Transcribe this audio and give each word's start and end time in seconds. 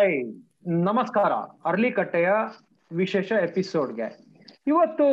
Hi, 0.00 0.34
ನಮಸ್ಕಾರ, 0.66 1.32
ಅರ್ಲಿಕಟ್ಟೆಯ 1.64 2.28
ವಿಶೇಷ 2.96 3.32
ಎಪಿಸೋಡ್ಗೆ. 3.32 4.26
ಇವತ್ತು 4.66 5.06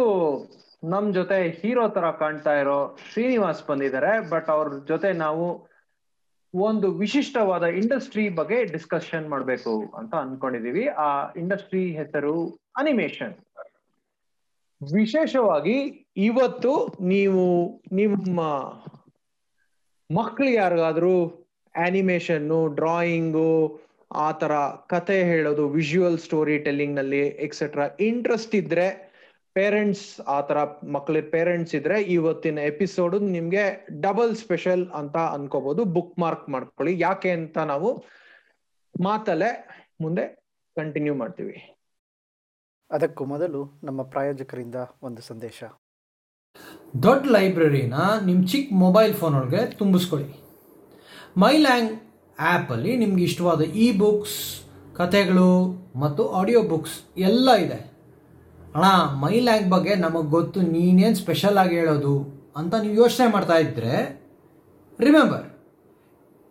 ನಮ್ 0.84 1.14
ಜೊತೆ 1.14 1.50
ಹೀರೋ 1.50 1.88
ತರ 1.88 2.12
ಕಾಣ್ತಾ 2.12 2.60
ಇರೋ 2.60 2.98
ಶ್ರೀನಿವಾಸ್ 3.12 3.68
ಬಂದಿದ್ದಾರೆ, 3.68 4.30
ಬಟ್ 4.30 4.50
ಅವ್ರ 4.50 4.68
ಜೊತೆ 4.88 5.14
ನಾವು 5.14 5.68
ಒಂದು 6.54 6.92
ವಿಶಿಷ್ಟವಾದ 6.92 7.64
ಇಂಡಸ್ಟ್ರಿ 7.64 8.30
ಬಗ್ಗೆ 8.30 8.64
ಡಿಸ್ಕಷನ್ 8.64 9.30
ಮಾಡ್ಬೇಕು 9.30 9.94
ಅಂತ 9.98 10.16
ಅನ್ಕೊಂಡಿದೀವಿ. 10.16 10.88
ಆ 10.88 11.32
ಇಂಡಸ್ಟ್ರಿ 11.32 11.92
ಹೆಸರು 11.92 12.60
ಅನಿಮೇಷನ್. 12.78 13.34
ವಿಶೇಷವಾಗಿ 14.94 16.08
ಇವತ್ತು 16.18 16.98
ನೀವು 17.02 17.46
ನಿಮ್ಮ 17.92 18.42
ಮಕ್ಳು 20.16 20.50
ಯಾರಿಗಾದ್ರೂ 20.50 21.28
ಅನಿಮೇಷನ್ನು, 21.76 22.68
ಡ್ರಾಯಿಂಗು 22.68 23.87
ಆ 24.12 24.32
ತರ 24.32 24.52
ಕತೆ 24.90 25.24
ಹೇಳೋದು 25.24 25.70
ವಿಜುವಲ್ 25.70 26.20
ಸ್ಟೋರಿ 26.20 26.60
ಟೆಲ್ಲಿಂಗ್ನಲ್ಲಿ 26.60 27.20
ಎಕ್ಸೆಟ್ರಾ 27.20 27.88
ಇಂಟ್ರೆಸ್ಟ್ 28.00 28.56
ಇದ್ರೆ 28.56 29.08
ಪೇರೆಂಟ್ಸ್ 29.54 30.22
ಆ 30.22 30.42
ತರ 30.42 30.64
ಮಕ್ಳ 30.92 31.18
ಪೇರೆಂಟ್ಸ್ 31.32 31.76
ಇದ್ರೆ 31.76 32.02
ಇವತ್ತಿನ 32.02 32.60
ಎಪಿಸೋಡ್ 32.60 33.22
ನಿಮ್ಗೆ 33.22 33.88
ಡಬಲ್ 34.02 34.36
ಸ್ಪೆಷಲ್ 34.36 34.88
ಅಂತ 34.88 35.18
ಅನ್ಕೋಬಹುದು 35.18 35.86
ಬುಕ್ 35.86 36.20
ಮಾರ್ಕ್ 36.20 36.50
ಮಾಡ್ಕೊಳ್ಳಿ. 36.50 37.00
ಯಾಕೆ 37.00 37.32
ಅಂತ 37.32 37.58
ನಾವು 37.58 38.06
ಮಾತಲ್ಲೇ 39.04 39.68
ಮುಂದೆ 40.02 40.36
ಕಂಟಿನ್ಯೂ 40.76 41.16
ಮಾಡ್ತೀವಿ. 41.16 41.78
ಅದಕ್ಕೂ 42.92 43.26
ಮೊದಲು 43.26 43.80
ನಮ್ಮ 43.84 44.04
ಪ್ರಾಯೋಜಕರಿಂದ 44.04 44.76
ಒಂದು 45.02 45.22
ಸಂದೇಶ. 45.22 45.64
ದೊಡ್ಡ 47.04 47.26
ಲೈಬ್ರರಿನ 47.30 47.94
ನಿಮ್ಮ 48.26 48.48
ಚಿಕ್ಕ 48.48 48.70
ಮೊಬೈಲ್ 48.74 49.14
ಫೋನ್ 49.14 49.36
ಒಳಗೆ 49.36 49.72
ತುಂಬಿಸ್ಕೊಳ್ಳಿ. 49.72 50.44
ಮೈಲ್ಯಾಂಗ್ 51.38 52.07
ಆ್ಯಪಲ್ಲಿ 52.40 52.92
ನಿಮ್ಗೆ 53.02 53.24
ಇಷ್ಟವಾದ 53.30 53.62
ಇ 53.86 53.86
ಬುಕ್ಸ್ 54.02 54.38
ಕಥೆಗಳು 54.98 55.52
ಮತ್ತು 56.04 56.24
ಆಡಿಯೋ 56.40 56.62
ಬುಕ್ಸ್ 56.72 56.96
ಎಲ್ಲ 57.30 57.50
ಇದೆ. 57.66 57.80
ಅಣ್ಣ 58.76 58.86
ಮೈಲ್ಯಾಂಗ್ 59.24 59.68
ಬಗ್ಗೆ 59.74 59.94
ನಮಗೆ 60.06 60.30
ಗೊತ್ತು, 60.38 60.60
ನೀನೇನು 60.76 61.18
ಸ್ಪೆಷಲ್ 61.24 61.58
ಆಗಿ 61.64 61.76
ಹೇಳೋದು 61.80 62.16
ಅಂತ 62.60 62.74
ನೀವು 62.84 62.96
ಯೋಚನೆ 63.04 63.28
ಮಾಡ್ತಾ 63.36 63.58
ಇದ್ದರೆ 63.66 63.94
ರಿಮೆಂಬರ್ 65.00 65.46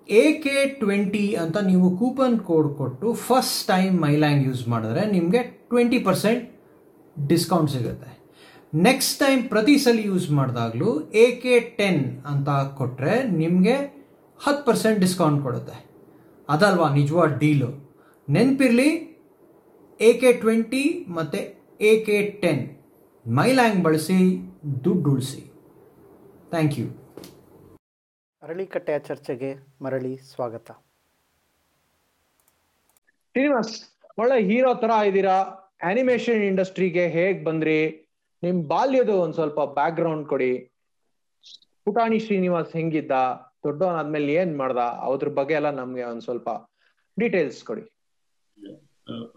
ಎ 0.09 0.25
ಕೆ 0.43 0.57
ಟ್ವೆಂಟಿ 0.81 1.25
ಅಂತ 1.43 1.57
ನೀವು 1.69 1.87
ಕೂಪನ್ 2.01 2.37
ಕೋಡ್ 2.49 2.69
ಕೊಟ್ಟು 2.81 3.07
ಫಸ್ಟ್ 3.29 3.61
ಟೈಮ್ 3.71 3.95
ಮೈಲ್ಯಾಂಗ್ 4.07 4.43
ಯೂಸ್ 4.49 4.63
ಮಾಡಿದ್ರೆ 4.73 5.03
ನಿಮಗೆ 5.15 5.41
ಟ್ವೆಂಟಿ 5.71 5.99
ಪರ್ಸೆಂಟ್ 6.09 6.45
ಡಿಸ್ಕೌಂಟ್ 7.17 7.71
ಸಿಗುತ್ತೆ. 7.75 8.11
ನೆಕ್ಸ್ಟ್ 8.73 9.15
ಟೈಮ್ 9.25 9.43
ಪ್ರತಿ 9.53 9.77
ಸಲ 9.85 9.99
ಯೂಸ್ 10.11 10.27
ಮಾಡಿದಾಗಲೂ 10.39 10.91
ಎ 11.25 11.27
ಕೆ 11.43 11.55
ಟೆನ್ 11.79 12.03
ಅಂತ 12.33 12.49
ಕೊಟ್ಟರೆ 12.79 13.15
ನಿಮಗೆ 13.43 13.77
ಹತ್ತು 14.41 14.63
ಪರ್ಸೆಂಟ್ 14.67 15.01
ಡಿಸ್ಕೌಂಟ್ 15.01 15.43
ಕೊಡುತ್ತೆ. 15.43 15.77
ಅದಲ್ವಾ 16.49 16.89
ನಿಜವಾದ 16.95 17.39
ಡೀಲು? 17.39 17.71
ನೆನಪಿರಲಿ 18.29 18.91
ಎ 20.01 20.13
ಕೆ 20.21 20.33
ಟ್ವೆಂಟಿ 20.33 20.85
ಮತ್ತು 21.09 21.41
ಎ 21.81 21.93
ಕೆ 22.07 22.17
ಟೆನ್ 22.43 22.63
ಮೈಲ್ಯಾಂಗ್ 23.27 23.79
ಬಳಸಿ 23.85 24.19
ದುಡ್ಡು 24.85 25.11
ಉಳಿಸಿ. 25.13 25.43
ಥ್ಯಾಂಕ್ 26.51 26.79
ಯು 26.79 26.87
ಅರಳಿಕಟ್ಟೆಯ 28.43 28.99
ಚರ್ಚೆಗೆ 28.99 29.51
ಮರಳಿ 29.83 30.13
ಸ್ವಾಗತ. 30.33 30.71
ಶ್ರೀನಿವಾಸ್ 33.31 33.75
ಒಳ್ಳೆ 34.19 34.37
ಹೀರೋ 34.49 34.75
ತರ 34.75 34.91
ಇದ್ದೀರಾ? 35.07 35.39
ಅನಿಮೇಷನ್ 35.83 36.43
ಇಂಡಸ್ಟ್ರಿಗೆ 36.43 37.09
ಹೇಗ್ 37.09 37.41
ಬಂದ್ರಿ? 37.45 37.81
ನಿಮ್ 38.43 38.59
ಬಾಲ್ಯದ 38.69 39.09
ಒಂದ್ 39.09 39.35
ಸ್ವಲ್ಪ 39.35 39.61
ಬ್ಯಾಕ್ 39.79 39.97
ಗ್ರೌಂಡ್ 39.97 40.27
ಕೊಡಿ. 40.29 40.53
ಪುಟಾಣಿ 41.85 42.19
ಶ್ರೀನಿವಾಸ್ 42.19 42.73
ಹೆಂಗಿದ್ದ? 42.77 43.13
ದೊಡ್ಡವನಾದ್ಮೇಲೆ 43.67 44.33
ಏನ್ 44.33 44.59
ಮಾಡ್ದ? 44.59 44.77
ಅದ್ರ 44.77 45.29
ಬಗ್ಗೆ 45.29 45.55
ಎಲ್ಲ 45.55 45.71
ನಮ್ಗೆ 45.71 46.03
ಒಂದ್ 46.03 46.23
ಸ್ವಲ್ಪ 46.23 46.49
ಡೀಟೇಲ್ಸ್ 47.21 47.65
ಕೊಡಿ. 47.65 47.85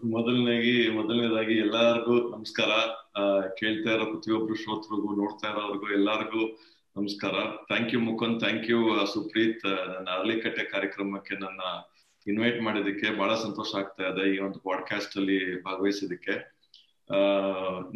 ಮೊದಲನೇಗಿ, 0.04 0.90
ಮೊದಲನೇದಾಗಿ 0.90 1.54
ಎಲ್ಲಾರ್ಗೂ 1.54 2.36
ನಮಸ್ಕಾರ. 2.36 2.72
ಕೇಳ್ತಾ 3.54 3.90
ಇರೋ 3.90 4.04
ಪ್ರತಿಯೊಬ್ರು 4.04 4.54
ಶ್ರೋತೃಗೂ 4.54 5.16
ನೋಡ್ತಾ 5.16 5.48
ಇರೋರ್ಗು 5.48 5.92
ಎಲ್ಲಾರ್ಗೂ 5.92 6.42
ನಮಸ್ಕಾರ. 6.96 7.34
Thank 7.66 7.94
you 7.94 8.00
Mukund. 8.00 8.40
Thank 8.40 8.70
you 8.70 9.06
Supreeth. 9.06 9.66
ನನ್ನ 9.66 10.08
ಅರ್ಲಿಕಟ್ಟೆ 10.18 10.64
ಕಾರ್ಯಕ್ರಮಕ್ಕೆ 10.64 11.34
ನನ್ನ 11.34 11.60
ಇನ್ವೈಟ್ 12.26 12.62
ಮಾಡಿದಕ್ಕೆ 12.62 13.18
ಬಹಳ 13.18 13.34
ಸಂತೋಷ 13.34 13.74
ಆಗ್ತಾ 13.74 14.02
ಇದೆ 14.08 14.34
ಈ 14.34 14.38
ಒಂದು 14.38 14.58
ಪಾಡ್ಕಾಸ್ಟ್ 14.58 15.16
ಅಲ್ಲಿ 15.16 15.62
ಭಾಗವಹಿಸಿದಕ್ಕೆ 15.62 16.34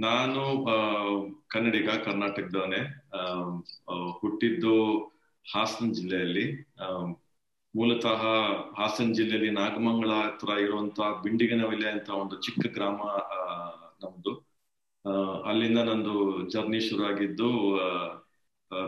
ನಾನು 0.00 0.42
ಕನ್ನಡಿಗ, 1.48 1.90
ಕರ್ನಾಟಕದವನೇ. 2.04 2.82
ಹುಟ್ಟಿದ್ದು 4.20 4.74
ಹಾಸನ 5.46 5.86
ಜಿಲ್ಲೆಯಲ್ಲಿ 5.92 6.46
ಮೂಲತಃ 7.74 8.22
ಹಾಸನ 8.78 9.12
ಜಿಲ್ಲೆಯಲ್ಲಿ 9.12 9.50
ನಾಗಮಂಗಲ 9.50 10.12
ಹತ್ರ 10.22 10.50
ಇರುವಂತಹ 10.64 11.08
ಬಿಂಡಿಗನವಿಲೆ 11.22 11.88
ಅಂತ 11.90 12.08
ಒಂದು 12.22 12.36
ಚಿಕ್ಕ 12.36 12.66
ಗ್ರಾಮ 12.76 13.00
ನಮ್ದು. 14.02 14.32
ಅಲ್ಲಿಂದ 15.50 15.80
ನಂದು 15.88 16.14
ಜರ್ನಿ 16.52 16.80
ಶುರು 16.80 17.02
ಆಗಿದ್ದು 17.04 17.48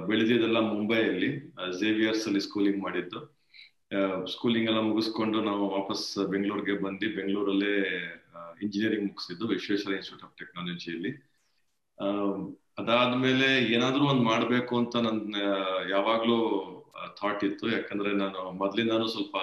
ಬೆಳೆದಿದ್ದೆಲ್ಲ 0.09 0.61
ಮುಂಬೈಯಲ್ಲಿ 0.73 1.31
ಝೇವಿಯರ್ಸ್ 1.81 2.27
ಅಲ್ಲಿ 2.29 2.41
ಸ್ಕೂಲಿಂಗ್ 2.41 2.81
ಮಾಡಿದ್ದು. 2.83 3.19
ಸ್ಕೂಲಿಂಗ್ 4.33 4.69
ಎಲ್ಲ 4.71 4.81
ಮುಗಿಸ್ಕೊಂಡು 4.81 5.41
ನಾವು 5.41 5.65
ವಾಪಸ್ 5.69 6.07
ಬೆಂಗಳೂರಿಗೆ 6.33 6.75
ಬಂದು 6.85 7.09
ಬೆಂಗಳೂರಲ್ಲೇ 7.19 7.75
ಇಂಜಿನಿಯರಿಂಗ್ 8.63 9.07
ಮುಗಿಸಿದ್ದು 9.09 9.47
ವಿಶ್ವೇಶ್ವರ 9.55 9.93
ಇನ್ಸ್ಟಿಟ್ಯೂಟ್ 9.99 10.25
ಆಫ್ 10.25 10.37
ಟೆಕ್ನಾಲಜಿಯಲ್ಲಿ 10.37 11.13
ಅದಾದ್ಮೇಲೆ 12.79 13.75
ಏನಾದ್ರೂ 13.75 14.05
ಒಂದ್ 14.07 14.23
ಮಾಡ್ಬೇಕು 14.23 14.79
ಅಂತ 14.79 14.97
ನನ್ 14.97 15.21
ಯಾವಾಗ್ಲೂ 15.91 16.39
ಥಾಟ್ 17.21 17.45
ಇತ್ತು. 17.45 17.69
ಯಾಕಂದ್ರೆ 17.69 18.13
ನಾನು 18.13 18.53
ಮೊದ್ಲಿಂದಾನು 18.53 19.07
ಸ್ವಲ್ಪ 19.09 19.37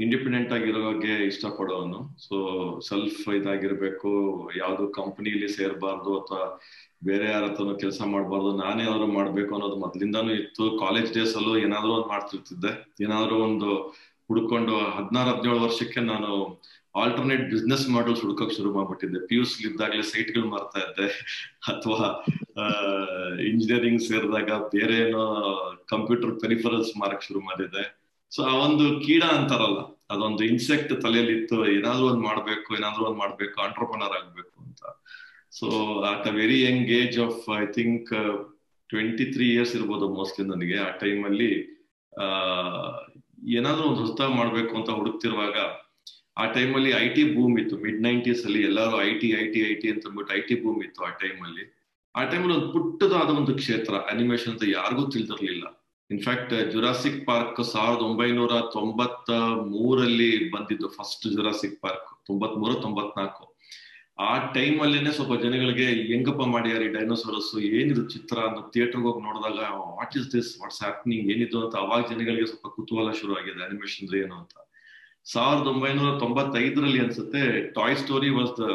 ಇಂಡಿಪೆಂಡೆಂಟ್ 0.00 0.52
ಆಗಿರೋಗೆ 0.52 1.24
ಇಷ್ಟಪಡೋನು. 1.26 2.18
ಸೊ 2.28 2.36
ಸೆಲ್ಫ್ 2.80 3.28
ಇದಾಗಿರ್ಬೇಕು, 3.34 4.10
ಯಾವ್ದು 4.56 4.88
ಕಂಪನಿಲಿ 4.88 5.48
ಸೇರ್ಬಾರ್ದು 5.48 6.20
ಅಥವಾ 6.20 6.60
ಬೇರೆ 7.04 7.26
ಯಾರ 7.30 7.44
ಕೆಲಸ 7.80 8.00
ಮಾಡ್ಬಾರ್ದು 8.06 8.56
ನಾನೇನಾದ್ರು 8.56 9.06
ಮಾಡ್ಬೇಕು 9.06 9.54
ಅನ್ನೋದು 9.54 9.76
ಮೊದ್ಲಿಂದಾನು 9.76 10.32
ಇತ್ತು. 10.32 10.78
ಕಾಲೇಜ್ 10.78 11.14
ಡೇಸ್ 11.14 11.36
ಅಲ್ಲೂ 11.36 11.56
ಏನಾದ್ರು 11.56 11.92
ಒಂದ್ 11.92 12.08
ಮಾಡ್ತಿರ್ತಿದ್ದೆ. 12.08 12.94
ಏನಾದ್ರು 13.04 13.36
ಒಂದು 13.44 13.70
ಹುಡ್ಕೊಂಡು 14.28 14.76
ಹದಿನಾರು, 14.78 15.30
ಹದಿನೇಳು 15.30 15.60
ವರ್ಷಕ್ಕೆ 15.60 16.00
ನಾನು 16.00 16.60
ಆಲ್ಟರ್ನೇಟ್ 16.94 17.50
ಬಿಸ್ನೆಸ್ 17.50 17.88
ಮಾಡಲ್ಸ್ 17.88 18.20
ಹುಡುಕಕ್ 18.20 18.52
ಶುರು 18.56 18.74
ಮಾಡ್ಬಿಟ್ಟಿದ್ದೆ. 18.74 19.26
ಪಿ 19.26 19.34
ಯು 19.34 19.44
ಇದ್ದಾಗಲೇ 19.60 20.02
ಸೈಟ್ಗಳು 20.02 20.48
ಮಾರ್ತಾ 20.48 20.78
ಇದ್ದೆ. 20.78 21.06
ಅಥವಾ 21.68 22.06
ಇಂಜಿನಿಯರಿಂಗ್ 23.42 24.00
ಸೇರಿದಾಗ 24.00 24.50
ಬೇರೆ 24.74 24.96
ಏನೋ 25.06 25.22
ಕಂಪ್ಯೂಟರ್ 25.86 26.40
ಪೆರಿಫರಲ್ಸ್ 26.40 26.96
ಮಾರಕ್ 26.96 27.22
ಶುರು 27.22 27.40
ಮಾಡಿದ್ದೆ. 27.40 27.84
ಸೊ 28.32 28.42
ಆ 28.42 28.52
ಒಂದು 28.56 29.00
ಕೀಡ 29.00 29.22
ಅಂತಾರಲ್ಲ, 29.22 29.80
ಅದೊಂದು 30.10 30.44
ಇನ್ಸೆಕ್ಟ್ 30.44 31.02
ತಲೆಯಲ್ಲಿ 31.02 31.34
ಇತ್ತು 31.38 31.66
ಏನಾದ್ರು 31.66 32.06
ಒಂದ್ 32.06 32.22
ಮಾಡ್ಬೇಕು, 32.22 32.76
ಏನಾದ್ರು 32.76 33.04
ಒಂದ್ 33.04 33.18
ಮಾಡ್ಬೇಕು 33.18 33.62
ಆಂಟ್ರಪ್ರನರ್ 33.62 34.14
ಆಗ್ಬೇಕು 34.20 34.62
ಅಂತ. 34.62 34.82
So 35.52 35.66
at 36.02 36.26
a 36.28 36.30
very 36.30 36.62
young 36.62 36.90
age 36.90 37.18
of 37.18 37.50
I 37.58 37.66
think 37.72 38.10
twenty 38.90 39.24
three 39.32 39.46
years 39.52 39.74
ಇರ್ಬೋದು 39.76 40.08
ಮೋಸ್ಟ್ಲಿ 40.08 40.46
ನನಗೆ. 40.46 40.78
ಆ 40.78 40.90
ಟೈಮಲ್ಲಿ 40.96 41.52
ಆ, 42.12 42.26
ಏನಾದ್ರೂ 43.48 43.84
ಒಂದು 43.84 44.00
ಹೊಸ 44.00 44.20
ಮಾಡ್ಬೇಕು 44.36 44.76
ಅಂತ 44.76 44.90
ಹುಡುಕ್ತಿರುವಾಗ 44.90 45.56
ಆ 46.36 46.44
ಟೈಮಲ್ಲಿ 46.56 46.90
ಐ 47.04 47.06
ಟಿ 47.16 47.22
ಬೂಮ್ 47.36 47.54
ಇತ್ತು. 47.62 47.76
ಮಿಡ್ 47.84 48.00
ನೈಂಟೀಸ್ 48.06 48.42
ಅಲ್ಲಿ 48.46 48.60
ಎಲ್ಲರೂ 48.68 48.96
I 49.08 49.10
T 49.20 49.28
I 49.42 49.44
T 49.54 49.60
I 49.70 49.74
T 49.82 49.88
ಅಂತ 49.92 50.04
ಅಂದ್ಬಿಟ್ಟು 50.08 50.34
ಐ 50.38 50.40
ಟಿ 50.48 50.54
ಬೂಮ್ 50.62 50.80
ಇತ್ತು 50.86 51.04
ಆ 51.08 51.10
ಟೈಮಲ್ಲಿ 51.22 51.64
ಆ 52.14 52.22
ಟೈಮಲ್ಲಿ 52.30 52.54
ಒಂದು 52.58 52.70
ಪುಟ್ಟದಾದ 52.74 53.30
ಒಂದು 53.40 53.52
ಕ್ಷೇತ್ರ 53.60 53.94
ಅನಿಮೇಷನ್ 54.12 54.52
ಅಂತ 54.54 54.64
ಯಾರಿಗೂ 54.78 55.04
ತಿಳಿದಿರ್ಲಿಲ್ಲ. 55.14 55.64
ಇನ್ಫ್ಯಾಕ್ಟ್ 56.10 56.52
ಜುರಾಸಿಕ್ 56.72 57.20
ಪಾರ್ಕ್ 57.28 57.60
ಸಾವಿರದ 57.72 58.02
ಒಂಬೈನೂರ 58.08 58.54
ತೊಂಬತ್ತ 58.74 59.30
ಮೂರಲ್ಲಿ 59.74 60.32
ಬಂದಿದ್ದು 60.54 60.88
ಫಸ್ಟ್ 60.96 61.24
ಜುರಾಸಿಕ್ 61.36 61.78
ಪಾರ್ಕ್ 61.84 62.10
ತೊಂಬತ್ 62.28 62.56
ಮೂರು 62.62 62.74
ತೊಂಬತ್ನಾಲ್ಕು. 62.84 63.44
ಆ 64.28 64.32
ಟೈಮ್ 64.56 64.76
ಅಲ್ಲೇನೆ 64.84 65.12
ಸ್ವಲ್ಪ 65.18 65.34
ಜನಗಳಿಗೆ 65.44 65.86
ಹೆಂಗಪ್ಪ 66.10 66.42
ಮಾಡ್ಯಾರ 66.54 66.80
ಈ 66.88 66.90
ಡೈನೋಸಾರಸ್ 66.96 67.52
ಏನಿದು 67.78 68.02
ಚಿತ್ರ 68.14 68.36
ಅಂತ 68.48 68.60
ಥಿಯೇಟರ್ಗೆ 68.74 69.06
ಹೋಗಿ 69.08 69.22
ನೋಡಿದಾಗ 69.28 69.70
what 69.98 70.16
is 70.20 70.28
this 70.34 70.50
what's 70.60 70.80
happening 70.84 71.24
ಏನಿದು? 71.34 71.58
ಅಂತ 71.64 71.74
ಅವಾಗ 71.84 72.02
ಜನಗಳಿಗೆ 72.12 72.48
ಸ್ವಲ್ಪ 72.50 72.68
ಕುತೂಹಲ 72.76 73.10
ಶುರು 73.20 73.34
ಆಗಿದೆ 73.38 73.62
ಅನಿಮೇಷನ್ 73.68 74.14
ಏನು 74.22 74.36
ಅಂತ. 74.42 74.54
ಸಾವಿರದ 75.26 75.68
ಒಂಬೈನೂರ 75.72 76.10
ತೊಂಬತ್ತೈದರಲ್ಲಿ 76.22 77.00
ಅನ್ಸುತ್ತೆ 77.04 77.42
toy 77.78 77.96
story 78.02 78.30
was 78.38 78.52
the 78.60 78.66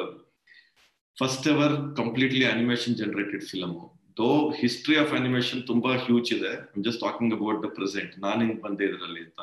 first 1.17 1.47
ever 1.53 1.75
completely 1.99 2.45
animation 2.53 2.97
generated 3.01 3.45
film 3.51 3.75
though 4.19 4.29
history 4.61 4.95
of 5.01 5.13
animation 5.19 5.61
ತುಂಬಾ 5.71 5.91
ಹ್ಯೂಜ್ 6.05 6.29
ಇದೆ 6.37 6.51
just 6.85 7.01
talking 7.05 7.33
about 7.37 7.59
the 7.65 7.69
present 7.77 8.13
ನಾನು 8.25 8.39
ಹಿಂಗ್ 8.45 8.61
ಬಂದೆ 8.65 8.83
ಇದರಲ್ಲಿ 8.89 9.21
ಅಂತ. 9.27 9.41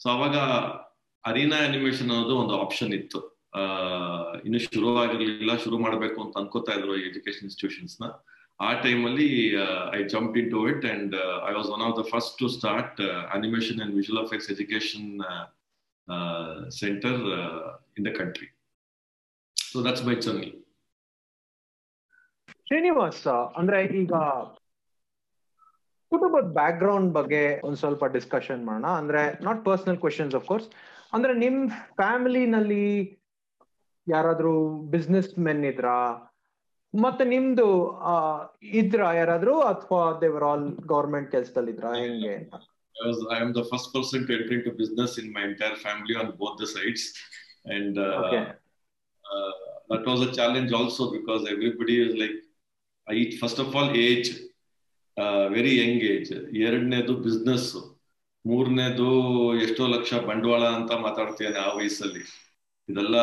ಸೊ 0.00 0.06
ಅವಾಗ 0.14 0.36
ಅರೀನಾ 1.24 1.58
ಅನಿಮೇಷನ್ 1.68 2.10
ಅನ್ನೋದು 2.12 2.34
ಒಂದು 2.42 2.54
ಆಪ್ಷನ್ 2.64 2.92
ಇತ್ತು. 2.98 3.20
ಇನ್ನು 4.46 4.60
ಶುರು 4.66 4.90
ಆಗಿರ್ಲಿಲ್ಲ, 5.04 5.54
ಶುರು 5.64 5.76
ಮಾಡಬೇಕು 5.84 6.18
ಅಂತ 6.24 6.36
ಅನ್ಕೋತಾ 6.42 6.74
ಇದ್ರು 6.78 6.94
ಎಜುಕೇಶನ್ 7.08 7.46
ಇನ್ಸ್ಟಿಟ್ಯೂಷನ್ಸ್ನ. 7.48 8.06
ಆ 8.66 8.68
ಟೈಮಲ್ಲಿ 8.84 9.28
I 9.98 10.00
jump 10.12 10.36
into 10.54 10.60
it 10.72 10.84
and 10.92 11.14
I 11.48 11.52
was 11.58 11.70
one 11.76 11.82
of 11.88 11.96
the 12.00 12.04
first 12.12 12.34
to 12.42 12.48
start 12.58 13.00
animation 13.36 13.80
and 13.84 13.94
visual 14.00 14.22
effects 14.26 14.50
education 14.54 15.08
centre 16.80 17.20
in 17.98 18.06
the 18.08 18.12
country 18.20 18.48
So 19.56 19.80
that's 19.84 20.04
my 20.06 20.14
journey. 20.24 20.48
Srinivas 22.66 23.22
ಅಂದ್ರೆ 23.60 23.78
ಈಗ 24.00 24.14
ಕುಟುಂಬದ 26.12 26.46
ಬ್ಯಾಕ್ 26.58 26.78
ಗ್ರೌಂಡ್ 26.78 27.10
ಬಗ್ಗೆ 27.18 27.42
ಒಂದ್ 27.66 27.78
ಸ್ವಲ್ಪ 27.82 28.04
ಡಿಸ್ಕಷನ್ 28.16 28.62
ಮಾಡೋಣ. 28.66 28.88
ಅಂದ್ರೆ 29.00 29.22
not 29.46 29.60
personal 29.68 29.98
questions 29.98 30.34
of 30.38 30.46
course 30.46 30.68
ಅಂದ್ರೆ 31.12 31.32
ನಿಮ್ 31.44 31.58
ಫ್ಯಾಮಿಲಿನಲ್ಲಿ 32.00 32.84
ಯಾರಾದ್ರೂ 34.06 34.52
ಬಿಸ್ನೆಸ್ 34.94 35.30
ಮೆನ್ 35.46 35.64
ಇದ್ರಾ? 35.64 35.96
ಮತ್ತೆ 36.94 37.24
ನಿಮ್ದು 37.34 37.66
ಇದ್ರ 38.80 39.02
ಯಾರಾದ್ರೂ? 39.20 39.54
ಅಥವಾ 39.72 40.02
ದೇವರ್ 40.20 40.44
ಆಲ್ 40.50 40.66
ಗವರ್ಮೆಂಟ್ 40.92 41.30
ಕೆಲ್ಸದಲ್ಲಿ 41.30 41.72
ಇದ್ರ 41.76 41.88
ಹೆಂಗೆ 42.02 42.32
ಅಂತ? 42.40 42.54
I 42.96 43.06
was 43.06 43.18
I 43.30 43.38
am 43.38 43.52
the 43.52 43.64
first 43.64 43.92
person 43.94 44.26
to 44.26 44.32
enter 44.34 44.54
into 44.54 44.72
business 44.72 45.18
in 45.18 45.32
my 45.32 45.44
entire 45.44 45.76
family 45.76 46.14
on 46.14 46.36
both 46.36 46.58
the 46.58 46.66
sides, 46.66 47.04
and 47.66 47.98
uh, 47.98 48.08
Okay. 48.20 48.42
uh, 49.24 49.52
that 49.90 50.04
was 50.06 50.20
a 50.22 50.32
challenge 50.32 50.72
also 50.72 51.10
because 51.10 51.42
everybody 51.48 51.96
is 52.06 52.14
like, 52.14 52.36
I 53.06 53.14
eat 53.14 53.32
first 53.40 53.58
of 53.58 53.74
all 53.76 53.90
age, 54.04 54.28
uh, 55.16 55.48
very 55.56 55.72
young 55.80 55.96
age. 56.12 56.30
ಎರಡನೇದು 56.66 57.14
business 57.26 57.70
ಮೂರನೇದು 58.44 59.08
ಎಷ್ಟೋ 59.64 59.84
ಲಕ್ಷ 59.94 60.12
ಬಂಡವಾಳ 60.28 60.62
ಅಂತ 60.78 60.92
ಮಾತಾಡ್ತೇನೆ 61.06 61.58
ಆ 61.66 61.68
ವಯಸ್ಸಲ್ಲಿ 61.78 62.22
ಇದೆಲ್ಲ 62.88 63.16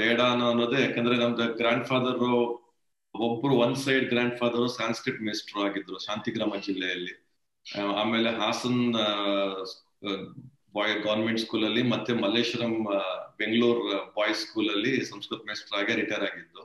ಬೇಡ 0.00 0.18
ಅನ್ನೋ 0.32 0.46
ಅನ್ನೋದೇ 0.52 0.78
ಯಾಕಂದ್ರೆ 0.82 1.16
ನಮ್ದು 1.22 1.46
ಗ್ರ್ಯಾಂಡ್ 1.58 1.84
ಫಾದರ್ 1.90 2.22
ಒಬ್ರು 3.14 3.54
one 3.64 3.76
side 3.86 4.06
grand 4.12 4.36
father 4.38 4.68
Sanskrit 4.80 5.20
ಮೇಸ್ಟ್ರು 5.28 5.60
ಆಗಿದ್ರು 5.66 5.98
ಶಾಂತಿಗ್ರಾಮ 6.06 6.56
ಜಿಲ್ಲೆಯಲ್ಲಿ 6.66 7.12
ಆಮೇಲೆ 8.02 8.30
ಹಾಸನ್ 8.40 8.80
ಬಾಯ್ 10.76 10.94
ಗೌರ್ಮೆಂಟ್ 11.06 11.40
ಸ್ಕೂಲ್ 11.44 11.64
ಅಲ್ಲಿ 11.68 11.82
ಮತ್ತೆ 11.94 12.12
ಮಲ್ಲೇಶ್ವರಂ 12.22 12.74
ಬೆಂಗಳೂರು 13.40 13.82
ಬಾಯ್ಸ್ 14.18 14.42
ಸ್ಕೂಲ್ 14.44 14.70
ಅಲ್ಲಿ 14.74 14.92
ಸಂಸ್ಕೃತ 15.10 15.40
ಮೇಸ್ಟರ್ 15.48 15.76
ಆಗಿ 15.80 15.94
ರಿಟೈರ್ 16.00 16.24
ಆಗಿದ್ದು. 16.28 16.62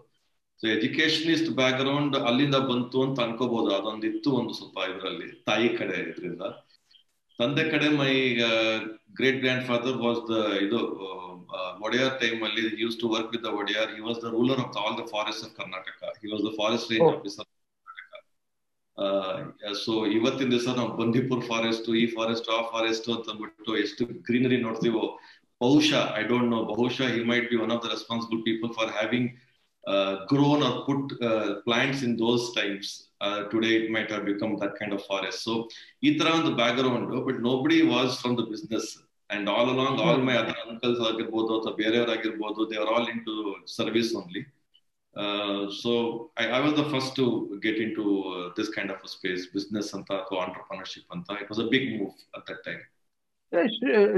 ಸೊ 0.62 0.66
ಎಜುಕೇಶನಿಸ್ಟ್ 0.76 1.50
ಬ್ಯಾಕ್ 1.60 1.78
ಗ್ರೌಂಡ್ 1.82 2.16
ಅಲ್ಲಿಂದ 2.30 2.58
ಬಂತು 2.70 3.00
ಅಂತ 3.06 3.20
ಅನ್ಕೋಬಹುದು 3.26 3.70
ಅದೊಂದಿತ್ತು 3.80 4.30
ಒಂದು 4.40 4.54
ಸ್ವಲ್ಪ 4.60 4.78
ಇದರಲ್ಲಿ 4.92 5.28
ತಾಯಿ 5.50 5.70
ಕಡೆ 5.80 5.98
ಇದರಿಂದ. 6.12 6.44
ತಂದೆ 7.40 7.64
ಕಡೆ 7.74 7.88
my 8.00 8.14
great 9.20 9.40
grandfather 9.70 10.00
was 10.06 10.22
the 10.32 10.38
ಇದು 10.66 10.80
ಒಡೆಯರ್ 11.88 12.16
ಟೈಮ್ 12.24 12.40
ಅಲ್ಲಿ 12.48 12.64
use 12.84 12.98
to 13.02 13.08
work 13.16 13.30
with 13.34 13.46
the 13.48 13.52
Wodeyar. 13.62 13.90
He 13.98 14.02
was 14.08 14.20
the 14.24 14.30
ruler 14.38 14.62
of 14.66 14.78
all 14.84 14.96
the 15.02 15.06
forest 15.14 15.44
of 15.48 15.54
Karnataka 15.60 16.00
he 16.24 16.30
was 16.34 16.44
the 16.48 16.52
forest 16.62 16.90
range. 16.94 17.10
Officer 17.18 17.48
so 19.82 19.92
ಇವತ್ತಿನ 20.10 20.50
ದಿವಸ 20.50 20.70
ನಾವು 20.78 20.92
ಬಂದಿಪುರ್ 20.98 21.42
ಫಾರೆಸ್ಟ್ 21.42 21.88
ಈ 21.96 22.06
ಫಾರೆಸ್ಟ್ 22.08 22.48
ಆ 22.50 22.60
forest 22.72 23.08
ಅಂತ 23.10 23.28
ಅಂದ್ಬಿಟ್ಟು 23.30 23.74
ಎಷ್ಟು 23.78 24.06
ಗ್ರೀನರಿ 24.28 24.58
ನೋಡ್ತೀವೋ 24.58 25.04
ಬಹುಶಃ 25.62 26.06
ಐ 26.20 26.24
ಡೋಂಟ್ 26.24 26.50
ನೋ 26.52 26.60
ಬಹುಶಃ 26.72 27.08
he 27.16 27.22
might 27.24 27.46
be 27.52 27.58
one 27.58 27.72
of 27.72 27.82
the 27.86 27.90
responsible 27.90 28.42
people 28.44 28.72
for 28.78 28.92
having 28.92 29.30
grown 30.32 30.64
or 30.64 30.80
put 30.88 31.12
plants 31.66 32.02
in 32.04 32.16
those 32.20 32.46
times 32.56 32.92
today 33.52 33.70
it 33.78 33.90
might 33.92 34.10
have 34.12 34.26
become 34.26 34.52
that 34.64 34.74
kind 34.80 34.94
of 34.94 35.04
forest 35.08 35.42
so 35.44 35.54
ಈ 36.04 36.12
ತರ 36.20 36.34
ಒಂದು 36.34 36.54
background 36.78 37.14
but 37.28 37.40
nobody 37.42 37.80
was 37.94 38.16
from 38.22 38.36
the 38.38 38.46
business 38.50 38.90
and 39.30 39.48
all 39.50 39.70
along 39.74 40.02
all 40.04 40.22
my 40.24 40.36
other 40.36 40.60
uncles 40.66 41.02
ಆಗಿರ್ಬೋದು 41.10 41.52
ಅಥವಾ 41.60 41.74
ಬೇರೆಯವರಾಗಿರ್ಬೋದು 41.76 42.62
they 42.72 42.78
are 42.78 42.92
all 42.94 43.10
into 43.26 43.34
service 43.78 44.12
only 44.16 44.42
Uh, 45.26 45.62
so 45.82 45.92
I, 46.42 46.46
I 46.58 46.60
was 46.64 46.74
the 46.80 46.84
first 46.92 47.16
to 47.20 47.26
get 47.66 47.78
into 47.86 48.04
uh, 48.32 48.50
this 48.58 48.70
kind 48.76 48.90
of 48.96 49.00
a 49.08 49.10
space, 49.14 49.44
business 49.56 49.88
anta 49.98 50.16
ಅಥವಾ 50.22 50.40
entrepreneurship 50.48 51.06
anta. 51.16 51.36
It 51.44 51.50
was 51.54 51.60
a 51.66 51.70
big 51.74 51.86
move 52.00 52.16
at 52.38 52.46
that 52.50 52.62
time. 52.68 52.84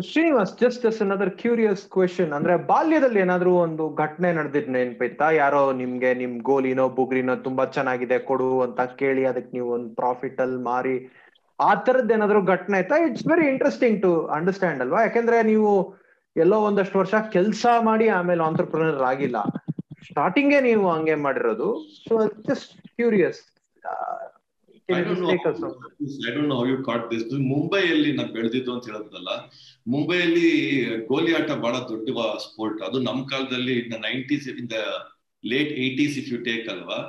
Srinivas 0.10 0.52
just 0.62 0.82
just 0.86 1.02
another 1.06 1.32
curious 1.42 1.82
question 1.96 2.32
ಅಂದ್ರೆ 2.38 2.54
ಬಾಲ್ಯದಲ್ಲಿ 2.72 3.20
ಏನಾದ್ರೂ 3.20 3.52
ಒಂದು 3.66 3.84
ಘಟನೆ 4.04 4.30
ನಡೆದಿದ್ 4.38 4.70
ನೆನ್ಪೈತಾ 4.78 5.28
ಯಾರೋ 5.40 5.62
ನಿಮ್ಗೆ 5.82 6.12
ನಿಮ್ 6.22 6.34
ಗೋಲಿನೋ 6.50 6.86
ಬುಗ್ರಿನೋ 7.00 7.36
ತುಂಬಾ 7.48 7.66
ಚೆನ್ನಾಗಿದೆ 7.78 8.18
ಕೊಡು 8.30 8.50
ಅಂತ 8.66 8.82
ಕೇಳಿ 9.02 9.26
ಅದಕ್ಕೆ 9.32 9.52
ನೀವು 9.58 9.70
ಒಂದು 9.78 9.90
ಪ್ರಾಫಿಟ್ 10.02 10.42
ಅಲ್ಲಿ 10.46 10.60
ಮಾರಿ. 10.72 10.98
ಆ 11.60 11.72
ತರದ್ 11.86 12.14
ಏನಾದ್ರು 12.18 12.42
ಘಟನೆ 12.54 12.78
ಆಯ್ತಾ 12.78 13.00
it's 13.06 13.28
very 13.34 13.48
interesting 13.54 14.00
to 14.06 14.12
understand 14.38 14.82
ಅಲ್ವಾ? 14.86 15.02
ಯಾಕಂದ್ರೆ 15.08 15.40
ನೀವು 15.52 15.72
ಎಲ್ಲೋ 16.44 16.60
ಒಂದಷ್ಟು 16.70 16.98
ವರ್ಷ 17.00 17.16
ಕೆಲಸ 17.38 17.66
ಮಾಡಿ 17.90 18.08
ಆಮೇಲೆ 18.20 18.44
ಆಂಟರ್ಪ್ರಿನರ್ 18.50 19.04
ಆಗಿಲ್ಲ. 19.12 19.38
ಸ್ಟಾರ್ಟಿಂಗ್ 20.08 20.56
ನೀವು 20.68 20.86
ಹಂಗೆ 20.94 21.16
ಮಾಡಿರೋದು. 21.26 21.70
So 22.08 22.14
just 22.50 22.74
curious 22.98 23.40
I 24.98 25.02
don't 25.08 26.50
know 26.54 26.60
you 26.72 26.78
caught 26.90 27.06
this. 27.12 27.26
ಮುಂಬೈಯಲ್ಲಿ 27.54 28.12
ನಾನು 28.18 28.32
ಬೆಳೆದಿದ್ದು 28.38 28.72
ಅಂತ 28.74 28.86
ಹೇಳೋದಲ್ಲ 28.92 29.32
ಮುಂಬೈಯಲ್ಲಿ 29.94 30.50
ಗೋಲಿ 31.12 31.32
ಆಟ 31.40 31.52
ಬಹಳ 31.66 31.76
ದೊಡ್ಡ 31.92 32.10
ಸ್ಪೋರ್ಟ್ 32.48 32.80
ಅದು 32.88 33.00
ನಮ್ಮ 33.10 33.22
ಕಾಲದಲ್ಲಿ 33.32 33.76
nineties 34.08 34.48
in 34.62 34.70
the 34.76 34.80
late 35.44 35.72
eighties 35.84 36.16
if 36.22 36.30
you 36.34 36.40
take 36.50 36.68
ಅಲ್ವಾ? 36.76 37.00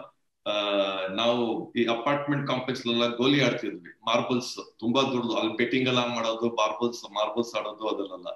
ನಾವು 1.20 1.40
ಈ 1.80 1.82
ಅಪಾರ್ಟ್ಮೆಂಟ್ 1.94 2.44
ಕಾಂಪ್ಲೆಕ್ಸ್ 2.46 2.82
ಎಲ್ಲ 2.86 3.06
ಗೋಲಿ 3.20 3.40
ಆಡ್ತಿದ್ವಿ. 3.46 3.90
ಮಾರ್ಬಲ್ಸ್ 4.10 4.52
ತುಂಬಾ 4.82 5.00
ದೊಡ್ಡದು. 5.12 5.34
ಅಲ್ಲಿ 5.40 5.52
ಬೆಟ್ಟಿಂಗ್ 5.60 5.88
ಎಲ್ಲ 5.88 6.02
ಮಾಡೋದು 6.16 6.48
ಮಾರ್ಬಲ್ಸ್ 6.62 7.00
ಮಾರ್ಬಲ್ಸ್ 7.18 7.52
ಆಡೋದು 7.58 7.86
ಅದನ್ನೆಲ್ಲ. 7.92 8.28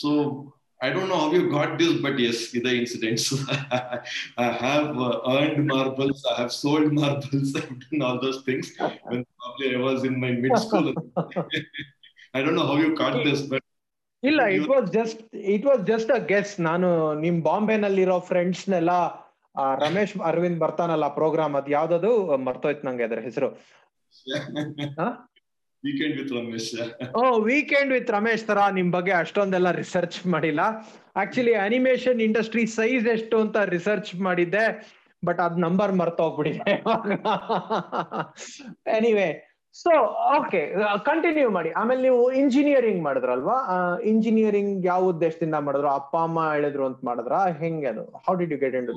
So 0.00 0.08
I 0.80 0.90
don't 0.90 1.08
know 1.08 1.18
how 1.18 1.32
you 1.32 1.50
got 1.50 1.78
this, 1.78 1.94
but 2.00 2.18
yes, 2.18 2.50
the 2.52 2.72
incidents. 2.78 3.24
I 4.38 4.48
have 4.64 4.98
uh, 4.98 5.20
earned 5.28 5.66
marbles, 5.66 6.24
I 6.32 6.40
have 6.40 6.52
sold 6.52 6.92
marbles, 6.92 7.54
I've 7.56 7.78
done 7.80 8.02
all 8.02 8.20
those 8.20 8.42
things 8.42 8.66
when 8.78 9.24
probably 9.38 9.74
I 9.74 9.80
was 9.80 10.04
in 10.04 10.20
my 10.20 10.30
mid 10.32 10.56
school. 10.56 10.94
I 12.34 12.42
don't 12.42 12.54
know 12.54 12.66
how 12.66 12.76
you 12.76 12.94
caught 12.94 13.24
this, 13.24 13.42
but 13.42 13.62
ಇಲ್ಲ 14.22 14.42
it 14.54 14.68
was 14.68 14.86
just 14.92 15.20
it 15.54 15.66
was 15.66 15.82
just 15.90 16.10
a 16.16 16.20
guess 16.30 16.52
ನಾನು 16.68 16.88
ನಿಮ್ 17.24 17.36
ಬಾಂಬೆನಲ್ಲಿರೋ 17.42 18.16
ಫ್ರೆಂಡ್ಸ್ನೆಲ್ಲ 18.30 18.92
ರಮೇಶ್ 19.82 20.14
ಅರವಿಂದ್ 20.30 20.58
ಬರ್ತಾನಲ್ಲ 20.62 21.06
program 21.18 21.54
ಅದ್ 21.60 21.70
ಯಾವ್ದದು 21.76 22.10
ಮರ್ತೋಯ್ತು 22.46 22.86
ನಂಗೆ 22.86 23.04
ಅದ್ರ 23.08 23.20
ಹೆಸರು 23.26 23.48
weekend 25.84 26.14
with 26.18 26.32
Ramesh 26.32 26.68
oh 27.14 27.24
weekend 27.42 27.92
with 27.92 28.10
Ramesh 28.10 28.44
ತರ 28.46 28.60
ನಿಮ್ 28.70 28.90
ಬಗ್ಗೆ 28.92 29.12
ಅಷ್ಟೊಂದೆಲ್ಲ 29.14 29.70
ರಿಸರ್ಚ್ 29.72 30.18
ಮಾಡಿಲ್ಲ. 30.26 30.62
ಆಕ್ಚುಲಿ 31.16 31.54
ಅನಿಮೇಷನ್ 31.64 32.20
ಇಂಡಸ್ಟ್ರಿ 32.20 32.64
ಸೈಜ್ 32.74 33.06
ಎಷ್ಟು 33.08 33.36
ಅಂತ 33.40 33.56
ರಿಸರ್ಚ್ 33.68 34.10
ಮಾಡಿದ್ದೆ 34.20 34.64
ಬಟ್ 35.22 35.40
ಅದ್ 35.40 35.58
ನಂಬರ್ 35.58 35.92
ಮರ್ತೋಗ್ಬಿಟ್ಟಿದೆ 35.94 36.74
ಎನಿವೆ 38.96 39.28
ಸೊ 39.74 39.90
ಓಕೆ 40.38 40.74
ಕಂಟಿನ್ಯೂ 41.04 41.50
ಮಾಡಿ. 41.50 41.70
ಆಮೇಲೆ 41.70 42.02
ನೀವು 42.02 42.32
ಇಂಜಿನಿಯರಿಂಗ್ 42.32 43.02
ಮಾಡಿದ್ರಲ್ವಾ? 43.02 43.56
ಇಂಜಿನಿಯರಿಂಗ್ 44.02 44.86
ಯಾವ 44.86 45.02
ಉದ್ದೇಶದಿಂದ 45.04 45.54
ಮಾಡಿದ್ರು? 45.54 45.88
ಅಪ್ಪ 45.88 46.16
ಅಮ್ಮ 46.16 46.52
ಹೇಳಿದ್ರು 46.52 46.86
ಅಂತ 46.86 46.98
ಮಾಡಿದ್ರ? 47.04 47.32
ಹೆಂಗೆ 47.32 47.86
ಅದು? 47.86 48.02
How 48.02 48.34
did 48.34 48.52
you 48.52 48.58
get 48.58 48.74
into 48.86 48.94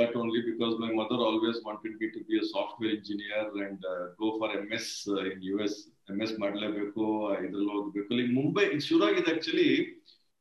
that 0.00 0.16
only 0.16 0.42
because 0.42 0.80
my 0.80 0.94
mother 0.94 1.22
always 1.28 1.58
my 1.66 1.74
me 2.00 2.08
to 2.08 2.20
be 2.28 2.36
me 2.36 2.44
software 2.52 2.94
engineer 2.94 3.50
and 3.66 3.86
go 4.22 4.38
for 4.40 4.52
and 4.56 4.64
uh, 4.64 4.72
in 4.74 4.88
uh, 5.08 5.30
in 5.32 5.40
US. 5.54 5.74
MS 6.08 6.32
ಮಾಡಲೇಬೇಕು 6.38 7.02
ಇದ್ರಲ್ಲಿ 7.44 7.72
ಹೋಗ್ಬೇಕು 7.72 8.14
ಲೈಕ್ 8.14 8.32
ಮುಂಬೈ 8.32 8.64
ಇದು 8.64 8.80
ಶುರು 8.80 9.06
ಆಗಿದೆ 9.06 9.32
ಆಕ್ಚುಲಿ 9.34 9.68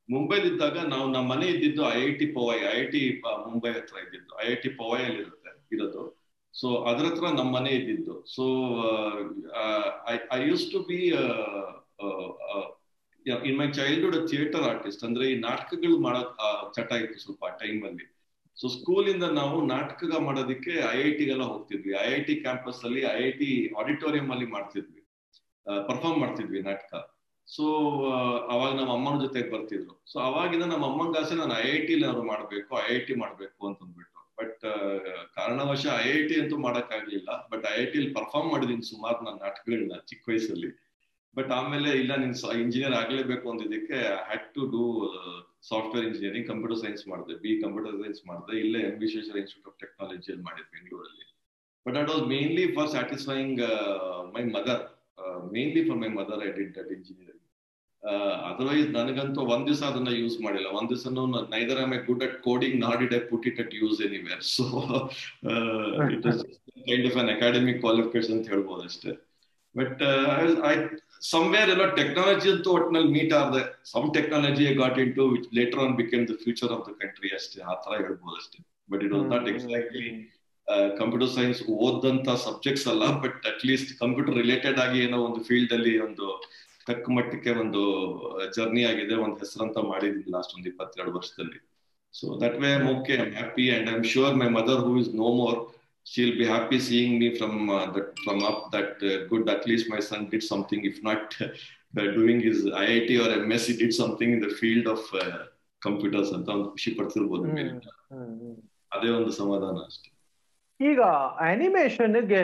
ಮುಂಬೈಲಿದ್ದಾಗ 0.09 0.77
ನಾವು 0.87 1.07
ನಮ್ಮ 1.07 1.33
ಮನೆ 1.33 1.47
ಇದ್ದಿದ್ದು 1.47 1.83
I 1.89 1.99
I 2.05 2.11
T 2.11 2.25
Powai 2.25 2.55
I 2.71 2.81
I 2.81 2.85
T 2.85 3.21
Mumbai 3.47 3.71
ಹತ್ರ 3.71 3.95
ಇದ್ದಿದ್ದು. 4.05 4.45
ಐ 4.45 4.51
ಐ 4.51 4.55
ಟಿ 4.55 4.69
ಪವೈ 4.69 5.03
ಅಲ್ಲಿ 5.03 5.19
ಇರುತ್ತೆ 5.19 5.51
ಇರೋದು. 5.75 6.18
ಸೊ 6.59 6.67
ಅದ್ರ 6.89 7.05
ಹತ್ರ 7.09 7.25
ನಮ್ಮ 7.39 7.51
ಮನೆ 7.57 7.71
ಇದ್ದಿದ್ದು. 7.79 8.15
So 8.35 8.45
I 10.37 10.39
use 10.49 10.65
to 10.73 10.79
be 10.89 10.99
in 13.49 13.57
my 13.61 13.67
childhood 13.79 14.17
theatre 14.31 14.65
artist 14.71 15.03
ಅಂದ್ರೆ 15.07 15.25
ಈ 15.33 15.35
ನಾಟಕಗಳು 15.49 15.97
ಮಾಡೋ 16.05 16.21
ಚಟ 16.77 16.91
ಇತ್ತು 17.03 17.19
ಸ್ವಲ್ಪ 17.25 17.43
ಆ 17.49 17.51
ಟೈಮ್ 17.63 17.79
ಅಲ್ಲಿ. 17.89 18.05
ಸೊ 18.61 18.67
ಸ್ಕೂಲಿಂದ 18.75 19.25
ನಾವು 19.41 19.57
ನಾಟಕ 19.73 20.19
ಮಾಡೋದಕ್ಕೆ 20.27 20.73
ಐ 20.93 20.97
ಐ 21.07 21.11
ಟಿಗೆಲ್ಲ 21.19 21.45
ಹೋಗ್ತಿದ್ವಿ. 21.51 21.91
ಐ 22.05 22.07
ಐ 22.15 22.19
ಟಿ 22.29 22.35
ಕ್ಯಾಂಪಸ್ 22.45 22.81
ಅಲ್ಲಿ 22.87 23.01
ಐ 23.13 23.17
ಐ 23.27 23.29
ಟಿ 23.41 23.49
ಆಡಿಟೋರಿಯಂ 23.81 24.27
ಅಲ್ಲಿ 24.35 24.47
ಮಾಡ್ತಿದ್ವಿ. 24.55 25.01
ಪರ್ಫಾರ್ಮ್ 25.89 26.19
ಮಾಡ್ತಿದ್ವಿ 26.23 26.61
ನಾಟಕ. 26.69 26.93
ಸೊ 27.47 27.65
ಅವಾಗ 28.53 28.71
ನಮ್ಮ 28.79 28.91
ಅಮ್ಮನ 28.97 29.17
ಜೊತೆಗೆ 29.25 29.49
ಬರ್ತಿದ್ರು. 29.53 29.93
ಸೊ 30.11 30.17
ಅವಾಗಿಂದ 30.29 30.65
ನಮ್ಮ 30.73 30.85
ಅಮ್ಮನ 30.91 31.17
ಆಸೆ 31.21 31.35
ನಾನು 31.41 31.55
ಐ 31.63 31.67
ಐ 31.75 31.79
ಟಿ 31.87 31.95
ಮಾಡ್ಬೇಕು 32.31 32.71
ಐ 32.85 32.89
ಐ 32.95 32.99
ಟಿ 33.07 33.15
ಮಾಡ್ಬೇಕು 33.23 33.59
ಅಂತಂದ್ಬಿಟ್ಟು. 33.69 34.08
ಬಟ್ 34.39 34.65
ಕಾರಣವಶ 35.37 35.85
ಐ 36.03 36.09
ಐ 36.17 36.19
ಟಿ 36.29 36.35
ಅಂತೂ 36.41 36.57
ಮಾಡಕ್ 36.67 36.91
ಆಗ್ಲಿಲ್ಲ 36.97 37.29
but 37.51 37.65
I 37.71 37.75
I 37.83 37.85
T 37.93 37.99
perform 38.19 38.49
ಮಾಡಿದೀನಿ 38.53 38.85
ಸುಮಾರು 38.91 39.19
ನನ್ನ 39.25 39.39
ನಾಟಕಗಳನ್ನ 39.45 39.97
ಚಿಕ್ಕ 40.11 40.23
ವಯಸ್ಸಲ್ಲಿ. 40.31 40.69
ಬಟ್ 41.37 41.51
ಆಮೇಲೆ 41.57 41.89
ಇಲ್ಲ, 42.01 42.11
ನಿನ್ 42.23 42.35
ಇಂಜಿನಿಯರ್ 42.63 42.95
ಆಗ್ಲೇಬೇಕು 42.99 43.45
ಅಂದಿದ್ದಕ್ಕೆ 43.51 43.97
had 44.29 44.47
to 44.55 44.61
do 44.75 44.83
software 45.71 46.05
engineering 46.09 46.47
computer 46.51 46.79
science 46.83 47.03
ಮಾಡಿದೆ. 47.11 47.33
ಬಿ 47.43 47.51
ಕಂಪ್ಯೂಟರ್ 47.63 47.97
ಸೈನ್ಸ್ 48.03 48.21
ಮಾಡಿದೆ. 48.29 48.53
ಇಲ್ಲೇ 48.63 48.79
M 48.89 48.95
Vishweshwara 49.03 49.37
institute 49.43 49.69
of 49.71 49.77
technology 49.83 50.29
ಅಲ್ಲಿ 50.33 50.45
ಮಾಡಿದೆ 50.47 50.67
ಬೆಂಗಳೂರಲ್ಲಿ. 50.75 51.25
But 51.85 51.95
that 51.97 52.09
was 52.13 52.23
mainly 52.33 52.65
for 52.77 52.89
satisfying 52.95 53.61
my 54.35 54.43
mother 54.55 54.81
mainly 55.57 55.83
for 55.89 55.99
my 56.03 56.09
mother 56.19 56.41
I 56.47 56.51
did 56.59 56.77
engineering 56.97 57.38
otherwise 58.49 58.87
ನನಗಂತೂ 58.97 59.41
ಒಂದ್ 59.53 59.65
ದಿವಸ 59.69 59.81
ಅದನ್ನ 59.91 60.11
ಯೂಸ್ 60.21 60.37
ಮಾಡಿಲ್ಲ. 60.45 60.67
ಒಂದ್ 60.77 60.89
ದಿವಸ 60.91 61.07
neither 61.55 61.79
I 61.81 61.99
good 62.09 62.23
at 62.27 62.37
coding 62.47 62.77
not 62.85 63.01
it 63.05 63.13
I 63.17 63.19
put 63.31 63.47
it 63.51 63.59
at 63.63 63.73
use 63.81 63.97
anywhere 64.07 64.43
so 64.55 64.65
it 66.15 66.27
is 66.31 66.41
kind 66.89 67.07
of 67.09 67.17
an 67.23 67.31
academic 67.35 67.79
qualification 67.85 68.35
ಅಂತ 68.37 68.47
ಹೇಳ್ಬೋದು 68.53 68.83
ಅಷ್ಟೇ. 68.89 69.13
ಬಟ್ 69.75 70.01
ಐ 70.71 70.73
ಸಮ್ವೇರ್ 71.33 71.69
ಎಲ್ಲ 71.73 71.85
ಟೆಕ್ನಾಲಜಿ 71.99 72.49
ಅಂತೂ 72.55 72.69
ಒಟ್ಟಿನಲ್ಲಿ 72.77 73.11
ಮೀಟ್ 73.17 73.33
ಆದ್ರೆ 73.39 73.61
some 73.93 74.07
technology 74.17 74.67
got 74.81 74.99
into 75.17 75.23
which 75.33 75.49
later 75.59 75.81
on 75.85 75.95
became 76.01 76.23
the 76.31 76.35
future 76.43 76.71
of 76.75 76.83
the 76.89 76.93
country 77.01 77.31
ಅಷ್ಟೇ. 77.39 77.59
ಆ 77.71 77.73
ತರ 77.85 77.91
ಹೇಳ್ಬೋದು 78.03 78.35
ಅಷ್ಟೇ. 78.41 78.59
But 78.91 79.03
it 79.07 79.13
was 79.17 79.27
not 79.33 79.49
exactly 79.53 80.07
computer 81.01 81.31
science 81.35 81.59
ಓದಂತ 81.85 82.29
subjects 82.47 82.87
ಅಲ್ಲ. 82.93 83.05
But 83.25 83.39
at 83.51 83.61
least 83.69 83.91
computer 84.03 84.35
related 84.43 84.79
ಆಗಿ 84.85 84.99
ಏನೋ 85.07 85.19
ಒಂದು 85.27 85.41
ಫೀಲ್ಡ್ 85.49 85.73
ಅಲ್ಲಿ 85.77 85.93
ಒಂದು 86.07 86.27
ತಕ್ಕ 86.89 87.05
ಮಟ್ಟಕ್ಕೆ 87.17 87.51
ಒಂದು 87.63 87.81
ಜರ್ನಿ 88.57 88.83
ಆಗಿದೆ 88.91 89.15
ಒಂದು 89.25 89.37
ಹೆಸರಂತ 89.43 89.77
ಮಾಡಿದ್ದೀನಿ 89.89 90.31
ಲಾಸ್ಟ್ 90.35 90.53
ಒಂದು 90.57 90.67
ಇಪ್ಪತ್ತೆರಡು 90.71 91.11
ವರ್ಷದಲ್ಲಿ. 91.17 91.59
So 92.13 92.25
that 92.43 92.55
way 92.63 92.69
okay 92.93 93.15
I 93.25 93.27
happy 93.39 93.65
and 93.75 93.89
I 93.91 93.93
am 93.97 94.07
sure 94.13 94.37
my 94.41 94.47
mother 94.59 94.81
who 94.87 94.93
is 95.01 95.11
no 95.23 95.29
more 95.41 95.59
she 96.05 96.19
will 96.25 96.37
be 96.41 96.47
happy 96.53 96.79
seeing 96.89 97.15
me 97.23 97.29
from 97.39 97.57
that 97.97 98.11
from 98.25 98.41
up 98.51 98.63
that 98.75 99.03
good 99.31 99.49
at 99.55 99.65
least 99.71 99.89
my 99.93 100.01
son 100.11 100.23
did 100.33 100.45
something 100.51 100.85
if 100.91 100.99
not 101.09 101.35
doing 102.17 102.45
is 102.51 102.61
I 102.83 102.85
I 102.97 102.99
T 103.09 103.17
or 103.23 103.33
M 103.39 103.51
S 103.57 103.65
C 103.69 103.75
did 103.81 103.95
something 104.01 104.33
in 104.37 104.43
the 104.47 104.49
field 104.61 104.89
of 104.95 105.07
computers 105.81 106.31
ಅಂತ 106.37 106.49
ಒಂದು 106.57 106.69
ಖುಷಿ 106.75 106.91
ಪಡ್ತಿರ್ಬೋದು 106.99 107.43
ಅದೇ 108.95 109.09
ಒಂದು 109.17 109.31
ಸಮಾಧಾನ 109.41 109.75
ಅಷ್ಟೇ. 109.89 110.09
ಈಗ 110.79 111.01
ಅನಿಮೇಷನ್ಗೆ 111.47 112.43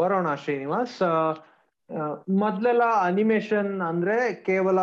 ಬರೋಣ 0.00 0.28
ಶ್ರೀನಿವಾಸ್. 0.44 0.98
ಮೊದ್ಲೆಲ್ಲ 2.28 2.82
ಅನಿಮೇಷನ್ 3.02 3.80
ಅಂದ್ರೆ 3.80 4.34
ಕೇವಲ 4.34 4.80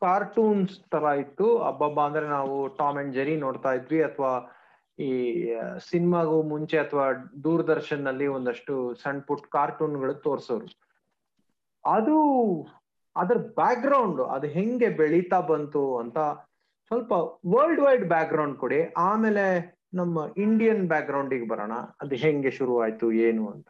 ಕಾರ್ಟೂನ್ಸ್ 0.00 0.90
ತರ 0.90 1.02
ಇತ್ತು. 1.02 1.58
ಅಬ್ಬಬ್ಬ, 1.58 2.00
ಅಂದ್ರೆ 2.00 2.28
ನಾವು 2.28 2.76
ಟಾಮ್ 2.76 2.98
ಅಂಡ್ 2.98 3.14
ಜೆರಿ 3.14 3.36
ನೋಡ್ತಾ 3.36 3.72
ಇದ್ವಿ 3.72 4.02
ಅಥವಾ 4.02 4.50
ಈ 4.98 5.10
ಸಿನಿಮಾಗೂ 5.90 6.42
ಮುಂಚೆ 6.42 6.78
ಅಥವಾ 6.78 7.12
ದೂರದರ್ಶನ್ನಲ್ಲಿ 7.42 8.26
ಒಂದಷ್ಟು 8.26 8.94
ಸಣ್ಣ 8.94 9.20
ಪುಟ್ಟ 9.20 9.46
ಕಾರ್ಟೂನ್ಗಳು 9.52 10.14
ತೋರ್ಸೋರು. 10.14 10.66
ಅದು 11.84 12.16
ಅದರ 13.16 13.36
ಬ್ಯಾಕ್ 13.36 13.82
ಗ್ರೌಂಡ್ 13.82 14.20
ಅದು 14.20 14.46
ಹೆಂಗೆ 14.46 14.88
ಬೆಳೀತಾ 14.88 15.40
ಬಂತು 15.40 15.98
ಅಂತ 15.98 16.18
ಸ್ವಲ್ಪ 16.86 17.12
ವರ್ಲ್ಡ್ 17.46 17.80
ವೈಡ್ 17.80 18.08
ಬ್ಯಾಕ್ 18.08 18.30
ಗ್ರೌಂಡ್ 18.30 18.58
ಕೊಡಿ. 18.58 18.92
ಆಮೇಲೆ 18.92 19.44
ನಮ್ಮ 19.94 20.18
ಇಂಡಿಯನ್ 20.36 20.88
ಬ್ಯಾಕ್ 20.88 21.06
ಗ್ರೌಂಡಿಗೆ 21.06 21.48
ಬರೋಣ. 21.48 21.72
ಅದು 21.72 22.14
ಹೆಂಗೆ 22.14 22.50
ಶುರು 22.50 22.82
ಆಯ್ತು 22.82 23.12
ಏನು 23.12 23.48
ಅಂತ. 23.48 23.68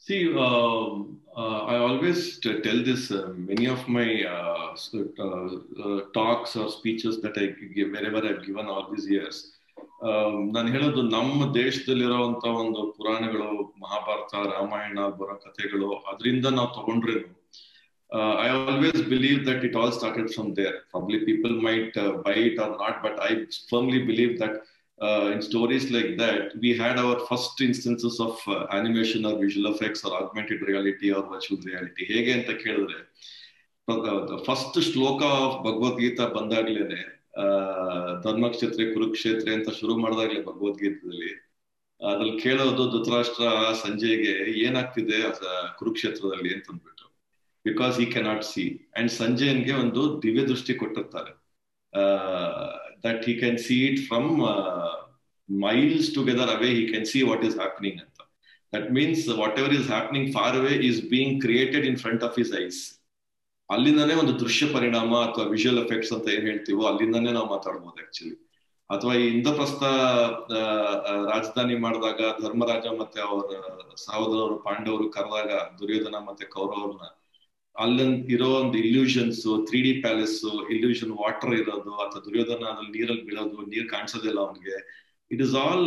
See, 0.00 0.32
uh, 0.32 1.02
uh, 1.36 1.58
I 1.64 1.76
always 1.78 2.38
tell 2.38 2.84
this. 2.88 3.10
Uh, 3.10 3.32
many 3.36 3.66
of 3.66 3.88
my 3.88 4.24
uh, 4.24 4.76
uh, 4.94 6.00
talks 6.14 6.54
or 6.54 6.70
speeches 6.70 7.20
that 7.22 7.36
I 7.36 7.46
give 7.74 7.90
wherever 7.90 8.24
I've 8.24 8.44
given 8.46 8.66
all 8.66 8.86
these 8.92 9.08
years. 9.08 9.36
ನಾನು 10.54 10.68
ಹೇಳೋದು 10.72 11.02
ನಮ್ಮ 11.14 11.38
ದೇಶದಲ್ಲಿರುವಂತ 11.54 12.44
ಒಂದು 12.62 12.80
ಪುರಾಣಗಳು 12.96 13.46
ಮಹಾಭಾರತ 13.82 14.34
ರಾಮಾಯಣ 14.50 14.98
ಬರೋ 15.18 15.34
ಕಥೆಗಳು 15.44 15.88
ಅದರಿಂದ 16.10 16.46
ನಾವು 16.58 16.68
ತಗೊಂಡ್ರೇನು 16.78 17.30
I 18.42 18.48
always 18.56 19.00
believe 19.12 19.40
that 19.48 19.62
it 19.68 19.76
all 19.80 19.94
started 19.98 20.28
from 20.34 20.50
there 20.58 20.76
probably 20.92 21.20
people 21.30 21.54
might 21.68 21.96
buy 22.26 22.36
or 22.64 22.74
not 22.84 22.98
but 23.06 23.18
I 23.28 23.32
firmly 23.70 24.02
believe 24.10 24.34
that 24.42 24.58
uh, 24.98 25.30
in 25.32 25.42
stories 25.42 25.90
like 25.90 26.16
that, 26.18 26.52
we 26.60 26.76
had 26.76 26.98
our 26.98 27.20
first 27.26 27.60
instances 27.60 28.18
of 28.20 28.36
uh, 28.48 28.66
animation 28.70 29.24
or 29.26 29.38
visual 29.38 29.74
effects 29.74 30.04
or 30.04 30.12
augmented 30.22 30.62
reality 30.62 31.12
or 31.12 31.22
virtual 31.32 31.60
reality. 31.64 32.04
ಹೇಗೆ 32.04 32.32
ಅಂತ 32.32 32.50
ಕೇಳಿದ್ರೆ 32.64 33.00
first 34.44 34.78
ಶ್ಲೋಕ 34.92 35.22
of 35.22 35.58
Bhagavadgita 35.64 36.26
ಬಂದಾಗ್ಲೇನೆ 36.26 37.02
ಧರ್ಮಕ್ಷೇತ್ರ 38.22 38.84
ಕುರುಕ್ಷೇತ್ರ 38.94 39.52
ಅಂತ 39.52 39.70
ಶುರು 39.80 39.98
ಮಾಡಿದಾಗ್ಲೇ 39.98 40.40
ಭಗವದ್ಗೀತದಲ್ಲಿ. 40.42 41.32
ಅದ್ರಲ್ಲಿ 42.00 42.40
ಕೇಳೋದು 42.40 42.82
ಧೃತರಾಷ್ಟ್ರ 42.94 43.44
ಸಂಜೆಗೆ 43.86 44.32
ಏನಾಗ್ತಿದೆ 44.66 45.18
ಕುರುಕ್ಷೇತ್ರದಲ್ಲಿ 45.78 46.54
ಅಂತ 46.54 46.66
ಅಂದ್ಬಿಟ್ಟು 46.70 47.06
ಬಿಕಾಸ್ 47.64 48.00
ಈ 48.00 48.06
ಕೆನಾಟ್ 48.06 48.44
ಸಿ 48.44 48.64
ಅಂಡ್ 48.96 49.10
ಸಂಜಯನ್ಗೆ 49.10 49.72
ಒಂದು 49.72 50.22
ದಿವ್ಯ 50.22 50.42
ದೃಷ್ಟಿ 50.46 50.74
ಕೊಟ್ಟಿರ್ತಾರೆ 50.74 51.32
that 53.04 53.24
he 53.24 53.34
can 53.36 53.56
see 53.58 53.80
it 53.90 53.98
from 54.08 54.24
uh, 54.44 54.92
miles 55.48 56.06
together 56.10 56.46
away 56.56 56.72
he 56.74 56.86
can 56.92 57.04
see 57.04 57.22
what 57.30 57.42
is 57.44 57.54
happening 57.54 57.96
that 58.72 58.86
means 58.92 59.18
whatever 59.42 59.70
is 59.70 59.86
happening 59.88 60.24
far 60.32 60.52
away 60.60 60.76
is 60.90 60.96
being 61.14 61.32
created 61.40 61.84
in 61.84 61.96
front 61.96 62.22
of 62.28 62.34
his 62.42 62.50
eyes 62.60 62.78
ಅಲ್ಲಿಂದಾನೇ 63.68 64.14
ಒಂದು 64.14 64.32
ದೃಶ್ಯ 64.40 64.64
ಪರಿಣಾಮ 64.74 65.12
ಅಥವಾ 65.28 65.44
visual 65.54 65.80
effects 65.84 66.12
ಅಂತ 66.16 66.26
ಏನ್ 66.34 66.44
ಹೇಳ್ತೀವೋ 66.48 66.82
ಅಲ್ಲಿಂದಾನೇ 66.90 67.30
ನಾವು 67.36 67.48
ಮಾತಾಡ್ಬೋದು 67.54 68.02
actually 68.04 68.34
ಅಥವಾ 68.90 69.12
ಈ 69.14 69.24
ಇಂದ್ರಪ್ರಸ್ಥ 69.28 69.82
ರಾಜಧಾನಿ 71.30 71.76
ಮಾಡಿದಾಗ 71.84 72.20
ಧರ್ಮರಾಜ 72.44 72.86
ಮತ್ತೆ 73.00 73.20
ಅವರ 73.28 73.56
ಸಹೋದರರು 74.04 74.56
ಪಾಂಡವರು 74.66 75.06
ಕರೆದಾಗ 75.16 75.50
ದುರ್ಯೋಧನ 75.80 76.18
ಮತ್ತೆ 76.28 76.46
ಕೌರವ್ರನ್ನ 76.54 77.06
ಅಲ್ಲೊಂದ್ 77.82 78.30
ಇರೋ 78.36 78.48
ಒಂದು 78.60 78.78
illusions 78.88 79.40
three 79.68 79.78
D 79.86 79.92
palace 80.04 80.36
illusion 80.74 81.12
water 81.22 81.54
ಇರೋದು, 81.60 81.92
ಅಥವಾ 82.04 82.20
ದುರ್ಯೋಧನ 82.26 82.64
ಅದ್ರಲ್ಲಿ 82.72 82.92
ನೀರಲ್ಲಿ 82.98 83.24
ಬೀಳೋದು, 83.28 83.58
ನೀರ್ 83.72 83.88
ಕಾಣಿಸೋದಿಲ್ಲ 83.94 84.38
ಅವನಿಗೆ. 84.46 84.76
It 85.30 85.42
is 85.46 85.54
all 85.64 85.86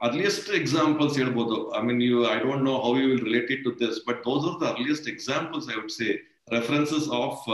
earliest 0.00 0.50
examples 0.60 1.14
ಹೇಳ್ಬೋದು. 1.20 1.56
I 1.78 1.80
mean 1.88 2.02
you 2.08 2.18
I 2.34 2.36
don't 2.46 2.64
know 2.70 2.74
how 2.86 2.92
you 3.00 3.06
will 3.12 3.24
related 3.30 3.62
to 3.66 3.72
this 3.82 3.98
but 4.08 4.20
those 4.28 4.44
are 4.50 4.58
the 4.62 4.66
earliest 4.74 5.08
examples 5.14 5.68
I 5.72 5.76
would 5.80 5.94
say 6.00 6.08
references 6.56 7.08
of 7.22 7.44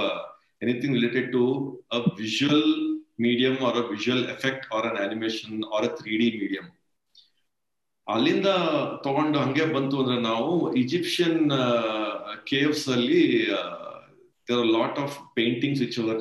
anything 0.64 0.94
related 0.98 1.28
to 1.36 1.44
a 1.96 2.00
visual 2.22 2.68
medium 3.26 3.56
or 3.68 3.78
a 3.82 3.86
visual 3.94 4.24
effect 4.36 4.66
or 4.76 4.86
an 4.90 4.98
animation 5.06 5.56
or 5.76 5.86
a 5.90 5.92
three 6.00 6.12
D 6.22 6.28
medium 6.42 6.66
ಅಲ್ಲಿಂದ 8.06 8.48
ತಗೊಂಡು 9.04 9.36
ಹಂಗೆ 9.42 9.66
ಬಂತು 9.74 9.96
ಅಂದ್ರೆ 10.02 10.16
ನಾವು 10.30 10.50
Egyptian 10.80 11.38
caves 12.46 12.88
ಅಲ್ಲಿ 12.88 13.22
there 14.48 14.66
lot 14.66 14.98
of 14.98 15.34
paintings 15.34 15.80
which 15.80 15.98
are 16.00 16.18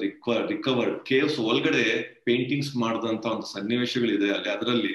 recovered 0.48 1.06
caves 1.06 1.40
ಒಳಗಡೆ 1.40 1.86
paintings 2.26 2.76
ಮಾಡಿದಂತ 2.76 3.26
ಒಂದು 3.26 3.48
ಸನ್ನಿವೇಶಗಳಿದೆ. 3.56 4.30
ಅಲ್ಲಿ, 4.32 4.50
ಅದರಲ್ಲಿ 4.50 4.94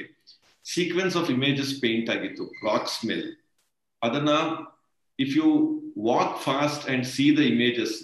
ಸೀಕ್ವೆನ್ಸ್ 0.64 1.16
ಆಫ್ 1.16 1.30
ಇಮೇಜಸ್ 1.30 1.80
ಪೇಂಟ್ 1.80 2.10
ಆಗಿತ್ತು 2.10 2.44
ರಾಕ್ಸ್ 2.64 2.98
ಮೇಲೆ. 3.06 3.28
ಅದನ್ನ 4.02 4.30
if 5.18 5.36
you 5.36 5.48
walk 6.02 6.36
fast 6.38 6.90
and 6.90 7.06
see 7.06 7.36
the 7.36 7.38
images 7.38 7.96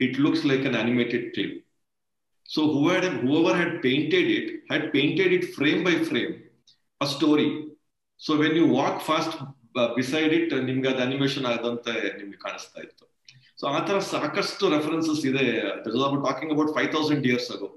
it 0.00 0.20
looks 0.20 0.46
like 0.46 0.64
an 0.66 0.74
animated 0.74 1.34
clip 1.34 1.56
so 2.46 2.60
whoever 2.66 3.56
had 3.56 3.82
painted 3.82 4.28
it 4.30 4.50
had 4.70 4.92
painted 4.92 5.32
it 5.32 5.46
frame 5.54 5.80
by 5.84 5.94
frame 6.10 6.34
a 7.00 7.06
story 7.06 7.48
so 8.20 8.34
when 8.34 8.56
you 8.56 8.66
walk 8.76 9.00
fast 9.00 9.34
beside 9.98 10.32
it 10.38 10.54
ನಿಮ್ಗೆ 10.68 10.88
ಅದು 10.92 11.02
animation 11.06 11.46
ಆದಂತೆ 11.52 11.94
ನಿಮ್ಗೆ 12.18 12.38
ಕಾಣಿಸ್ತಾ 12.46 12.80
ಇತ್ತು. 12.80 13.04
So 13.60 13.66
ಆ 13.66 13.78
ತರ 13.88 13.98
ಸಾಕಷ್ಟು 14.14 14.64
references 14.76 15.22
ಇದೆ. 15.30 15.46
Talking 16.28 16.52
about 16.54 16.72
five 16.76 16.90
thousand 16.96 17.26
years 17.30 17.50
ago 17.56 17.68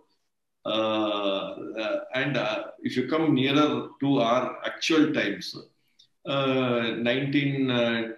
and 2.22 2.38
if 2.88 2.96
you 2.98 3.04
come 3.14 3.26
nearer 3.36 3.76
to 4.02 4.10
our 4.32 4.48
actual 4.70 5.08
times 5.20 5.52
nineteen 7.10 7.58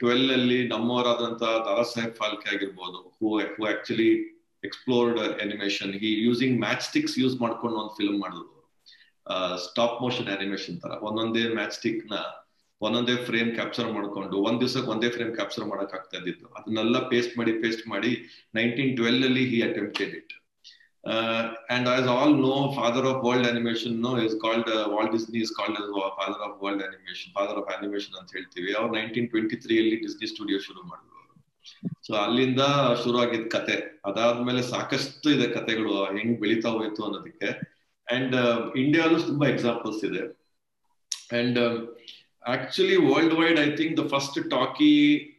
twelve 0.02 0.28
ಅಲ್ಲಿ 0.38 0.60
ನಮ್ಮವರಾದಂತಹ 0.68 1.52
ದಾದಾ 1.68 1.86
ಸಾಹೇಬ್ 1.94 2.16
ಫಾಲ್ಕೆ 2.22 2.50
ಆಗಿರ್ಬೋದು 2.56 3.00
who 3.18 3.28
who 3.56 3.66
actually 3.74 4.12
explored 4.64 5.20
animation 5.46 5.94
he 6.02 6.12
using 6.28 6.56
matchsticks 6.90 7.16
use 7.20 7.36
ಮಾಡ್ಕೊಂಡು 7.42 7.78
ಒಂದು 7.82 7.96
ಫಿಲ್ಮ್ 8.00 8.20
ಮಾಡಿದ್ರು. 8.24 8.50
ಸ್ಟಾಪ್ 9.66 9.98
ಮೋಷನ್ 10.02 10.30
ಅನಿಮೇಷನ್ 10.38 10.78
ತರ 10.82 10.92
ಒಂದೊಂದೇ 11.10 11.44
match 11.60 11.76
ಸ್ಟಿಕ್ನ 11.80 12.16
ಒಂದೊಂದೇ 12.86 13.16
frame 13.28 13.50
capture 13.58 13.90
ಮಾಡ್ಕೊಂಡು, 13.96 14.36
ಒಂದ್ 14.48 14.60
ದಿವಸಕ್ಕೆ 14.64 14.90
ಒಂದೇ 14.94 15.10
ಫ್ರೇಮ್ 15.16 15.32
ಕ್ಯಾಪ್ಚರ್ 15.38 15.66
ಮಾಡಕ್ 15.72 15.94
ಆಗ್ತಾ 15.98 16.16
ಇದ್ದಿತ್ತು. 16.20 16.48
ಅದನ್ನೆಲ್ಲ 16.58 17.00
ಪೇಸ್ಟ್ 17.14 17.34
ಮಾಡಿ 17.40 17.54
ಪೇಸ್ಟ್ 17.64 17.86
ಮಾಡಿ 17.94 18.12
ನೈನ್ಟೀನ್ 18.60 18.92
ಟ್ವೆಲ್ 19.00 19.22
ಅಲ್ಲಿ 19.30 19.44
he 19.54 19.60
attempted 19.70 20.14
it 20.20 20.34
and 21.76 21.88
as 21.94 22.08
all 22.16 22.36
know 22.48 22.56
father 22.80 23.08
of 23.12 23.22
world 23.28 23.48
animation 23.54 23.96
is 24.28 24.36
called 24.46 24.70
Walt 24.94 25.10
Disney 25.16 25.40
is 25.46 25.54
called 25.60 25.80
father 26.20 26.44
of 26.48 26.58
world 26.66 26.84
animation 26.90 27.32
father 27.38 27.58
of 27.62 27.72
animation 27.78 28.16
ಅಂತ 28.22 28.30
ಹೇಳ್ತೀವಿ. 28.38 28.72
ಅವ್ರು 28.80 28.92
ನೈನ್ಟೀನ್ 29.00 29.28
ಟ್ವೆಂಟಿ 29.34 29.58
ತ್ರೀ 29.66 29.78
ಅಲ್ಲಿ 29.84 29.98
Disney 30.06 30.30
studio 30.36 30.60
ಶುರು 30.68 30.84
ಮಾಡಿದ್ರು 30.92 31.10
so 32.06 32.12
ಅಲ್ಲಿಂದ 32.22 32.64
ಶುರು 33.02 33.18
ಆಗಿದ್ 33.24 33.46
ಕತೆ. 33.56 33.76
ಅದಾದ್ಮೇಲೆ 34.08 34.62
ಸಾಕಷ್ಟು 34.72 35.28
ಇದೆ 35.36 35.48
ಕತೆಗಳು 35.58 35.94
ಹೆಂಗ್ 36.16 36.36
ಬೆಳಿತಾ 36.42 36.70
ಹೋಯ್ತು 36.78 37.02
ಅನ್ನೋದಕ್ಕೆ. 37.08 37.50
ಅಂಡ್ 38.08 38.36
ಇಂಡಿಯಾಲು 38.82 39.18
ತುಂಬಾ 39.30 39.46
ಎಕ್ಸಾಂಪಲ್ಸ್ 39.54 40.02
ಇದೆ. 40.10 40.24
And 41.40 41.60
actually 42.46 42.96
world 43.10 43.36
wide 43.40 43.60
I 43.60 43.70
think 43.76 43.94
the 44.00 44.04
first 44.08 44.38
talkie 44.50 44.94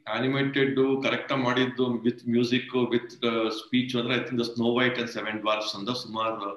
animated 0.09 0.79
correct 1.03 1.33
ಮಾಡಿದ್ದು 1.47 1.87
ವಿತ್ 2.07 2.23
ಮ್ಯೂಸಿಕ್ 2.29 2.73
ವಿತ್ 2.93 3.15
ಸ್ಪೀಚ್ 3.59 3.95
ಅಂದ್ರೆ 3.97 4.15
I 4.15 4.23
think 4.25 4.41
the 4.43 4.47
Snow 4.53 4.69
White 4.79 4.99
and 4.99 5.11
seven 5.11 5.41
dwarfs 5.43 5.73
ಅಂತ 5.79 5.91
ಸುಮಾರು 6.05 6.51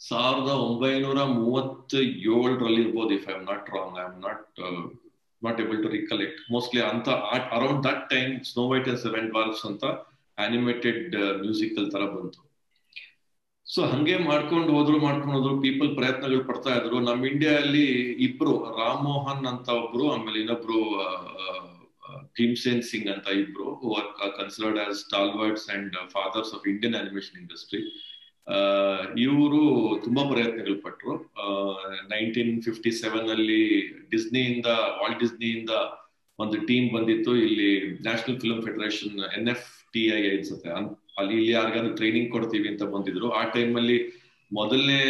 ಸಾವಿರದ 0.00 0.50
ಒಂಬೈನೂರ 0.64 1.20
ಮೂವತ್ತ 1.36 1.94
ಏಳರಲ್ಲಿ 2.32 2.80
ಇರ್ಬೋದು 2.80 3.12
if 3.18 3.28
I 3.30 3.34
am 3.34 3.46
not 3.52 3.68
wrong 3.76 3.94
I 4.00 4.04
am 4.04 4.18
not 4.20 4.58
not 5.42 5.60
able 5.60 5.82
to 5.82 5.88
recollect 5.88 6.40
mostly 6.50 6.80
ಅಂತ 6.80 7.08
around 7.56 7.82
that 7.88 8.04
time 8.10 8.44
Snow 8.44 8.64
White 8.68 8.88
and 8.88 9.00
seven 9.00 9.32
dwarfs 9.32 9.62
ಅಂತ 9.66 9.84
ಅನಿಮೇಟೆಡ್ 10.38 11.14
ಮ್ಯೂಸಿಕಲ್ 11.40 11.92
ತರ 11.92 12.02
ಬಂತು. 12.16 12.40
ಸೊ 13.74 13.86
ಹಂಗೆ 13.86 14.16
ಮಾಡ್ಕೊಂಡು 14.16 14.72
ಹೋದ್ರು 14.72 14.98
ಮಾಡ್ಕೊಂಡು 14.98 15.38
ಹೋದ್ರು 15.38 15.60
ಪೀಪಲ್ 15.60 15.96
ಪ್ರಯತ್ನಗಳು 15.96 16.44
ಪಡ್ತಾ 16.44 16.70
ಇದ್ರು. 16.74 17.00
ನಮ್ 17.00 17.26
ಇಂಡಿಯಾದಲ್ಲಿ 17.26 17.84
ಇಬ್ರು 18.12 18.52
ರಾಮ್ 18.78 19.04
ಮೋಹನ್ 19.04 19.46
ಅಂತ 19.46 19.68
ಒಬ್ರು, 19.68 20.10
ಆಮೇಲೆ 20.10 20.38
ಇನ್ನೊಬ್ರು 20.38 20.80
ಭೀಮ್ಸೇನ್ 22.22 22.82
ಸಿಂಗ್ 22.82 23.08
ಅಂತ 23.08 23.28
ಇಬ್ರು 23.28 23.94
are 23.94 24.38
considered 24.38 24.78
as 24.78 25.10
stalwarts 25.10 25.70
and 25.70 25.96
fathers 26.10 26.54
of 26.54 26.68
Indian 26.68 26.94
animation 26.94 27.40
industry 27.40 27.80
ಇವರು 29.18 29.60
ತುಂಬಾ 30.04 30.30
ಪ್ರಯತ್ನಗಳು 30.30 30.82
ಪಟ್ರು. 30.82 31.34
ನೈನ್ಟೀನ್ 32.08 32.62
ಫಿಫ್ಟಿ 32.62 32.90
ಸೆವೆನ್ 32.90 33.30
ಅಲ್ಲಿ 33.30 33.88
ಡಿಸ್ನಿಯಿಂದ 34.10 34.66
ವಾಲ್ಟ್ 34.66 35.20
ಡಿಸ್ನಿಯಿಂದ 35.20 35.70
ಒಂದು 36.38 36.66
ಟೀಮ್ 36.66 36.94
ಬಂದಿತ್ತು. 36.94 37.36
ಇಲ್ಲಿ 37.36 37.98
national 38.00 38.40
film 38.40 38.62
federation 38.62 39.38
N 39.38 39.48
F 39.48 39.92
T 39.92 40.06
I 40.06 40.36
ಅನ್ಸುತ್ತೆ. 40.36 40.70
ಅನ್- 40.70 41.05
ಅಲ್ಲಿ 41.20 41.34
ಇಲ್ಲಿ 41.38 41.52
ಯಾರಿಗಾದ್ರು 41.58 41.92
ಟ್ರೈನಿಂಗ್ 42.00 42.30
ಕೊಡ್ತೀವಿ 42.36 42.68
ಅಂತ 42.72 42.84
ಬಂದಿದ್ರು. 42.94 43.28
ಆ 43.40 43.42
ಟೈಮ್ 43.56 43.74
ಅಲ್ಲಿ 43.80 43.98
ಮೊದಲನೇ 44.50 45.00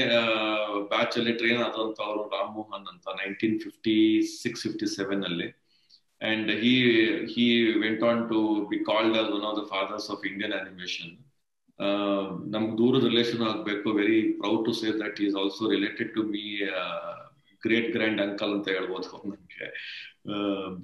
ಬ್ಯಾಚ್ 0.92 1.14
ಅಲ್ಲಿ 1.20 1.32
ಟ್ರೈನ್ 1.40 1.60
ಆದಂತ 1.66 1.98
ಅವರು 2.06 2.22
ರಾಮ್ 2.34 2.52
ಮೋಹನ್ 2.58 2.86
ಅಂತ 2.92 3.06
nineteen 3.22 3.56
fifty 3.64 3.96
six 4.42 4.62
fifty 4.66 4.86
seven 4.96 5.22
ಅಲ್ಲಿ 5.28 5.48
and 6.30 6.50
he 6.62 6.75
he 7.32 7.46
went 7.84 8.04
on 8.10 8.22
to 8.32 8.38
be 8.70 8.78
called 8.90 9.16
one 9.38 9.46
of 9.50 9.56
the 9.60 9.64
fathers 9.75 10.08
of 10.14 10.25
Indian 10.30 10.54
animation 10.60 11.12
ನಮ್ಗೆ 12.52 12.75
ದೂರದ 12.78 13.06
ರಿಲೇಷನ್ 13.12 13.42
ಆಗ್ಬೇಕು. 13.48 13.88
Very 14.00 14.20
proud 14.40 14.62
to 14.66 14.72
say 14.78 14.86
that 15.02 15.18
is 15.25 15.34
also 15.40 15.62
related 15.75 16.10
to 16.14 16.22
me 16.34 16.44
great 17.62 17.88
grand 17.96 18.20
uncle 18.25 18.52
ಅಂತ 18.56 18.68
ಹೇಳ್ಬೋದು 18.76 19.18
ನನಗೆ 19.32 19.66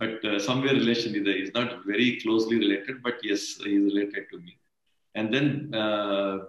but 0.01 0.25
somewhere 0.49 0.77
relation 0.83 1.15
ಇದೆ. 1.21 1.33
Is 1.45 1.53
not 1.59 1.73
very 1.93 2.09
closely 2.23 2.59
related 2.65 2.99
but 3.07 3.23
yes 3.35 3.47
is 3.73 3.87
related 3.91 4.27
to 4.33 4.39
me 4.45 4.53
and 5.19 5.31
then 5.35 5.51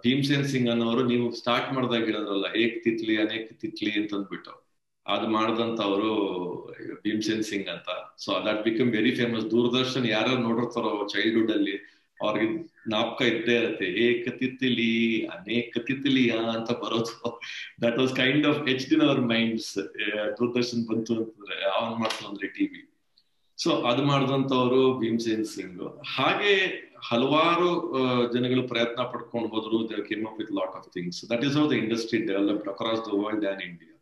Bhimsen 0.04 0.46
Singh 0.52 0.68
ಅನ್ನೋರು 0.74 1.02
ನೀವು 1.12 1.26
start 1.40 1.70
ಮಾಡಿದಾಗ 1.76 2.04
ಹೇಳಿದ್ರಲ್ಲ, 2.10 2.48
ಏಕ್ 2.62 2.76
ತಿತ್ಲಿ, 2.84 3.16
ಅನೇಕ 3.24 3.46
ತಿತ್ಲಿ 3.62 3.92
ಅಂತ 4.00 4.12
ಅಂದ್ಬಿಟ್ಟು 4.18 4.54
ಅದು 5.06 5.26
ಮಾಡಿದಂತವರು 5.36 6.12
ಭೀಮ್ಸೇನ್ 7.02 7.42
ಸಿಂಗ್ 7.48 7.68
ಅಂತ. 7.72 7.88
So 8.24 8.30
that 8.46 8.60
become 8.68 8.88
very 8.98 9.12
famous 9.18 9.44
Doordarshan 9.54 10.06
ಯಾರ್ಯಾರು 10.14 10.42
ನೋಡಿರ್ತಾರೋ 10.46 10.92
ಚೈಲ್ಡ್ಹುಡ್ 11.14 11.52
ಅಲ್ಲಿ, 11.56 11.74
ಅವ್ರಿಗೆ 12.18 12.46
ಜ್ಞಾಪಕ 12.86 13.20
ಇದ್ದೇ 13.32 13.54
ಇರುತ್ತೆ. 13.60 13.86
ಏಕ 14.06 14.24
ತಿತ್ತಿಲಿ 14.40 14.90
ಅನೇಕ 15.36 15.72
ತಿತ್ತಿಲಿಯಾ 15.88 16.38
ಅಂತ 16.54 16.70
ಬರೋದು. 16.82 17.14
That 17.84 17.98
was 18.02 18.14
kind 18.22 18.46
of 18.50 18.60
H 18.72 18.86
in 18.94 19.04
our 19.08 19.22
minds 19.34 19.70
Doordarshan 20.38 20.84
ಬಂತು 20.90 21.14
ಅಂತಂದ್ರೆ, 21.20 21.58
ಆನ್ 21.78 21.94
ಮಾಡ್ತು 22.00 22.24
ಅಂದ್ರೆ 22.30 22.48
ಟಿವಿ 22.56 22.82
ಸೊ 23.58 23.70
ಅದು 23.90 24.02
ಮಾಡಿದಂತವ್ರು 24.10 24.80
ಭೀಮ್ಸೇನ್ 25.00 25.44
ಸಿಂಗ್. 25.54 25.82
ಹಾಗೆ 26.16 26.54
ಹಲವಾರು 27.04 27.68
ಜನಗಳು 28.32 28.62
ಪ್ರಯತ್ನ 28.68 29.02
ಪಡ್ಕೊಂಡು 29.12 29.48
ಹೋದ್ರು 29.48 29.78
they 29.90 30.02
came 30.08 30.26
up 30.26 30.38
with 30.38 30.52
lot 30.52 30.76
of 30.76 30.88
things 30.92 31.20
that 31.30 31.44
is 31.44 31.56
how 31.56 31.64
the 31.70 31.76
industry 31.82 32.20
developed 32.26 32.68
across 32.68 33.02
the 33.08 33.12
world 33.20 33.46
and 33.46 33.62
India 33.62 33.92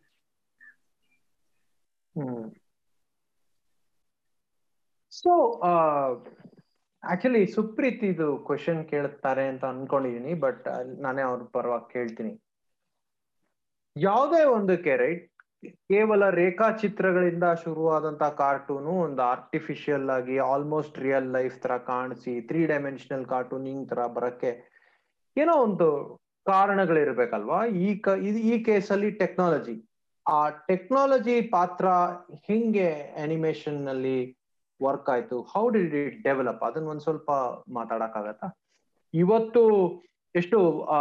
so 5.13 5.33
actually 7.03 7.47
Supreeth 7.55 8.05
ಇದು 8.05 8.27
ಕ್ವಶನ್ 8.47 8.89
ಕೇಳುತ್ತಾರೆ 8.89 9.49
ಅಂತ 9.49 9.65
ಅನ್ಕೊಂಡಿದೀನಿ 9.65 10.35
ಬಟ್ 10.41 10.67
ನಾನೇ 10.99 11.23
ಅವ್ರ 11.23 11.43
ಪರವಾಗಿ 11.53 11.93
ಕೇಳ್ತೀನಿ. 11.93 12.33
ಯಾವುದೇ 13.97 14.45
ಒಂದಕ್ಕೆ 14.53 14.97
ರೈಟ್ 14.97 15.25
ಕೇವಲ 15.63 16.31
ರೇಖಾಚಿತ್ರಗಳಿಂದ 16.31 17.45
ಶುರುವಾದಂತಹ 17.65 18.29
ಕಾರ್ಟೂನು 18.29 19.01
ಒಂದು 19.01 19.23
ಆರ್ಟಿಫಿಷಿಯಲ್ 19.23 20.11
ಆಗಿ 20.11 20.39
ಆಲ್ಮೋಸ್ಟ್ 20.39 20.99
ರಿಯಲ್ 20.99 21.33
ಲೈಫ್ 21.33 21.63
ತರ 21.63 21.79
ಕಾಣಿಸಿ 21.79 22.41
ತ್ರೀ 22.41 22.67
ಡೈಮೆನ್ಷನಲ್ 22.67 23.27
ಕಾರ್ಟೂನಿಂಗ್ 23.27 23.89
ತರ 23.89 24.07
ಬರಕ್ಕೆ 24.07 24.51
ಏನೋ 25.37 25.53
ಒಂದು 25.53 26.19
ಕಾರಣಗಳಿರ್ಬೇಕಲ್ವಾ? 26.47 27.67
ಈ 27.67 27.99
ಕ 27.99 28.09
ಈ 28.53 28.65
ಕೇಸಲ್ಲಿ 28.65 29.11
ಟೆಕ್ನಾಲಜಿ 29.11 29.89
ಆ 30.29 30.49
ಟೆಕ್ನಾಲಜಿ 30.49 31.43
ಪಾತ್ರ 31.43 31.87
ಹೆಂಗೆ 32.47 32.89
ಅನಿಮೇಷನ್ನಲ್ಲಿ 33.23 34.19
ವರ್ಕ್ 34.83 35.11
ಆಯ್ತು? 35.11 35.43
ಹೌ 35.43 35.69
ಡಿಡ್ 35.69 35.95
ಇಟ್ 35.95 36.23
ಡೆವಲಪ್ 36.23 36.63
ಅದನ್ನ 36.63 36.89
ಒಂದ್ 36.89 37.01
ಸ್ವಲ್ಪ 37.01 37.31
ಮಾತಾಡಕ್ಕಾಗತ್ತಾ? 37.69 38.49
ಇವತ್ತು 39.15 39.63
ಎಷ್ಟು, 40.35 40.83
ಆ 40.83 40.99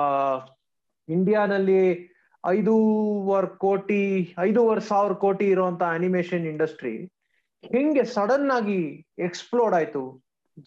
ಇಂಡಿಯಾನಲ್ಲಿ 1.10 2.11
ಐದೂವರೆ 2.44 3.50
ಕೋಟಿ, 3.64 4.04
ಐದೂವರೆ 4.40 4.82
ಸಾವಿರ 4.82 5.14
ಕೋಟಿ 5.24 5.46
ಇರುವಂತ 5.46 5.82
ಅನಿಮೇಷನ್ 5.98 6.46
ಇಂಡಸ್ಟ್ರಿ 6.52 6.94
ಹೆಂಗೆ 7.64 8.04
ಸಡನ್ 8.16 8.52
ಆಗಿ 8.52 8.82
ಎಕ್ಸ್ಪ್ಲೋರ್ಡ್ 9.20 9.76
ಆಯ್ತು? 9.80 10.04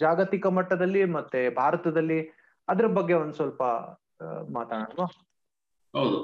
ಜಾಗತಿಕ 0.01 0.46
ಮಟ್ಟದಲ್ಲಿ 0.59 1.03
ಮತ್ತೆ 1.16 1.40
ಭಾರತದಲ್ಲಿ? 1.55 2.20
ಅದ್ರ 2.68 2.87
ಬಗ್ಗೆ 2.98 3.14
ಒಂದ್ 3.14 3.35
ಸ್ವಲ್ಪ 3.35 3.62
ಮಾತಾಡೋಣ 4.57 5.07
ಹೌದು. 5.94 6.20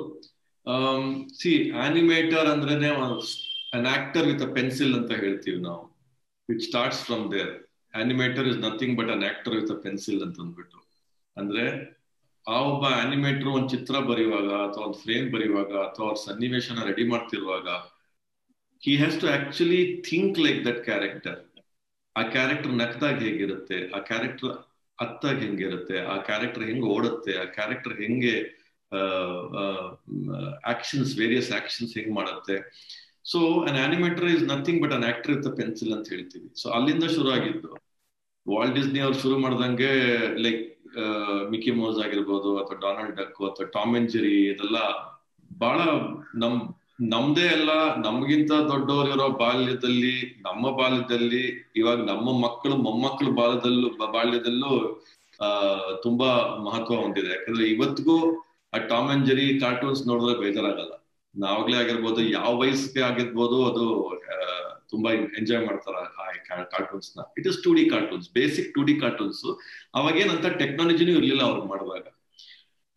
ಸಿ 1.38 1.52
ಆನಿಮೇಟರ್ 1.84 2.48
ಅಂದ್ರೇನೆ 2.52 2.88
ಅನ್ 3.76 3.86
ಆಕ್ಟರ್ 3.96 4.26
ವಿತ್ 4.30 4.44
ಪೆನ್ಸಿಲ್ 4.54 4.94
ಅಂತ 4.98 5.12
ಹೇಳ್ತೀವಿ 5.22 5.58
ನಾವು. 5.68 5.82
It 6.48 6.62
starts 6.68 7.02
from 7.08 7.24
there 7.34 7.52
animator 7.94 8.48
is 8.50 8.58
nothing 8.58 8.94
but 8.98 9.10
an 9.14 9.24
actor 9.30 9.54
with 9.58 9.72
pencil 9.84 10.22
ಅಂತ 10.26 10.38
ಅಂದ್ಬಿಟ್ಟು. 10.44 10.78
ಅಂದ್ರೆ 11.36 11.64
ಆ 12.46 12.58
ಒಬ್ಬ 12.70 12.84
ಆನಿಮೇಟರ್ 13.02 13.50
ಒಂದ್ 13.56 13.70
ಚಿತ್ರ 13.74 13.94
ಬರೆಯುವಾಗ 14.10 14.50
ಅಥವಾ 14.66 14.84
ಒಂದು 14.86 14.98
ಫ್ರೇಮ್ 15.04 15.26
ಬರೆಯುವಾಗ 15.34 15.72
ಅಥವಾ 15.88 16.06
ಅವ್ರ 16.08 16.20
ಸನ್ನಿವೇಶನ 16.28 16.84
ready 16.90 17.04
ಮಾಡ್ತಿರುವಾಗ 17.12 17.68
he 18.82 18.94
has 19.02 19.20
to 19.22 19.28
actually 19.36 19.80
think 20.10 20.38
like 20.46 20.60
that 20.68 20.82
character 20.84 21.38
ಆ 22.16 22.22
ಕ್ಯಾರೆಕ್ಟರ್ 22.34 22.72
ನಕ್ದಾಗ 22.82 23.18
ಹೇಗಿರುತ್ತೆ, 23.26 23.76
ಆ 23.96 23.98
ಕ್ಯಾರೆಕ್ಟರ್ 24.08 24.54
ಅತ್ತಾಗ 24.98 25.36
ಹೆಂಗಿರುತ್ತೆ, 25.44 25.98
ಆ 26.14 26.16
ಕ್ಯಾರೆಕ್ಟರ್ 26.28 26.64
ಹೆಂಗ್ 26.68 26.86
ಓಡುತ್ತೆ, 26.94 27.32
ಆ 27.42 27.44
ಕ್ಯಾರೆಕ್ಟರ್ 27.58 27.94
ಹೆಂಗೆ 28.00 28.34
ಆಕ್ಷನ್ಸ್ 30.72 31.12
ವೇರಿಯಸ್ 31.20 31.50
ಆಕ್ಷನ್ಸ್ 31.58 31.92
ಹೆಂಗ್ 31.98 32.12
ಮಾಡುತ್ತೆ. 32.18 32.56
So 33.32 33.38
an 33.68 33.78
animator 33.84 34.28
is 34.34 34.44
nothing 34.52 34.80
but 34.84 34.94
an 34.96 35.06
actor 35.12 35.32
with 35.34 35.48
pencil 35.60 35.92
ಅಂತ 35.96 36.08
ಹೇಳ್ತೀವಿ. 36.14 36.48
ಸೊ 36.62 36.66
ಅಲ್ಲಿಂದ 36.76 37.04
ಶುರು 37.16 37.30
ಆಗಿದ್ದು 37.36 37.70
ವಾಲ್ಟ್ 38.46 38.74
ಡಿಸ್ನಿ 38.78 39.00
ಅವ್ರು 39.06 39.18
ಶುರು 39.22 39.38
ಮಾಡ್ದಂಗೆ 39.38 39.92
ಲೈಕ್ 40.46 40.62
ಮಿಕಿ 41.50 41.70
ಮೋಸ್ 41.70 41.98
ಆಗಿರ್ಬೋದು 41.98 42.58
ಅಥವಾ 42.58 42.78
ಡೊನಾಲ್ಡ್ 42.80 43.16
ಡಕ್ 43.16 43.32
ಅಥವಾ 43.32 43.66
ಟಾಮ್ 43.66 43.96
ಅಂಡ್ 43.96 44.10
ಜೆರಿ 44.10 44.46
ಇದೆಲ್ಲ 44.46 44.76
ಬಹಳ 45.58 45.78
ನಮ್, 46.34 46.60
ನಮ್ದೇ 47.00 47.40
ಎಲ್ಲ 47.40 47.96
ನಮ್ಗಿಂತ 47.96 48.52
ದೊಡ್ಡವರಿರೋ 48.52 49.28
ಬಾಲ್ಯದಲ್ಲಿ, 49.28 50.42
ನಮ್ಮ 50.42 50.76
ಬಾಲ್ಯದಲ್ಲಿ, 50.76 51.72
ಇವಾಗ 51.76 52.04
ನಮ್ಮ 52.04 52.44
ಮಕ್ಕಳು, 52.44 52.76
ಮೊಮ್ಮಕ್ಕಳು 52.76 53.32
ಬಾಲ್ಯದಲ್ಲೂ 53.32 53.88
ಬಾಲ್ಯದಲ್ಲೂ, 54.12 55.04
ಆ, 55.40 55.78
ತುಂಬಾ 56.02 56.36
ಮಹತ್ವ 56.64 56.94
ಹೊಂದಿದೆ. 56.94 57.28
ಯಾಕಂದ್ರೆ 57.28 57.66
ಇವತ್ತಿಗೂ 57.66 58.46
ಆ 58.74 58.78
ಟಾಮ್ 58.78 59.10
ಅಂಡ್ 59.10 59.26
ಜೆರಿ 59.26 59.60
ಕಾರ್ಟೂನ್ಸ್ 59.60 60.06
ನೋಡಿದ್ರೆ 60.06 60.40
ಬೇಜಾರಾಗಲ್ಲ. 60.40 61.06
ನಾವಾಗ್ಲೇ 61.38 61.76
ಆಗಿರ್ಬೋದು, 61.76 62.22
ಯಾವ 62.22 62.56
ವಯಸ್ಸಿಗೆ 62.56 63.04
ಆಗಿರ್ಬೋದು 63.04 63.66
ಅದು 63.66 64.10
ತುಂಬಾ 64.92 65.10
ಎಂಜಾಯ್ 65.40 65.64
ಮಾಡ್ತಾರೆ 65.68 65.98
ಆ 66.22 66.62
ಕಾರ್ಟೂನ್ಸ್ನ. 66.74 67.20
It 67.38 67.46
is 67.50 67.58
two 67.64 67.72
D 67.78 67.84
cartoons 67.94 68.26
basic 68.38 68.68
two 68.76 68.82
D 68.88 68.94
cartoons 69.02 69.42
ಅವಾಗ 69.98 70.14
ಏನಂತ 70.24 70.48
ಟೆಕ್ನಾಲಜಿನೂ 70.62 71.12
ಇರ್ಲಿಲ್ಲ 71.20 71.42
ಅವ್ರು 71.50 71.62
ಮಾಡುವಾಗ. 71.72 72.04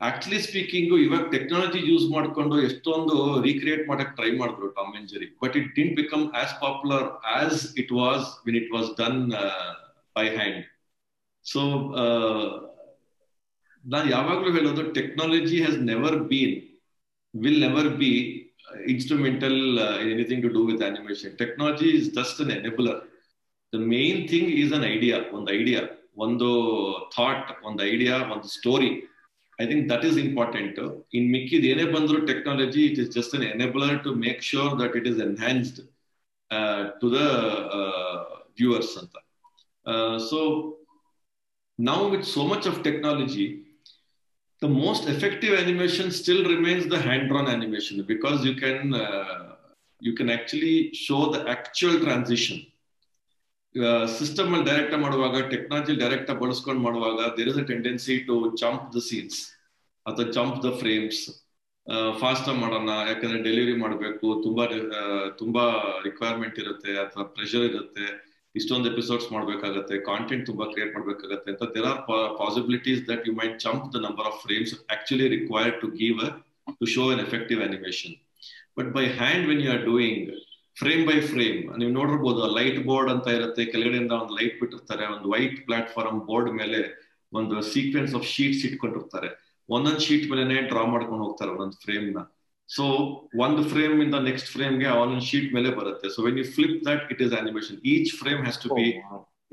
ಆಕ್ಚುಲಿ 0.02 0.40
ಸ್ಪೀಕಿಂಗ್ 0.48 0.94
ಇವಾಗ 1.06 1.24
ಟೆಕ್ನಾಲಜಿ 1.34 1.82
ಯೂಸ್ 1.90 2.06
ಮಾಡ್ಕೊಂಡು 2.14 2.56
ಎಷ್ಟೊಂದು 2.62 3.16
ರೀಕ್ರಿಯೇಟ್ 3.46 3.84
ಮಾಡಕ್ 3.92 4.12
ಟ್ರೈ 4.18 4.32
ಮಾಡಿದ್ರು 4.40 4.68
Tom 4.78 4.94
and 4.98 5.10
Jerry 5.12 5.28
but 5.44 5.56
it 5.60 5.70
didn't 5.78 5.96
become 6.02 6.24
as 6.42 6.54
popular 6.64 7.06
as 7.36 7.62
it 7.82 7.92
was 8.02 8.26
when 8.46 8.58
it 8.62 8.72
was 8.76 8.90
done 9.02 9.20
by 10.16 10.26
hand 10.38 10.60
so 11.46 11.62
ನಾನು 13.84 14.08
ಯಾವಾಗ್ಲೂ 14.10 14.52
ಹೇಳೋದು 14.58 14.84
technology 15.00 15.58
has 15.64 15.80
never 15.92 16.20
been 16.32 16.56
will 17.34 17.62
never 17.68 17.90
be 18.02 18.12
instrumental 18.88 19.80
uh, 19.80 20.00
in 20.00 20.12
anything 20.12 20.42
to 20.42 20.50
do 20.50 20.66
with 20.66 20.82
animation. 20.82 21.36
Technology 21.38 21.98
is 21.98 22.10
just 22.10 22.40
an 22.40 22.50
enabler. 22.50 23.04
The 23.72 23.80
main 23.80 24.28
thing 24.28 24.50
is 24.52 24.72
an 24.72 24.84
idea, 24.84 25.28
one 25.32 25.50
idea, 25.50 25.90
one 26.14 26.38
thought, 26.38 27.58
one 27.62 27.80
idea, 27.82 28.28
one 28.28 28.44
story. 28.44 29.04
I 29.60 29.66
think 29.66 29.88
that 29.88 30.04
is 30.04 30.18
important. 30.18 30.78
In 31.12 31.32
Mickey, 31.32 31.60
the 31.62 31.76
enabler 31.76 32.26
technology, 32.26 32.92
it 32.92 33.00
is 33.00 33.14
just 33.14 33.34
an 33.34 33.42
enabler 33.42 34.04
to 34.04 34.16
make 34.16 34.42
sure 34.42 34.76
that 34.76 34.96
it 34.96 35.08
is 35.08 35.20
enhanced 35.20 35.82
uh, 36.52 36.92
to 37.02 37.10
the 37.10 37.30
uh, 37.30 38.26
viewers. 38.56 38.98
Uh, 39.86 40.20
so 40.20 40.78
now 41.78 42.08
with 42.08 42.24
so 42.24 42.46
much 42.46 42.66
of 42.66 42.84
technology, 42.84 43.63
the 44.64 44.72
most 44.76 45.04
effective 45.14 45.54
animation 45.64 46.06
still 46.12 46.42
remains 46.46 46.84
the 46.88 47.00
hand-drawn 47.08 47.48
animation 47.48 47.96
because 48.04 48.40
you 48.48 48.56
can 48.56 48.94
uh, 48.96 49.56
you 50.02 50.14
can 50.20 50.30
actually 50.30 50.78
show 51.06 51.22
the 51.36 51.42
actual 51.58 51.98
transition. 52.08 52.60
System 54.18 54.50
ಅಲ್ಲಿ 54.54 54.66
direct 54.72 54.98
ಮಾಡುವಾಗ 54.98 55.36
technology 55.50 55.94
direct 55.96 56.32
ಬಳಸ್ಕೊಂಡು 56.42 56.82
ಮಾಡುವಾಗ 56.82 57.20
there 57.38 57.48
is 57.50 57.58
a 57.58 57.64
tendency 57.64 58.16
to 58.28 58.36
jump 58.62 58.84
the 58.96 59.00
scenes 59.08 59.38
ಅಥವಾ 60.06 60.26
jump 60.32 60.60
the 60.66 60.70
frames 60.82 61.22
fast 62.20 62.50
ಮಾಡೋಣ 62.62 62.92
ಯಾಕಂದ್ರೆ 63.10 63.40
delivery 63.44 63.76
ಮಾಡಬೇಕು 63.76 64.28
ತುಂಬಾ 64.44 64.66
ತುಂಬಾ 65.38 65.64
ರಿಕ್ವೈರ್ಮೆಂಟ್ 66.04 66.60
ಇರುತ್ತೆ 66.60 66.94
ಅಥವಾ 67.06 67.24
ಪ್ರೆಷರ್ 67.38 67.66
ಇರುತ್ತೆ 67.72 68.06
ಇಷ್ಟೊಂದು 68.56 68.88
ಎಪಿಸೋಡ್ಸ್ 68.94 69.28
ಮಾಡ್ಬೇಕಾಗತ್ತೆ 69.36 69.98
ಕಾಂಟೆಂಟ್ 70.10 70.44
ತುಂಬಾ 70.50 70.66
ಕ್ರಿಯೇಟ್ 70.74 70.94
ಮಾಡ್ಬೇಕಾಗತ್ತೆ 70.96 71.50
ಅಂತ 71.54 71.68
there 71.76 71.88
are 71.92 72.02
possibilities 72.42 73.02
that 73.12 73.24
you 73.30 73.34
might 73.42 73.56
jump 73.66 73.88
the 73.96 74.02
number 74.08 74.28
of 74.32 74.40
frames 74.46 74.74
actually 74.96 75.28
required 75.36 75.78
to 75.84 75.90
give 76.02 76.20
to 76.80 76.88
show 76.96 77.06
an 77.14 77.22
effective 77.28 77.62
animation 77.68 78.16
but 78.80 78.92
by 78.98 79.06
hand 79.22 79.46
when 79.52 79.62
you 79.66 79.72
are 79.76 79.86
doing 79.92 80.28
frame 80.82 81.02
by 81.08 81.18
frame 81.32 81.58
ನೀವು 81.80 81.92
ನೋಡಿರ್ಬೋದು 81.98 82.44
light 82.58 82.80
board 82.86 83.10
ಅಂತ 83.14 83.28
ಇರುತ್ತೆ, 83.38 83.64
ಕೆಳಗಡೆಯಿಂದ 83.72 84.14
ಒಂದು 84.22 84.36
light 84.40 84.56
ಬಿಟ್ಟಿರ್ತಾರೆ, 84.62 85.04
ಒಂದು 85.16 85.28
white 85.34 85.58
platform 85.68 86.20
board 86.30 86.52
ಮೇಲೆ 86.62 86.80
ಒಂದು 87.40 87.56
ಸೀಕ್ವೆನ್ಸ್ 87.74 88.14
ಆಫ್ 88.20 88.26
ಶೀಟ್ಸ್ 88.34 88.64
ಇಟ್ಕೊಂಡಿರ್ತಾರೆ. 88.68 89.30
ಒಂದೊಂದು 89.70 90.02
ಶೀಟ್ 90.06 90.26
ಮೇಲೆ 90.32 90.62
ಡ್ರಾ 90.70 90.84
ಮಾಡ್ಕೊಂಡು 90.94 91.24
ಹೋಗ್ತಾರೆ 91.26 91.52
ಒಂದೊಂದು 91.52 91.78
ಫ್ರೇಮ್ನ. 91.86 92.22
ಸೊ 92.76 92.86
ಒಂದು 93.46 93.62
ಫ್ರೇಮ್ 93.74 93.96
ಇಂದ 94.06 94.18
ನೆಕ್ಸ್ಟ್ 94.30 94.50
ಫ್ರೇಮ್ಗೆ 94.56 94.90
ಆನ್ 95.00 95.16
ಶೀಟ್ 95.30 95.50
ಮೇಲೆ 95.58 95.72
ಬರುತ್ತೆ 95.80 96.10
so 96.16 96.22
when 96.28 96.40
you 96.42 96.46
flip 96.56 96.78
that 96.90 97.04
it 97.16 97.22
is 97.28 97.36
animation 97.42 97.78
each 97.94 98.12
frame 98.22 98.42
has 98.46 98.60
to 98.66 98.70
be 98.80 98.88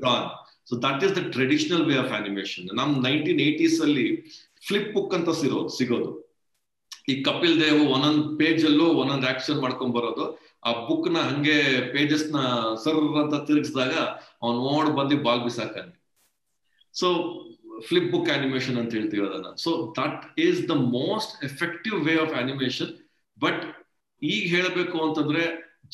drawn 0.03 0.27
so 0.69 0.75
that 0.87 1.03
is 1.05 1.13
the 1.19 1.23
traditional 1.37 1.85
way 1.91 1.95
of 2.03 2.13
animation 2.19 2.67
ನಮ್ 2.81 2.91
ನೈನ್ಟೀನ್ 3.07 3.41
ಏಟೀಸ್ 3.49 3.77
ಅಲ್ಲಿ 3.87 4.07
ಫ್ಲಿಪ್ 4.67 4.89
ಬುಕ್ 4.95 5.13
ಅಂತ 5.17 5.29
ಸಿರೋದು 5.41 5.71
ಸಿಗೋದು. 5.77 6.09
ಈ 7.11 7.13
ಕಪಿಲ್ 7.27 7.55
ದೇವ್ 7.61 7.79
ಒಂದೊಂದ್ 7.93 8.23
ಪೇಜ್ 8.39 8.63
ಅಲ್ಲೂ 8.69 8.87
ಒಂದೊಂದ್ 9.01 9.25
ಆಕ್ಷನ್ 9.29 9.59
ಮಾಡ್ಕೊಂಡ್ 9.63 9.93
ಬರೋದು. 9.97 10.25
ಆ 10.67 10.71
ಬುಕ್ನ 10.87 11.19
ಹಂಗೆ 11.29 11.55
ಪೇಜಸ್ನ 11.93 12.39
ಸರ್ 12.83 12.97
ಅಂತ 13.21 13.35
ತಿರುಗಿಸಿದಾಗ 13.47 13.93
ಅವ್ನ್ 14.45 14.59
ಓಡ್ 14.73 14.89
ಬಂದು 14.97 15.15
ಬಾಲ್ 15.27 15.41
ಬಿಸಾಕಂಗೆ 15.47 15.97
ಸೊ 16.95 17.07
ಫ್ಲಿಪ್ 17.87 18.09
ಬುಕ್ 18.13 18.29
ಅನಿಮೇಷನ್ 18.35 18.77
ಅಂತ 18.81 18.91
ಹೇಳ್ತೀವಿ 18.97 19.23
ಅದನ್ನ. 19.27 19.49
So 19.63 19.69
that 19.99 20.21
is 20.45 20.59
the 20.71 20.75
most 20.99 21.33
effective 21.49 21.97
way 22.07 22.15
of 22.25 22.35
animation 22.43 22.91
but 23.43 23.61
ಈಗ 24.21 24.43
ಹೇಳಬೇಕು 24.55 24.97
ಅಂತಂದ್ರೆ 25.05 25.43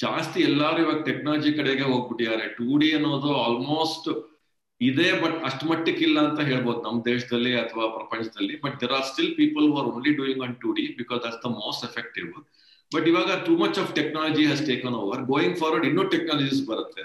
ಜಾಸ್ತಿ 0.03 0.39
ಎಲ್ಲಾರು 0.47 0.79
ಇವಾಗ 0.83 0.99
ಟೆಕ್ನಾಲಜಿ 1.09 1.51
ಕಡೆಗೆ 1.59 1.85
ಹೋಗ್ಬಿಟ್ಟಿದ್ದಾರೆ. 1.91 2.45
ಟೂ 2.57 2.69
ಡಿ 2.81 2.89
ಅನ್ನೋದು 2.97 3.29
ಆಲ್ಮೋಸ್ಟ್ 3.43 4.09
ಇದೆ 4.81 5.07
ಬಟ್ 5.21 5.37
ಅಷ್ಟು 5.47 5.63
ಮಟ್ಟಕ್ಕೆ 5.69 6.03
ಇಲ್ಲ 6.07 6.17
ಅಂತ 6.27 6.41
ಹೇಳ್ಬೋದು 6.49 6.79
ನಮ್ಮ 6.87 6.99
ದೇಶದಲ್ಲಿ 7.11 7.53
ಅಥವಾ 7.61 7.85
ಪ್ರಪಂಚದಲ್ಲಿ. 7.97 8.55
But 8.63 8.75
there 8.81 8.93
are 8.97 9.07
still 9.11 9.31
people 9.39 9.65
who 9.69 9.75
are 9.81 9.89
only 9.93 10.13
doing 10.19 10.43
on 10.47 10.55
two 10.63 10.71
D 10.79 10.85
because 10.99 11.21
that's 11.25 11.41
the 11.45 11.51
most 11.63 11.85
effective 11.89 12.29
but 12.91 13.07
ಇವಾಗ 13.11 13.29
too 13.47 13.53
much 13.63 13.77
of 13.83 13.89
technology 13.99 14.43
has 14.51 14.63
taken 14.71 14.97
over 15.01 15.23
going 15.31 15.57
forward 15.61 15.87
ಇನ್ನೂ 15.91 16.03
ಟೆಕ್ನಾಲಜೀಸ್ 16.15 16.61
ಬರುತ್ತೆ. 16.71 17.03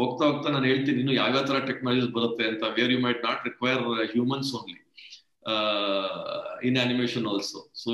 ಹೋಗ್ತಾ 0.00 0.22
ಹೋಗ್ತಾ 0.28 0.48
ನಾನು 0.54 0.66
ಹೇಳ್ತೀನಿ, 0.72 0.98
ಇನ್ನು 1.02 1.14
ಯಾವ 1.22 1.40
ತರ 1.48 1.58
ಟೆಕ್ನಾಲಜೀಸ್ 1.70 2.10
ಬರುತ್ತೆ 2.18 2.44
ಅಂತ 2.50 2.62
where 2.78 2.92
you 2.94 3.00
might 3.06 3.20
not 3.28 3.40
require 3.48 3.82
humans 4.14 4.50
only 4.58 4.80
in 6.68 6.78
animation 6.84 7.26
also 7.32 7.60
so 7.84 7.92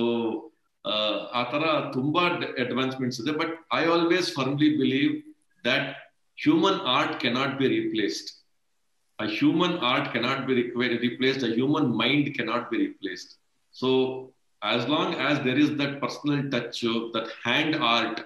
ಆ 1.32 1.42
ತರ 1.50 1.90
ತುಂಬಾ 1.92 2.22
ಅಡ್ವಾನ್ಸ್ಮೆಂಟ್ಸ್ 2.64 3.20
ಇದೆ. 3.20 3.32
But 3.32 3.66
I 3.74 3.84
always 3.84 4.34
firmly 4.34 4.78
believe 4.78 5.22
that 5.64 5.96
human 6.42 6.80
art 6.80 7.20
cannot 7.20 7.58
be 7.58 7.68
replaced 7.68 8.40
a 9.18 9.26
human 9.26 9.72
art 9.78 10.12
cannot 10.12 10.46
be 10.46 10.54
replaced. 11.02 11.42
A 11.42 11.52
human 11.52 11.86
mind 11.94 12.34
cannot 12.36 12.70
be 12.70 12.78
replaced. 12.86 13.36
So, 13.74 13.88
as 14.62 14.88
long 14.88 15.14
as 15.14 15.34
there 15.46 15.58
is 15.58 15.76
that 15.76 16.00
personal 16.00 16.50
touch, 16.50 16.80
that 17.12 17.28
hand 17.44 17.74
art 17.96 18.18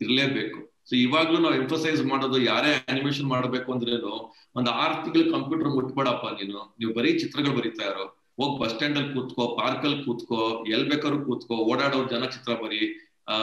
ಇರಲೇಬೇಕು. 0.00 0.60
So 0.88 0.96
ಇವಾಗ್ಲೂ 0.96 1.38
ನಾವು 1.38 1.54
emphasise 1.54 2.04
ಮಾಡೋದು 2.04 2.38
ಯಾರೇ 2.42 2.84
animation 2.88 3.26
ಮಾಡಬೇಕು 3.26 3.72
ಅಂದ್ರೇನು, 3.72 4.34
ಒಂದು 4.56 4.70
ಆರು 4.70 5.04
ತಿಂಗಳು 5.04 5.32
ಕಂಪ್ಯೂಟರ್ 5.32 5.68
ಮುಟ್ಬೇಡಪ್ಪ 5.68 6.26
ನೀನು. 6.26 6.74
ನೀವು 6.78 6.94
ಬರೀ 6.94 7.18
ಚಿತ್ರಗಳು 7.18 7.56
ಬರೀತಾ 7.58 7.84
ಇರೋ 7.84 8.21
ಹೋಗ್ 8.41 8.55
ಬಸ್ 8.61 8.73
ಸ್ಟ್ಯಾಂಡ್ 8.75 8.97
ಅಲ್ಲಿ 8.99 9.13
ಕೂತ್ಕೋ 9.17 9.43
ಪಾರ್ಕ್ 9.59 9.85
ಅಲ್ಲಿ 9.87 9.99
ಕೂತ್ಕೋ 10.07 10.39
ಎಲ್ 10.75 10.87
ಬೇಕಾದ್ರೂ 10.91 11.19
ಕೂತ್ಕೋ 11.29 11.55
ಓಡಾಡೋ 11.71 12.01
ಜನ 12.13 12.25
ಚಿತ್ರ 12.35 12.53
ಬರಿ 12.63 12.81
ಆ 13.35 13.37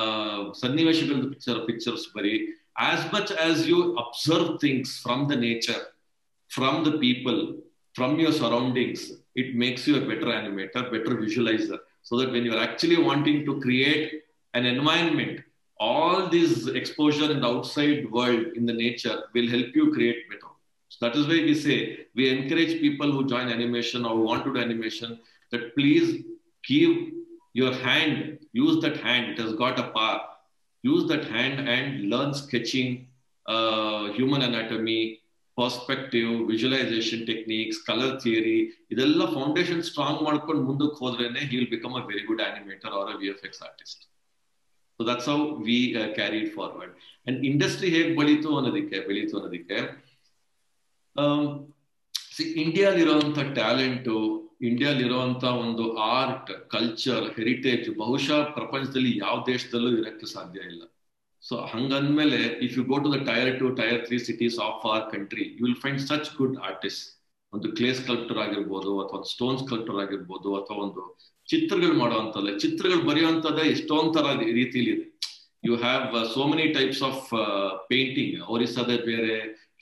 ಸನ್ನಿವೇಶಗಳ 0.62 1.16
ಪಿಕ್ಚರ್ 1.33 1.59
ಪಿಕ್ಚರ್ಸ್ 1.70 2.07
ಬರಿ 2.16 2.37
as 2.90 3.07
much 3.16 3.33
as 3.46 3.62
you 3.72 3.81
observe 4.05 4.50
things 4.64 4.94
from 5.07 5.24
the 5.33 5.37
nature 5.48 5.83
from 6.50 6.85
the 6.85 6.98
people, 6.98 7.38
from 7.94 8.18
your 8.20 8.33
surroundings, 8.33 9.00
it 9.35 9.55
makes 9.55 9.87
you 9.88 9.96
a 9.96 10.00
better 10.00 10.27
animator, 10.27 10.83
better 10.90 11.16
visualizer. 11.16 11.79
So 12.03 12.16
that 12.18 12.31
when 12.31 12.44
you're 12.44 12.64
actually 12.68 12.98
wanting 13.03 13.44
to 13.46 13.61
create 13.61 14.22
an 14.55 14.66
environment, 14.66 15.40
all 15.81 16.29
this 16.29 16.68
exposure 16.68 17.31
in 17.31 17.40
the 17.40 17.48
outside 17.48 18.11
world, 18.11 18.46
in 18.55 18.66
the 18.66 18.72
nature, 18.74 19.16
will 19.35 19.48
help 19.48 19.70
you 19.74 19.92
create 19.92 20.29
better. 20.31 20.47
So 20.90 20.98
that 21.00 21.16
is 21.16 21.27
why 21.27 21.40
we 21.42 21.55
say 21.57 22.07
we 22.14 22.29
encourage 22.29 22.81
people 22.81 23.11
who 23.11 23.27
join 23.27 23.48
animation 23.48 24.05
or 24.05 24.14
want 24.18 24.44
to 24.44 24.53
do 24.53 24.61
animation 24.61 25.18
that 25.53 25.74
please 25.77 26.24
give 26.64 26.92
your 27.55 27.72
hand, 27.72 28.38
use 28.53 28.81
that 28.83 28.96
hand, 28.98 29.33
it 29.33 29.38
has 29.38 29.53
got 29.55 29.79
a 29.79 29.88
power. 29.90 30.20
Use 30.85 31.09
that 31.09 31.24
hand 31.27 31.68
and 31.68 32.11
learn 32.11 32.33
sketching, 32.35 32.90
uh, 33.46 34.12
human 34.12 34.42
anatomy, 34.42 35.03
perspective 35.59 36.31
visualization 36.48 37.20
techniques 37.29 37.79
colour 37.88 38.14
theory 38.22 38.57
ಇದೆಲ್ಲ 38.92 39.24
foundation 39.35 39.83
strong 39.88 40.22
ಮಾಡ್ಕೊಂಡು 40.29 40.62
ಮುಂದಕ್ಕೆ 40.62 40.98
ಹೋದ್ರೇನೆ 41.03 41.42
he 41.50 41.55
will 41.59 41.70
become 41.74 41.92
a 42.00 42.03
very 42.09 42.22
good 42.31 42.42
animator 42.46 42.94
or 43.00 43.11
a 43.12 43.18
V 43.20 43.29
F 43.35 43.44
X 43.48 43.62
artist 43.68 44.03
so 45.00 45.05
that's 45.11 45.29
how 45.33 45.38
we 45.68 45.79
carry 46.18 46.42
forward 46.57 46.94
and 47.29 47.46
industry 47.50 47.90
ಹೇಗೆ 47.96 48.11
ಬೆಳೀತು 48.18 48.50
ಅನ್ನೋದಕ್ಕೆ 48.59 48.98
ಬೆಳೀತು 49.09 49.37
ಅನ್ನೋದಕ್ಕೆ 49.38 49.79
ಇಂಡಿಯಾಲಿರುವಂತ 52.60 53.39
talent 53.58 54.15
ಇಂಡಿಯಾಲಿರುವಂತ 54.69 55.43
ಒಂದು 55.63 55.84
art, 56.15 56.49
culture 56.73 57.25
heritage 57.38 57.88
ಬಹುಶಃ 58.01 58.39
ಪ್ರಪಂಚದಲ್ಲಿ 58.58 59.12
ಯಾವ 59.17 59.36
ದೇಶದಲ್ಲೂ 59.51 59.91
ಇರಕ್ಕೆ 59.99 60.27
ಸಾಧ್ಯ 60.36 60.60
ಇಲ್ಲ. 60.71 60.82
So 61.43 61.55
ಹಂಗಂದ್ಮೇಲೆ 61.73 62.39
if 62.65 62.73
you 62.77 62.84
go 62.91 62.97
to 63.03 63.10
the 63.13 63.19
tier 63.29 63.51
two 63.60 63.67
tier 63.79 63.99
three 64.08 64.17
cities 64.29 64.58
of 64.65 64.82
our 64.88 65.05
country 65.13 65.45
you 65.58 65.63
will 65.65 65.82
find 65.84 66.01
such 66.10 66.29
good 66.39 66.58
artist 66.69 67.05
ಒಂದು 67.53 67.67
ಕ್ಲೇ 67.77 67.89
ಸ್ಕಲ್ಪ್ಟರ್ 67.99 68.39
ಆಗಿರ್ಬೋದು 68.45 68.91
ಅಥವಾ 69.03 69.19
ಒಂದು 69.19 69.29
ಸ್ಟೋನ್ 69.36 69.60
ಸ್ಕಲ್ಪ್ಟರ್ 69.62 69.99
ಆಗಿರ್ಬೋದು 70.03 70.49
ಅಥವಾ 70.60 70.79
ಒಂದು 70.88 71.03
ಚಿತ್ರಗಳು 71.47 71.95
ಮಾಡುವಂತಲ್ಲ 72.01 72.49
ಚಿತ್ರಗಳು 72.63 73.03
ಬರೆಯುವಂತದ್ದೇ 73.10 73.63
ಎಷ್ಟೊಂದ್ 73.75 74.12
ತರ 74.17 74.25
ರೀತಿಲಿ 74.60 74.93
you 75.67 75.75
have 75.86 76.03
so 76.36 76.43
many 76.51 76.67
types 76.77 77.01
of 77.10 77.23
painting 77.91 78.36
ಒರಿಸ್ಸಾದೇ 78.55 78.97
ಬೇರೆ 79.10 79.34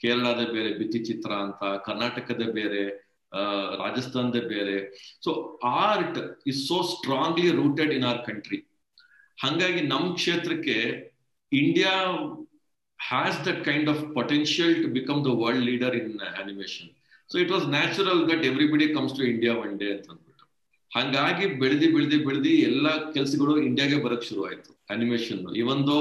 ಕೇರಳದ 0.02 0.42
ಬೇರೆ 0.54 0.70
ಬಿತ್ತಿ 0.80 1.00
ಚಿತ್ರ 1.08 1.30
ಅಂತ, 1.46 1.62
ಕರ್ನಾಟಕದ 1.86 2.44
ಬೇರೆ 2.58 2.82
ರಾಜಸ್ಥಾನದ 3.80 4.38
ಬೇರೆ. 4.52 4.76
So 5.24 5.30
art 5.82 6.18
is 6.50 6.60
so 6.68 6.76
strongly 6.92 7.48
rooted 7.60 7.92
in 7.96 8.06
our 8.10 8.22
country 8.28 8.58
ಹಂಗಾಗಿ 9.38 9.82
ನಮ್ 9.92 10.06
ಕ್ಷೇತ್ರಕ್ಕೆ 10.20 10.76
India 11.52 11.92
has 13.00 13.36
that 13.48 13.60
kind 13.68 13.90
of 13.92 14.00
potential 14.18 14.74
to 14.84 14.88
become 14.98 15.18
the 15.26 15.32
world 15.42 15.66
leader 15.70 15.96
in 16.00 16.14
animation 16.42 16.88
so 17.30 17.36
it 17.44 17.52
was 17.56 17.66
natural 17.76 18.22
that 18.30 18.44
everybody 18.50 18.88
comes 18.96 19.14
to 19.18 19.24
India 19.34 19.52
one 19.64 19.74
day 19.82 19.88
ಅಂತ 19.96 20.08
ಅಂದ್ಬಿಟ್ಟು. 20.12 20.44
ಹಂಗಾಗಿ 20.90 21.46
ಬೆಳೆದಿ 21.62 21.88
ಬೆಳೆದಿ 21.94 22.18
ಬೆಳೆದಿ 22.28 22.52
ಎಲ್ಲಾ 22.70 22.92
ಕೆಲಸಗಳು 23.16 23.54
ಇಂಡಿಯಾಗೆ 23.68 23.98
ಬರಕ್ 24.06 24.26
ಶುರು 24.30 24.42
ಆಯ್ತು 24.48 24.72
animation 24.94 25.42
even 25.62 25.82
though 25.92 25.98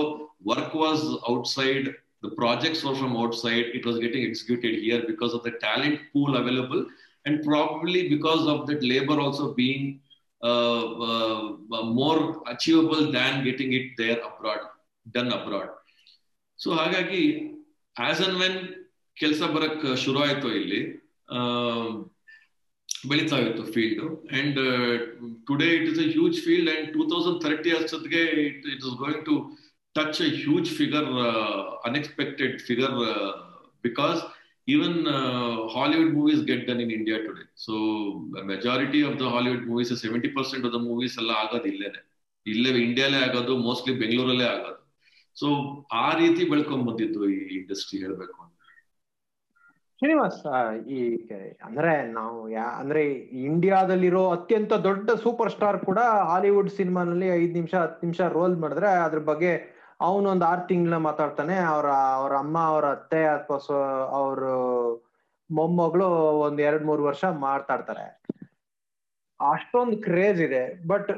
work 0.51 0.75
was 0.83 1.05
outside 1.33 1.87
the 2.24 2.30
projects 2.40 2.82
were 2.86 2.96
from 2.96 3.14
outside 3.18 3.68
it 3.76 3.86
was 3.86 3.98
getting 3.98 4.26
executed 4.28 4.76
here 4.84 5.02
because 5.06 5.34
of 5.38 5.44
the 5.48 5.52
talent 5.64 6.00
pool 6.12 6.36
available 6.40 6.82
and 7.26 7.38
probably 7.48 8.02
because 8.08 8.44
of 8.52 8.62
that 8.70 8.84
labour 8.92 9.20
also 9.24 9.46
being 9.58 9.88
more 11.98 12.22
achievable 12.46 13.04
than 13.12 13.38
getting 13.44 13.74
it 13.74 13.90
there 13.98 14.20
abroad 14.30 14.64
done 15.06 15.30
abroad 15.30 15.72
so 16.58 16.70
ಹಾಗಾಗಿ 16.74 17.22
as 17.96 18.22
an 18.26 18.36
when 18.42 18.58
ಕೆಲಸ 19.16 19.42
ಬರಕ್ 19.54 19.82
ಶುರು 20.04 20.18
ಆಯ್ತು 20.22 20.50
ಇಲ್ಲಿ 20.60 20.80
ಬೆಳೀತಾ 23.06 23.36
ಇತ್ತು 23.44 23.64
field 23.74 24.00
and 24.38 24.58
today 25.46 25.68
it 25.76 25.88
is 25.92 26.00
a 26.00 26.08
huge 26.14 26.36
field 26.44 26.70
and 26.74 26.86
two 26.94 27.02
thousand 27.10 27.38
thirty 27.44 27.70
ಅಷ್ಟೊತ್ತಿಗೆ 27.78 28.22
it 28.44 28.66
it 28.72 28.82
is 28.82 28.96
going 29.00 29.22
to 29.24 29.34
touch 29.99 30.19
a 30.27 30.31
huge 30.41 30.71
figure 30.79 31.11
unexpected 31.89 32.57
figure 32.69 32.97
because 33.87 34.19
even 34.67 35.07
uh, 35.07 35.67
Hollywood 35.73 36.09
movies 36.15 36.39
get 36.49 36.61
done 36.67 36.79
in 36.85 36.89
India 36.91 37.17
today. 37.25 37.45
So 37.55 37.73
the 38.33 38.43
majority 38.43 39.01
of 39.09 39.13
the 39.21 39.27
Hollywood 39.33 39.61
movies, 39.69 39.89
seventy 40.01 40.29
percent 40.37 40.63
of 40.67 40.73
the 40.73 40.79
movies 40.87 41.15
ಎಲ್ಲ 41.21 41.31
ಆಗೋದು 41.43 41.67
ಇಲ್ಲೇನೆ. 41.73 42.01
ಇಲ್ಲೇ 42.45 42.71
ಇಂಡಿಯಾಲೇ 42.87 43.19
ಆಗೋದು 43.27 43.53
mostly 43.67 43.93
ಬೆಂಗಳೂರಲ್ಲೇ 44.01 44.47
ಆಗೋದು. 44.55 44.79
So 45.35 45.47
ಆ 46.03 46.07
ರೀತಿ 46.21 46.43
ಬೆಳ್ಕೊಂಡ್ 46.51 46.85
ಬಂದಿದ್ದು 46.89 47.21
ಈ 47.35 47.39
industry 47.59 47.97
ಹೇಳ್ಬೇಕು 48.03 48.35
ಅಂತ. 48.43 48.53
ಶ್ರೀನಿವಾಸ್ 50.01 50.41
ಈ 50.97 50.99
ಅಂದ್ರೆ 51.69 51.93
ನಾವು 52.17 52.35
ಯಾ 52.57 52.67
ಅಂದ್ರೆ 52.81 53.03
ಇಂಡಿಯಾದಲ್ಲಿರೋ 53.49 54.25
ಅತ್ಯಂತ 54.35 54.73
ದೊಡ್ಡ 54.89 55.09
ಸೂಪರ್ 55.25 55.53
ಸ್ಟಾರ್ 55.55 55.79
ಕೂಡ 55.89 55.99
ಹಾಲಿವುಡ್ 56.31 56.71
ಸಿನಿಮಾನಲ್ಲಿ 56.79 57.29
ಐದ್ 57.39 57.55
ನಿಮಿಷ 57.59 57.75
ಹತ್ತು 57.85 58.05
ನಿಮಿಷ 58.07 58.19
ರೋಲ್ 58.37 58.57
ಮಾಡಿದ್ರೆ 58.65 58.91
ಅದ್ರ 59.07 59.21
ಬಗ್ಗೆ 59.31 59.53
ಅವನೊಂದ್ 59.99 60.43
ಆರ್ 60.43 60.67
ತಿಂಗಳ 60.67 60.97
ಮಾತಾಡ್ತಾನೆ, 60.97 61.55
ಅವ್ರ 61.57 61.87
ಅವ್ರ 61.87 62.37
ಅಮ್ಮ, 62.37 62.57
ಅವ್ರ 62.59 62.85
ಅತ್ತೆ 62.85 63.25
ಅಥವಾ 63.25 63.79
ಅವ್ರ 64.09 64.43
ಮೊಮ್ಮಗಳು 65.49 66.07
ಒಂದ್ 66.39 66.61
ಎರಡ್ 66.61 66.85
ಮೂರ್ 66.85 67.01
ವರ್ಷ 67.01 67.25
ಮಾಡ್ತಾಡ್ತಾರೆ 67.25 68.05
ಅಷ್ಟೊಂದು 69.39 69.97
ಕ್ರೇಜ್ 69.97 70.41
ಇದೆ 70.41 70.87
ಬಟ್ 70.87 71.11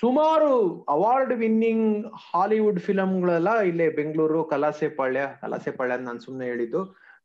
ಸುಮಾರು 0.00 0.50
ಅವಾರ್ಡ್ 0.88 1.34
ವಿನ್ನಿಂಗ್ 1.34 2.06
ಹಾಲಿವುಡ್ 2.32 2.80
ಫಿಲಂಗಳೆಲ್ಲ 2.80 3.60
ಇಲ್ಲೇ 3.60 3.88
ಬೆಂಗಳೂರು, 3.88 4.44
ಕಲಾಸೆಪಾಳ್ಯ 4.44 5.20
ಅಂತ 5.20 5.80
ನಾನು 6.00 6.18
ಸುಮ್ನೆ 6.18 6.46
ಹೇಳಿದ್ದು 6.46 6.80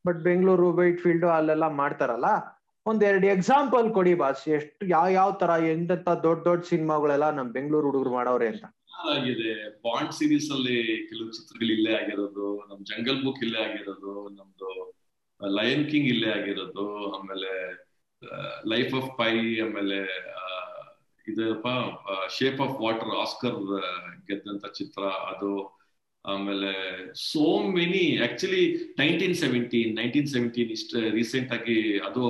ಬಟ್ 0.08 0.18
ಬೆಂಗಳೂರು 0.18 0.74
ವೈಟ್ 0.74 1.00
ಫೀಲ್ಡ್ 1.00 1.26
ಅಲ್ಲೆಲ್ಲ 1.26 1.68
ಮಾಡ್ತಾರಲ್ಲ 1.68 2.26
ಒಂದ್ 2.86 3.04
ಎರಡು 3.04 3.28
ಎಕ್ಸಾಂಪಲ್ 3.28 3.94
ಕೊಡಿ 3.94 4.14
ಬಾಸ್, 4.14 4.50
ಎಷ್ಟು, 4.50 4.86
ಯಾವ 4.86 5.08
ಯಾವ 5.08 5.32
ತರ 5.32 5.50
ಎಂತೆಂತ 5.50 6.10
ದೊಡ್ಡ 6.10 6.44
ದೊಡ್ಡ 6.44 6.64
ಸಿನಿಮಾಗಳೆಲ್ಲ 6.64 7.30
ನಮ್ 7.30 7.50
ಬೆಂಗಳೂರು 7.50 7.88
ಹುಡುಗರು 7.88 8.12
ಮಾಡವ್ರೆ 8.14 8.48
ಅಂತ. 8.48 8.66
ಆಗಿದೆ. 9.12 9.54
ಬಾಂಡ್ 9.86 10.14
ಸೀರೀಸ್ 10.18 10.50
ಅಲ್ಲಿ 10.56 10.78
ಕೆಲವು 11.10 11.30
ಚಿತ್ರಗಳು 11.38 11.72
ಇಲ್ಲೇ 11.78 11.94
ಆಗಿರೋದು, 12.02 12.48
ನಮ್ 12.70 12.80
ಜಂಗಲ್ 12.92 13.22
ಬುಕ್ 13.26 13.44
ಇಲ್ಲೇ 13.46 13.60
ಆಗಿರೋದು, 13.68 14.14
ನಮ್ದು 14.38 14.72
ಲಯನ್ 15.40 15.86
ಕಿಂಗ್ 15.92 16.10
ಇಲ್ಲೇ 16.14 16.30
ಆಗಿರೋದು, 16.40 16.86
ಆಮೇಲೆ 17.16 17.52
ಲೈಫ್ 18.74 18.94
ಆಫ್ 19.00 19.10
ಪೈ 19.20 19.34
ಆಮೇಲೆ 19.66 20.00
ಇದಪ್ಪ 21.28 21.68
ಶೇಪ್ 22.38 22.62
ಆಫ್ 22.66 22.76
ವಾಟರ್ 22.86 23.14
ಆಸ್ಕರ್ 23.24 23.62
ಗೆದ್ದಂತ 24.30 24.66
ಚಿತ್ರ, 24.80 25.04
ಅದು, 25.32 25.54
ಆಮೇಲೆ 26.26 26.72
so 27.30 27.46
many 27.78 28.04
actually 28.28 28.62
nineteen 29.02 29.36
seventeen 29.36 29.92
nineteen 29.96 30.30
seventeen 30.34 30.72
ಇಷ್ಟ 30.78 31.02
ರೀಸೆಂಟ್ 31.18 31.52
ಆಗಿ 31.52 31.78
ಅದು 32.08 32.24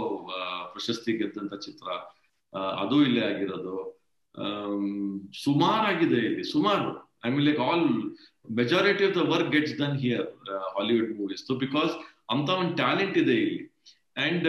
ಪ್ರಶಸ್ತಿ 0.74 1.12
ಗೆದ್ದಂತ 1.20 1.56
ಚಿತ್ರ 1.66 1.88
ಅದು 2.84 2.96
ಇಲ್ಲೇ 3.08 3.22
ಆಗಿರೋದು. 3.32 3.76
ಸುಮಾರಾಗಿದೆ 5.46 6.20
ಇಲ್ಲಿ, 6.30 6.44
ಸುಮಾರು. 6.56 6.90
I 7.26 7.30
mean 7.34 7.46
like 7.50 7.62
all 7.68 7.86
majority 8.60 9.04
of 9.08 9.16
the 9.20 9.24
work 9.34 9.52
gets 9.56 9.76
done 9.82 9.98
here 10.06 10.28
Hollywood 10.78 11.12
movies 11.20 11.44
because 11.66 11.94
ಅಂತ 12.34 12.50
ಒಂದು 12.62 12.76
ಟ್ಯಾಲೆಂಟ್ 12.82 13.18
ಇದೆ 13.24 13.36
ಇಲ್ಲಿ. 13.46 13.62
ಅಂಡ್ 14.26 14.48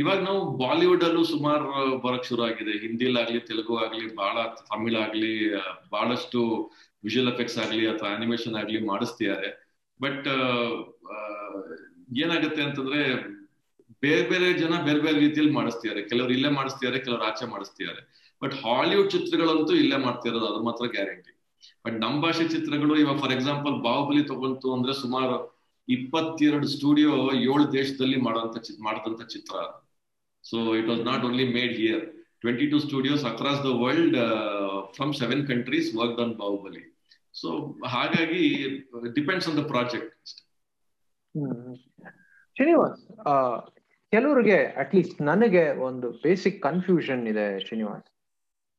ಇವಾಗ 0.00 0.18
ನಾವು 0.26 0.40
ಬಾಲಿವುಡ್ 0.62 1.04
ಅಲ್ಲೂ 1.06 1.22
ಸುಮಾರು 1.32 1.64
ಬರಕ್ 2.04 2.26
ಶುರು 2.30 2.42
ಆಗಿದೆ. 2.48 2.72
ಹಿಂದಿಲಾಗ್ಲಿ 2.84 3.40
ತೆಲುಗು 3.48 3.74
ಆಗ್ಲಿ 3.84 4.04
ಬಹಳ 4.20 4.36
ತಮಿಳ್ 4.70 4.96
ಆಗ್ಲಿ 5.04 5.32
ಬಹಳಷ್ಟು 5.94 6.40
ವಿಜುವಲ್ 7.06 7.30
ಎಫೆಕ್ಟ್ಸ್ 7.32 7.58
ಆಗ್ಲಿ 7.64 7.84
ಅಥವಾ 7.92 8.10
ಅನಿಮೇಷನ್ 8.16 8.58
ಆಗ್ಲಿ 8.60 8.80
ಮಾಡಿಸ್ತಿದ್ದಾರೆ. 8.90 9.50
ಬಟ್ 10.00 10.28
ಏನಾಗುತ್ತೆ 12.22 12.62
ಅಂತಂದ್ರೆ 12.66 13.02
ಬೇರೆ 14.02 14.24
ಬೇರೆ 14.30 14.46
ಜನ 14.62 14.74
ಬೇರೆ 14.86 15.00
ಬೇರೆ 15.06 15.18
ರೀತಿಯಲ್ಲಿ 15.26 15.52
ಮಾಡಿಸ್ತಿದ್ದಾರೆ. 15.58 16.00
ಕೆಲವರು 16.10 16.32
ಇಲ್ಲೇ 16.36 16.50
ಮಾಡಿಸ್ತಿದ್ದಾರೆ, 16.58 16.98
ಕೆಲವರು 17.06 17.24
ಆಚೆ 17.30 17.46
ಮಾಡಿಸ್ತಿದ್ದಾರೆ. 17.54 18.02
ಬಟ್ 18.42 18.54
ಹಾಲಿವುಡ್ 18.64 19.10
ಚಿತ್ರಗಳಂತೂ 19.14 19.74
ಇಲ್ಲೇ 19.82 19.98
ಮಾಡ್ತಿರೋದು, 20.06 20.46
ಅದು 20.52 20.60
ಮಾತ್ರ 20.68 20.86
ಗ್ಯಾರಂಟಿ 20.96 21.30
ಬಟ್ 21.84 21.96
ನಮ್ಮ 22.02 22.16
ಭಾಷೆ 22.24 22.44
ಚಿತ್ರಗಳು 22.54 22.94
ಇವಾಗ 23.02 23.16
ಫಾರ್ 23.22 23.32
ಎಕ್ಸಾಂಪಲ್ 23.34 23.74
ಬಾಹುಬಲಿ 23.86 24.22
ತಗೊಂತು 24.30 24.68
ಅಂದ್ರೆ 24.76 24.92
ಸುಮಾರು 25.02 25.36
ಇಪ್ಪತ್ತೆರಡು 25.88 26.66
ಸ್ಟುಡಿಯೋ 26.74 27.14
ಏಳು 27.50 27.64
ದೇಶದಲ್ಲಿ 27.78 28.18
ಮಾಡುವಂತ 28.26 28.56
ಮಾಡಿದಂತ 28.86 29.22
ಚಿತ್ರ 29.34 29.54
so 30.44 30.58
it 30.80 30.88
was 30.92 31.02
not 31.10 31.24
only 31.28 31.46
made 31.56 31.74
here 31.80 32.04
twenty 32.42 32.66
two 32.72 32.78
studios 32.86 33.24
across 33.30 33.60
the 33.66 33.72
world 33.84 34.16
from 34.96 35.12
seven 35.20 35.42
countries 35.52 35.88
work 36.00 36.20
on 36.24 36.34
Baahubali 36.42 36.82
so 37.34 37.50
ಹಾಗಾಗಿ 37.94 38.42
depends 39.18 39.48
on 39.50 39.58
the 39.60 39.64
project 39.72 40.32
Srinivas 42.56 43.00
ಕೆಲವರಿಗೆ 44.14 44.58
ಅಟ್ಲೀಸ್ಟ್ 44.64 45.22
ನನಗೆ 45.22 45.62
ಒಂದು 45.78 46.10
ಬೇಸಿಕ್ 46.10 46.62
ಕನ್ಫ್ಯೂಷನ್ 46.62 47.28
ಇದೆ 47.28 47.60
ಶ್ರೀನಿವಾಸ್. 47.60 48.04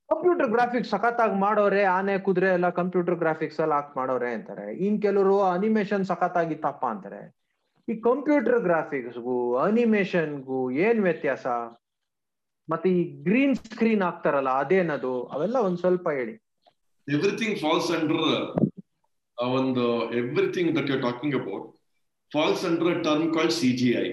ಕಂಪ್ಯೂಟರ್ 0.09 0.49
ಗ್ರಾಫಿಕ್ಸ್ 0.49 0.91
ಸಖತ್ತಾಗಿ 0.91 1.35
ಮಾಡೋರೆ, 1.39 1.83
ಆನೆ, 1.83 2.17
ಕುದುರೆ 2.17 2.47
ಎಲ್ಲ 2.47 2.69
ಕಂಪ್ಯೂಟರ್ 2.69 3.15
ಗ್ರಾಫಿಕ್ಸ್ 3.15 3.59
ಎಲ್ಲ 3.59 3.73
ಹಾಕ್ 3.73 3.97
ಮಾಡೋರೆ 3.97 4.33
ಅಂತಾರೆ. 4.33 4.75
ಇನ್ 4.75 5.01
ಕೆಲವರು 5.01 5.41
ಅನಿಮೇಷನ್ 5.41 6.05
ಸಖತ್ತಾಗಿತ್ತಪ್ಪ 6.05 6.85
ಅಂತಾರೆ. 6.85 7.21
ಈ 7.89 7.95
ಕಂಪ್ಯೂಟರ್ 7.95 8.59
ಗ್ರಾಫಿಕ್ಸ್ಗೂ 8.59 9.55
ಅನಿಮೇಷನ್ಗೂ 9.55 10.71
ಏನ್ 10.71 11.01
ವ್ಯತ್ಯಾಸ? 11.03 11.45
ಮತ್ತೆ 12.69 12.89
ಈ 12.89 13.23
ಗ್ರೀನ್ 13.23 13.55
ಸ್ಕ್ರೀನ್ 13.55 14.01
ಹಾಕ್ತಾರಲ್ಲ, 14.01 14.49
ಅದೇನದು? 14.49 15.23
ಅವೆಲ್ಲ 15.25 15.57
ಒಂದ್ 15.57 15.77
ಸ್ವಲ್ಪ 15.77 16.09
ಹೇಳಿ. 16.09 16.35
ಎವ್ರಿಥಿಂಗ್ 17.07 17.57
ಫಾಲ್ಸ್ 17.59 17.91
ಅಂಡರ್ 17.91 18.23
ಒಂದು 19.37 20.13
everything 20.13 20.71
that 20.77 20.89
you 20.89 21.01
talking 21.01 21.35
about 21.35 21.65
falls 22.33 22.65
under 22.65 23.03
term 23.03 23.33
called 23.33 23.51
C 23.51 23.71
G 23.77 23.89
I 24.03 24.07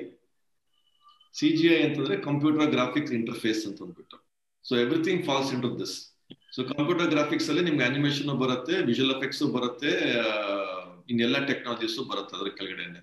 C 1.34 1.48
G 1.58 1.66
I 1.74 1.78
ಅಂತಂದ್ರೆ 1.86 2.16
ಕಂಪ್ಯೂಟರ್ 2.28 2.70
ಗ್ರಾಫಿಕ್ಸ್ 2.74 3.12
ಇಂಟರ್ಫೇಸ್ 3.18 3.62
ಅಂತ 3.68 3.78
ಅಂದ್ಬಿಟ್ಟು. 3.84 4.16
So 4.64 4.72
everything 4.84 5.22
falls 5.28 5.50
into 5.54 5.70
this 5.82 5.94
so 6.56 6.60
computer 6.72 7.08
graphics 7.14 7.48
ಅಲ್ಲಿ 7.50 7.62
ನಿಮ್ಗೆ 7.68 7.84
ಅನಿಮೇಷನ್ 7.90 8.32
ಬರುತ್ತೆ 8.42 8.74
ವಿಜುವಲ್ 8.90 9.12
ಎಫೆಕ್ಟ್ಸ್ 9.16 9.42
ಬರುತ್ತೆ 9.56 9.92
ಇನ್ನೆಲ್ಲ 11.12 11.38
technologies 11.50 11.96
ಬರುತ್ತೆ 12.10 12.34
ಅದ್ರ 12.38 12.50
ಕೆಳಗಡೆನೆ. 12.58 13.00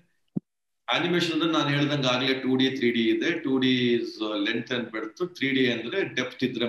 ಅನಿಮೇಷನ್ 0.88 1.34
ಅಂದ್ರೆ 1.36 1.50
ನಾನು 1.56 1.68
ಹೇಳ್ದಂಗೆ 1.74 2.08
ಆಗ್ಲೇ 2.12 2.34
ಟೂ 2.44 2.52
ಡಿ 2.60 2.66
ತ್ರೀ 2.78 2.88
ಡಿ 2.96 3.02
ಇದೆ. 3.14 3.30
Two 3.44 3.52
D 3.64 3.72
is 3.96 4.14
length 4.46 4.70
and 4.76 4.88
breadth 4.94 5.22
three 5.38 5.48
D 5.56 5.64
ಅಂದ್ರೆ 5.74 5.98
ಡೆಪ್ತ್ 6.18 6.42
ಇದ್ರೆ 6.48 6.68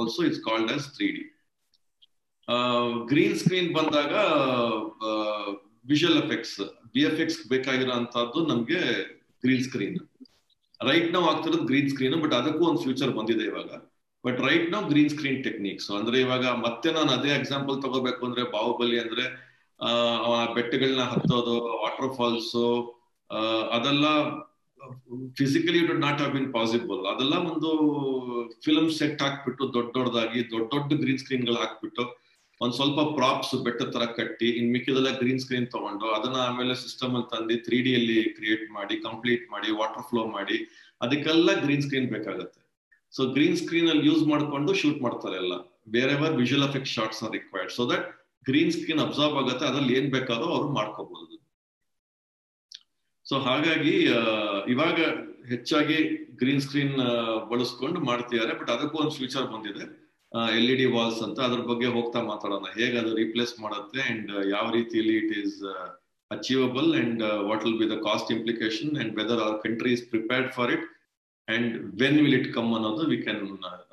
also 0.00 0.20
it's 0.28 0.42
called 0.48 0.70
as 0.76 0.86
three 0.96 1.08
D 1.16 1.24
green 3.12 3.36
screen 3.42 3.70
ಬಂದಾಗ 3.78 4.12
visual 5.92 6.18
effects 6.24 6.58
V 6.94 7.02
F 7.08 7.20
X 7.24 7.40
ಬೇಕಾಗಿರೋ 7.52 7.94
ಅಂತದ್ದು 8.00 8.40
ನಮ್ಗೆ 8.50 8.80
ಗ್ರೀನ್ 9.44 9.64
ಸ್ಕ್ರೀನ್ 9.68 9.96
ರೈಟ್ 10.80 11.12
ನಾವು 11.12 11.26
ಆಗ್ತಿರೋದು 11.26 11.64
ಗ್ರೀನ್ 11.64 11.90
ಸ್ಕ್ರೀನ್ 11.90 12.16
ಬಟ್ 12.22 12.34
ಅದಕ್ಕೂ 12.34 12.66
ಒಂದು 12.66 12.80
ಫ್ಯೂಚರ್ 12.82 13.10
ಬಂದಿದೆ 13.10 13.44
ಇವಾಗ. 13.44 13.70
ಬಟ್ 14.24 14.40
ರೈಟ್ 14.40 14.72
ನಾವು 14.72 14.86
ಗ್ರೀನ್ 14.86 15.10
ಸ್ಕ್ರೀನ್ 15.10 15.44
ಟೆಕ್ನಿಕ್ಸ್ 15.44 15.90
ಅಂದ್ರೆ 15.90 16.20
ಇವಾಗ 16.20 16.46
ಮತ್ತೆ 16.46 16.92
ನಾನು 16.92 17.10
ಅದೇ 17.10 17.28
ಎಕ್ಸಾಂಪಲ್ 17.28 17.82
ತಗೋಬೇಕು 17.82 18.26
ಅಂದ್ರೆ 18.26 18.42
ಬಾಹುಬಲಿ 18.50 18.98
ಅಂದ್ರೆ, 19.00 19.24
ಆ 19.80 20.52
ಬೆಟ್ಟಗಳನ್ನ 20.54 21.02
ಹತ್ತೋದು 21.02 21.54
ವಾಟರ್ 21.82 22.16
ಫಾಲ್ಸ್ 22.16 22.54
ಅದೆಲ್ಲ 23.70 24.06
physically 25.36 25.78
it 25.78 26.00
not 26.00 26.16
have 26.16 26.34
been 26.34 26.52
possible 26.52 27.06
ಅದೆಲ್ಲ 27.06 27.36
ಒಂದು 27.52 27.70
ಫಿಲ್ಮ್ 28.64 28.90
ಸೆಟ್ 28.90 29.22
ಹಾಕ್ಬಿಟ್ಟು 29.22 29.74
ದೊಡ್ಡ 29.74 29.90
ದೊಡ್ಡದಾಗಿ 29.96 30.50
ದೊಡ್ಡ 30.50 30.68
ದೊಡ್ಡ 30.74 31.00
ಗ್ರೀನ್ 31.00 31.18
ಸ್ಕ್ರೀನ್ಗಳು 31.18 31.54
ಹಾಕ್ಬಿಟ್ಟು 31.54 32.04
ಒಂದ್ 32.64 32.74
ಸ್ವಲ್ಪ 32.76 33.00
ಪ್ರಾಪ್ಸ್ 33.18 33.54
ಬೆಟ್ಟ 33.64 33.82
ತರ 33.94 34.04
ಕಟ್ಟಿ, 34.18 34.48
ಇನ್ 34.58 34.68
ಮಿಕ್ಕಿದೆಲ್ಲ 34.74 35.10
ಗ್ರೀನ್ 35.22 35.40
ಸ್ಕ್ರೀನ್ 35.44 35.66
ತಗೊಂಡು 35.74 36.06
ಅದನ್ನ 36.16 36.38
ಆಮೇಲೆ 36.48 36.74
ಸಿಸ್ಟಮ್ 36.82 37.14
ಅಲ್ಲಿ 37.16 37.28
ತಂದು 37.32 37.56
ತ್ರೀ 37.66 37.78
ಡಿ 37.86 37.92
ಅಲ್ಲಿ 37.98 38.18
ಕ್ರಿಯೇಟ್ 38.36 38.64
ಮಾಡಿ 38.76 38.96
ಕಂಪ್ಲೀಟ್ 39.06 39.44
ಮಾಡಿ 39.54 39.70
ವಾಟರ್ 39.80 40.06
ಫ್ಲೋ 40.10 40.22
ಮಾಡಿ, 40.36 40.58
ಅದಕ್ಕೆಲ್ಲ 41.04 41.50
ಗ್ರೀನ್ 41.64 41.84
ಸ್ಕ್ರೀನ್ 41.86 42.08
ಬೇಕಾಗುತ್ತೆ. 42.14 42.60
ಸೊ 43.16 43.24
ಗ್ರೀನ್ 43.36 43.58
ಸ್ಕ್ರೀನ್ 43.62 43.88
ಅಲ್ಲಿ 43.92 44.04
ಯೂಸ್ 44.10 44.24
ಮಾಡ್ಕೊಂಡು 44.32 44.72
ಶೂಟ್ 44.82 45.00
ಮಾಡ್ತಾರೆ 45.06 45.36
ಎಲ್ಲ. 45.42 45.54
ಬೇರೆ 45.96 46.14
ಬೇರೆ 46.22 46.34
visual 46.42 46.66
effect 46.68 46.90
shots 46.96 47.22
required 47.36 47.72
so 47.78 47.84
that 47.92 48.06
green 48.46 48.72
screen 48.76 49.02
observe 49.04 49.36
ಆಗುತ್ತೆ, 49.42 49.64
ಅದ್ರಲ್ಲಿ 49.70 49.94
ಏನ್ 49.98 50.08
ಬೇಕಾದ್ರೂ 50.16 50.50
ಅವ್ರು 50.56 50.70
ಮಾಡ್ಕೋಬಹುದು 50.78 51.34
ಸೊ 53.26 53.36
ಹಾಗಾಗಿ 53.46 53.94
ಇವಾಗ 54.72 54.98
ಹೆಚ್ಚಾಗಿ 55.52 55.96
ಗ್ರೀನ್ 56.40 56.60
ಸ್ಕ್ರೀನ್ 56.64 56.96
ಬಳಸ್ಕೊಂಡು 57.52 57.98
ಮಾಡ್ತಿದ್ದಾರೆ 58.08 58.52
ಬಟ್ 58.58 58.70
ಅದಕ್ಕೂ 58.74 58.96
ಒಂದು 59.02 59.14
ಫ್ಯೂಚರ್ 59.18 59.46
ಬಂದಿದೆ. 59.54 59.84
ಎಲ್ 60.58 60.82
ಇ 60.86 60.88
ವಾಲ್ಸ್ 60.96 61.20
ಅಂತ 61.26 61.38
ಅದ್ರ 61.48 61.60
ಬಗ್ಗೆ 61.70 61.88
ಹೋಗ್ತಾ 61.96 62.20
ಮಾತಾಡೋಣ. 62.30 62.66
ಹೇಗೆ 62.78 62.96
ಅದು 63.02 63.12
ರಿಪ್ಲೇಸ್ 63.22 63.54
ಮಾಡುತ್ತೆ 63.64 64.00
ಅಂಡ್ 64.12 64.30
ಯಾವ 64.54 64.66
ರೀತಿಯಲ್ಲಿ 64.78 65.14
it 65.22 65.34
is 65.42 65.56
achievable 66.30 66.90
and 67.00 67.22
what 67.48 67.64
will 67.66 67.78
be 67.82 67.88
the 67.94 67.98
cost 68.08 68.30
implication 68.36 68.92
and 69.02 69.12
whether 69.20 69.42
our 69.44 69.58
country 69.66 69.92
is 69.96 70.04
prepared 70.14 70.50
for 70.56 70.72
it 70.76 70.86
and 71.48 71.74
when 72.02 72.18
will 72.24 72.36
it 72.40 72.48
come 72.56 72.70
ಅನ್ನೋದು 72.78 73.04
ವಿ 73.12 73.18
ಕ್ಯಾನ್ 73.26 73.42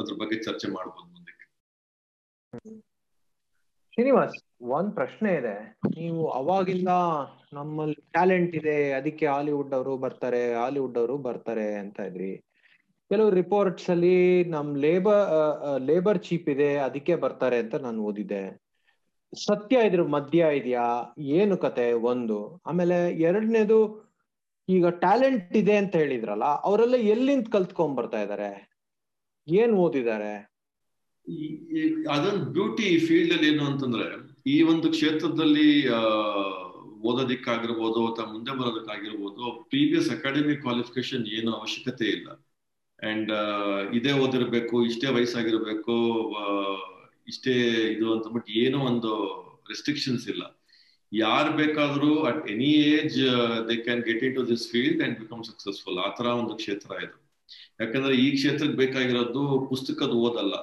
ಅದ್ರ 0.02 0.16
ಬಗ್ಗೆ 0.22 0.38
ಚರ್ಚೆ 0.48 0.70
ಮಾಡಬಹುದು 0.78 1.10
ಮುಂದಕ್ಕೆ 1.14 1.46
ಶ್ರೀನಿವಾಸ್, 3.94 4.38
ಒಂದ್ 4.76 4.92
ಪ್ರಶ್ನೆ 5.00 5.32
ಇದೆ. 5.40 5.56
ನೀವು 5.98 6.22
ಅವಾಗಿಂದ 6.40 6.92
ನಮ್ಮಲ್ಲಿ 7.58 8.00
ಟ್ಯಾಲೆಂಟ್ 8.16 8.54
ಇದೆ, 8.62 8.78
ಅದಕ್ಕೆ 9.00 9.26
ಹಾಲಿವುಡ್ 9.34 9.74
ಅವರು 9.80 9.94
ಬರ್ತಾರೆ 10.06 10.42
ಹಾಲಿವುಡ್ 10.62 10.98
ಅವರು 11.02 11.16
ಬರ್ತಾರೆ 11.28 11.68
ಅಂತ 11.84 12.00
ಇದ್ರಿ. 12.10 12.32
ಕೆಲವು 13.12 13.30
ರಿಪೋರ್ಟ್ಸ್ 13.30 13.90
ಅಲ್ಲಿ 13.90 14.44
ನಮ್ 14.44 14.70
ಲೇಬರ್ 14.78 15.26
ಲೇಬರ್ 15.90 16.20
ಚೀಪ್ 16.20 16.50
ಇದೆ, 16.50 16.76
ಅದಕ್ಕೆ 16.78 17.16
ಬರ್ತಾರೆ 17.16 17.58
ಅಂತ 17.58 17.76
ನಾನು 17.76 18.00
ಓದಿದ್ದೆ. 18.04 18.44
ಸತ್ಯ 19.34 19.88
ಇದ್ರ 19.88 20.04
ಮಧ್ಯ 20.04 20.48
ಇದೆಯಾ? 20.58 20.88
ಏನು 21.20 21.58
ಕತೆ? 21.58 21.94
ಒಂದು. 21.94 22.38
ಆಮೇಲೆ 22.66 22.98
ಎರಡನೇದು, 23.20 23.78
ಈಗ 24.70 24.86
ಟ್ಯಾಲೆಂಟ್ 24.88 25.58
ಇದೆ 25.58 25.76
ಅಂತ 25.78 25.96
ಹೇಳಿದ್ರಲ್ಲ, 25.96 26.44
ಅವರೆಲ್ಲ 26.44 26.96
ಎಲ್ಲಿಂದ 27.14 27.48
ಕಲ್ತ್ಕೊಂಡ್ 27.52 27.98
ಬರ್ತಾ 27.98 28.22
ಇದಾರೆ? 28.22 28.52
ಏನ್ 29.48 29.74
ಓದಿದ್ದಾರೆ? 29.74 30.34
ಅದೊಂದು 32.10 32.46
ಬ್ಯೂಟಿ 32.52 32.88
ಫೀಲ್ಡ್ 33.00 33.34
ಅಲ್ಲಿ 33.34 33.48
ಏನು 33.54 33.66
ಅಂತಂದ್ರೆ, 33.66 34.08
ಈ 34.48 34.56
ಒಂದು 34.62 34.90
ಕ್ಷೇತ್ರದಲ್ಲಿ 34.90 35.68
ಓದೋದಿಕ್ಕಾಗಿರ್ಬೋದು, 37.10 38.02
ಅಥವಾ 38.08 38.26
ಮುಂದೆ 38.26 38.52
ಬರೋದಕ್ಕಾಗಿರ್ಬೋದು 38.52 39.44
ಪ್ರೀವಿಯಸ್ 39.70 40.10
ಅಕಾಡೆಮಿಕ್ 40.12 40.62
ಕ್ವಾಲಿಫಿಕೇಶನ್ 40.62 41.26
ಏನು 41.28 41.52
ಅವಶ್ಯಕತೆ 41.54 42.06
ಇಲ್ಲ. 42.06 42.28
ಅಂಡ್ 43.10 43.32
ಇದೇ 43.98 44.12
ಓದಿರ್ಬೇಕು, 44.24 44.76
ಇಷ್ಟೇ 44.90 45.08
ವಯಸ್ಸಾಗಿರ್ಬೇಕು 45.16 45.96
ಇಷ್ಟೇ 47.32 47.54
ಇದು 47.94 48.08
ಅಂತ 48.16 48.28
ಬಟ್ 48.36 48.50
ಏನೋ 48.64 48.80
ಒಂದು 48.92 49.12
ರೆಸ್ಟ್ರಿಕ್ಷನ್ಸ್ 49.72 50.26
ಇಲ್ಲ. 50.34 50.44
ಯಾರು 51.12 51.52
ಬೇಕಾದರೂ 51.62 52.12
at 52.30 52.44
any 52.54 52.70
age 52.94 53.20
they 53.68 53.76
can 53.88 54.02
get 54.08 54.24
into 54.38 54.44
this 54.52 54.66
field 54.72 55.02
and 55.06 55.16
become 55.24 55.42
successful 55.50 56.00
ಆ 56.06 56.10
ತರ 56.18 56.26
ಒಂದು 56.42 56.56
ಕ್ಷೇತ್ರ 56.62 56.92
ಇದು. 57.06 57.18
ಯಾಕಂದ್ರೆ 57.82 58.14
ಈ 58.26 58.28
ಕ್ಷೇತ್ರಕ್ಕೆ 58.38 58.78
ಬೇಕಾಗಿರೋದು 58.84 59.44
ಪುಸ್ತಕದ 59.72 60.16
ಓದಲ್ಲ. 60.28 60.56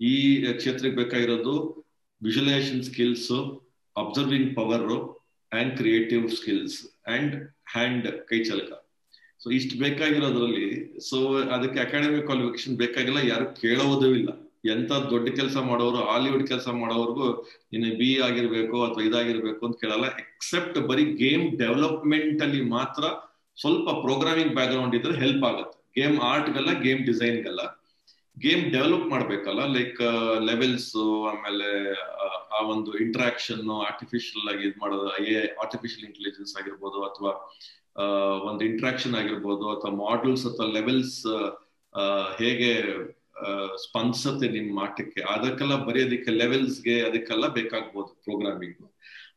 ಈ 0.00 0.14
ಕ್ಷೇತ್ರಕ್ಕೆ 0.60 0.98
ಬೇಕಾಗಿರೋದು 1.02 1.54
visualisation 2.22 2.82
skills 2.90 3.32
observing 3.96 4.50
power 4.58 4.86
and 5.52 5.72
creative 5.80 6.24
skills 6.38 6.78
and 7.14 7.34
hand 7.74 8.06
ಕೈ 8.30 8.38
ಚಲಕ. 8.50 8.70
ಸೊ 9.42 9.50
ಇಷ್ಟು 9.58 9.74
ಬೇಕಾಗಿರೋದ್ರಲ್ಲಿ 9.84 10.66
ಸೊ 11.08 11.18
ಅದಕ್ಕೆ 11.54 11.78
ಅಕಾಡೆಮಿ 11.80 12.20
ಕ್ವಾಲಿಫಿಕೇಶನ್ 12.28 12.76
ಬೇಕಾಗಿಲ್ಲ, 12.82 13.20
ಯಾರು 13.32 13.46
ಕೇಳೋದೂ 13.60 14.08
ಇಲ್ಲ. 14.18 14.30
ಎಂತ 14.74 14.92
ದೊಡ್ಡ 15.12 15.28
ಕೆಲಸ 15.38 15.56
ಮಾಡೋರು 15.70 16.00
ಹಾಲಿವುಡ್ 16.08 16.44
ಕೆಲಸ 16.48 16.68
ಮಾಡೋರ್ಗು 16.82 17.28
ನೀನು 17.72 17.88
ಬಿ 18.00 18.08
ಆಗಿರ್ಬೇಕು 18.26 18.76
ಅಥವಾ 18.84 19.02
ಇದಾಗಿರ್ಬೇಕು 19.04 19.62
ಅಂತ 19.66 19.76
ಕೇಳಲ್ಲ. 19.80 20.06
ಎಕ್ಸೆಪ್ಟ್ 20.24 20.78
ಬರೀ 20.90 21.04
ಗೇಮ್ 21.22 21.44
ಡೆವಲಪ್ಮೆಂಟ್ 21.58 22.42
ಅಲ್ಲಿ 22.42 22.60
ಮಾತ್ರ 22.76 23.02
ಸ್ವಲ್ಪ 23.58 23.88
ಪ್ರೋಗ್ರಾಮಿಂಗ್ 24.04 24.54
ಬ್ಯಾಕ್ 24.54 24.70
ಗ್ರೌಂಡ್ 24.70 24.94
ಇದ್ರೆ 24.98 25.14
ಹೆಲ್ಪ್ 25.18 25.44
ಆಗುತ್ತೆ. 25.50 25.78
ಗೇಮ್ 26.00 26.18
ಆರ್ಟ್ಗೆಲ್ಲ 26.32 26.72
ಗೇಮ್ 26.80 27.00
ಡಿಸೈನ್ಗೆಲ್ಲ 27.06 27.62
ಗೇಮ್ 28.36 28.64
ಡೆವಲಪ್ 28.74 29.08
ಮಾಡ್ಬೇಕಲ್ಲ? 29.12 29.62
ಲೈಕ್ 29.76 30.00
ಲೆವೆಲ್ಸ್ 30.50 30.92
ಆಮೇಲೆ, 31.30 31.68
ಆ 32.56 32.60
ಒಂದು 32.74 32.90
ಇಂಟ್ರಾಕ್ಷನ್ 33.04 33.64
ಆರ್ಟಿಫಿಷಿಯಲ್ 33.88 34.46
ಆಗಿ 34.52 34.62
ಇದು 34.68 34.78
ಮಾಡೋದು 34.82 35.08
ಆರ್ಟಿಫಿಷಿಯಲ್ 35.64 36.06
ಇಂಟೆಲಿಜೆನ್ಸ್ 36.10 36.54
ಆಗಿರ್ಬೋದು 36.60 37.00
ಅಥವಾ 37.08 37.32
ಒಂದು 38.50 38.62
ಇಂಟ್ರಾಕ್ಷನ್ 38.70 39.14
ಆಗಿರ್ಬೋದು 39.14 39.64
ಅಥವಾ 39.74 39.92
ಮಾಡಲ್ಸ್ 40.06 40.44
ಅಥವಾ 40.50 40.68
ಲೆವೆಲ್ಸ್ 40.78 41.18
ಹೇಗೆ 42.40 42.70
ಸ್ಪಂದಿಸುತ್ತೆ 43.84 44.46
ನಿಮ್ಮ 44.48 44.84
ಆಟಕ್ಕೆ 44.86 45.20
ಅದಕ್ಕೆಲ್ಲ 45.34 45.76
ಬರೆಯೋದಕ್ಕೆ 45.88 46.30
ಲೆವೆಲ್ಸ್ಗೆ 46.42 46.94
ಅದಕ್ಕೆಲ್ಲ 47.08 47.46
ಬೇಕಾಗ್ಬೋದು 47.58 48.10
ಪ್ರೋಗ್ರಾಮಿಂಗ್ 48.24 48.82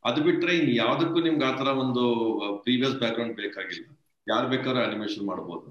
ಅದು 0.09 0.19
ಬಿಟ್ರೆ 0.23 0.53
ಇನ್ 0.57 0.71
ಯಾವ್ದಕ್ಕೂ 0.75 1.19
ನಿಮ್ಗೆ 1.27 1.45
ಆತರ 1.45 1.69
ಒಂದು 1.83 2.03
ಪ್ರೀವಿಯಸ್ 2.63 2.97
ಬ್ಯಾಕ್ 3.01 3.15
ಗ್ರೌಂಡ್ 3.15 3.35
ಬೇಕಾಗಿಲ್ಲ. 3.35 3.85
ಯಾರು 4.27 4.47
ಬೇಕಾದ್ರೂ 4.47 4.81
ಅನಿಮೇಷನ್ 4.83 5.25
ಮಾಡ್ಬೋದು. 5.27 5.67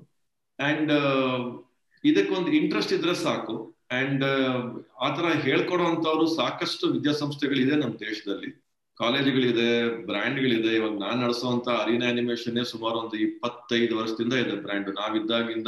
ಅಂಡ್ 0.59 0.93
ಇದಕ್ಕೊಂದು 2.05 2.53
ಇಂಟ್ರೆಸ್ಟ್ 2.53 2.93
ಇದ್ರೆ 2.93 3.14
ಸಾಕು. 3.14 3.77
ಅಂಡ್ 3.90 4.25
ಆತರ 5.01 5.27
ಹೇಳ್ಕೊಡುವಂತವ್ರು 5.38 6.27
ಸಾಕಷ್ಟು 6.35 6.87
ವಿದ್ಯಾಸಂಸ್ಥೆಗಳಿದೆ 6.87 7.77
ನಮ್ಮ 7.77 7.95
ದೇಶದಲ್ಲಿ. 7.95 8.64
ಕಾಲೇಜುಗಳಿದೆ, 8.97 9.88
ಬ್ರ್ಯಾಂಡ್ಗಳಿದೆ. 10.07 10.77
ಇವಾಗ 10.77 10.90
ನಾನ್ 10.90 11.19
ನಡೆಸುವಂತ 11.19 11.69
ಅರಿನಾ 11.69 12.07
ಅನಿಮೇಷನ್ 12.07 12.64
ಸುಮಾರು 12.64 12.95
ಒಂದು 12.95 13.17
ಇಪ್ಪತ್ತೈದು 13.17 13.97
ವರ್ಷದಿಂದ 13.97 14.33
ಇದೆ 14.33 14.57
ಬ್ರ್ಯಾಂಡ್. 14.57 14.90
ನಾವಿದ್ದಾಗಿಂದ, 14.90 15.67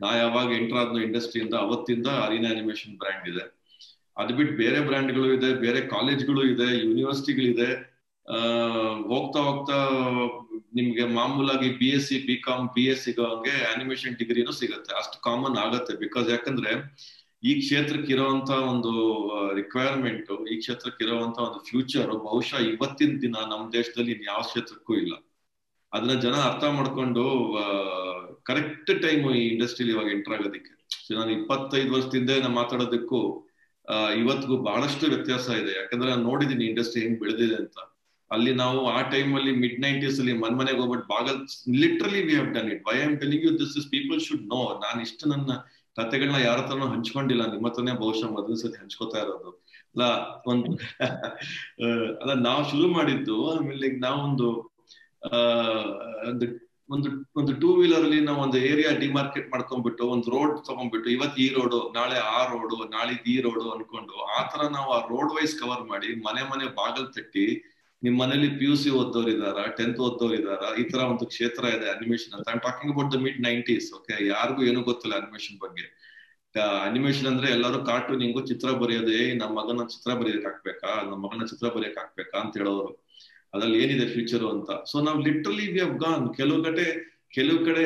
ನಾ 0.00 0.16
ಯಾವಾಗ 0.16 0.52
ಎಂಟರ್ 0.56 0.78
ಆದ್ನೋ 0.78 1.00
ಇಂಡಸ್ಟ್ರಿಯಿಂದ 1.00 1.54
ಅವತ್ತಿಂದ 1.54 2.06
ಅರಿನಾ 2.06 2.48
ಅನಿಮೇಷನ್ 2.48 2.98
ಬ್ರ್ಯಾಂಡ್ 2.98 3.28
ಇದೆ. 3.28 3.62
ಅದ್ 4.16 4.32
ಬಿಟ್ಟು 4.32 4.56
ಬೇರೆ 4.56 4.80
ಬ್ರ್ಯಾಂಡ್ಗಳು 4.80 5.34
ಇದೆ, 5.34 5.54
ಬೇರೆ 5.54 5.80
ಕಾಲೇಜ್ಗಳು 5.80 6.46
ಇದೆ 6.46 6.86
ಯೂನಿವರ್ಸಿಟಿಗಳಿದೆ 6.86 7.91
ಹೋಗ್ತಾ 9.10 9.40
ಹೋಗ್ತಾ 9.48 9.78
ನಿಮ್ಗೆ 10.78 11.04
ಮಾಮೂಲಾಗಿ 11.16 11.68
B 11.80 11.88
S 11.96 12.06
C 12.08 12.18
B 12.26 12.36
com 12.46 12.68
B 12.76 12.84
S 12.92 13.02
ಸಿಗೋಂಗೆ 13.06 13.54
animation 13.72 14.14
ಡಿಗ್ರಿನೂ 14.20 14.52
ಸಿಗುತ್ತೆ. 14.60 14.90
ಅಷ್ಟು 15.00 15.16
ಕಾಮನ್ 15.26 15.56
ಆಗತ್ತೆ. 15.64 15.92
ಬಿಕಾಸ್ 16.04 16.28
ಯಾಕಂದ್ರೆ 16.30 16.72
ಈ 17.42 17.52
ಕ್ಷೇತ್ರಕ್ಕೆ 17.60 18.10
ಇರೋವಂತ 18.12 18.50
ಒಂದು 18.72 18.92
ರಿಕ್ವೈರ್ಮೆಂಟ್ 19.60 20.30
ಈ 20.52 20.56
ಕ್ಷೇತ್ರಕ್ಕೆ 20.62 21.02
ಇರೋಂತ 21.06 21.38
ಒಂದು 21.46 21.60
ಫ್ಯೂಚರ್ 21.68 22.10
ಬಹುಶಃ 22.28 22.60
ಇವತ್ತಿನ 22.72 23.18
ದಿನ 23.24 23.36
ನಮ್ಮ 23.52 23.64
ದೇಶದಲ್ಲಿ 23.78 24.14
ಯಾವ 24.30 24.42
ಕ್ಷೇತ್ರಕ್ಕೂ 24.50 24.94
ಇಲ್ಲ. 25.02 25.14
ಅದನ್ನ 25.92 26.14
ಜನ 26.24 26.34
ಅರ್ಥ 26.50 26.64
ಮಾಡ್ಕೊಂಡು 26.76 27.24
ಕರೆಕ್ಟ್ 28.50 28.92
ಟೈಮ್ 29.02 29.24
ಈ 29.36 29.42
ಇಂಡಸ್ಟ್ರಿಲಿ 29.52 29.92
ಇವಾಗ 29.94 30.10
ಎಂಟರ್ 30.16 30.34
ಆಗೋದಕ್ಕೆ. 30.36 30.72
ನಾನು 31.16 31.30
ಇಪ್ಪತ್ತೈದು 31.38 31.90
ವರ್ಷದಿಂದ 31.96 32.30
ನಾ 32.44 32.50
ಮಾತಾಡೋದಕ್ಕೂ 32.60 33.20
ಇವತ್ತಿಗೂ 34.22 34.56
ಬಹಳಷ್ಟು 34.68 35.04
ವ್ಯತ್ಯಾಸ 35.12 35.46
ಇದೆ. 35.62 35.72
ಯಾಕಂದ್ರೆ 35.80 36.08
ನಾನು 36.10 36.24
ನೋಡಿದೀನಿ 36.30 36.64
ಇಂಡಸ್ಟ್ರಿ 36.64 37.00
ಹೆಂಗ್ 37.04 37.20
ಬೆಳೆದಿದೆ 37.22 37.56
ಅಂತ. 37.62 37.78
ಅಲ್ಲಿ 38.36 38.52
ನಾವು 38.62 38.80
ಆ 38.96 38.98
ಟೈಮ್ 39.14 39.30
ಅಲ್ಲಿ 39.38 39.52
ಮಿಡ್ 39.64 39.78
ನೈಂಟೀಸ್ 39.84 40.18
ಅಲ್ಲಿ 40.22 40.34
ಮನ್ 40.42 40.56
ಮನೆಗೆ 40.60 40.78
ಹೋಗ್ಬಿಟ್ಟು 40.82 41.08
ಬಾಗಲ್ 41.14 41.38
literally 41.82 42.20
we 42.28 42.34
have 42.38 42.50
done 42.56 42.70
it 42.74 42.82
why 42.90 42.96
am 43.06 43.14
telling 43.22 43.44
you 43.48 43.52
this 43.62 43.74
is 43.80 43.88
people 43.94 44.20
should 44.26 44.46
know 44.54 44.60
ನಾನು 44.84 45.00
ಇಷ್ಟು 45.06 45.26
ನನ್ನ 45.34 45.56
ಕತೆಗಳನ್ನ 45.96 46.38
ಯಾರ 46.48 46.58
ಹತ್ರನೂ 46.62 46.86
ಹಂಚ್ಕೊಂಡಿಲ್ಲ. 46.92 47.44
ನಿಮ್ಮ 47.54 47.66
ಹತ್ರನೇ 47.68 47.94
ಬಹುಶಃ 48.02 48.28
ಮೊದಲ 48.36 48.54
ಸತಿ 48.60 48.78
ಹಂಚ್ಕೋತಾ 48.82 49.18
ಇರೋದು. 49.24 49.50
ಅಲ್ಲ, 49.94 50.04
ಒಂದು 50.50 50.68
ಅಲ್ಲ, 52.22 52.34
ನಾವು 52.48 52.60
ಶುರು 52.70 52.86
ಮಾಡಿದ್ದು 52.98 53.36
ಆಮೇಲೆ 53.52 53.88
ನಾವೊಂದು 54.06 54.48
ಒಂದು 56.30 56.46
ಒಂದು 56.94 57.08
ಒಂದು 57.40 57.52
ಟೂ 57.60 57.68
ವೀಲರ್ 57.80 58.04
ಅಲ್ಲಿ 58.06 58.18
ನಾವು 58.28 58.40
ಒಂದು 58.46 58.58
ಏರಿಯಾ 58.70 58.90
ಡಿಮಾರ್ಕೆಟ್ 59.02 59.46
ಮಾಡ್ಕೊಂಡ್ಬಿಟ್ಟು, 59.52 60.02
ಒಂದು 60.14 60.26
ರೋಡ್ 60.34 60.56
ತಗೊಂಡ್ಬಿಟ್ಟು 60.68 61.08
ಇವತ್ತು 61.16 61.38
ಈ 61.44 61.46
ರೋಡು 61.58 61.78
ನಾಳೆ 61.98 62.16
ಆ 62.36 62.40
ರೋಡು 62.52 62.78
ನಾಳೆ 62.96 63.14
ಈ 63.32 63.36
ರೋಡು 63.46 63.64
ಅನ್ಕೊಂಡು 63.74 64.16
ಆತರ 64.38 64.62
ನಾವು 64.76 64.88
ಆ 64.96 64.98
ರೋಡ್ 65.12 65.32
ವೈಸ್ 65.36 65.54
ಕವರ್ 65.60 65.84
ಮಾಡಿ, 65.92 66.10
ಮನೆ 66.26 66.42
ಮನೆ 66.52 66.66
ಬಾಗಲ್ 66.80 67.06
ತಟ್ಟಿ 67.16 67.46
ನಿಮ್ 68.02 68.16
ಮನೇಲಿ 68.22 68.48
ಪಿ 68.58 68.64
ಯು 68.68 68.74
ಸಿ 68.82 68.90
ಓದ್ದವ್ರು 69.00 69.30
ಇದಾರ 69.30 69.58
ಟೆಂತ್ 69.78 69.98
ಓದ್ದವ್ರು 70.06 70.34
ಇದಾರ 70.40 70.62
ಈ 70.80 70.84
ತರ 70.92 71.00
ಒಂದು 71.12 71.26
ಕ್ಷೇತ್ರ 71.32 71.64
ಇದೆ 71.76 71.86
ಅನಿಮೇಷನ್ 71.94 72.32
ಅಂತ. 72.36 72.46
I'm 72.52 72.62
talking 72.68 72.92
about 72.94 73.10
the 73.14 73.18
mid 73.26 73.40
nineties 73.42 73.88
okay 73.98 74.14
ಯಾರಿಗೂ 74.26 74.62
ಏನೂ 74.70 74.80
ಗೊತ್ತಿಲ್ಲ 74.82 75.14
ಅನಿಮೇಷನ್ 75.22 75.58
ಬಗ್ಗೆ. 75.64 75.84
ಅನಿಮೇಷನ್ 76.88 77.26
ಅಂದ್ರೆ 77.26 77.48
ಎಲ್ಲರೂ 77.50 77.78
ಕಾರ್ಟೂನಿಂಗು 77.90 78.40
ಚಿತ್ರ 78.40 78.70
ಬರೆಯೋದೇ 78.82 79.20
ನಮ್ಮ 79.34 79.52
ಮಗನ 79.60 79.84
ಚಿತ್ರ 79.92 80.10
ಬರೆಯಕ್ 80.20 80.44
ಹಾಕ್ಬೇಕಾ? 80.48 80.90
ನಮ್ಮ 81.10 81.20
ಮಗನ 81.26 81.44
ಚಿತ್ರ 81.52 81.66
ಬರೆಯಕ್ 81.76 81.98
ಹಾಕ್ಬೇಕಾ 81.98 82.36
ಅಂತ 82.40 82.54
ಹೇಳೋರು. 82.60 82.92
ಅದ್ರಲ್ಲಿ 83.54 83.78
ಏನಿದೆ 83.84 84.06
ಫ್ಯೂಚರ್ 84.14 84.44
ಅಂತ? 84.54 84.70
ಸೊ 84.90 84.96
ನಾವ್ 85.00 85.18
ಲಿಟ್ರಲಿ 85.28 85.66
ವಿ 85.74 85.80
ಹವ್ 85.80 85.96
ಗಾನ್ 86.04 86.26
ಕೆಲವು 86.40 86.60
ಕಡೆ 86.64 86.86
ಕೆಲವು 87.36 87.58
ಕಡೆ 87.64 87.84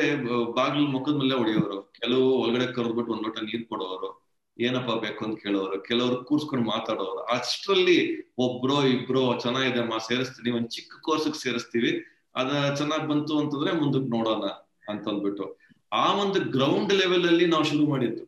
ಬಾಗಿಲು 0.55 0.87
ಮುಖದ 0.95 1.15
ಮೇಲೆ 1.15 1.35
ಹೊಡೆಯೋರು. 1.41 1.77
ಕೆಲವು 1.99 2.25
ಒಳಗಡೆ 2.43 2.65
ಕರೆದ್ಬಿಟ್ಟು 2.77 3.13
ಒಂದ್ 3.13 3.23
ಲೋಟ 3.27 3.37
ನೀರ್ 3.49 3.63
ಕೊಡೋರು. 3.69 4.09
ಏನಪ್ಪಾ 4.59 4.93
ಬೇಕು 4.95 5.25
ಅಂತ 5.25 5.37
ಕೇಳೋರು, 5.43 5.81
ಕೆಲವರು 5.81 6.15
ಕೂರ್ಸ್ಕೊಂಡು 6.23 6.65
ಮಾತಾಡೋರು. 6.65 7.19
ಅಷ್ಟರಲ್ಲಿ 7.35 7.97
ಒಬ್ರೋ 8.37 8.83
ಇಬ್ರೋ 8.83 9.39
ಚೆನ್ನಾಗಿದೆ 9.39 9.81
ಮಾ 9.81 9.97
ಸೇರಿಸ್ತೀನಿ 9.97 10.51
ಒಂದ್ 10.57 10.69
ಚಿಕ್ಕ 10.69 10.93
ಕೋರ್ಸ್ಗೆ 11.01 11.39
ಸೇರಿಸ್ತೀವಿ, 11.43 11.91
ಅದ 12.35 12.75
ಚೆನ್ನಾಗ್ 12.77 13.09
ಬಂತು 13.09 13.39
ಅಂತಂದ್ರೆ 13.39 13.71
ಮುಂದಕ್ಕೆ 13.81 14.09
ನೋಡೋಣ 14.17 14.45
ಅಂತ 14.91 15.07
ಅಂದ್ಬಿಟ್ಟು 15.07 15.45
ಆ 15.93 16.13
ಒಂದು 16.13 16.39
ಗ್ರೌಂಡ್ 16.51 16.93
ಲೆವೆಲ್ 16.93 17.27
ಅಲ್ಲಿ 17.27 17.45
ನಾವು 17.45 17.63
ಶುರು 17.63 17.85
ಮಾಡಿದ್ದು. 17.89 18.23